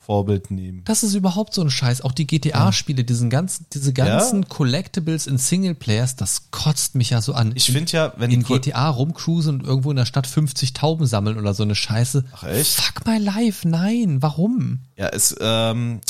Vorbild 0.05 0.51
nehmen. 0.51 0.81
Das 0.85 1.03
ist 1.03 1.13
überhaupt 1.13 1.53
so 1.53 1.61
ein 1.61 1.69
Scheiß. 1.69 2.01
Auch 2.01 2.11
die 2.11 2.27
GTA-Spiele, 2.27 3.03
diesen 3.03 3.29
ganzen, 3.29 3.65
diese 3.73 3.93
ganzen 3.93 4.47
Collectibles 4.49 5.27
in 5.27 5.37
Singleplayers, 5.37 6.15
das 6.17 6.51
kotzt 6.51 6.95
mich 6.95 7.11
ja 7.11 7.21
so 7.21 7.33
an. 7.33 7.53
Ich 7.55 7.65
finde 7.71 7.91
ja, 7.93 8.13
wenn 8.17 8.29
in 8.31 8.43
GTA 8.43 8.89
rumcruisen 8.89 9.55
und 9.61 9.63
irgendwo 9.65 9.91
in 9.91 9.97
der 9.97 10.05
Stadt 10.05 10.27
50 10.27 10.73
Tauben 10.73 11.05
sammeln 11.05 11.37
oder 11.37 11.53
so 11.53 11.63
eine 11.63 11.75
Scheiße. 11.75 12.25
Ach, 12.33 12.43
echt? 12.43 12.75
Fuck 12.81 13.05
my 13.05 13.17
life, 13.17 13.67
nein. 13.67 14.21
Warum? 14.21 14.79
Ja, 14.97 15.07
es, 15.09 15.35
ähm, 15.39 16.01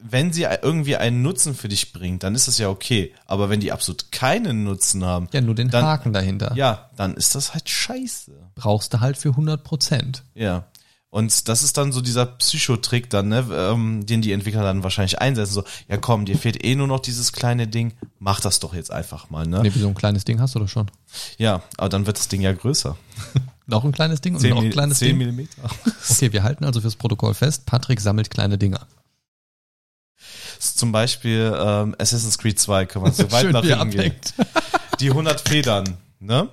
wenn 0.00 0.32
sie 0.32 0.42
irgendwie 0.62 0.96
einen 0.96 1.22
Nutzen 1.22 1.54
für 1.54 1.68
dich 1.68 1.92
bringt, 1.92 2.22
dann 2.22 2.34
ist 2.36 2.46
das 2.46 2.58
ja 2.58 2.68
okay. 2.68 3.12
Aber 3.26 3.50
wenn 3.50 3.58
die 3.60 3.72
absolut 3.72 4.12
keinen 4.12 4.62
Nutzen 4.62 5.04
haben, 5.04 5.28
Ja, 5.32 5.40
nur 5.40 5.56
den 5.56 5.70
Dann- 5.70 5.84
Haken 5.84 6.12
dahinter. 6.12 6.52
ja, 6.54 6.88
dann 6.96 7.14
ist 7.14 7.34
das 7.34 7.52
halt 7.54 7.68
scheiße. 7.68 8.32
Brauchst 8.54 8.94
du 8.94 9.00
halt 9.00 9.16
für 9.16 9.30
100 9.30 9.64
Prozent. 9.64 10.22
Ja. 10.34 10.66
Und 11.10 11.48
das 11.48 11.62
ist 11.62 11.78
dann 11.78 11.90
so 11.90 12.02
dieser 12.02 12.26
Psychotrick 12.26 13.08
dann, 13.08 13.28
ne, 13.28 13.46
ähm, 13.50 14.04
den 14.04 14.20
die 14.20 14.32
Entwickler 14.32 14.62
dann 14.62 14.82
wahrscheinlich 14.82 15.18
einsetzen. 15.18 15.54
So, 15.54 15.64
ja 15.88 15.96
komm, 15.96 16.26
dir 16.26 16.36
fehlt 16.36 16.62
eh 16.62 16.74
nur 16.74 16.86
noch 16.86 17.00
dieses 17.00 17.32
kleine 17.32 17.66
Ding, 17.66 17.94
mach 18.18 18.40
das 18.40 18.60
doch 18.60 18.74
jetzt 18.74 18.92
einfach 18.92 19.30
mal, 19.30 19.46
ne? 19.46 19.62
Nee, 19.62 19.74
wie 19.74 19.78
so 19.78 19.88
ein 19.88 19.94
kleines 19.94 20.24
Ding 20.24 20.38
hast 20.38 20.54
du 20.54 20.58
doch 20.58 20.68
schon. 20.68 20.90
Ja, 21.38 21.62
aber 21.78 21.88
dann 21.88 22.06
wird 22.06 22.18
das 22.18 22.28
Ding 22.28 22.42
ja 22.42 22.52
größer. 22.52 22.96
Noch 23.70 23.84
ein 23.84 23.92
kleines 23.92 24.22
Ding 24.22 24.34
und 24.34 24.42
noch 24.48 24.62
ein 24.62 24.70
kleines 24.70 24.98
10 25.00 25.08
Ding. 25.08 25.18
Millimeter. 25.18 25.68
Okay, 26.10 26.32
wir 26.32 26.42
halten 26.42 26.64
also 26.64 26.80
fürs 26.80 26.96
Protokoll 26.96 27.34
fest, 27.34 27.66
Patrick 27.66 28.00
sammelt 28.00 28.30
kleine 28.30 28.56
Dinger. 28.56 28.86
Zum 30.58 30.90
Beispiel 30.90 31.52
ähm, 31.54 31.94
Assassin's 31.98 32.38
Creed 32.38 32.58
2 32.58 32.86
kann 32.86 33.02
man 33.02 33.12
so 33.12 33.30
weit 33.30 33.52
nach 33.52 33.62
hinten 33.62 33.90
gehen. 33.90 34.14
Die 35.00 35.10
100 35.10 35.46
Federn, 35.46 35.98
ne? 36.18 36.48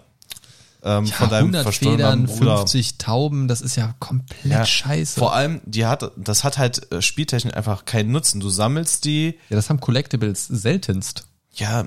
Ähm, 0.87 1.05
Ja, 1.05 1.13
von 1.15 1.29
deinem 1.29 1.45
100 1.47 1.63
verstorbenen 1.63 2.27
Federn, 2.27 2.37
Bruder. 2.39 2.57
50 2.59 2.97
Tauben, 2.99 3.47
das 3.47 3.61
ist 3.61 3.75
ja 3.75 3.95
komplett 3.99 4.45
Ja, 4.45 4.65
scheiße. 4.65 5.19
Vor 5.19 5.33
allem, 5.33 5.59
die 5.65 5.85
hat, 5.87 6.11
das 6.15 6.43
hat 6.43 6.57
halt 6.59 6.91
äh, 6.91 7.01
spieltechnisch 7.01 7.55
einfach 7.55 7.85
keinen 7.85 8.11
Nutzen. 8.11 8.39
Du 8.39 8.49
sammelst 8.49 9.03
die, 9.05 9.39
ja, 9.49 9.55
das 9.55 9.69
haben 9.69 9.79
Collectibles 9.79 10.45
seltenst. 10.47 11.27
ja. 11.53 11.85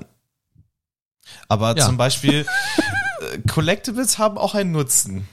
Aber 1.47 1.77
Ja. 1.77 1.85
zum 1.85 1.95
Beispiel, 1.97 2.45
äh, 3.33 3.37
Collectibles 3.47 4.17
haben 4.17 4.37
auch 4.37 4.55
einen 4.55 4.71
Nutzen. 4.71 5.27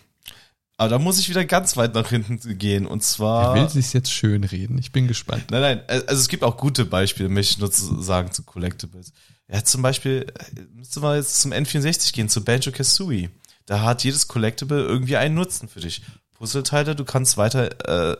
Aber 0.79 0.91
da 0.91 0.99
muss 0.99 1.19
ich 1.19 1.29
wieder 1.31 1.45
ganz 1.47 1.77
weit 1.79 1.95
nach 1.95 2.11
hinten 2.11 2.59
gehen. 2.59 2.87
Und 2.87 2.99
Er 2.99 3.03
zwar. 3.03 3.55
will 3.55 3.69
sich's 3.71 3.95
jetzt 3.95 4.13
schön 4.13 4.45
reden. 4.45 4.77
Ich 4.77 4.93
bin 4.93 5.09
gespannt. 5.09 5.47
Nein, 5.51 5.63
nein, 5.63 5.79
äh, 5.89 6.03
also 6.07 6.21
es 6.21 6.29
gibt 6.29 6.45
auch 6.45 6.59
gute 6.59 6.85
Beispiele, 6.85 7.31
möchte 7.31 7.53
ich 7.55 7.59
nur 7.59 7.73
zu 7.73 8.03
sagen, 8.03 8.31
zu 8.31 8.43
Collectibles. 8.43 9.13
Ja, 9.49 9.65
zum 9.65 9.81
Beispiel, 9.81 10.27
müsste 10.75 11.01
mal 11.01 11.17
jetzt 11.17 11.41
zum 11.41 11.53
N64 11.53 12.13
gehen, 12.13 12.29
zu 12.29 12.45
Banjo 12.45 12.73
Kazooie. 12.73 13.31
Da 13.67 13.83
hat 13.83 14.05
jedes 14.05 14.29
Collectible 14.29 14.81
irgendwie 14.83 15.17
einen 15.17 15.35
Nutzen 15.35 15.69
für 15.69 15.81
dich. 15.81 16.03
Puzzleteile, 16.35 16.95
du 16.95 17.05
kannst 17.05 17.37
weiter 17.37 17.71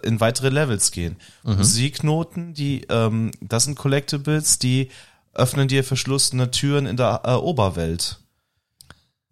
äh, 0.03 0.07
in 0.07 0.21
weitere 0.21 0.49
Levels 0.49 0.91
gehen. 0.91 1.17
Musiknoten, 1.59 2.55
die, 2.55 2.83
ähm, 2.89 3.31
das 3.41 3.65
sind 3.65 3.77
Collectibles, 3.77 4.59
die 4.59 4.91
öffnen 5.35 5.69
dir 5.69 5.85
verschlossene 5.85 6.51
Türen 6.51 6.87
in 6.87 6.97
der 6.97 7.21
äh, 7.25 7.33
Oberwelt. 7.35 8.19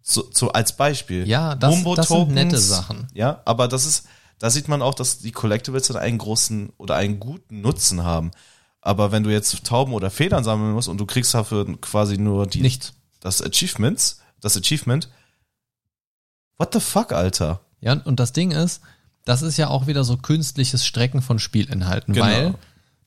So, 0.01 0.29
so 0.31 0.51
als 0.51 0.77
Beispiel. 0.77 1.27
Ja, 1.27 1.55
das- 1.55 1.71
das 1.97 2.07
sind 2.27 2.35
nette 2.35 2.57
Sachen. 2.69 3.07
Ja, 3.13 3.41
aber 3.45 3.67
das 3.67 3.85
ist, 3.87 4.05
da 4.37 4.49
sieht 4.51 4.67
man 4.67 4.81
auch, 4.83 4.93
dass 4.93 5.19
die 5.19 5.31
Collectibles 5.31 5.87
dann 5.87 5.97
einen 5.97 6.19
großen 6.19 6.71
oder 6.77 6.95
einen 6.95 7.19
guten 7.19 7.61
Nutzen 7.61 8.03
haben. 8.03 8.31
Aber 8.81 9.11
wenn 9.11 9.23
du 9.23 9.31
jetzt 9.31 9.63
Tauben 9.65 9.93
oder 9.93 10.11
Federn 10.11 10.43
sammeln 10.43 10.73
musst 10.73 10.89
und 10.89 10.99
du 10.99 11.07
kriegst 11.07 11.33
dafür 11.33 11.65
quasi 11.81 12.19
nur 12.19 12.45
die, 12.45 12.61
Nichts. 12.61 12.93
das 13.19 13.41
Achievements, 13.41 14.19
das 14.41 14.55
Achievement, 14.55 15.09
what 16.57 16.73
the 16.73 16.79
fuck, 16.79 17.11
Alter? 17.11 17.61
Ja, 17.81 17.93
und 17.93 18.19
das 18.19 18.33
Ding 18.33 18.51
ist, 18.51 18.81
das 19.25 19.41
ist 19.41 19.57
ja 19.57 19.67
auch 19.69 19.87
wieder 19.87 20.03
so 20.03 20.17
künstliches 20.17 20.85
Strecken 20.85 21.21
von 21.21 21.39
Spielinhalten, 21.39 22.13
Genau. 22.13 22.25
weil 22.25 22.55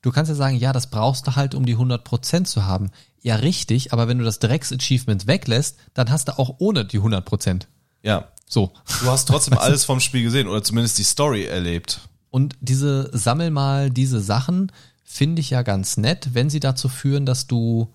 du 0.01 0.11
kannst 0.11 0.29
ja 0.29 0.35
sagen, 0.35 0.57
ja, 0.57 0.73
das 0.73 0.87
brauchst 0.87 1.27
du 1.27 1.35
halt, 1.35 1.55
um 1.55 1.65
die 1.65 1.75
100% 1.77 2.45
zu 2.45 2.65
haben. 2.65 2.91
Ja, 3.21 3.35
richtig, 3.35 3.91
aber 3.93 4.07
wenn 4.07 4.17
du 4.19 4.23
das 4.23 4.39
Drecks-Achievement 4.39 5.27
weglässt, 5.27 5.77
dann 5.93 6.09
hast 6.09 6.27
du 6.29 6.37
auch 6.39 6.55
ohne 6.59 6.85
die 6.85 6.99
100%. 6.99 7.67
Ja, 8.01 8.29
So. 8.47 8.71
du 9.01 9.09
hast 9.11 9.27
trotzdem 9.27 9.57
alles 9.57 9.83
vom 9.85 9.99
Spiel 9.99 10.23
gesehen 10.23 10.47
oder 10.47 10.63
zumindest 10.63 10.97
die 10.97 11.03
Story 11.03 11.45
erlebt. 11.45 12.01
Und 12.29 12.55
diese 12.61 13.09
Sammel 13.17 13.49
mal 13.51 13.89
diese 13.89 14.21
Sachen 14.21 14.71
finde 15.03 15.41
ich 15.41 15.49
ja 15.49 15.63
ganz 15.63 15.97
nett, 15.97 16.29
wenn 16.33 16.49
sie 16.49 16.59
dazu 16.59 16.87
führen, 16.87 17.25
dass 17.25 17.47
du 17.47 17.93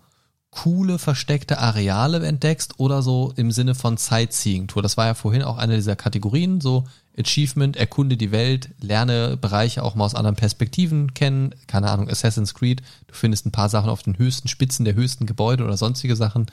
coole 0.63 0.99
versteckte 0.99 1.59
Areale 1.59 2.25
entdeckst 2.25 2.75
oder 2.79 3.03
so 3.03 3.33
im 3.37 3.51
Sinne 3.51 3.75
von 3.75 3.97
Sightseeing 3.97 4.67
Tour. 4.69 4.83
Das 4.83 4.97
war 4.97 5.07
ja 5.07 5.15
vorhin 5.15 5.43
auch 5.43 5.59
eine 5.59 5.75
dieser 5.77 5.97
Kategorien, 5.97 6.61
so 6.61 6.85
Achievement, 7.19 7.77
erkunde 7.77 8.17
die 8.17 8.33
Welt, 8.33 8.71
lerne 8.81 9.37
Bereiche 9.37 9.83
auch 9.83 9.95
mal 9.95 10.05
aus 10.05 10.15
anderen 10.15 10.37
Perspektiven 10.37 11.15
kennen, 11.15 11.55
keine 11.67 11.91
Ahnung, 11.91 12.09
Assassin's 12.09 12.55
Creed, 12.55 12.81
du 13.07 13.15
findest 13.15 13.47
ein 13.47 13.53
paar 13.53 13.69
Sachen 13.69 13.89
auf 13.91 14.03
den 14.03 14.19
höchsten 14.19 14.49
Spitzen 14.49 14.85
der 14.85 14.95
höchsten 14.95 15.27
Gebäude 15.27 15.65
oder 15.65 15.77
sonstige 15.77 16.17
Sachen, 16.17 16.47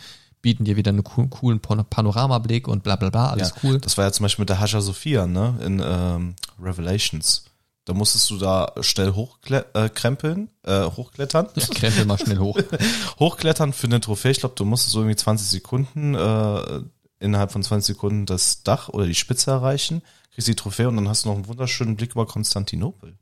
bieten 0.43 0.66
dir 0.66 0.76
wieder 0.76 0.89
einen 0.89 1.02
coo- 1.04 1.30
coolen 1.30 1.60
Pan- 1.60 1.86
Panoramablick 1.89 2.68
und 2.68 2.84
bla 2.84 2.95
bla 2.95 3.10
bla, 3.10 3.30
alles 3.30 3.49
ja, 3.49 3.56
cool. 3.64 3.80
Das 3.80 3.97
war 3.97 4.06
ja 4.06 4.12
zum 4.12 4.24
Beispiel 4.24 4.43
mit 4.43 4.49
der 4.49 4.60
Haja 4.60 4.82
Sophia, 4.82 5.26
ne, 5.28 5.56
in 5.66 5.82
ähm, 5.84 6.36
Revelations. 6.62 7.45
Da 7.86 7.94
musstest 7.94 8.30
du 8.30 8.38
da 8.38 8.72
schnell 8.82 9.14
hochkle 9.14 9.66
äh, 9.74 9.86
äh, 9.86 10.86
hochklettern. 10.86 11.48
Ja, 11.56 11.66
krempel 11.68 12.06
mal 12.06 12.18
schnell 12.20 12.38
hoch. 12.38 12.60
Hochklettern 13.20 13.74
für 13.74 13.88
eine 13.88 14.00
Trophäe. 14.00 14.32
Ich 14.32 14.40
glaube, 14.40 14.56
du 14.56 14.66
musstest 14.66 14.92
so 14.94 15.00
irgendwie 15.00 15.16
20 15.16 15.48
Sekunden 15.48 16.14
äh, 16.14 16.82
innerhalb 17.20 17.52
von 17.52 17.64
20 17.64 17.96
Sekunden 17.96 18.26
das 18.28 18.62
Dach 18.64 18.90
oder 18.90 19.06
die 19.08 19.16
Spitze 19.16 19.50
erreichen, 19.52 20.02
kriegst 20.32 20.48
die 20.48 20.56
Trophäe 20.56 20.88
und 20.88 20.96
dann 20.96 21.08
hast 21.10 21.26
du 21.26 21.30
noch 21.30 21.36
einen 21.36 21.48
wunderschönen 21.48 21.96
Blick 21.96 22.12
über 22.12 22.28
Konstantinopel. 22.28 23.18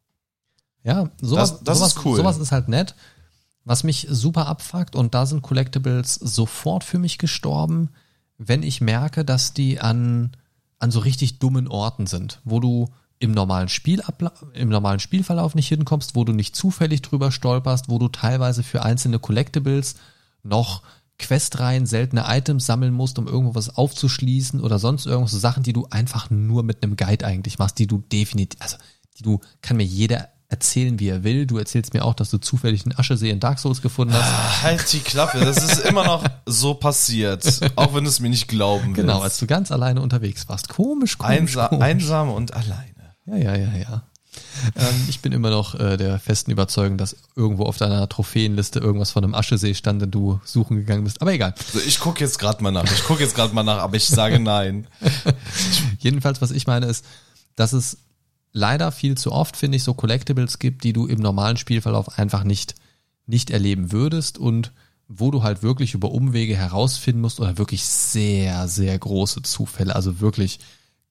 Ja, 0.84 1.10
sowas, 1.22 1.52
Das- 1.52 1.64
das 1.64 1.78
sowas, 1.80 1.94
ist 1.96 2.06
cool. 2.06 2.18
sowas 2.18 2.38
ist 2.38 2.52
halt 2.52 2.68
nett. 2.68 2.96
Was 3.66 3.84
mich 3.84 4.08
super 4.10 4.48
abfuckt, 4.48 4.96
und 4.96 5.14
da 5.14 5.26
sind 5.26 5.42
Collectibles 5.42 6.16
sofort 6.16 6.84
für 6.84 6.98
mich 7.00 7.18
gestorben, 7.18 7.90
wenn 8.38 8.64
ich 8.64 8.82
merke, 8.82 9.24
dass 9.24 9.54
die 9.54 9.80
an, 9.80 10.32
an 10.80 10.92
so 10.92 11.00
richtig 11.00 11.40
dummen 11.40 11.68
Orten 11.68 12.08
sind, 12.08 12.42
wo 12.46 12.60
du 12.60 12.90
im 13.20 13.32
normalen 13.32 13.68
Spielabla 13.68 14.32
im 14.54 14.70
normalen 14.70 15.00
Spielverlauf 15.00 15.54
nicht 15.54 15.68
hinkommst, 15.68 16.16
wo 16.16 16.24
du 16.24 16.34
nicht 16.34 16.56
zufällig 16.56 17.02
drüber 17.02 17.32
stolperst, 17.32 17.90
wo 17.90 18.00
du 18.00 18.08
teilweise 18.08 18.64
für 18.64 18.84
einzelne 18.84 19.20
Collectibles 19.20 19.96
noch 20.44 20.82
Questreihen, 21.18 21.86
seltene 21.86 22.24
Items 22.28 22.66
sammeln 22.66 22.94
musst, 22.94 23.20
um 23.20 23.28
irgendwo 23.28 23.54
was 23.56 23.76
aufzuschließen 23.76 24.62
oder 24.62 24.80
sonst 24.80 25.06
irgendwas, 25.06 25.32
so 25.32 25.38
Sachen, 25.38 25.64
die 25.64 25.74
du 25.74 25.86
einfach 25.90 26.30
nur 26.30 26.64
mit 26.64 26.82
einem 26.82 26.96
Guide 26.96 27.26
eigentlich 27.26 27.60
machst, 27.60 27.78
die 27.78 27.88
du 27.88 27.98
definitiv, 27.98 28.60
also 28.62 28.78
die 29.18 29.24
du, 29.24 29.42
kann 29.62 29.76
mir 29.76 29.86
jeder 29.86 30.30
erzählen, 30.48 30.98
wie 31.00 31.10
er 31.10 31.24
will. 31.24 31.46
Du 31.46 31.58
erzählst 31.58 31.94
mir 31.94 32.04
auch, 32.04 32.16
dass 32.16 32.32
du 32.32 32.38
zufällig 32.40 32.86
einen 32.86 32.98
Aschesee 32.98 33.30
in 33.30 33.40
Dark 33.40 33.60
Souls 33.60 33.82
gefunden 33.82 34.14
hast. 34.16 34.64
Halt 34.64 34.92
die 34.94 35.00
Klappe, 35.00 35.40
das 35.42 35.58
ist 35.58 35.86
immer 35.86 36.06
noch 36.06 36.24
so 36.46 36.74
passiert, 36.74 37.60
auch 37.76 37.94
wenn 37.94 38.06
du 38.06 38.10
es 38.10 38.20
mir 38.20 38.30
nicht 38.30 38.48
glauben 38.48 38.88
willst. 38.88 38.96
Genau, 38.96 39.20
als 39.20 39.38
du 39.38 39.46
ganz 39.46 39.72
alleine 39.72 40.02
unterwegs 40.02 40.50
warst. 40.50 40.70
Komisch, 40.70 41.18
komisch, 41.18 41.38
Einsa 41.38 41.68
komisch. 41.68 41.84
einsam 41.84 42.30
und 42.32 42.54
alleine. 42.54 42.99
Ja, 43.30 43.38
ja, 43.38 43.56
ja, 43.56 43.78
ja. 43.78 44.04
ähm, 44.76 45.06
ich 45.08 45.20
bin 45.22 45.32
immer 45.32 45.50
noch 45.50 45.76
äh, 45.80 45.98
der 45.98 46.20
festen 46.20 46.52
Überzeugung, 46.52 46.98
dass 46.98 47.16
irgendwo 47.36 47.64
auf 47.64 47.78
deiner 47.78 48.08
Trophäenliste 48.10 48.80
irgendwas 48.80 49.12
von 49.12 49.24
einem 49.24 49.36
Aschesee 49.36 49.74
stand, 49.76 50.02
den 50.02 50.12
du 50.12 50.40
suchen 50.44 50.78
gegangen 50.78 51.04
bist. 51.04 51.22
Aber 51.22 51.34
egal. 51.34 51.54
So, 51.72 51.80
ich 51.80 52.00
gucke 52.00 52.20
jetzt 52.20 52.40
gerade 52.40 52.64
mal 52.64 52.72
nach. 52.72 52.86
Ich 52.92 53.04
gucke 53.04 53.22
jetzt 53.22 53.36
gerade 53.36 53.54
mal 53.54 53.64
nach, 53.64 53.80
aber 53.80 53.98
ich 53.98 54.08
sage 54.08 54.40
nein. 54.40 54.88
Jedenfalls, 56.00 56.42
was 56.42 56.52
ich 56.52 56.66
meine, 56.68 56.88
ist, 56.88 57.06
dass 57.56 57.74
es 57.74 57.98
leider 58.52 58.92
viel 58.92 59.16
zu 59.18 59.32
oft, 59.32 59.56
finde 59.56 59.78
ich, 59.78 59.84
so 59.84 59.94
Collectibles 59.94 60.60
gibt, 60.60 60.84
die 60.84 60.94
du 60.94 61.06
im 61.06 61.20
normalen 61.20 61.58
Spielverlauf 61.58 62.18
einfach 62.18 62.44
nicht, 62.44 62.76
nicht 63.28 63.52
erleben 63.52 63.92
würdest 63.92 64.38
und 64.38 64.72
wo 65.08 65.32
du 65.32 65.44
halt 65.44 65.64
wirklich 65.64 65.94
über 65.94 66.12
Umwege 66.12 66.56
herausfinden 66.56 67.22
musst 67.22 67.40
oder 67.40 67.58
wirklich 67.58 67.84
sehr, 67.84 68.68
sehr 68.68 68.98
große 68.98 69.42
Zufälle, 69.42 69.96
also 69.96 70.20
wirklich 70.20 70.60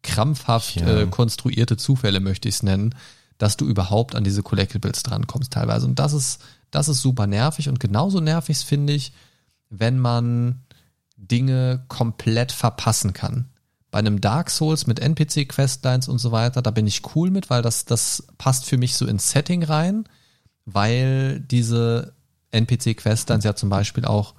krampfhaft 0.03 0.77
Ja. 0.77 1.01
äh, 1.01 1.07
konstruierte 1.07 1.77
Zufälle, 1.77 2.21
möchte 2.21 2.49
ich 2.49 2.57
es 2.57 2.63
nennen, 2.63 2.95
dass 3.39 3.57
du 3.57 3.67
überhaupt 3.67 4.15
an 4.15 4.25
diese 4.25 4.43
Collectibles 4.43 5.03
drankommst 5.03 5.53
teilweise. 5.53 5.87
Und 5.87 5.99
das 5.99 6.13
ist, 6.13 6.41
das 6.71 6.89
ist 6.89 7.01
super 7.01 7.27
nervig 7.27 7.69
und 7.69 7.81
genauso 7.81 8.21
nervig 8.21 8.59
finde 8.59 8.93
ich, 8.93 9.13
wenn 9.71 9.99
man 9.99 10.63
Dinge 11.17 11.85
komplett 11.89 12.53
verpassen 12.53 13.13
kann. 13.13 13.49
Bei 13.91 13.99
einem 13.99 14.21
Dark 14.21 14.51
Souls 14.51 14.87
mit 14.87 15.01
NPC-Questlines 15.01 16.09
und 16.09 16.19
so 16.19 16.31
weiter, 16.31 16.63
da 16.63 16.71
bin 16.71 16.87
ich 16.87 17.03
cool 17.15 17.31
mit, 17.31 17.49
weil 17.51 17.63
das, 17.63 17.85
das 17.85 18.27
passt 18.39 18.67
für 18.67 18.77
mich 18.77 18.97
so 18.97 19.07
ins 19.07 19.31
Setting 19.31 19.63
rein, 19.65 20.05
weil 20.67 21.41
diese 21.41 22.13
NPC-Questlines 22.51 23.45
ja 23.45 23.55
zum 23.55 23.69
Beispiel 23.71 24.05
auch 24.05 24.35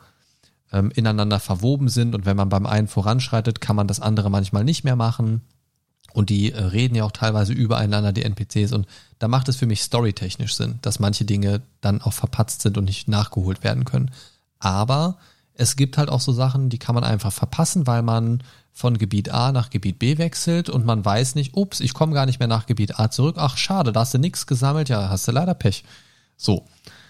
ähm, 0.72 0.92
ineinander 0.92 1.40
verwoben 1.40 1.90
sind 1.90 2.16
und 2.16 2.26
wenn 2.26 2.38
man 2.38 2.50
beim 2.50 2.66
einen 2.66 2.88
voranschreitet, 2.88 3.62
kann 3.62 3.76
man 3.76 3.88
das 3.88 4.00
andere 4.00 4.30
manchmal 4.30 4.64
nicht 4.64 4.84
mehr 4.84 4.96
machen. 4.96 5.42
Und 6.14 6.30
die 6.30 6.52
äh, 6.52 6.62
reden 6.62 6.96
ja 6.96 7.04
auch 7.04 7.12
teilweise 7.12 7.54
übereinander, 7.54 8.12
die 8.12 8.24
NPCs. 8.24 8.74
Und 8.74 8.88
da 9.20 9.28
macht 9.28 9.48
es 9.48 9.58
für 9.58 9.68
mich 9.68 9.82
storytechnisch 9.82 10.56
Sinn, 10.56 10.80
dass 10.82 11.00
manche 11.00 11.26
Dinge 11.26 11.62
dann 11.82 12.02
auch 12.02 12.14
verpatzt 12.14 12.62
sind 12.62 12.78
und 12.78 12.86
nicht 12.86 13.08
nachgeholt 13.08 13.64
werden 13.64 13.86
können. 13.86 14.12
Aber 14.60 15.18
es 15.54 15.76
gibt 15.76 15.98
halt 15.98 16.10
auch 16.10 16.22
so 16.22 16.32
Sachen, 16.32 16.70
die 16.70 16.80
kann 16.80 16.96
man 16.96 17.04
einfach 17.04 17.34
verpassen, 17.34 17.86
weil 17.86 18.02
man 18.02 18.44
von 18.72 18.98
Gebiet 18.98 19.30
A 19.30 19.52
nach 19.52 19.70
Gebiet 19.70 20.00
B 20.00 20.18
wechselt 20.18 20.70
und 20.70 20.86
man 20.86 21.04
weiß 21.04 21.36
nicht, 21.36 21.56
ups, 21.56 21.82
ich 21.82 21.94
komme 21.94 22.14
gar 22.14 22.26
nicht 22.26 22.40
mehr 22.40 22.48
nach 22.48 22.66
Gebiet 22.66 22.98
A 22.98 23.12
zurück. 23.12 23.36
Ach, 23.38 23.58
schade, 23.58 23.92
da 23.92 24.00
hast 24.00 24.14
du 24.14 24.20
nichts 24.20 24.48
gesammelt, 24.48 24.88
ja, 24.88 25.10
hast 25.10 25.28
du 25.28 25.32
leider 25.32 25.54
Pech. 25.54 25.84
So. 26.38 26.66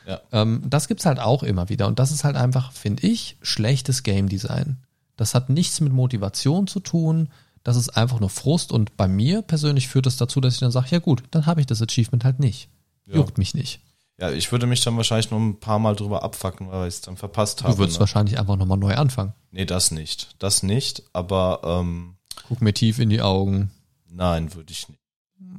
Ja. 0.08 0.22
Ähm, 0.32 0.64
das 0.66 0.88
gibt's 0.88 1.06
halt 1.06 1.20
auch 1.20 1.44
immer 1.44 1.70
wieder. 1.70 1.88
Und 1.88 2.00
das 2.00 2.12
ist 2.12 2.24
halt 2.24 2.36
einfach, 2.36 2.72
finde 2.72 3.08
ich, 3.08 3.38
schlechtes 3.42 4.04
Game 4.04 4.30
Design. 4.30 4.78
Das 5.18 5.36
hat 5.36 5.50
nichts 5.50 5.82
mit 5.82 5.94
Motivation 5.94 6.68
zu 6.68 6.80
tun. 6.80 7.30
Das 7.64 7.76
ist 7.76 7.90
einfach 7.90 8.20
nur 8.20 8.30
Frust. 8.30 8.72
Und 8.72 8.96
bei 8.98 9.08
mir 9.08 9.42
persönlich 9.42 9.88
führt 9.88 10.06
das 10.06 10.18
dazu, 10.18 10.42
dass 10.42 10.56
ich 10.56 10.60
dann 10.60 10.72
sage, 10.72 10.88
ja 10.92 11.00
gut, 11.00 11.24
dann 11.32 11.46
habe 11.46 11.60
ich 11.60 11.68
das 11.68 11.82
Achievement 11.82 12.24
halt 12.24 12.40
nicht. 12.40 12.70
Ja. 13.06 13.16
Juckt 13.16 13.38
mich 13.38 13.54
nicht. 13.54 13.82
Ja, 14.20 14.32
ich 14.32 14.52
würde 14.52 14.68
mich 14.68 14.82
dann 14.82 14.98
wahrscheinlich 14.98 15.32
noch 15.32 15.40
ein 15.40 15.60
paar 15.60 15.80
Mal 15.80 15.96
drüber 15.96 16.24
abfacken, 16.24 16.70
weil 16.70 16.90
ich 16.90 16.96
es 16.96 17.02
dann 17.02 17.16
verpasst 17.16 17.64
habe. 17.64 17.74
Du 17.74 17.80
würdest 17.80 17.98
ne? 17.98 18.02
wahrscheinlich 18.02 18.38
einfach 18.38 18.58
nochmal 18.58 18.78
neu 18.78 18.96
anfangen. 18.96 19.34
Nee, 19.52 19.66
das 19.66 19.92
nicht. 19.92 20.36
Das 20.40 20.62
nicht, 20.62 21.04
aber 21.14 21.62
ähm, 21.64 22.16
Guck 22.48 22.62
mir 22.62 22.74
tief 22.74 23.00
in 23.00 23.10
die 23.10 23.22
Augen. 23.22 23.72
nein, 24.10 24.54
würde 24.54 24.72
ich 24.72 24.88
nicht. 24.90 25.00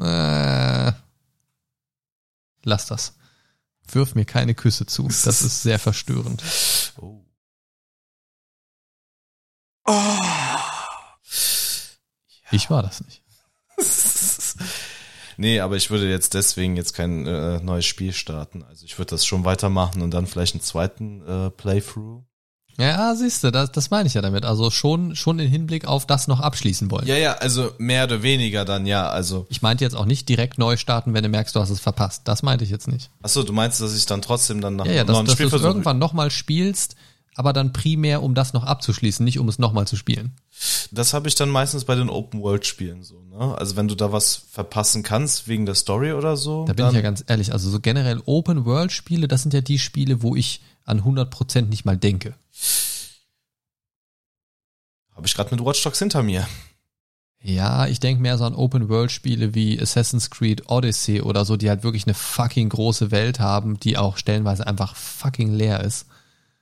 Äh, 0.00 0.92
lass 2.64 2.86
das. 2.86 3.14
Wirf 3.92 4.14
mir 4.14 4.24
keine 4.24 4.54
Küsse 4.54 4.86
zu. 4.86 5.08
Das 5.08 5.42
ist 5.42 5.62
sehr 5.62 5.78
verstörend. 5.78 6.42
Oh. 7.00 7.24
Ich 12.52 12.70
war 12.70 12.82
das 12.82 13.02
nicht. 13.04 13.22
nee, 15.36 15.60
aber 15.60 15.76
ich 15.76 15.90
würde 15.90 16.08
jetzt 16.08 16.34
deswegen 16.34 16.76
jetzt 16.76 16.94
kein 16.94 17.26
äh, 17.26 17.60
neues 17.60 17.86
Spiel 17.86 18.12
starten. 18.12 18.64
Also 18.64 18.84
ich 18.84 18.98
würde 18.98 19.10
das 19.10 19.24
schon 19.24 19.44
weitermachen 19.44 20.02
und 20.02 20.10
dann 20.12 20.26
vielleicht 20.26 20.54
einen 20.54 20.62
zweiten 20.62 21.22
äh, 21.26 21.50
Playthrough. 21.50 22.24
Ja, 22.80 23.14
siehst 23.14 23.44
du, 23.44 23.50
das, 23.50 23.70
das 23.72 23.90
meine 23.90 24.06
ich 24.06 24.14
ja 24.14 24.22
damit. 24.22 24.44
Also 24.44 24.70
schon, 24.70 25.14
schon 25.14 25.38
in 25.38 25.48
Hinblick 25.48 25.86
auf 25.86 26.06
das 26.06 26.28
noch 26.28 26.40
abschließen 26.40 26.90
wollen. 26.90 27.06
Ja, 27.06 27.16
ja, 27.16 27.34
also 27.34 27.72
mehr 27.78 28.04
oder 28.04 28.22
weniger 28.22 28.64
dann 28.64 28.86
ja. 28.86 29.08
Also, 29.08 29.46
Ich 29.48 29.62
meinte 29.62 29.84
jetzt 29.84 29.94
auch 29.94 30.06
nicht 30.06 30.28
direkt 30.28 30.58
neu 30.58 30.76
starten, 30.76 31.14
wenn 31.14 31.22
du 31.22 31.28
merkst, 31.28 31.54
du 31.54 31.60
hast 31.60 31.70
es 31.70 31.80
verpasst. 31.80 32.22
Das 32.24 32.42
meinte 32.42 32.64
ich 32.64 32.70
jetzt 32.70 32.88
nicht. 32.88 33.10
achso, 33.22 33.42
du 33.42 33.52
meinst, 33.52 33.80
dass 33.80 33.96
ich 33.96 34.06
dann 34.06 34.22
trotzdem 34.22 34.60
dann 34.60 34.76
nach 34.76 34.86
Ja, 34.86 34.92
ja, 34.92 35.04
dass, 35.04 35.14
neuen 35.14 35.26
dass 35.26 35.36
du 35.36 35.44
es 35.46 35.52
irgendwann 35.62 35.98
nochmal 35.98 36.30
spielst, 36.30 36.96
aber 37.40 37.54
dann 37.54 37.72
primär, 37.72 38.22
um 38.22 38.34
das 38.34 38.52
noch 38.52 38.64
abzuschließen, 38.64 39.24
nicht 39.24 39.38
um 39.38 39.48
es 39.48 39.58
nochmal 39.58 39.86
zu 39.86 39.96
spielen. 39.96 40.32
Das 40.90 41.14
habe 41.14 41.26
ich 41.26 41.34
dann 41.36 41.48
meistens 41.48 41.86
bei 41.86 41.94
den 41.94 42.10
Open-World-Spielen 42.10 43.02
so, 43.02 43.22
ne? 43.22 43.56
Also 43.56 43.76
wenn 43.76 43.88
du 43.88 43.94
da 43.94 44.12
was 44.12 44.36
verpassen 44.36 45.02
kannst 45.02 45.48
wegen 45.48 45.64
der 45.64 45.74
Story 45.74 46.12
oder 46.12 46.36
so. 46.36 46.66
Da 46.66 46.74
bin 46.74 46.88
ich 46.88 46.92
ja 46.92 47.00
ganz 47.00 47.24
ehrlich. 47.26 47.54
Also 47.54 47.70
so 47.70 47.80
generell 47.80 48.20
Open-World-Spiele, 48.26 49.26
das 49.26 49.40
sind 49.40 49.54
ja 49.54 49.62
die 49.62 49.78
Spiele, 49.78 50.22
wo 50.22 50.36
ich 50.36 50.60
an 50.84 51.00
100% 51.00 51.62
nicht 51.62 51.86
mal 51.86 51.96
denke. 51.96 52.34
Habe 55.16 55.26
ich 55.26 55.34
gerade 55.34 55.54
mit 55.54 55.64
Watch 55.64 55.82
Dogs 55.82 55.98
hinter 55.98 56.22
mir. 56.22 56.46
Ja, 57.42 57.86
ich 57.86 58.00
denke 58.00 58.20
mehr 58.20 58.36
so 58.36 58.44
an 58.44 58.54
Open-World-Spiele 58.54 59.54
wie 59.54 59.80
Assassin's 59.80 60.28
Creed 60.28 60.68
Odyssey 60.68 61.22
oder 61.22 61.46
so, 61.46 61.56
die 61.56 61.70
halt 61.70 61.84
wirklich 61.84 62.04
eine 62.04 62.12
fucking 62.12 62.68
große 62.68 63.10
Welt 63.10 63.40
haben, 63.40 63.80
die 63.80 63.96
auch 63.96 64.18
stellenweise 64.18 64.66
einfach 64.66 64.94
fucking 64.94 65.54
leer 65.54 65.80
ist. 65.80 66.04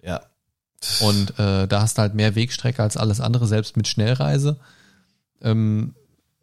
Ja. 0.04 0.20
Und 1.00 1.38
äh, 1.38 1.66
da 1.66 1.80
hast 1.82 1.98
du 1.98 2.02
halt 2.02 2.14
mehr 2.14 2.34
Wegstrecke 2.34 2.82
als 2.82 2.96
alles 2.96 3.20
andere, 3.20 3.46
selbst 3.46 3.76
mit 3.76 3.88
Schnellreise. 3.88 4.58
Ähm, 5.42 5.94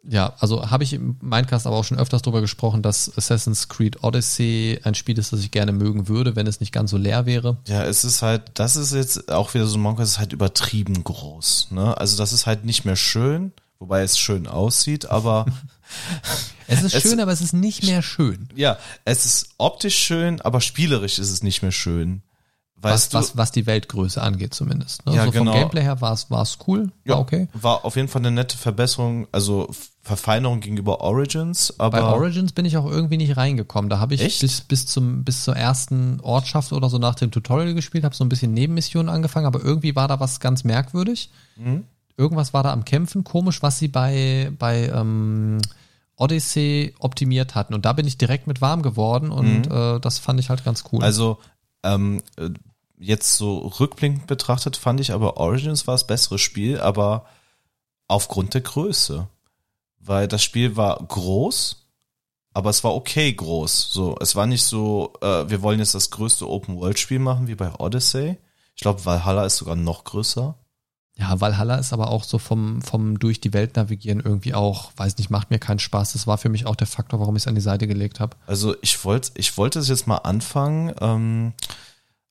ja, 0.08 0.34
also 0.38 0.70
habe 0.70 0.84
ich 0.84 0.92
im 0.92 1.16
Mindcast 1.20 1.66
aber 1.66 1.74
auch 1.76 1.84
schon 1.84 1.98
öfters 1.98 2.22
drüber 2.22 2.40
gesprochen, 2.40 2.80
dass 2.82 3.10
Assassin's 3.16 3.68
Creed 3.68 4.04
Odyssey 4.04 4.78
ein 4.84 4.94
Spiel 4.94 5.18
ist, 5.18 5.32
das 5.32 5.40
ich 5.40 5.50
gerne 5.50 5.72
mögen 5.72 6.06
würde, 6.06 6.36
wenn 6.36 6.46
es 6.46 6.60
nicht 6.60 6.72
ganz 6.72 6.92
so 6.92 6.96
leer 6.96 7.26
wäre. 7.26 7.56
Ja, 7.66 7.82
es 7.84 8.04
ist 8.04 8.22
halt, 8.22 8.42
das 8.54 8.76
ist 8.76 8.92
jetzt 8.92 9.32
auch 9.32 9.52
wieder 9.54 9.66
so 9.66 9.78
ein 9.78 9.80
Monk, 9.82 9.98
es 9.98 10.10
ist 10.10 10.18
halt 10.18 10.32
übertrieben 10.32 11.02
groß, 11.02 11.68
ne? 11.72 11.96
Also 11.98 12.16
das 12.16 12.32
ist 12.32 12.46
halt 12.46 12.64
nicht 12.64 12.84
mehr 12.84 12.94
schön, 12.94 13.52
wobei 13.80 14.02
es 14.02 14.16
schön 14.18 14.46
aussieht, 14.46 15.10
aber 15.10 15.46
Es 16.68 16.82
ist 16.82 16.94
Es- 16.94 17.02
schön, 17.02 17.18
aber 17.20 17.32
es 17.32 17.40
ist 17.40 17.52
nicht 17.52 17.82
mehr 17.84 18.02
schön. 18.02 18.48
ja, 18.54 18.78
es 19.04 19.24
ist 19.24 19.48
optisch 19.58 19.96
schön, 19.98 20.40
aber 20.40 20.60
spielerisch 20.60 21.18
ist 21.18 21.30
es 21.30 21.42
nicht 21.42 21.62
mehr 21.62 21.72
schön. 21.72 22.22
Was, 22.92 23.08
du, 23.08 23.18
was, 23.18 23.36
was 23.36 23.52
die 23.52 23.66
Weltgröße 23.66 24.22
angeht 24.22 24.54
zumindest. 24.54 25.06
Ne? 25.06 25.14
Ja, 25.14 25.24
so 25.24 25.30
genau. 25.30 25.52
vom 25.52 25.60
Gameplay 25.60 25.82
her 25.82 26.00
war 26.00 26.12
es 26.12 26.30
war 26.30 26.42
es 26.42 26.58
cool, 26.66 26.90
ja, 27.04 27.14
war 27.14 27.20
okay. 27.20 27.48
war 27.54 27.84
auf 27.84 27.96
jeden 27.96 28.08
Fall 28.08 28.20
eine 28.20 28.30
nette 28.30 28.56
Verbesserung, 28.56 29.26
also 29.32 29.68
Verfeinerung 30.06 30.60
gegenüber 30.60 31.00
Origins, 31.00 31.74
aber 31.78 32.00
Bei 32.00 32.06
Origins 32.06 32.52
bin 32.52 32.64
ich 32.64 32.76
auch 32.76 32.86
irgendwie 32.86 33.16
nicht 33.16 33.36
reingekommen. 33.36 33.90
Da 33.90 33.98
habe 33.98 34.14
ich 34.14 34.22
Echt? 34.22 34.40
bis, 34.40 34.60
bis, 34.60 34.86
zum, 34.86 35.24
bis 35.24 35.42
zur 35.42 35.56
ersten 35.56 36.20
Ortschaft 36.20 36.72
oder 36.72 36.88
so 36.88 36.98
nach 36.98 37.16
dem 37.16 37.32
Tutorial 37.32 37.74
gespielt, 37.74 38.04
habe 38.04 38.14
so 38.14 38.24
ein 38.24 38.28
bisschen 38.28 38.54
Nebenmissionen 38.54 39.08
angefangen, 39.08 39.46
aber 39.46 39.64
irgendwie 39.64 39.96
war 39.96 40.06
da 40.06 40.20
was 40.20 40.38
ganz 40.38 40.62
merkwürdig. 40.62 41.30
Mhm. 41.56 41.84
Irgendwas 42.16 42.54
war 42.54 42.62
da 42.62 42.72
am 42.72 42.84
Kämpfen 42.84 43.24
komisch, 43.24 43.62
was 43.62 43.80
sie 43.80 43.88
bei, 43.88 44.52
bei 44.58 44.88
ähm, 44.88 45.58
Odyssey 46.14 46.94
optimiert 47.00 47.56
hatten. 47.56 47.74
Und 47.74 47.84
da 47.84 47.92
bin 47.92 48.06
ich 48.06 48.16
direkt 48.16 48.46
mit 48.46 48.60
warm 48.60 48.82
geworden 48.82 49.30
und 49.30 49.66
äh, 49.66 49.98
das 50.00 50.18
fand 50.20 50.38
ich 50.38 50.50
halt 50.50 50.64
ganz 50.64 50.84
cool. 50.92 51.00
Mhm. 51.00 51.04
Also, 51.04 51.38
ähm, 51.82 52.22
äh, 52.36 52.50
jetzt 52.98 53.36
so 53.36 53.58
rückblickend 53.58 54.26
betrachtet 54.26 54.76
fand 54.76 55.00
ich 55.00 55.12
aber 55.12 55.36
Origins 55.36 55.86
war 55.86 55.94
das 55.94 56.06
bessere 56.06 56.38
Spiel, 56.38 56.80
aber 56.80 57.26
aufgrund 58.08 58.54
der 58.54 58.62
Größe. 58.62 59.28
Weil 59.98 60.28
das 60.28 60.42
Spiel 60.42 60.76
war 60.76 60.98
groß, 60.98 61.86
aber 62.52 62.70
es 62.70 62.84
war 62.84 62.94
okay 62.94 63.32
groß. 63.32 63.90
So, 63.90 64.16
es 64.20 64.36
war 64.36 64.46
nicht 64.46 64.62
so, 64.62 65.12
äh, 65.20 65.50
wir 65.50 65.62
wollen 65.62 65.80
jetzt 65.80 65.94
das 65.94 66.10
größte 66.10 66.48
Open-World-Spiel 66.48 67.18
machen 67.18 67.48
wie 67.48 67.56
bei 67.56 67.74
Odyssey. 67.74 68.36
Ich 68.76 68.82
glaube, 68.82 69.04
Valhalla 69.04 69.44
ist 69.44 69.56
sogar 69.56 69.74
noch 69.74 70.04
größer. 70.04 70.54
Ja, 71.18 71.40
Valhalla 71.40 71.76
ist 71.76 71.94
aber 71.94 72.10
auch 72.10 72.24
so 72.24 72.38
vom, 72.38 72.82
vom 72.82 73.18
durch 73.18 73.40
die 73.40 73.54
Welt 73.54 73.74
navigieren 73.76 74.20
irgendwie 74.20 74.54
auch, 74.54 74.92
weiß 74.96 75.16
nicht, 75.16 75.30
macht 75.30 75.50
mir 75.50 75.58
keinen 75.58 75.78
Spaß. 75.78 76.12
Das 76.12 76.26
war 76.26 76.36
für 76.36 76.50
mich 76.50 76.66
auch 76.66 76.76
der 76.76 76.86
Faktor, 76.86 77.20
warum 77.20 77.36
ich 77.36 77.42
es 77.44 77.46
an 77.46 77.54
die 77.54 77.62
Seite 77.62 77.86
gelegt 77.86 78.20
habe. 78.20 78.36
Also 78.46 78.76
ich 78.82 79.02
wollte, 79.04 79.32
ich 79.34 79.56
wollte 79.56 79.78
es 79.78 79.88
jetzt 79.88 80.06
mal 80.06 80.18
anfangen, 80.18 80.94
ähm, 81.00 81.52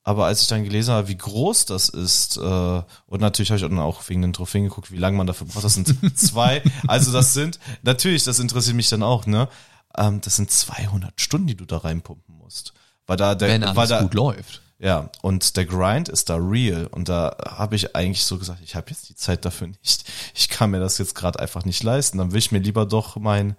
aber 0.05 0.27
als 0.27 0.43
ich 0.43 0.47
dann 0.47 0.63
gelesen 0.63 0.93
habe, 0.93 1.07
wie 1.07 1.17
groß 1.17 1.65
das 1.65 1.89
ist, 1.89 2.37
äh, 2.37 2.39
und 2.39 3.21
natürlich 3.21 3.49
habe 3.49 3.57
ich 3.57 3.67
dann 3.67 3.79
auch 3.79 4.07
wegen 4.07 4.21
den 4.21 4.33
Trophäen 4.33 4.65
geguckt, 4.65 4.91
wie 4.91 4.97
lange 4.97 5.17
man 5.17 5.25
dafür 5.25 5.47
braucht, 5.47 5.63
das 5.63 5.73
sind 5.73 5.95
zwei, 6.17 6.61
also 6.87 7.11
das 7.11 7.33
sind, 7.33 7.59
natürlich, 7.81 8.23
das 8.23 8.39
interessiert 8.39 8.75
mich 8.75 8.87
dann 8.87 9.01
auch, 9.01 9.25
ne, 9.25 9.49
ähm, 9.97 10.21
das 10.21 10.35
sind 10.35 10.51
200 10.51 11.19
Stunden, 11.19 11.47
die 11.47 11.57
du 11.57 11.65
da 11.65 11.77
reinpumpen 11.77 12.37
musst. 12.37 12.73
Weil 13.07 13.17
da 13.17 13.33
der, 13.33 13.49
Wenn 13.49 13.63
alles 13.63 13.75
weil 13.75 13.87
da, 13.87 14.01
gut 14.03 14.13
läuft. 14.13 14.61
Ja, 14.77 15.09
und 15.23 15.57
der 15.57 15.65
Grind 15.65 16.09
ist 16.09 16.29
da 16.29 16.35
real. 16.35 16.87
Und 16.87 17.09
da 17.09 17.35
habe 17.45 17.75
ich 17.75 17.95
eigentlich 17.95 18.25
so 18.25 18.37
gesagt, 18.37 18.59
ich 18.63 18.75
habe 18.75 18.89
jetzt 18.91 19.09
die 19.09 19.15
Zeit 19.15 19.43
dafür 19.43 19.67
nicht. 19.67 20.05
Ich 20.35 20.49
kann 20.49 20.69
mir 20.69 20.79
das 20.79 20.99
jetzt 20.99 21.15
gerade 21.15 21.39
einfach 21.39 21.65
nicht 21.65 21.81
leisten. 21.81 22.19
Dann 22.19 22.31
will 22.31 22.39
ich 22.39 22.51
mir 22.51 22.59
lieber 22.59 22.85
doch 22.85 23.15
mein 23.15 23.55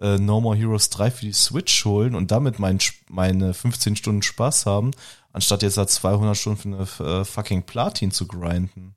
äh, 0.00 0.18
No 0.18 0.40
More 0.40 0.56
Heroes 0.56 0.90
3 0.90 1.10
für 1.10 1.26
die 1.26 1.32
Switch 1.32 1.84
holen 1.84 2.14
und 2.14 2.30
damit 2.30 2.58
mein, 2.58 2.78
meine 3.08 3.54
15 3.54 3.96
Stunden 3.96 4.22
Spaß 4.22 4.66
haben, 4.66 4.90
anstatt 5.36 5.62
jetzt 5.62 5.76
da 5.76 5.86
200 5.86 6.34
Stunden 6.34 6.86
für 6.86 7.04
eine 7.04 7.20
äh, 7.20 7.24
fucking 7.26 7.64
Platin 7.64 8.10
zu 8.10 8.26
grinden. 8.26 8.96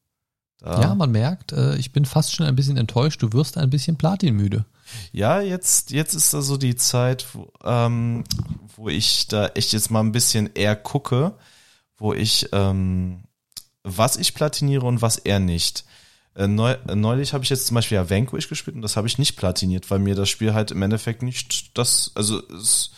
Da. 0.59 0.81
Ja, 0.81 0.95
man 0.95 1.11
merkt, 1.11 1.51
äh, 1.51 1.75
ich 1.75 1.91
bin 1.91 2.05
fast 2.05 2.33
schon 2.33 2.45
ein 2.45 2.55
bisschen 2.55 2.77
enttäuscht. 2.77 3.21
Du 3.21 3.33
wirst 3.33 3.57
ein 3.57 3.69
bisschen 3.69 3.97
platinmüde. 3.97 4.65
Ja, 5.11 5.41
jetzt, 5.41 5.91
jetzt 5.91 6.13
ist 6.13 6.33
da 6.33 6.41
so 6.41 6.55
die 6.55 6.77
Zeit, 6.77 7.25
wo, 7.33 7.51
ähm, 7.63 8.23
wo 8.77 8.87
ich 8.87 9.27
da 9.27 9.47
echt 9.47 9.73
jetzt 9.73 9.91
mal 9.91 9.99
ein 9.99 10.13
bisschen 10.13 10.49
eher 10.53 10.77
gucke, 10.77 11.35
wo 11.97 12.13
ich, 12.13 12.47
ähm, 12.53 13.23
was 13.83 14.15
ich 14.15 14.33
platiniere 14.33 14.85
und 14.85 15.01
was 15.01 15.17
er 15.17 15.39
nicht. 15.39 15.83
Äh, 16.35 16.47
neu, 16.47 16.71
äh, 16.87 16.95
neulich 16.95 17.33
habe 17.33 17.43
ich 17.43 17.49
jetzt 17.49 17.67
zum 17.67 17.75
Beispiel 17.75 17.95
ja 17.95 18.09
Vanquish 18.09 18.47
gespielt 18.47 18.77
und 18.77 18.81
das 18.81 18.95
habe 18.95 19.07
ich 19.07 19.17
nicht 19.17 19.35
platiniert, 19.35 19.91
weil 19.91 19.99
mir 19.99 20.15
das 20.15 20.29
Spiel 20.29 20.53
halt 20.53 20.71
im 20.71 20.81
Endeffekt 20.81 21.21
nicht 21.21 21.77
das, 21.77 22.13
also 22.15 22.41
es, 22.47 22.91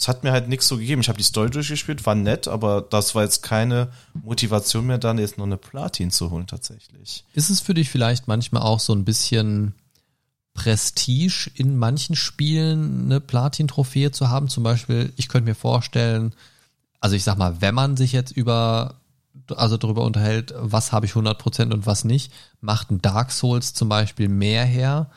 es 0.00 0.08
hat 0.08 0.24
mir 0.24 0.32
halt 0.32 0.48
nichts 0.48 0.66
so 0.66 0.78
gegeben. 0.78 1.02
Ich 1.02 1.08
habe 1.08 1.18
die 1.18 1.24
Story 1.24 1.50
durchgespielt, 1.50 2.06
war 2.06 2.14
nett, 2.14 2.48
aber 2.48 2.80
das 2.80 3.14
war 3.14 3.22
jetzt 3.22 3.42
keine 3.42 3.88
Motivation 4.14 4.86
mehr, 4.86 4.96
dann 4.96 5.18
jetzt 5.18 5.36
noch 5.36 5.44
eine 5.44 5.58
Platin 5.58 6.10
zu 6.10 6.30
holen 6.30 6.46
tatsächlich. 6.46 7.24
Ist 7.34 7.50
es 7.50 7.60
für 7.60 7.74
dich 7.74 7.90
vielleicht 7.90 8.26
manchmal 8.26 8.62
auch 8.62 8.80
so 8.80 8.94
ein 8.94 9.04
bisschen 9.04 9.74
Prestige 10.54 11.50
in 11.54 11.76
manchen 11.76 12.16
Spielen 12.16 13.04
eine 13.04 13.20
Platin-Trophäe 13.20 14.10
zu 14.10 14.30
haben? 14.30 14.48
Zum 14.48 14.62
Beispiel, 14.62 15.12
ich 15.16 15.28
könnte 15.28 15.50
mir 15.50 15.54
vorstellen, 15.54 16.34
also 17.00 17.14
ich 17.14 17.22
sag 17.22 17.36
mal, 17.36 17.60
wenn 17.60 17.74
man 17.74 17.98
sich 17.98 18.12
jetzt 18.12 18.32
über 18.32 18.94
also 19.54 19.76
darüber 19.76 20.04
unterhält, 20.04 20.54
was 20.56 20.92
habe 20.92 21.04
ich 21.04 21.12
100% 21.12 21.74
und 21.74 21.84
was 21.84 22.04
nicht, 22.04 22.32
macht 22.62 22.90
ein 22.90 23.02
Dark 23.02 23.32
Souls 23.32 23.74
zum 23.74 23.90
Beispiel 23.90 24.28
mehr 24.28 24.64
her, 24.64 25.10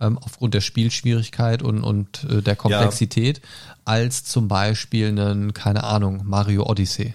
ähm, 0.00 0.18
aufgrund 0.18 0.54
der 0.54 0.60
Spielschwierigkeit 0.60 1.62
und, 1.62 1.82
und 1.82 2.24
äh, 2.24 2.42
der 2.42 2.56
Komplexität, 2.56 3.38
ja. 3.38 3.44
als 3.84 4.24
zum 4.24 4.48
Beispiel 4.48 5.08
einen, 5.08 5.54
keine 5.54 5.84
Ahnung, 5.84 6.22
Mario 6.24 6.66
Odyssey. 6.66 7.14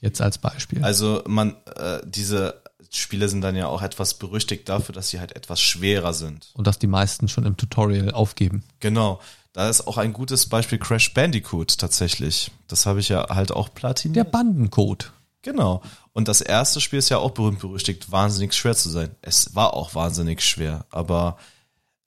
Jetzt 0.00 0.20
als 0.20 0.38
Beispiel. 0.38 0.82
Also 0.84 1.22
man, 1.26 1.54
äh, 1.76 2.00
diese 2.04 2.62
Spiele 2.90 3.28
sind 3.28 3.40
dann 3.40 3.56
ja 3.56 3.68
auch 3.68 3.82
etwas 3.82 4.14
berüchtigt 4.14 4.68
dafür, 4.68 4.94
dass 4.94 5.10
sie 5.10 5.20
halt 5.20 5.34
etwas 5.34 5.60
schwerer 5.60 6.12
sind. 6.12 6.50
Und 6.54 6.66
dass 6.66 6.78
die 6.78 6.86
meisten 6.86 7.28
schon 7.28 7.46
im 7.46 7.56
Tutorial 7.56 8.10
aufgeben. 8.10 8.64
Genau. 8.80 9.20
Da 9.52 9.68
ist 9.68 9.86
auch 9.86 9.98
ein 9.98 10.12
gutes 10.12 10.48
Beispiel 10.48 10.78
Crash 10.78 11.14
Bandicoot 11.14 11.78
tatsächlich. 11.78 12.50
Das 12.68 12.86
habe 12.86 13.00
ich 13.00 13.10
ja 13.10 13.28
halt 13.28 13.52
auch 13.52 13.72
platiniert. 13.72 14.16
Der 14.16 14.30
Bandencode. 14.30 15.12
Genau. 15.42 15.82
Und 16.12 16.28
das 16.28 16.40
erste 16.40 16.80
Spiel 16.80 16.98
ist 16.98 17.08
ja 17.08 17.18
auch 17.18 17.32
berühmt 17.32 17.60
berüchtigt, 17.60 18.10
wahnsinnig 18.10 18.54
schwer 18.54 18.74
zu 18.74 18.88
sein. 18.88 19.10
Es 19.22 19.54
war 19.54 19.74
auch 19.74 19.94
wahnsinnig 19.94 20.42
schwer, 20.42 20.86
aber 20.90 21.36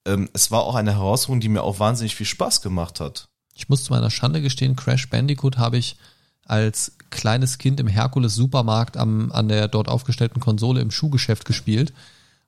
ähm, 0.06 0.28
es 0.32 0.50
war 0.50 0.62
auch 0.62 0.74
eine 0.74 0.94
Herausforderung, 0.94 1.40
die 1.40 1.48
mir 1.48 1.62
auch 1.62 1.78
wahnsinnig 1.78 2.16
viel 2.16 2.26
Spaß 2.26 2.62
gemacht 2.62 3.00
hat. 3.00 3.28
Ich 3.54 3.68
muss 3.68 3.84
zu 3.84 3.92
meiner 3.92 4.10
Schande 4.10 4.40
gestehen, 4.40 4.76
Crash 4.76 5.08
Bandicoot 5.10 5.58
habe 5.58 5.78
ich 5.78 5.96
als 6.44 6.92
kleines 7.10 7.58
Kind 7.58 7.80
im 7.80 7.88
Herkules 7.88 8.34
Supermarkt 8.34 8.96
am, 8.96 9.32
an 9.32 9.48
der 9.48 9.68
dort 9.68 9.88
aufgestellten 9.88 10.40
Konsole 10.40 10.80
im 10.80 10.90
Schuhgeschäft 10.90 11.44
gespielt. 11.44 11.92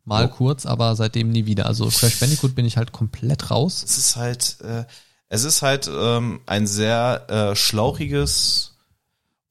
Mal 0.05 0.27
oh. 0.27 0.29
kurz, 0.29 0.67
aber 0.67 0.95
seitdem 0.97 1.31
nie 1.31 1.47
wieder. 1.47 1.67
Also 1.67 1.89
Crash 1.89 2.17
Bandicoot 2.21 2.55
bin 2.55 2.65
ich 2.65 2.77
halt 2.77 2.93
komplett 2.93 3.51
raus. 3.51 3.83
Es 3.85 3.99
ist 3.99 4.17
halt, 4.17 4.61
äh, 4.63 4.85
es 5.29 5.45
ist 5.45 5.63
halt 5.63 5.91
ähm, 5.93 6.41
ein 6.47 6.67
sehr 6.67 7.27
äh, 7.29 7.57
schlauchiges 7.57 8.77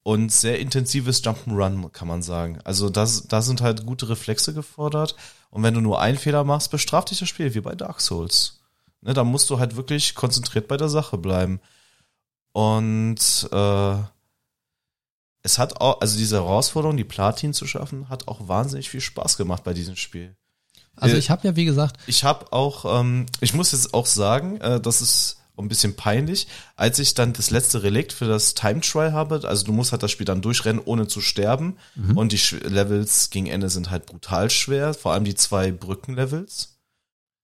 und 0.03 0.31
sehr 0.31 0.59
intensives 0.59 1.21
Jump'n'Run, 1.23 1.89
kann 1.91 2.07
man 2.07 2.21
sagen. 2.21 2.59
Also 2.63 2.89
das, 2.89 3.27
da 3.27 3.41
sind 3.41 3.61
halt 3.61 3.85
gute 3.85 4.07
Reflexe 4.07 4.53
gefordert. 4.53 5.15
Und 5.49 5.63
wenn 5.63 5.73
du 5.73 5.81
nur 5.81 6.01
einen 6.01 6.17
Fehler 6.17 6.43
machst, 6.43 6.71
bestraft 6.71 7.11
dich 7.11 7.19
das 7.19 7.29
Spiel, 7.29 7.53
wie 7.53 7.61
bei 7.61 7.75
Dark 7.75 8.01
Souls. 8.01 8.61
Ne, 9.01 9.13
da 9.13 9.23
musst 9.23 9.49
du 9.49 9.59
halt 9.59 9.75
wirklich 9.75 10.15
konzentriert 10.15 10.67
bei 10.67 10.77
der 10.77 10.89
Sache 10.89 11.17
bleiben. 11.17 11.59
Und 12.51 13.49
äh, 13.51 13.95
es 15.43 15.57
hat 15.57 15.79
auch, 15.79 16.01
also 16.01 16.17
diese 16.17 16.37
Herausforderung, 16.37 16.97
die 16.97 17.03
Platin 17.03 17.53
zu 17.53 17.67
schaffen, 17.67 18.09
hat 18.09 18.27
auch 18.27 18.47
wahnsinnig 18.47 18.89
viel 18.89 19.01
Spaß 19.01 19.37
gemacht 19.37 19.63
bei 19.63 19.73
diesem 19.73 19.95
Spiel. 19.95 20.35
Also 20.95 21.15
äh, 21.15 21.19
ich 21.19 21.29
habe 21.29 21.47
ja, 21.47 21.55
wie 21.55 21.65
gesagt. 21.65 21.97
Ich 22.07 22.23
habe 22.23 22.51
auch, 22.51 22.99
ähm, 22.99 23.27
ich 23.39 23.53
muss 23.53 23.71
jetzt 23.71 23.93
auch 23.93 24.05
sagen, 24.05 24.59
äh, 24.61 24.81
das 24.81 25.01
ist 25.01 25.36
ein 25.61 25.67
bisschen 25.67 25.95
peinlich, 25.95 26.47
als 26.75 26.99
ich 26.99 27.13
dann 27.13 27.33
das 27.33 27.49
letzte 27.49 27.83
Relikt 27.83 28.13
für 28.13 28.25
das 28.25 28.53
Time 28.53 28.81
Trial 28.81 29.13
habe, 29.13 29.41
also 29.47 29.65
du 29.65 29.71
musst 29.71 29.91
halt 29.91 30.03
das 30.03 30.11
Spiel 30.11 30.25
dann 30.25 30.41
durchrennen, 30.41 30.81
ohne 30.83 31.07
zu 31.07 31.21
sterben. 31.21 31.77
Mhm. 31.95 32.17
Und 32.17 32.31
die 32.31 32.55
Levels 32.63 33.29
gegen 33.29 33.47
Ende 33.47 33.69
sind 33.69 33.89
halt 33.89 34.05
brutal 34.05 34.49
schwer, 34.49 34.93
vor 34.93 35.13
allem 35.13 35.23
die 35.23 35.35
zwei 35.35 35.71
Brückenlevels. 35.71 36.77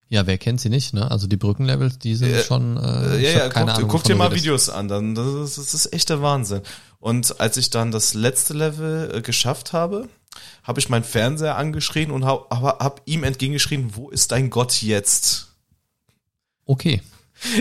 Ja, 0.09 0.27
wer 0.27 0.37
kennt 0.37 0.61
sie 0.61 0.69
nicht, 0.69 0.93
ne? 0.93 1.09
Also 1.09 1.25
die 1.25 1.37
Brückenlevels, 1.37 1.97
die 1.97 2.13
sind 2.13 2.29
äh, 2.29 2.43
schon, 2.43 2.77
äh, 2.77 3.19
ja, 3.19 3.31
ja, 3.31 3.49
keine 3.49 3.65
guck, 3.65 3.75
Ahnung. 3.77 3.89
Guck 3.89 4.03
dir 4.03 4.15
mal 4.15 4.31
Videos 4.31 4.69
an, 4.69 4.87
dann 4.87 5.15
das 5.15 5.25
ist, 5.25 5.57
das 5.57 5.73
ist 5.73 5.93
echt 5.93 6.09
der 6.09 6.21
Wahnsinn. 6.21 6.61
Und 6.99 7.39
als 7.39 7.57
ich 7.57 7.71
dann 7.71 7.91
das 7.91 8.13
letzte 8.13 8.53
Level 8.53 9.11
äh, 9.11 9.21
geschafft 9.21 9.73
habe, 9.73 10.07
habe 10.63 10.79
ich 10.79 10.89
meinen 10.89 11.03
Fernseher 11.03 11.57
angeschrien 11.57 12.11
und 12.11 12.25
habe 12.25 12.45
hab 12.51 13.01
ihm 13.05 13.23
entgegengeschrien, 13.23 13.95
wo 13.95 14.09
ist 14.09 14.31
dein 14.31 14.51
Gott 14.51 14.83
jetzt? 14.83 15.47
Okay. 16.65 17.01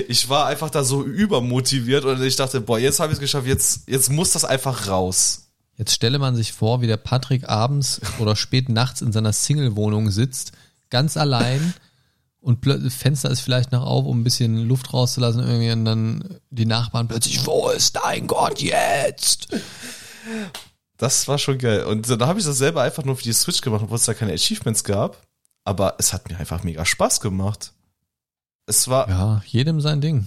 Ich 0.09 0.29
war 0.29 0.47
einfach 0.47 0.71
da 0.71 0.85
so 0.85 1.03
übermotiviert 1.05 2.05
und 2.05 2.23
ich 2.23 2.37
dachte, 2.37 2.61
boah, 2.61 2.79
jetzt 2.79 3.01
habe 3.01 3.13
ich 3.13 3.17
es 3.17 3.21
geschafft, 3.21 3.47
jetzt, 3.47 3.89
jetzt 3.89 4.11
muss 4.11 4.33
das 4.33 4.45
einfach 4.45 4.89
raus. 4.89 5.49
Jetzt 5.77 5.95
stelle 5.95 6.19
man 6.19 6.37
sich 6.37 6.53
vor, 6.53 6.81
wie 6.81 6.87
der 6.87 6.97
Patrick 6.97 7.49
abends 7.49 8.01
oder 8.19 8.37
spät 8.37 8.69
nachts 8.69 9.01
in 9.03 9.13
seiner 9.13 9.33
Single-Wohnung 9.33 10.11
sitzt, 10.11 10.53
ganz 10.91 11.17
allein 11.17 11.75
und 12.43 12.65
Fenster 12.93 13.31
ist 13.31 13.41
vielleicht 13.41 13.71
noch 13.71 13.87
auf, 13.87 14.05
um 14.05 14.21
ein 14.21 14.25
bisschen 14.25 14.67
Luft 14.67 14.93
rauszulassen 14.93 15.43
irgendwie 15.43 15.71
und 15.71 15.85
dann 15.85 16.41
die 16.51 16.67
Nachbarn 16.67 17.07
plötzlich, 17.07 17.47
wo 17.47 17.71
ist 17.71 17.97
dein 17.97 18.27
Gott 18.27 18.61
jetzt? 18.61 19.47
Das 20.99 21.29
war 21.29 21.39
schon 21.39 21.59
geil. 21.59 21.85
Und 21.85 22.11
dann 22.11 22.27
habe 22.27 22.41
ich 22.41 22.45
das 22.45 22.59
selber 22.59 22.83
einfach 22.83 23.05
nur 23.05 23.17
für 23.17 23.23
die 23.23 23.33
Switch 23.33 23.61
gemacht, 23.61 23.83
obwohl 23.85 23.97
es 23.97 24.05
da 24.05 24.15
keine 24.15 24.33
Achievements 24.33 24.83
gab. 24.83 25.23
Aber 25.65 25.95
es 25.99 26.13
hat 26.13 26.29
mir 26.29 26.37
einfach 26.37 26.65
mega 26.65 26.85
Spaß 26.85 27.21
gemacht. 27.21 27.73
Es 28.67 28.89
war. 28.89 29.09
Ja, 29.09 29.43
jedem 29.47 29.81
sein 29.81 30.01
Ding. 30.01 30.27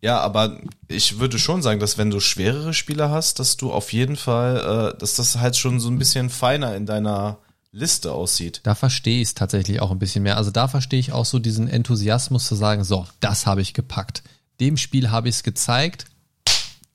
Ja, 0.00 0.20
aber 0.20 0.60
ich 0.86 1.18
würde 1.18 1.38
schon 1.38 1.60
sagen, 1.60 1.80
dass 1.80 1.98
wenn 1.98 2.10
du 2.10 2.20
schwerere 2.20 2.72
Spieler 2.72 3.10
hast, 3.10 3.40
dass 3.40 3.56
du 3.56 3.72
auf 3.72 3.92
jeden 3.92 4.16
Fall, 4.16 4.92
äh, 4.94 4.98
dass 4.98 5.16
das 5.16 5.38
halt 5.38 5.56
schon 5.56 5.80
so 5.80 5.88
ein 5.88 5.98
bisschen 5.98 6.30
feiner 6.30 6.76
in 6.76 6.86
deiner 6.86 7.38
Liste 7.72 8.12
aussieht. 8.12 8.60
Da 8.62 8.74
verstehe 8.74 9.20
ich 9.20 9.28
es 9.28 9.34
tatsächlich 9.34 9.80
auch 9.80 9.90
ein 9.90 9.98
bisschen 9.98 10.22
mehr. 10.22 10.36
Also 10.36 10.50
da 10.50 10.68
verstehe 10.68 11.00
ich 11.00 11.12
auch 11.12 11.24
so 11.24 11.38
diesen 11.38 11.68
Enthusiasmus 11.68 12.46
zu 12.46 12.54
sagen, 12.54 12.84
so, 12.84 13.06
das 13.20 13.46
habe 13.46 13.60
ich 13.60 13.74
gepackt. 13.74 14.22
Dem 14.60 14.76
Spiel 14.76 15.10
habe 15.10 15.28
ich 15.28 15.36
es 15.36 15.42
gezeigt. 15.42 16.06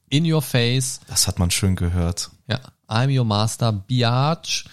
In 0.10 0.32
your 0.32 0.42
face. 0.42 1.00
Das 1.08 1.28
hat 1.28 1.40
man 1.40 1.52
schön 1.52 1.76
gehört. 1.76 2.32
Ja. 2.48 2.60
I'm 2.88 3.18
your 3.18 3.26
master, 3.26 3.72
Biatch. 3.72 4.66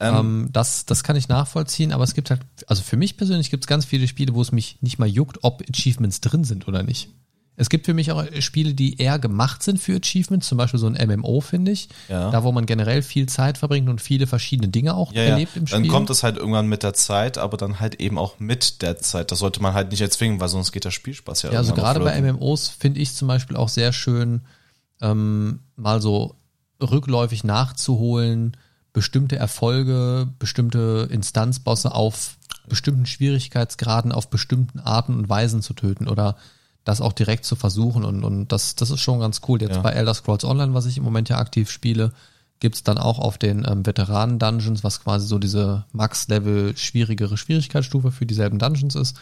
Ähm, 0.00 0.14
ähm, 0.16 0.48
das, 0.52 0.86
das 0.86 1.02
kann 1.02 1.16
ich 1.16 1.28
nachvollziehen, 1.28 1.92
aber 1.92 2.04
es 2.04 2.14
gibt 2.14 2.30
halt, 2.30 2.40
also 2.66 2.82
für 2.82 2.96
mich 2.96 3.16
persönlich 3.16 3.50
gibt 3.50 3.64
es 3.64 3.68
ganz 3.68 3.84
viele 3.84 4.06
Spiele, 4.06 4.34
wo 4.34 4.42
es 4.42 4.52
mich 4.52 4.78
nicht 4.80 4.98
mal 4.98 5.08
juckt, 5.08 5.38
ob 5.42 5.62
Achievements 5.68 6.20
drin 6.20 6.44
sind 6.44 6.68
oder 6.68 6.82
nicht. 6.82 7.08
Es 7.60 7.68
gibt 7.68 7.86
für 7.86 7.94
mich 7.94 8.12
auch 8.12 8.24
Spiele, 8.38 8.72
die 8.72 8.98
eher 8.98 9.18
gemacht 9.18 9.64
sind 9.64 9.80
für 9.80 9.96
Achievements, 9.96 10.46
zum 10.46 10.58
Beispiel 10.58 10.78
so 10.78 10.86
ein 10.86 11.08
MMO, 11.08 11.40
finde 11.40 11.72
ich. 11.72 11.88
Ja. 12.08 12.30
Da, 12.30 12.44
wo 12.44 12.52
man 12.52 12.66
generell 12.66 13.02
viel 13.02 13.26
Zeit 13.26 13.58
verbringt 13.58 13.88
und 13.88 14.00
viele 14.00 14.28
verschiedene 14.28 14.68
Dinge 14.68 14.94
auch 14.94 15.12
ja, 15.12 15.22
erlebt 15.22 15.56
ja. 15.56 15.60
im 15.60 15.66
Spiel. 15.66 15.82
Dann 15.82 15.88
kommt 15.88 16.08
es 16.08 16.22
halt 16.22 16.36
irgendwann 16.36 16.68
mit 16.68 16.84
der 16.84 16.94
Zeit, 16.94 17.36
aber 17.36 17.56
dann 17.56 17.80
halt 17.80 17.96
eben 17.96 18.16
auch 18.16 18.38
mit 18.38 18.80
der 18.80 18.98
Zeit. 18.98 19.32
Das 19.32 19.40
sollte 19.40 19.60
man 19.60 19.74
halt 19.74 19.90
nicht 19.90 20.00
erzwingen, 20.00 20.38
weil 20.38 20.48
sonst 20.48 20.70
geht 20.70 20.84
der 20.84 20.92
Spielspaß 20.92 21.42
ja 21.42 21.50
Ja, 21.50 21.58
also 21.58 21.74
gerade 21.74 21.98
bei 21.98 22.20
MMOs 22.20 22.68
finde 22.68 23.00
ich 23.00 23.12
zum 23.14 23.26
Beispiel 23.26 23.56
auch 23.56 23.68
sehr 23.68 23.92
schön, 23.92 24.42
ähm, 25.00 25.58
mal 25.74 26.00
so 26.00 26.36
rückläufig 26.80 27.42
nachzuholen, 27.42 28.56
bestimmte 28.92 29.36
Erfolge, 29.36 30.28
bestimmte 30.38 31.08
Instanzbosse 31.10 31.94
auf 31.94 32.36
bestimmten 32.68 33.06
Schwierigkeitsgraden, 33.06 34.12
auf 34.12 34.28
bestimmten 34.28 34.80
Arten 34.80 35.16
und 35.16 35.28
Weisen 35.28 35.62
zu 35.62 35.74
töten 35.74 36.08
oder 36.08 36.36
das 36.84 37.00
auch 37.00 37.12
direkt 37.12 37.44
zu 37.44 37.54
versuchen 37.54 38.04
und, 38.04 38.24
und 38.24 38.48
das, 38.48 38.74
das 38.74 38.90
ist 38.90 39.00
schon 39.00 39.20
ganz 39.20 39.42
cool. 39.48 39.60
Jetzt 39.60 39.76
ja. 39.76 39.82
bei 39.82 39.90
Elder 39.90 40.14
Scrolls 40.14 40.44
Online, 40.44 40.74
was 40.74 40.86
ich 40.86 40.96
im 40.96 41.04
Moment 41.04 41.28
ja 41.28 41.38
aktiv 41.38 41.70
spiele, 41.70 42.12
gibt's 42.60 42.82
dann 42.82 42.98
auch 42.98 43.18
auf 43.18 43.38
den 43.38 43.66
ähm, 43.68 43.86
Veteranen-Dungeons, 43.86 44.82
was 44.84 45.02
quasi 45.02 45.26
so 45.26 45.38
diese 45.38 45.84
Max-Level 45.92 46.76
schwierigere 46.76 47.36
Schwierigkeitsstufe 47.36 48.10
für 48.10 48.26
dieselben 48.26 48.58
Dungeons 48.58 48.94
ist, 48.94 49.18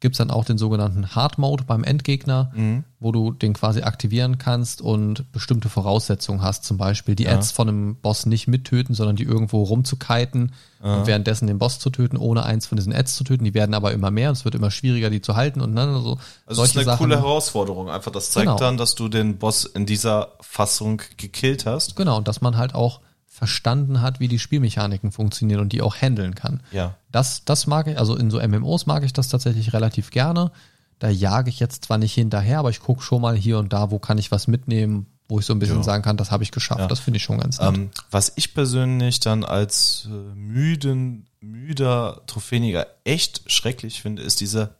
gibt's 0.00 0.18
dann 0.18 0.30
auch 0.30 0.44
den 0.44 0.58
sogenannten 0.58 1.14
Hard 1.14 1.38
Mode 1.38 1.64
beim 1.64 1.82
Endgegner, 1.84 2.52
wo 3.00 3.10
du 3.12 3.32
den 3.32 3.52
quasi 3.52 3.82
aktivieren 3.82 4.38
kannst 4.38 4.80
und 4.80 5.30
bestimmte 5.32 5.68
Voraussetzungen 5.68 6.40
hast. 6.42 6.64
Zum 6.64 6.76
Beispiel 6.76 7.14
die 7.16 7.28
Ads 7.28 7.50
von 7.52 7.68
einem 7.68 7.96
Boss 7.96 8.24
nicht 8.26 8.46
mittöten, 8.46 8.94
sondern 8.94 9.16
die 9.16 9.24
irgendwo 9.24 9.62
rumzukiten 9.64 10.52
und 10.80 11.06
währenddessen 11.06 11.46
den 11.48 11.58
Boss 11.58 11.78
zu 11.80 11.90
töten, 11.90 12.16
ohne 12.16 12.44
eins 12.44 12.66
von 12.66 12.76
diesen 12.76 12.92
Ads 12.94 13.16
zu 13.16 13.24
töten. 13.24 13.44
Die 13.44 13.54
werden 13.54 13.74
aber 13.74 13.92
immer 13.92 14.10
mehr 14.12 14.28
und 14.28 14.36
es 14.36 14.44
wird 14.44 14.54
immer 14.54 14.70
schwieriger, 14.70 15.10
die 15.10 15.20
zu 15.20 15.34
halten 15.34 15.60
und 15.60 15.74
dann 15.74 15.92
so 16.02 16.18
Also 16.46 16.62
es 16.62 16.76
ist 16.76 16.86
eine 16.86 16.96
coole 16.96 17.16
Herausforderung. 17.16 17.90
Einfach, 17.90 18.12
das 18.12 18.30
zeigt 18.30 18.46
Genau. 18.46 18.58
dann, 18.58 18.76
dass 18.76 18.94
du 18.94 19.08
den 19.08 19.38
Boss 19.38 19.64
in 19.64 19.84
dieser 19.86 20.28
Fassung 20.40 21.02
gekillt 21.16 21.66
hast. 21.66 21.96
Genau, 21.96 22.18
und 22.18 22.28
dass 22.28 22.40
man 22.40 22.56
halt 22.56 22.74
auch 22.74 23.00
verstanden 23.38 24.02
hat, 24.02 24.20
wie 24.20 24.28
die 24.28 24.38
Spielmechaniken 24.38 25.12
funktionieren 25.12 25.60
und 25.60 25.72
die 25.72 25.80
auch 25.80 25.96
handeln 25.96 26.34
kann. 26.34 26.60
Ja. 26.72 26.94
Das, 27.10 27.44
das 27.44 27.66
mag 27.66 27.86
ich, 27.86 27.98
also 27.98 28.16
in 28.16 28.30
so 28.30 28.40
MMOs 28.46 28.86
mag 28.86 29.04
ich 29.04 29.12
das 29.12 29.28
tatsächlich 29.28 29.72
relativ 29.72 30.10
gerne. 30.10 30.50
Da 30.98 31.08
jage 31.08 31.48
ich 31.48 31.60
jetzt 31.60 31.84
zwar 31.84 31.98
nicht 31.98 32.14
hinterher, 32.14 32.58
aber 32.58 32.70
ich 32.70 32.80
gucke 32.80 33.02
schon 33.02 33.22
mal 33.22 33.36
hier 33.36 33.58
und 33.58 33.72
da, 33.72 33.90
wo 33.92 34.00
kann 34.00 34.18
ich 34.18 34.32
was 34.32 34.48
mitnehmen, 34.48 35.06
wo 35.28 35.38
ich 35.38 35.46
so 35.46 35.52
ein 35.54 35.60
bisschen 35.60 35.76
Ja. 35.78 35.82
sagen 35.84 36.02
kann, 36.02 36.16
das 36.16 36.32
habe 36.32 36.42
ich 36.42 36.50
geschafft. 36.50 36.80
Ja. 36.80 36.86
Das 36.88 36.98
finde 36.98 37.18
ich 37.18 37.22
schon 37.22 37.38
ganz 37.38 37.60
nett. 37.60 37.76
Ähm, 37.76 37.90
was 38.10 38.32
ich 38.34 38.54
persönlich 38.54 39.20
dann 39.20 39.44
als 39.44 40.06
äh, 40.06 40.10
müden, 40.34 41.26
müder 41.40 42.22
Trophäeniger 42.26 42.86
echt 43.04 43.42
schrecklich 43.50 44.02
finde, 44.02 44.22
ist 44.22 44.40
diese 44.40 44.74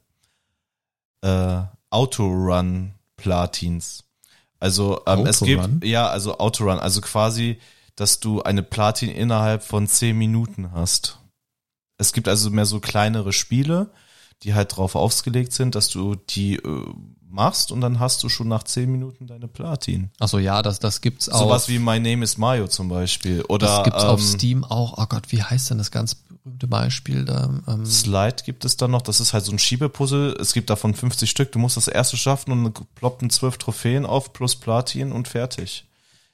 äh, 1.23 1.61
Autorun-Platins. 1.91 4.05
Also 4.61 5.03
ähm, 5.07 5.25
es 5.27 5.41
gibt, 5.41 5.85
ja, 5.85 6.09
also 6.09 6.39
Autorun, 6.39 6.79
also 6.81 7.01
quasi, 7.01 7.59
dass 8.01 8.21
du 8.21 8.43
eine 8.43 8.63
Platin 8.63 9.11
innerhalb 9.11 9.63
von 9.65 9.87
10 9.87 10.17
Minuten 10.17 10.73
hast. 10.73 11.19
Es 11.99 12.13
gibt 12.13 12.29
also 12.29 12.51
mehr 12.51 12.65
so 12.65 12.79
kleinere 12.79 13.33
Spiele, 13.33 13.91
die 14.45 14.55
halt 14.55 14.77
drauf 14.77 14.95
ausgelegt 14.95 15.53
sind, 15.53 15.75
dass 15.75 15.89
du 15.89 16.15
die 16.15 16.57
äh, 16.57 16.85
machst 17.29 17.73
und 17.73 17.81
dann 17.81 17.99
hast 17.99 18.23
du 18.23 18.29
schon 18.29 18.47
nach 18.47 18.63
10 18.63 18.91
Minuten 18.91 19.27
deine 19.27 19.49
Platin. 19.49 20.11
Achso, 20.21 20.39
ja, 20.39 20.63
das, 20.63 20.79
das 20.79 21.01
gibt's 21.01 21.29
auch. 21.29 21.41
Sowas 21.41 21.69
wie 21.69 21.81
My 21.81 21.99
Name 21.99 22.23
is 22.23 22.39
Mario 22.39 22.69
zum 22.69 22.89
Beispiel. 22.89 23.43
Oder 23.49 23.67
das 23.67 23.85
gibt's 23.85 24.05
auf 24.05 24.21
ähm, 24.21 24.27
Steam 24.27 24.65
auch. 24.65 24.97
Oh 24.97 25.07
Gott, 25.07 25.33
wie 25.33 25.43
heißt 25.43 25.71
denn 25.71 25.79
das 25.79 25.91
ganz 25.91 26.15
berühmte 26.15 26.69
Beispiel 26.69 27.25
da? 27.25 27.51
Ähm, 27.67 27.85
Slide 27.85 28.45
gibt 28.45 28.65
es 28.65 28.77
dann 28.77 28.93
noch. 28.93 29.03
Das 29.03 29.19
ist 29.19 29.33
halt 29.33 29.45
so 29.45 29.51
ein 29.51 29.59
Schiebepuzzle. 29.59 30.37
Es 30.41 30.53
gibt 30.53 30.71
davon 30.71 30.95
50 30.95 31.29
Stück. 31.29 31.51
Du 31.51 31.59
musst 31.59 31.77
das 31.77 31.89
erste 31.89 32.17
schaffen 32.17 32.53
und 32.53 32.63
dann 32.63 32.87
ploppen 32.95 33.31
zwölf 33.31 33.59
Trophäen 33.59 34.07
auf 34.07 34.33
plus 34.33 34.55
Platin 34.55 35.11
und 35.11 35.27
fertig. 35.27 35.85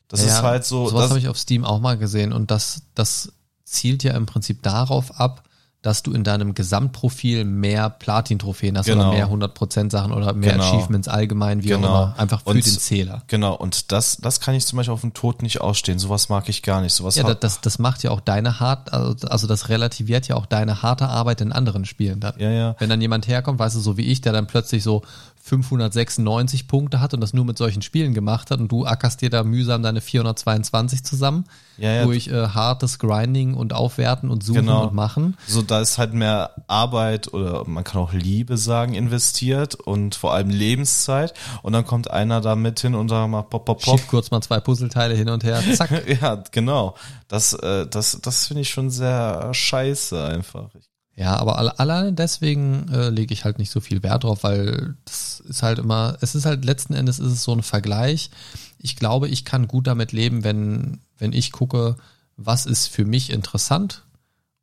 Das 0.08 0.20
Ja, 0.20 0.26
ist 0.26 0.42
halt 0.42 0.64
so. 0.64 0.88
Sowas 0.88 1.02
Das, 1.04 1.10
habe 1.10 1.20
ich 1.20 1.28
auf 1.28 1.38
Steam 1.38 1.64
auch 1.64 1.80
mal 1.80 1.96
gesehen 1.96 2.32
und 2.32 2.50
das, 2.50 2.82
das 2.94 3.32
zielt 3.64 4.02
ja 4.04 4.12
im 4.14 4.26
Prinzip 4.26 4.62
darauf 4.62 5.18
ab, 5.18 5.42
dass 5.82 6.02
du 6.02 6.12
in 6.12 6.24
deinem 6.24 6.54
Gesamtprofil 6.54 7.44
mehr 7.44 7.90
Platin-Trophäen 7.90 8.78
hast 8.78 8.86
Genau. 8.86 9.08
oder 9.10 9.12
mehr 9.12 9.28
100% 9.28 9.90
Sachen 9.90 10.12
oder 10.12 10.32
mehr 10.32 10.52
Genau. 10.52 10.64
Achievements 10.64 11.08
allgemein, 11.08 11.62
wie 11.62 11.68
Genau. 11.68 11.88
auch 11.88 11.90
immer. 12.06 12.14
Einfach 12.18 12.40
für 12.42 12.50
Und- 12.50 12.64
den 12.64 12.78
Zähler. 12.78 13.22
genau. 13.26 13.54
Und 13.54 13.92
das, 13.92 14.16
das 14.16 14.40
kann 14.40 14.54
ich 14.54 14.64
zum 14.64 14.78
Beispiel 14.78 14.94
auf 14.94 15.02
dem 15.02 15.12
Tod 15.12 15.42
nicht 15.42 15.60
ausstehen. 15.60 15.98
Sowas 15.98 16.30
mag 16.30 16.48
ich 16.48 16.62
gar 16.62 16.80
nicht. 16.80 16.94
Sowas 16.94 17.16
Ja, 17.16 17.24
hat, 17.24 17.44
das, 17.44 17.60
das 17.60 17.78
macht 17.78 18.02
ja 18.02 18.12
auch 18.12 18.20
deine 18.20 18.60
hart, 18.60 18.94
also 18.94 19.28
also 19.28 19.46
das 19.46 19.68
relativiert 19.68 20.26
ja 20.26 20.36
auch 20.36 20.46
deine 20.46 20.80
harte 20.82 21.06
Arbeit 21.08 21.42
in 21.42 21.52
anderen 21.52 21.84
Spielen 21.84 22.18
dann. 22.20 22.32
ja, 22.38 22.50
ja. 22.50 22.76
Wenn 22.78 22.88
dann 22.88 23.02
jemand 23.02 23.28
herkommt, 23.28 23.58
weißt 23.58 23.76
du, 23.76 23.80
so 23.80 23.98
wie 23.98 24.06
ich, 24.06 24.22
der 24.22 24.32
dann 24.32 24.46
plötzlich 24.46 24.82
so 24.82 25.02
596 25.46 26.66
Punkte 26.68 27.00
hat 27.00 27.12
und 27.12 27.20
das 27.20 27.34
nur 27.34 27.44
mit 27.44 27.58
solchen 27.58 27.82
Spielen 27.82 28.14
gemacht 28.14 28.50
hat 28.50 28.60
und 28.60 28.68
du 28.72 28.86
ackerst 28.86 29.20
dir 29.20 29.28
da 29.28 29.44
mühsam 29.44 29.82
deine 29.82 30.00
422 30.00 31.04
zusammen 31.04 31.44
Ja, 31.76 31.92
ja. 31.92 32.04
durch 32.04 32.28
äh, 32.28 32.48
hartes 32.48 32.98
Grinding 32.98 33.52
und 33.52 33.74
Aufwerten 33.74 34.30
und 34.30 34.42
Suchen 34.42 34.62
Genau. 34.62 34.84
und 34.86 34.94
Machen. 34.94 35.36
So, 35.46 35.60
da 35.60 35.80
ist 35.80 35.98
halt 35.98 36.14
mehr 36.14 36.50
Arbeit 36.66 37.32
oder 37.34 37.66
man 37.68 37.84
kann 37.84 38.00
auch 38.00 38.12
Liebe 38.14 38.56
sagen, 38.56 38.94
investiert 38.94 39.74
und 39.74 40.14
vor 40.14 40.32
allem 40.32 40.48
Lebenszeit. 40.48 41.34
Und 41.62 41.74
dann 41.74 41.84
kommt 41.84 42.10
einer 42.10 42.40
da 42.40 42.56
mit 42.56 42.80
hin 42.80 42.94
und 42.94 43.10
da 43.10 43.26
macht 43.26 43.50
pop, 43.50 43.66
pop, 43.66 43.82
pop. 43.82 43.98
Schiebt 43.98 44.08
kurz 44.08 44.30
mal 44.30 44.40
zwei 44.40 44.60
Puzzleteile 44.60 45.14
hin 45.14 45.28
und 45.28 45.44
her, 45.44 45.62
zack. 45.74 45.90
Ja, 46.22 46.42
genau. 46.52 46.94
Das, 47.28 47.52
äh, 47.52 47.86
das, 47.86 48.18
das 48.22 48.46
finde 48.46 48.62
ich 48.62 48.70
schon 48.70 48.88
sehr 48.90 49.52
scheiße 49.52 50.24
einfach. 50.24 50.70
Ja, 51.16 51.36
aber 51.36 51.58
alle- 51.58 51.78
alleine 51.78 52.12
deswegen 52.12 52.88
äh, 52.92 53.08
lege 53.10 53.32
ich 53.32 53.44
halt 53.44 53.58
nicht 53.58 53.70
so 53.70 53.80
viel 53.80 54.02
Wert 54.02 54.24
drauf, 54.24 54.42
weil 54.42 54.96
das 55.04 55.40
ist 55.40 55.62
halt 55.62 55.78
immer, 55.78 56.16
es 56.20 56.34
ist 56.34 56.44
halt 56.44 56.64
letzten 56.64 56.94
Endes 56.94 57.18
ist 57.20 57.30
es 57.32 57.44
so 57.44 57.52
ein 57.52 57.62
Vergleich. 57.62 58.30
Ich 58.78 58.96
glaube, 58.96 59.28
ich 59.28 59.44
kann 59.44 59.68
gut 59.68 59.86
damit 59.86 60.10
leben, 60.12 60.42
wenn, 60.42 61.00
wenn 61.18 61.32
ich 61.32 61.52
gucke, 61.52 61.96
was 62.36 62.66
ist 62.66 62.88
für 62.88 63.04
mich 63.04 63.30
interessant 63.30 64.02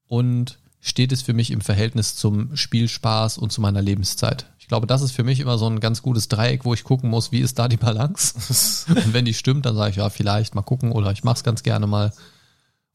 und 0.08 0.60
steht 0.82 1.12
es 1.14 1.22
für 1.22 1.34
mich 1.34 1.52
im 1.52 1.62
Verhältnis 1.62 2.16
zum 2.16 2.56
Spielspaß 2.56 3.38
und 3.38 3.52
zu 3.54 3.62
meiner 3.62 3.82
Lebenszeit. 3.82 4.48
Ich 4.60 4.68
glaube, 4.68 4.88
das 4.88 5.02
ist 5.02 5.12
für 5.14 5.24
mich 5.24 5.40
immer 5.40 5.58
so 5.58 5.68
ein 5.70 5.80
ganz 5.80 6.02
gutes 6.02 6.28
Dreieck, 6.28 6.66
wo 6.66 6.74
ich 6.74 6.84
gucken 6.84 7.10
muss, 7.10 7.32
wie 7.32 7.40
ist 7.40 7.60
da 7.60 7.68
die 7.70 7.78
Balance. 7.78 8.86
und 8.90 9.14
wenn 9.14 9.26
die 9.26 9.34
stimmt, 9.34 9.66
dann 9.66 9.76
sage 9.76 9.92
ich, 9.92 9.96
ja, 9.98 10.10
vielleicht 10.10 10.54
mal 10.56 10.62
gucken 10.64 10.92
oder 10.92 11.12
ich 11.12 11.24
mach's 11.24 11.44
ganz 11.44 11.64
gerne 11.64 11.88
mal. 11.88 12.12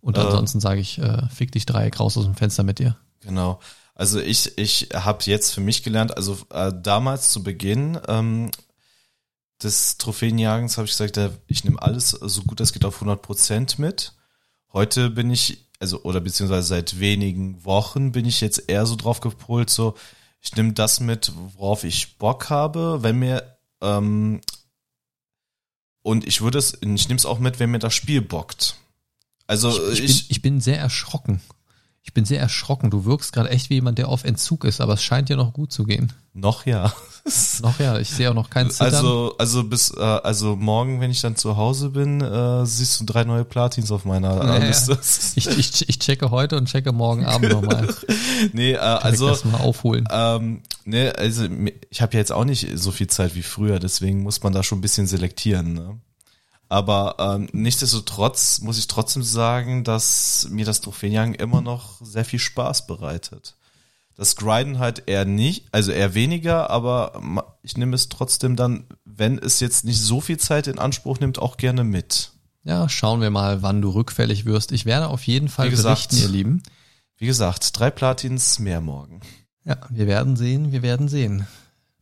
Und 0.03 0.19
Äh. 0.19 0.21
ansonsten 0.21 0.61
sage 0.61 0.81
ich, 0.81 0.99
äh, 0.99 1.27
fick 1.31 1.53
dich 1.53 1.65
Dreieck 1.65 1.99
raus 2.01 2.17
aus 2.19 2.25
dem 2.25 2.35
Fenster 2.35 2.63
mit 2.63 2.79
dir. 2.81 2.97
Genau. 3.21 3.61
Also 3.95 4.21
ich, 4.21 4.59
ich 4.59 4.89
habe 4.93 5.25
jetzt 5.25 5.53
für 5.53 5.61
mich 5.61 5.83
gelernt, 5.83 6.17
also 6.17 6.39
äh, 6.51 6.71
damals 6.83 7.33
zu 7.33 7.43
Beginn 7.43 7.99
ähm, 8.09 8.51
des 9.63 9.97
Trophäenjagens 9.97 10.77
habe 10.77 10.87
ich 10.87 10.97
gesagt, 10.97 11.19
ich 11.47 11.65
nehme 11.65 11.81
alles 11.81 12.11
so 12.11 12.43
gut 12.43 12.61
es 12.61 12.73
geht 12.73 12.85
auf 12.85 13.01
100% 13.01 13.81
mit. 13.81 14.13
Heute 14.73 15.09
bin 15.09 15.31
ich, 15.31 15.67
also 15.81 16.03
oder 16.03 16.21
beziehungsweise 16.21 16.69
seit 16.69 17.01
wenigen 17.01 17.65
Wochen 17.65 18.13
bin 18.13 18.27
ich 18.27 18.43
jetzt 18.43 18.69
eher 18.69 18.85
so 18.85 18.97
drauf 18.97 19.21
gepolt, 19.21 19.71
so 19.71 19.95
ich 20.43 20.55
nehme 20.55 20.75
das 20.75 21.01
mit, 21.01 21.33
worauf 21.57 21.83
ich 21.83 22.19
Bock 22.19 22.51
habe, 22.51 23.03
wenn 23.03 23.19
mir 23.19 23.57
ähm, 23.81 24.43
und 26.03 26.27
ich 26.27 26.43
würde 26.43 26.59
es, 26.59 26.75
ich 26.75 27.09
nehme 27.09 27.19
es 27.19 27.27
auch 27.27 27.39
mit, 27.39 27.59
wenn 27.59 27.71
mir 27.71 27.79
das 27.79 27.95
Spiel 27.95 28.21
bockt. 28.21 28.77
Also 29.47 29.71
Ich, 29.91 30.01
ich, 30.01 30.07
bin, 30.07 30.27
ich 30.29 30.43
bin 30.43 30.61
sehr 30.61 30.79
erschrocken. 30.79 31.41
Ich 32.07 32.15
bin 32.15 32.25
sehr 32.25 32.41
erschrocken. 32.41 32.89
Du 32.89 33.05
wirkst 33.05 33.33
gerade 33.33 33.51
echt 33.51 33.69
wie 33.69 33.75
jemand, 33.75 33.99
der 33.99 34.09
auf 34.09 34.23
Entzug 34.25 34.65
ist, 34.65 34.81
aber 34.81 34.95
es 34.95 35.03
scheint 35.03 35.29
dir 35.29 35.37
noch 35.37 35.53
gut 35.53 35.73
zu 35.73 35.83
gehen. 35.85 36.13
noch 36.33 36.65
ja. 36.65 36.93
Noch 37.61 37.81
ja, 37.81 37.99
ich 37.99 38.09
sehe 38.11 38.31
auch 38.31 38.35
noch 38.35 38.51
kein 38.51 38.71
Zittern. 38.71 38.95
Also, 38.95 39.35
also 39.37 39.65
bis, 39.65 39.91
äh, 39.91 40.01
also 40.01 40.55
morgen, 40.55 41.01
wenn 41.01 41.11
ich 41.11 41.21
dann 41.21 41.35
zu 41.35 41.57
Hause 41.57 41.91
bin, 41.91 42.21
äh, 42.21 42.65
siehst 42.65 43.01
du 43.01 43.05
drei 43.05 43.25
neue 43.25 43.45
Platins 43.45 43.91
auf 43.91 44.05
meiner 44.05 44.37
Ja, 44.37 44.55
äh, 44.59 44.61
ja. 44.61 44.67
Liste. 44.69 44.97
ich, 45.35 45.49
ich, 45.49 45.89
ich 45.89 45.99
checke 45.99 46.31
heute 46.31 46.57
und 46.57 46.67
checke 46.69 46.93
morgen 46.93 47.27
Abend 47.27 47.51
nochmal. 47.51 47.93
nee, 48.53 48.75
äh, 48.75 48.77
Also, 48.79 49.27
das 49.29 49.45
mal 49.45 49.59
aufholen. 49.61 50.07
ähm, 50.13 50.63
ne, 50.85 51.13
also 51.19 51.47
ich 51.91 52.01
habe 52.01 52.13
ja 52.13 52.21
jetzt 52.21 52.31
auch 52.31 52.45
nicht 52.45 52.69
so 52.79 52.93
viel 52.93 53.09
Zeit 53.09 53.35
wie 53.35 53.43
früher, 53.43 53.81
deswegen 53.81 54.23
muss 54.23 54.41
man 54.45 54.53
da 54.53 54.63
schon 54.63 54.79
ein 54.79 54.83
bisschen 54.83 55.09
selektieren. 55.09 55.73
Ne? 55.75 55.99
Aber 56.69 57.17
ähm, 57.19 57.49
nichtsdestotrotz 57.53 58.61
muss 58.61 58.79
ich 58.79 58.89
trotzdem 58.89 59.23
sagen, 59.23 59.85
dass 59.85 60.49
mir 60.51 60.65
das 60.65 60.81
Trophäenjagen 60.81 61.35
immer 61.35 61.61
noch 61.61 62.01
sehr 62.01 62.25
viel 62.25 62.41
Spaß 62.41 62.87
bereitet. 62.87 63.57
Das 64.17 64.35
Grinden 64.35 64.79
halt 64.79 65.05
eher 65.07 65.27
nicht, 65.27 65.67
also 65.73 65.93
eher 65.93 66.15
weniger, 66.15 66.71
aber 66.71 67.53
ich 67.63 67.77
nehme 67.77 67.95
es 67.95 68.09
trotzdem 68.09 68.57
dann, 68.57 68.85
wenn 69.05 69.39
es 69.39 69.61
jetzt 69.61 69.85
nicht 69.85 70.01
so 70.01 70.21
viel 70.23 70.39
Zeit 70.39 70.67
in 70.67 70.79
Anspruch 70.79 71.21
nimmt, 71.21 71.39
auch 71.39 71.59
gerne 71.59 71.85
mit. 71.85 72.33
Ja, 72.65 72.89
schauen 72.89 73.21
wir 73.21 73.31
mal, 73.31 73.63
wann 73.63 73.83
du 73.83 73.91
rückfällig 73.91 74.45
wirst. 74.47 74.73
Ich 74.73 74.87
werde 74.87 75.09
auf 75.09 75.27
jeden 75.27 75.49
Fall 75.49 75.67
Wie 75.67 75.71
gesagt, 75.71 76.09
berichten, 76.09 76.17
ihr 76.17 76.29
Lieben. 76.29 76.63
Wie 77.19 77.27
gesagt, 77.27 77.79
drei 77.79 77.91
Platins 77.91 78.59
mehr 78.59 78.81
morgen. 78.81 79.21
Ja, 79.65 79.77
wir 79.91 80.07
werden 80.07 80.37
sehen, 80.37 80.73
wir 80.73 80.83
werden 80.83 81.09
sehen. 81.09 81.47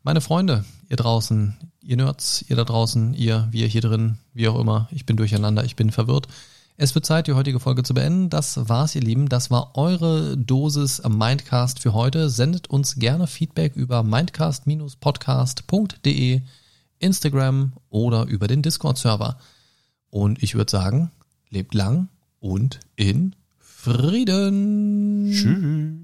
Meine 0.07 0.21
Freunde, 0.21 0.67
ihr 0.91 0.99
draußen, 0.99 1.57
ihr 1.81 1.97
Nerds, 1.97 2.45
ihr 2.47 2.57
da 2.57 2.65
draußen, 2.65 3.15
ihr, 3.15 3.49
wir 3.53 3.67
hier 3.67 3.81
drin, 3.81 4.19
wie 4.35 4.49
auch 4.49 4.61
immer, 4.61 4.87
ich 4.91 5.07
bin 5.07 5.17
durcheinander, 5.17 5.65
ich 5.65 5.77
bin 5.77 5.91
verwirrt. 5.91 6.29
Es 6.77 6.95
wird 6.95 7.07
Zeit, 7.07 7.27
die 7.27 7.33
heutige 7.33 7.59
Folge 7.59 7.85
zu 7.85 7.95
beenden. 7.95 8.29
Das 8.29 8.69
war's, 8.69 8.95
ihr 8.95 9.01
Lieben. 9.01 9.31
Das 9.31 9.51
war 9.51 9.79
eure 9.79 10.37
Dosis 10.37 11.01
Mindcast 11.09 11.81
für 11.81 11.95
heute. 11.95 12.29
Sendet 12.29 12.69
uns 12.69 12.97
gerne 12.97 13.27
Feedback 13.27 13.77
über 13.77 14.03
mindcast-podcast.de, 14.03 16.43
Instagram 16.99 17.73
oder 17.89 18.27
über 18.27 18.47
den 18.47 18.61
Discord-Server. 18.61 19.39
Und 20.11 20.43
ich 20.43 20.55
würde 20.55 20.71
sagen, 20.71 21.13
lebt 21.49 21.73
lang 21.73 22.11
und 22.41 22.79
in 22.97 23.35
Frieden. 23.59 25.31
Tschüss. 25.33 26.04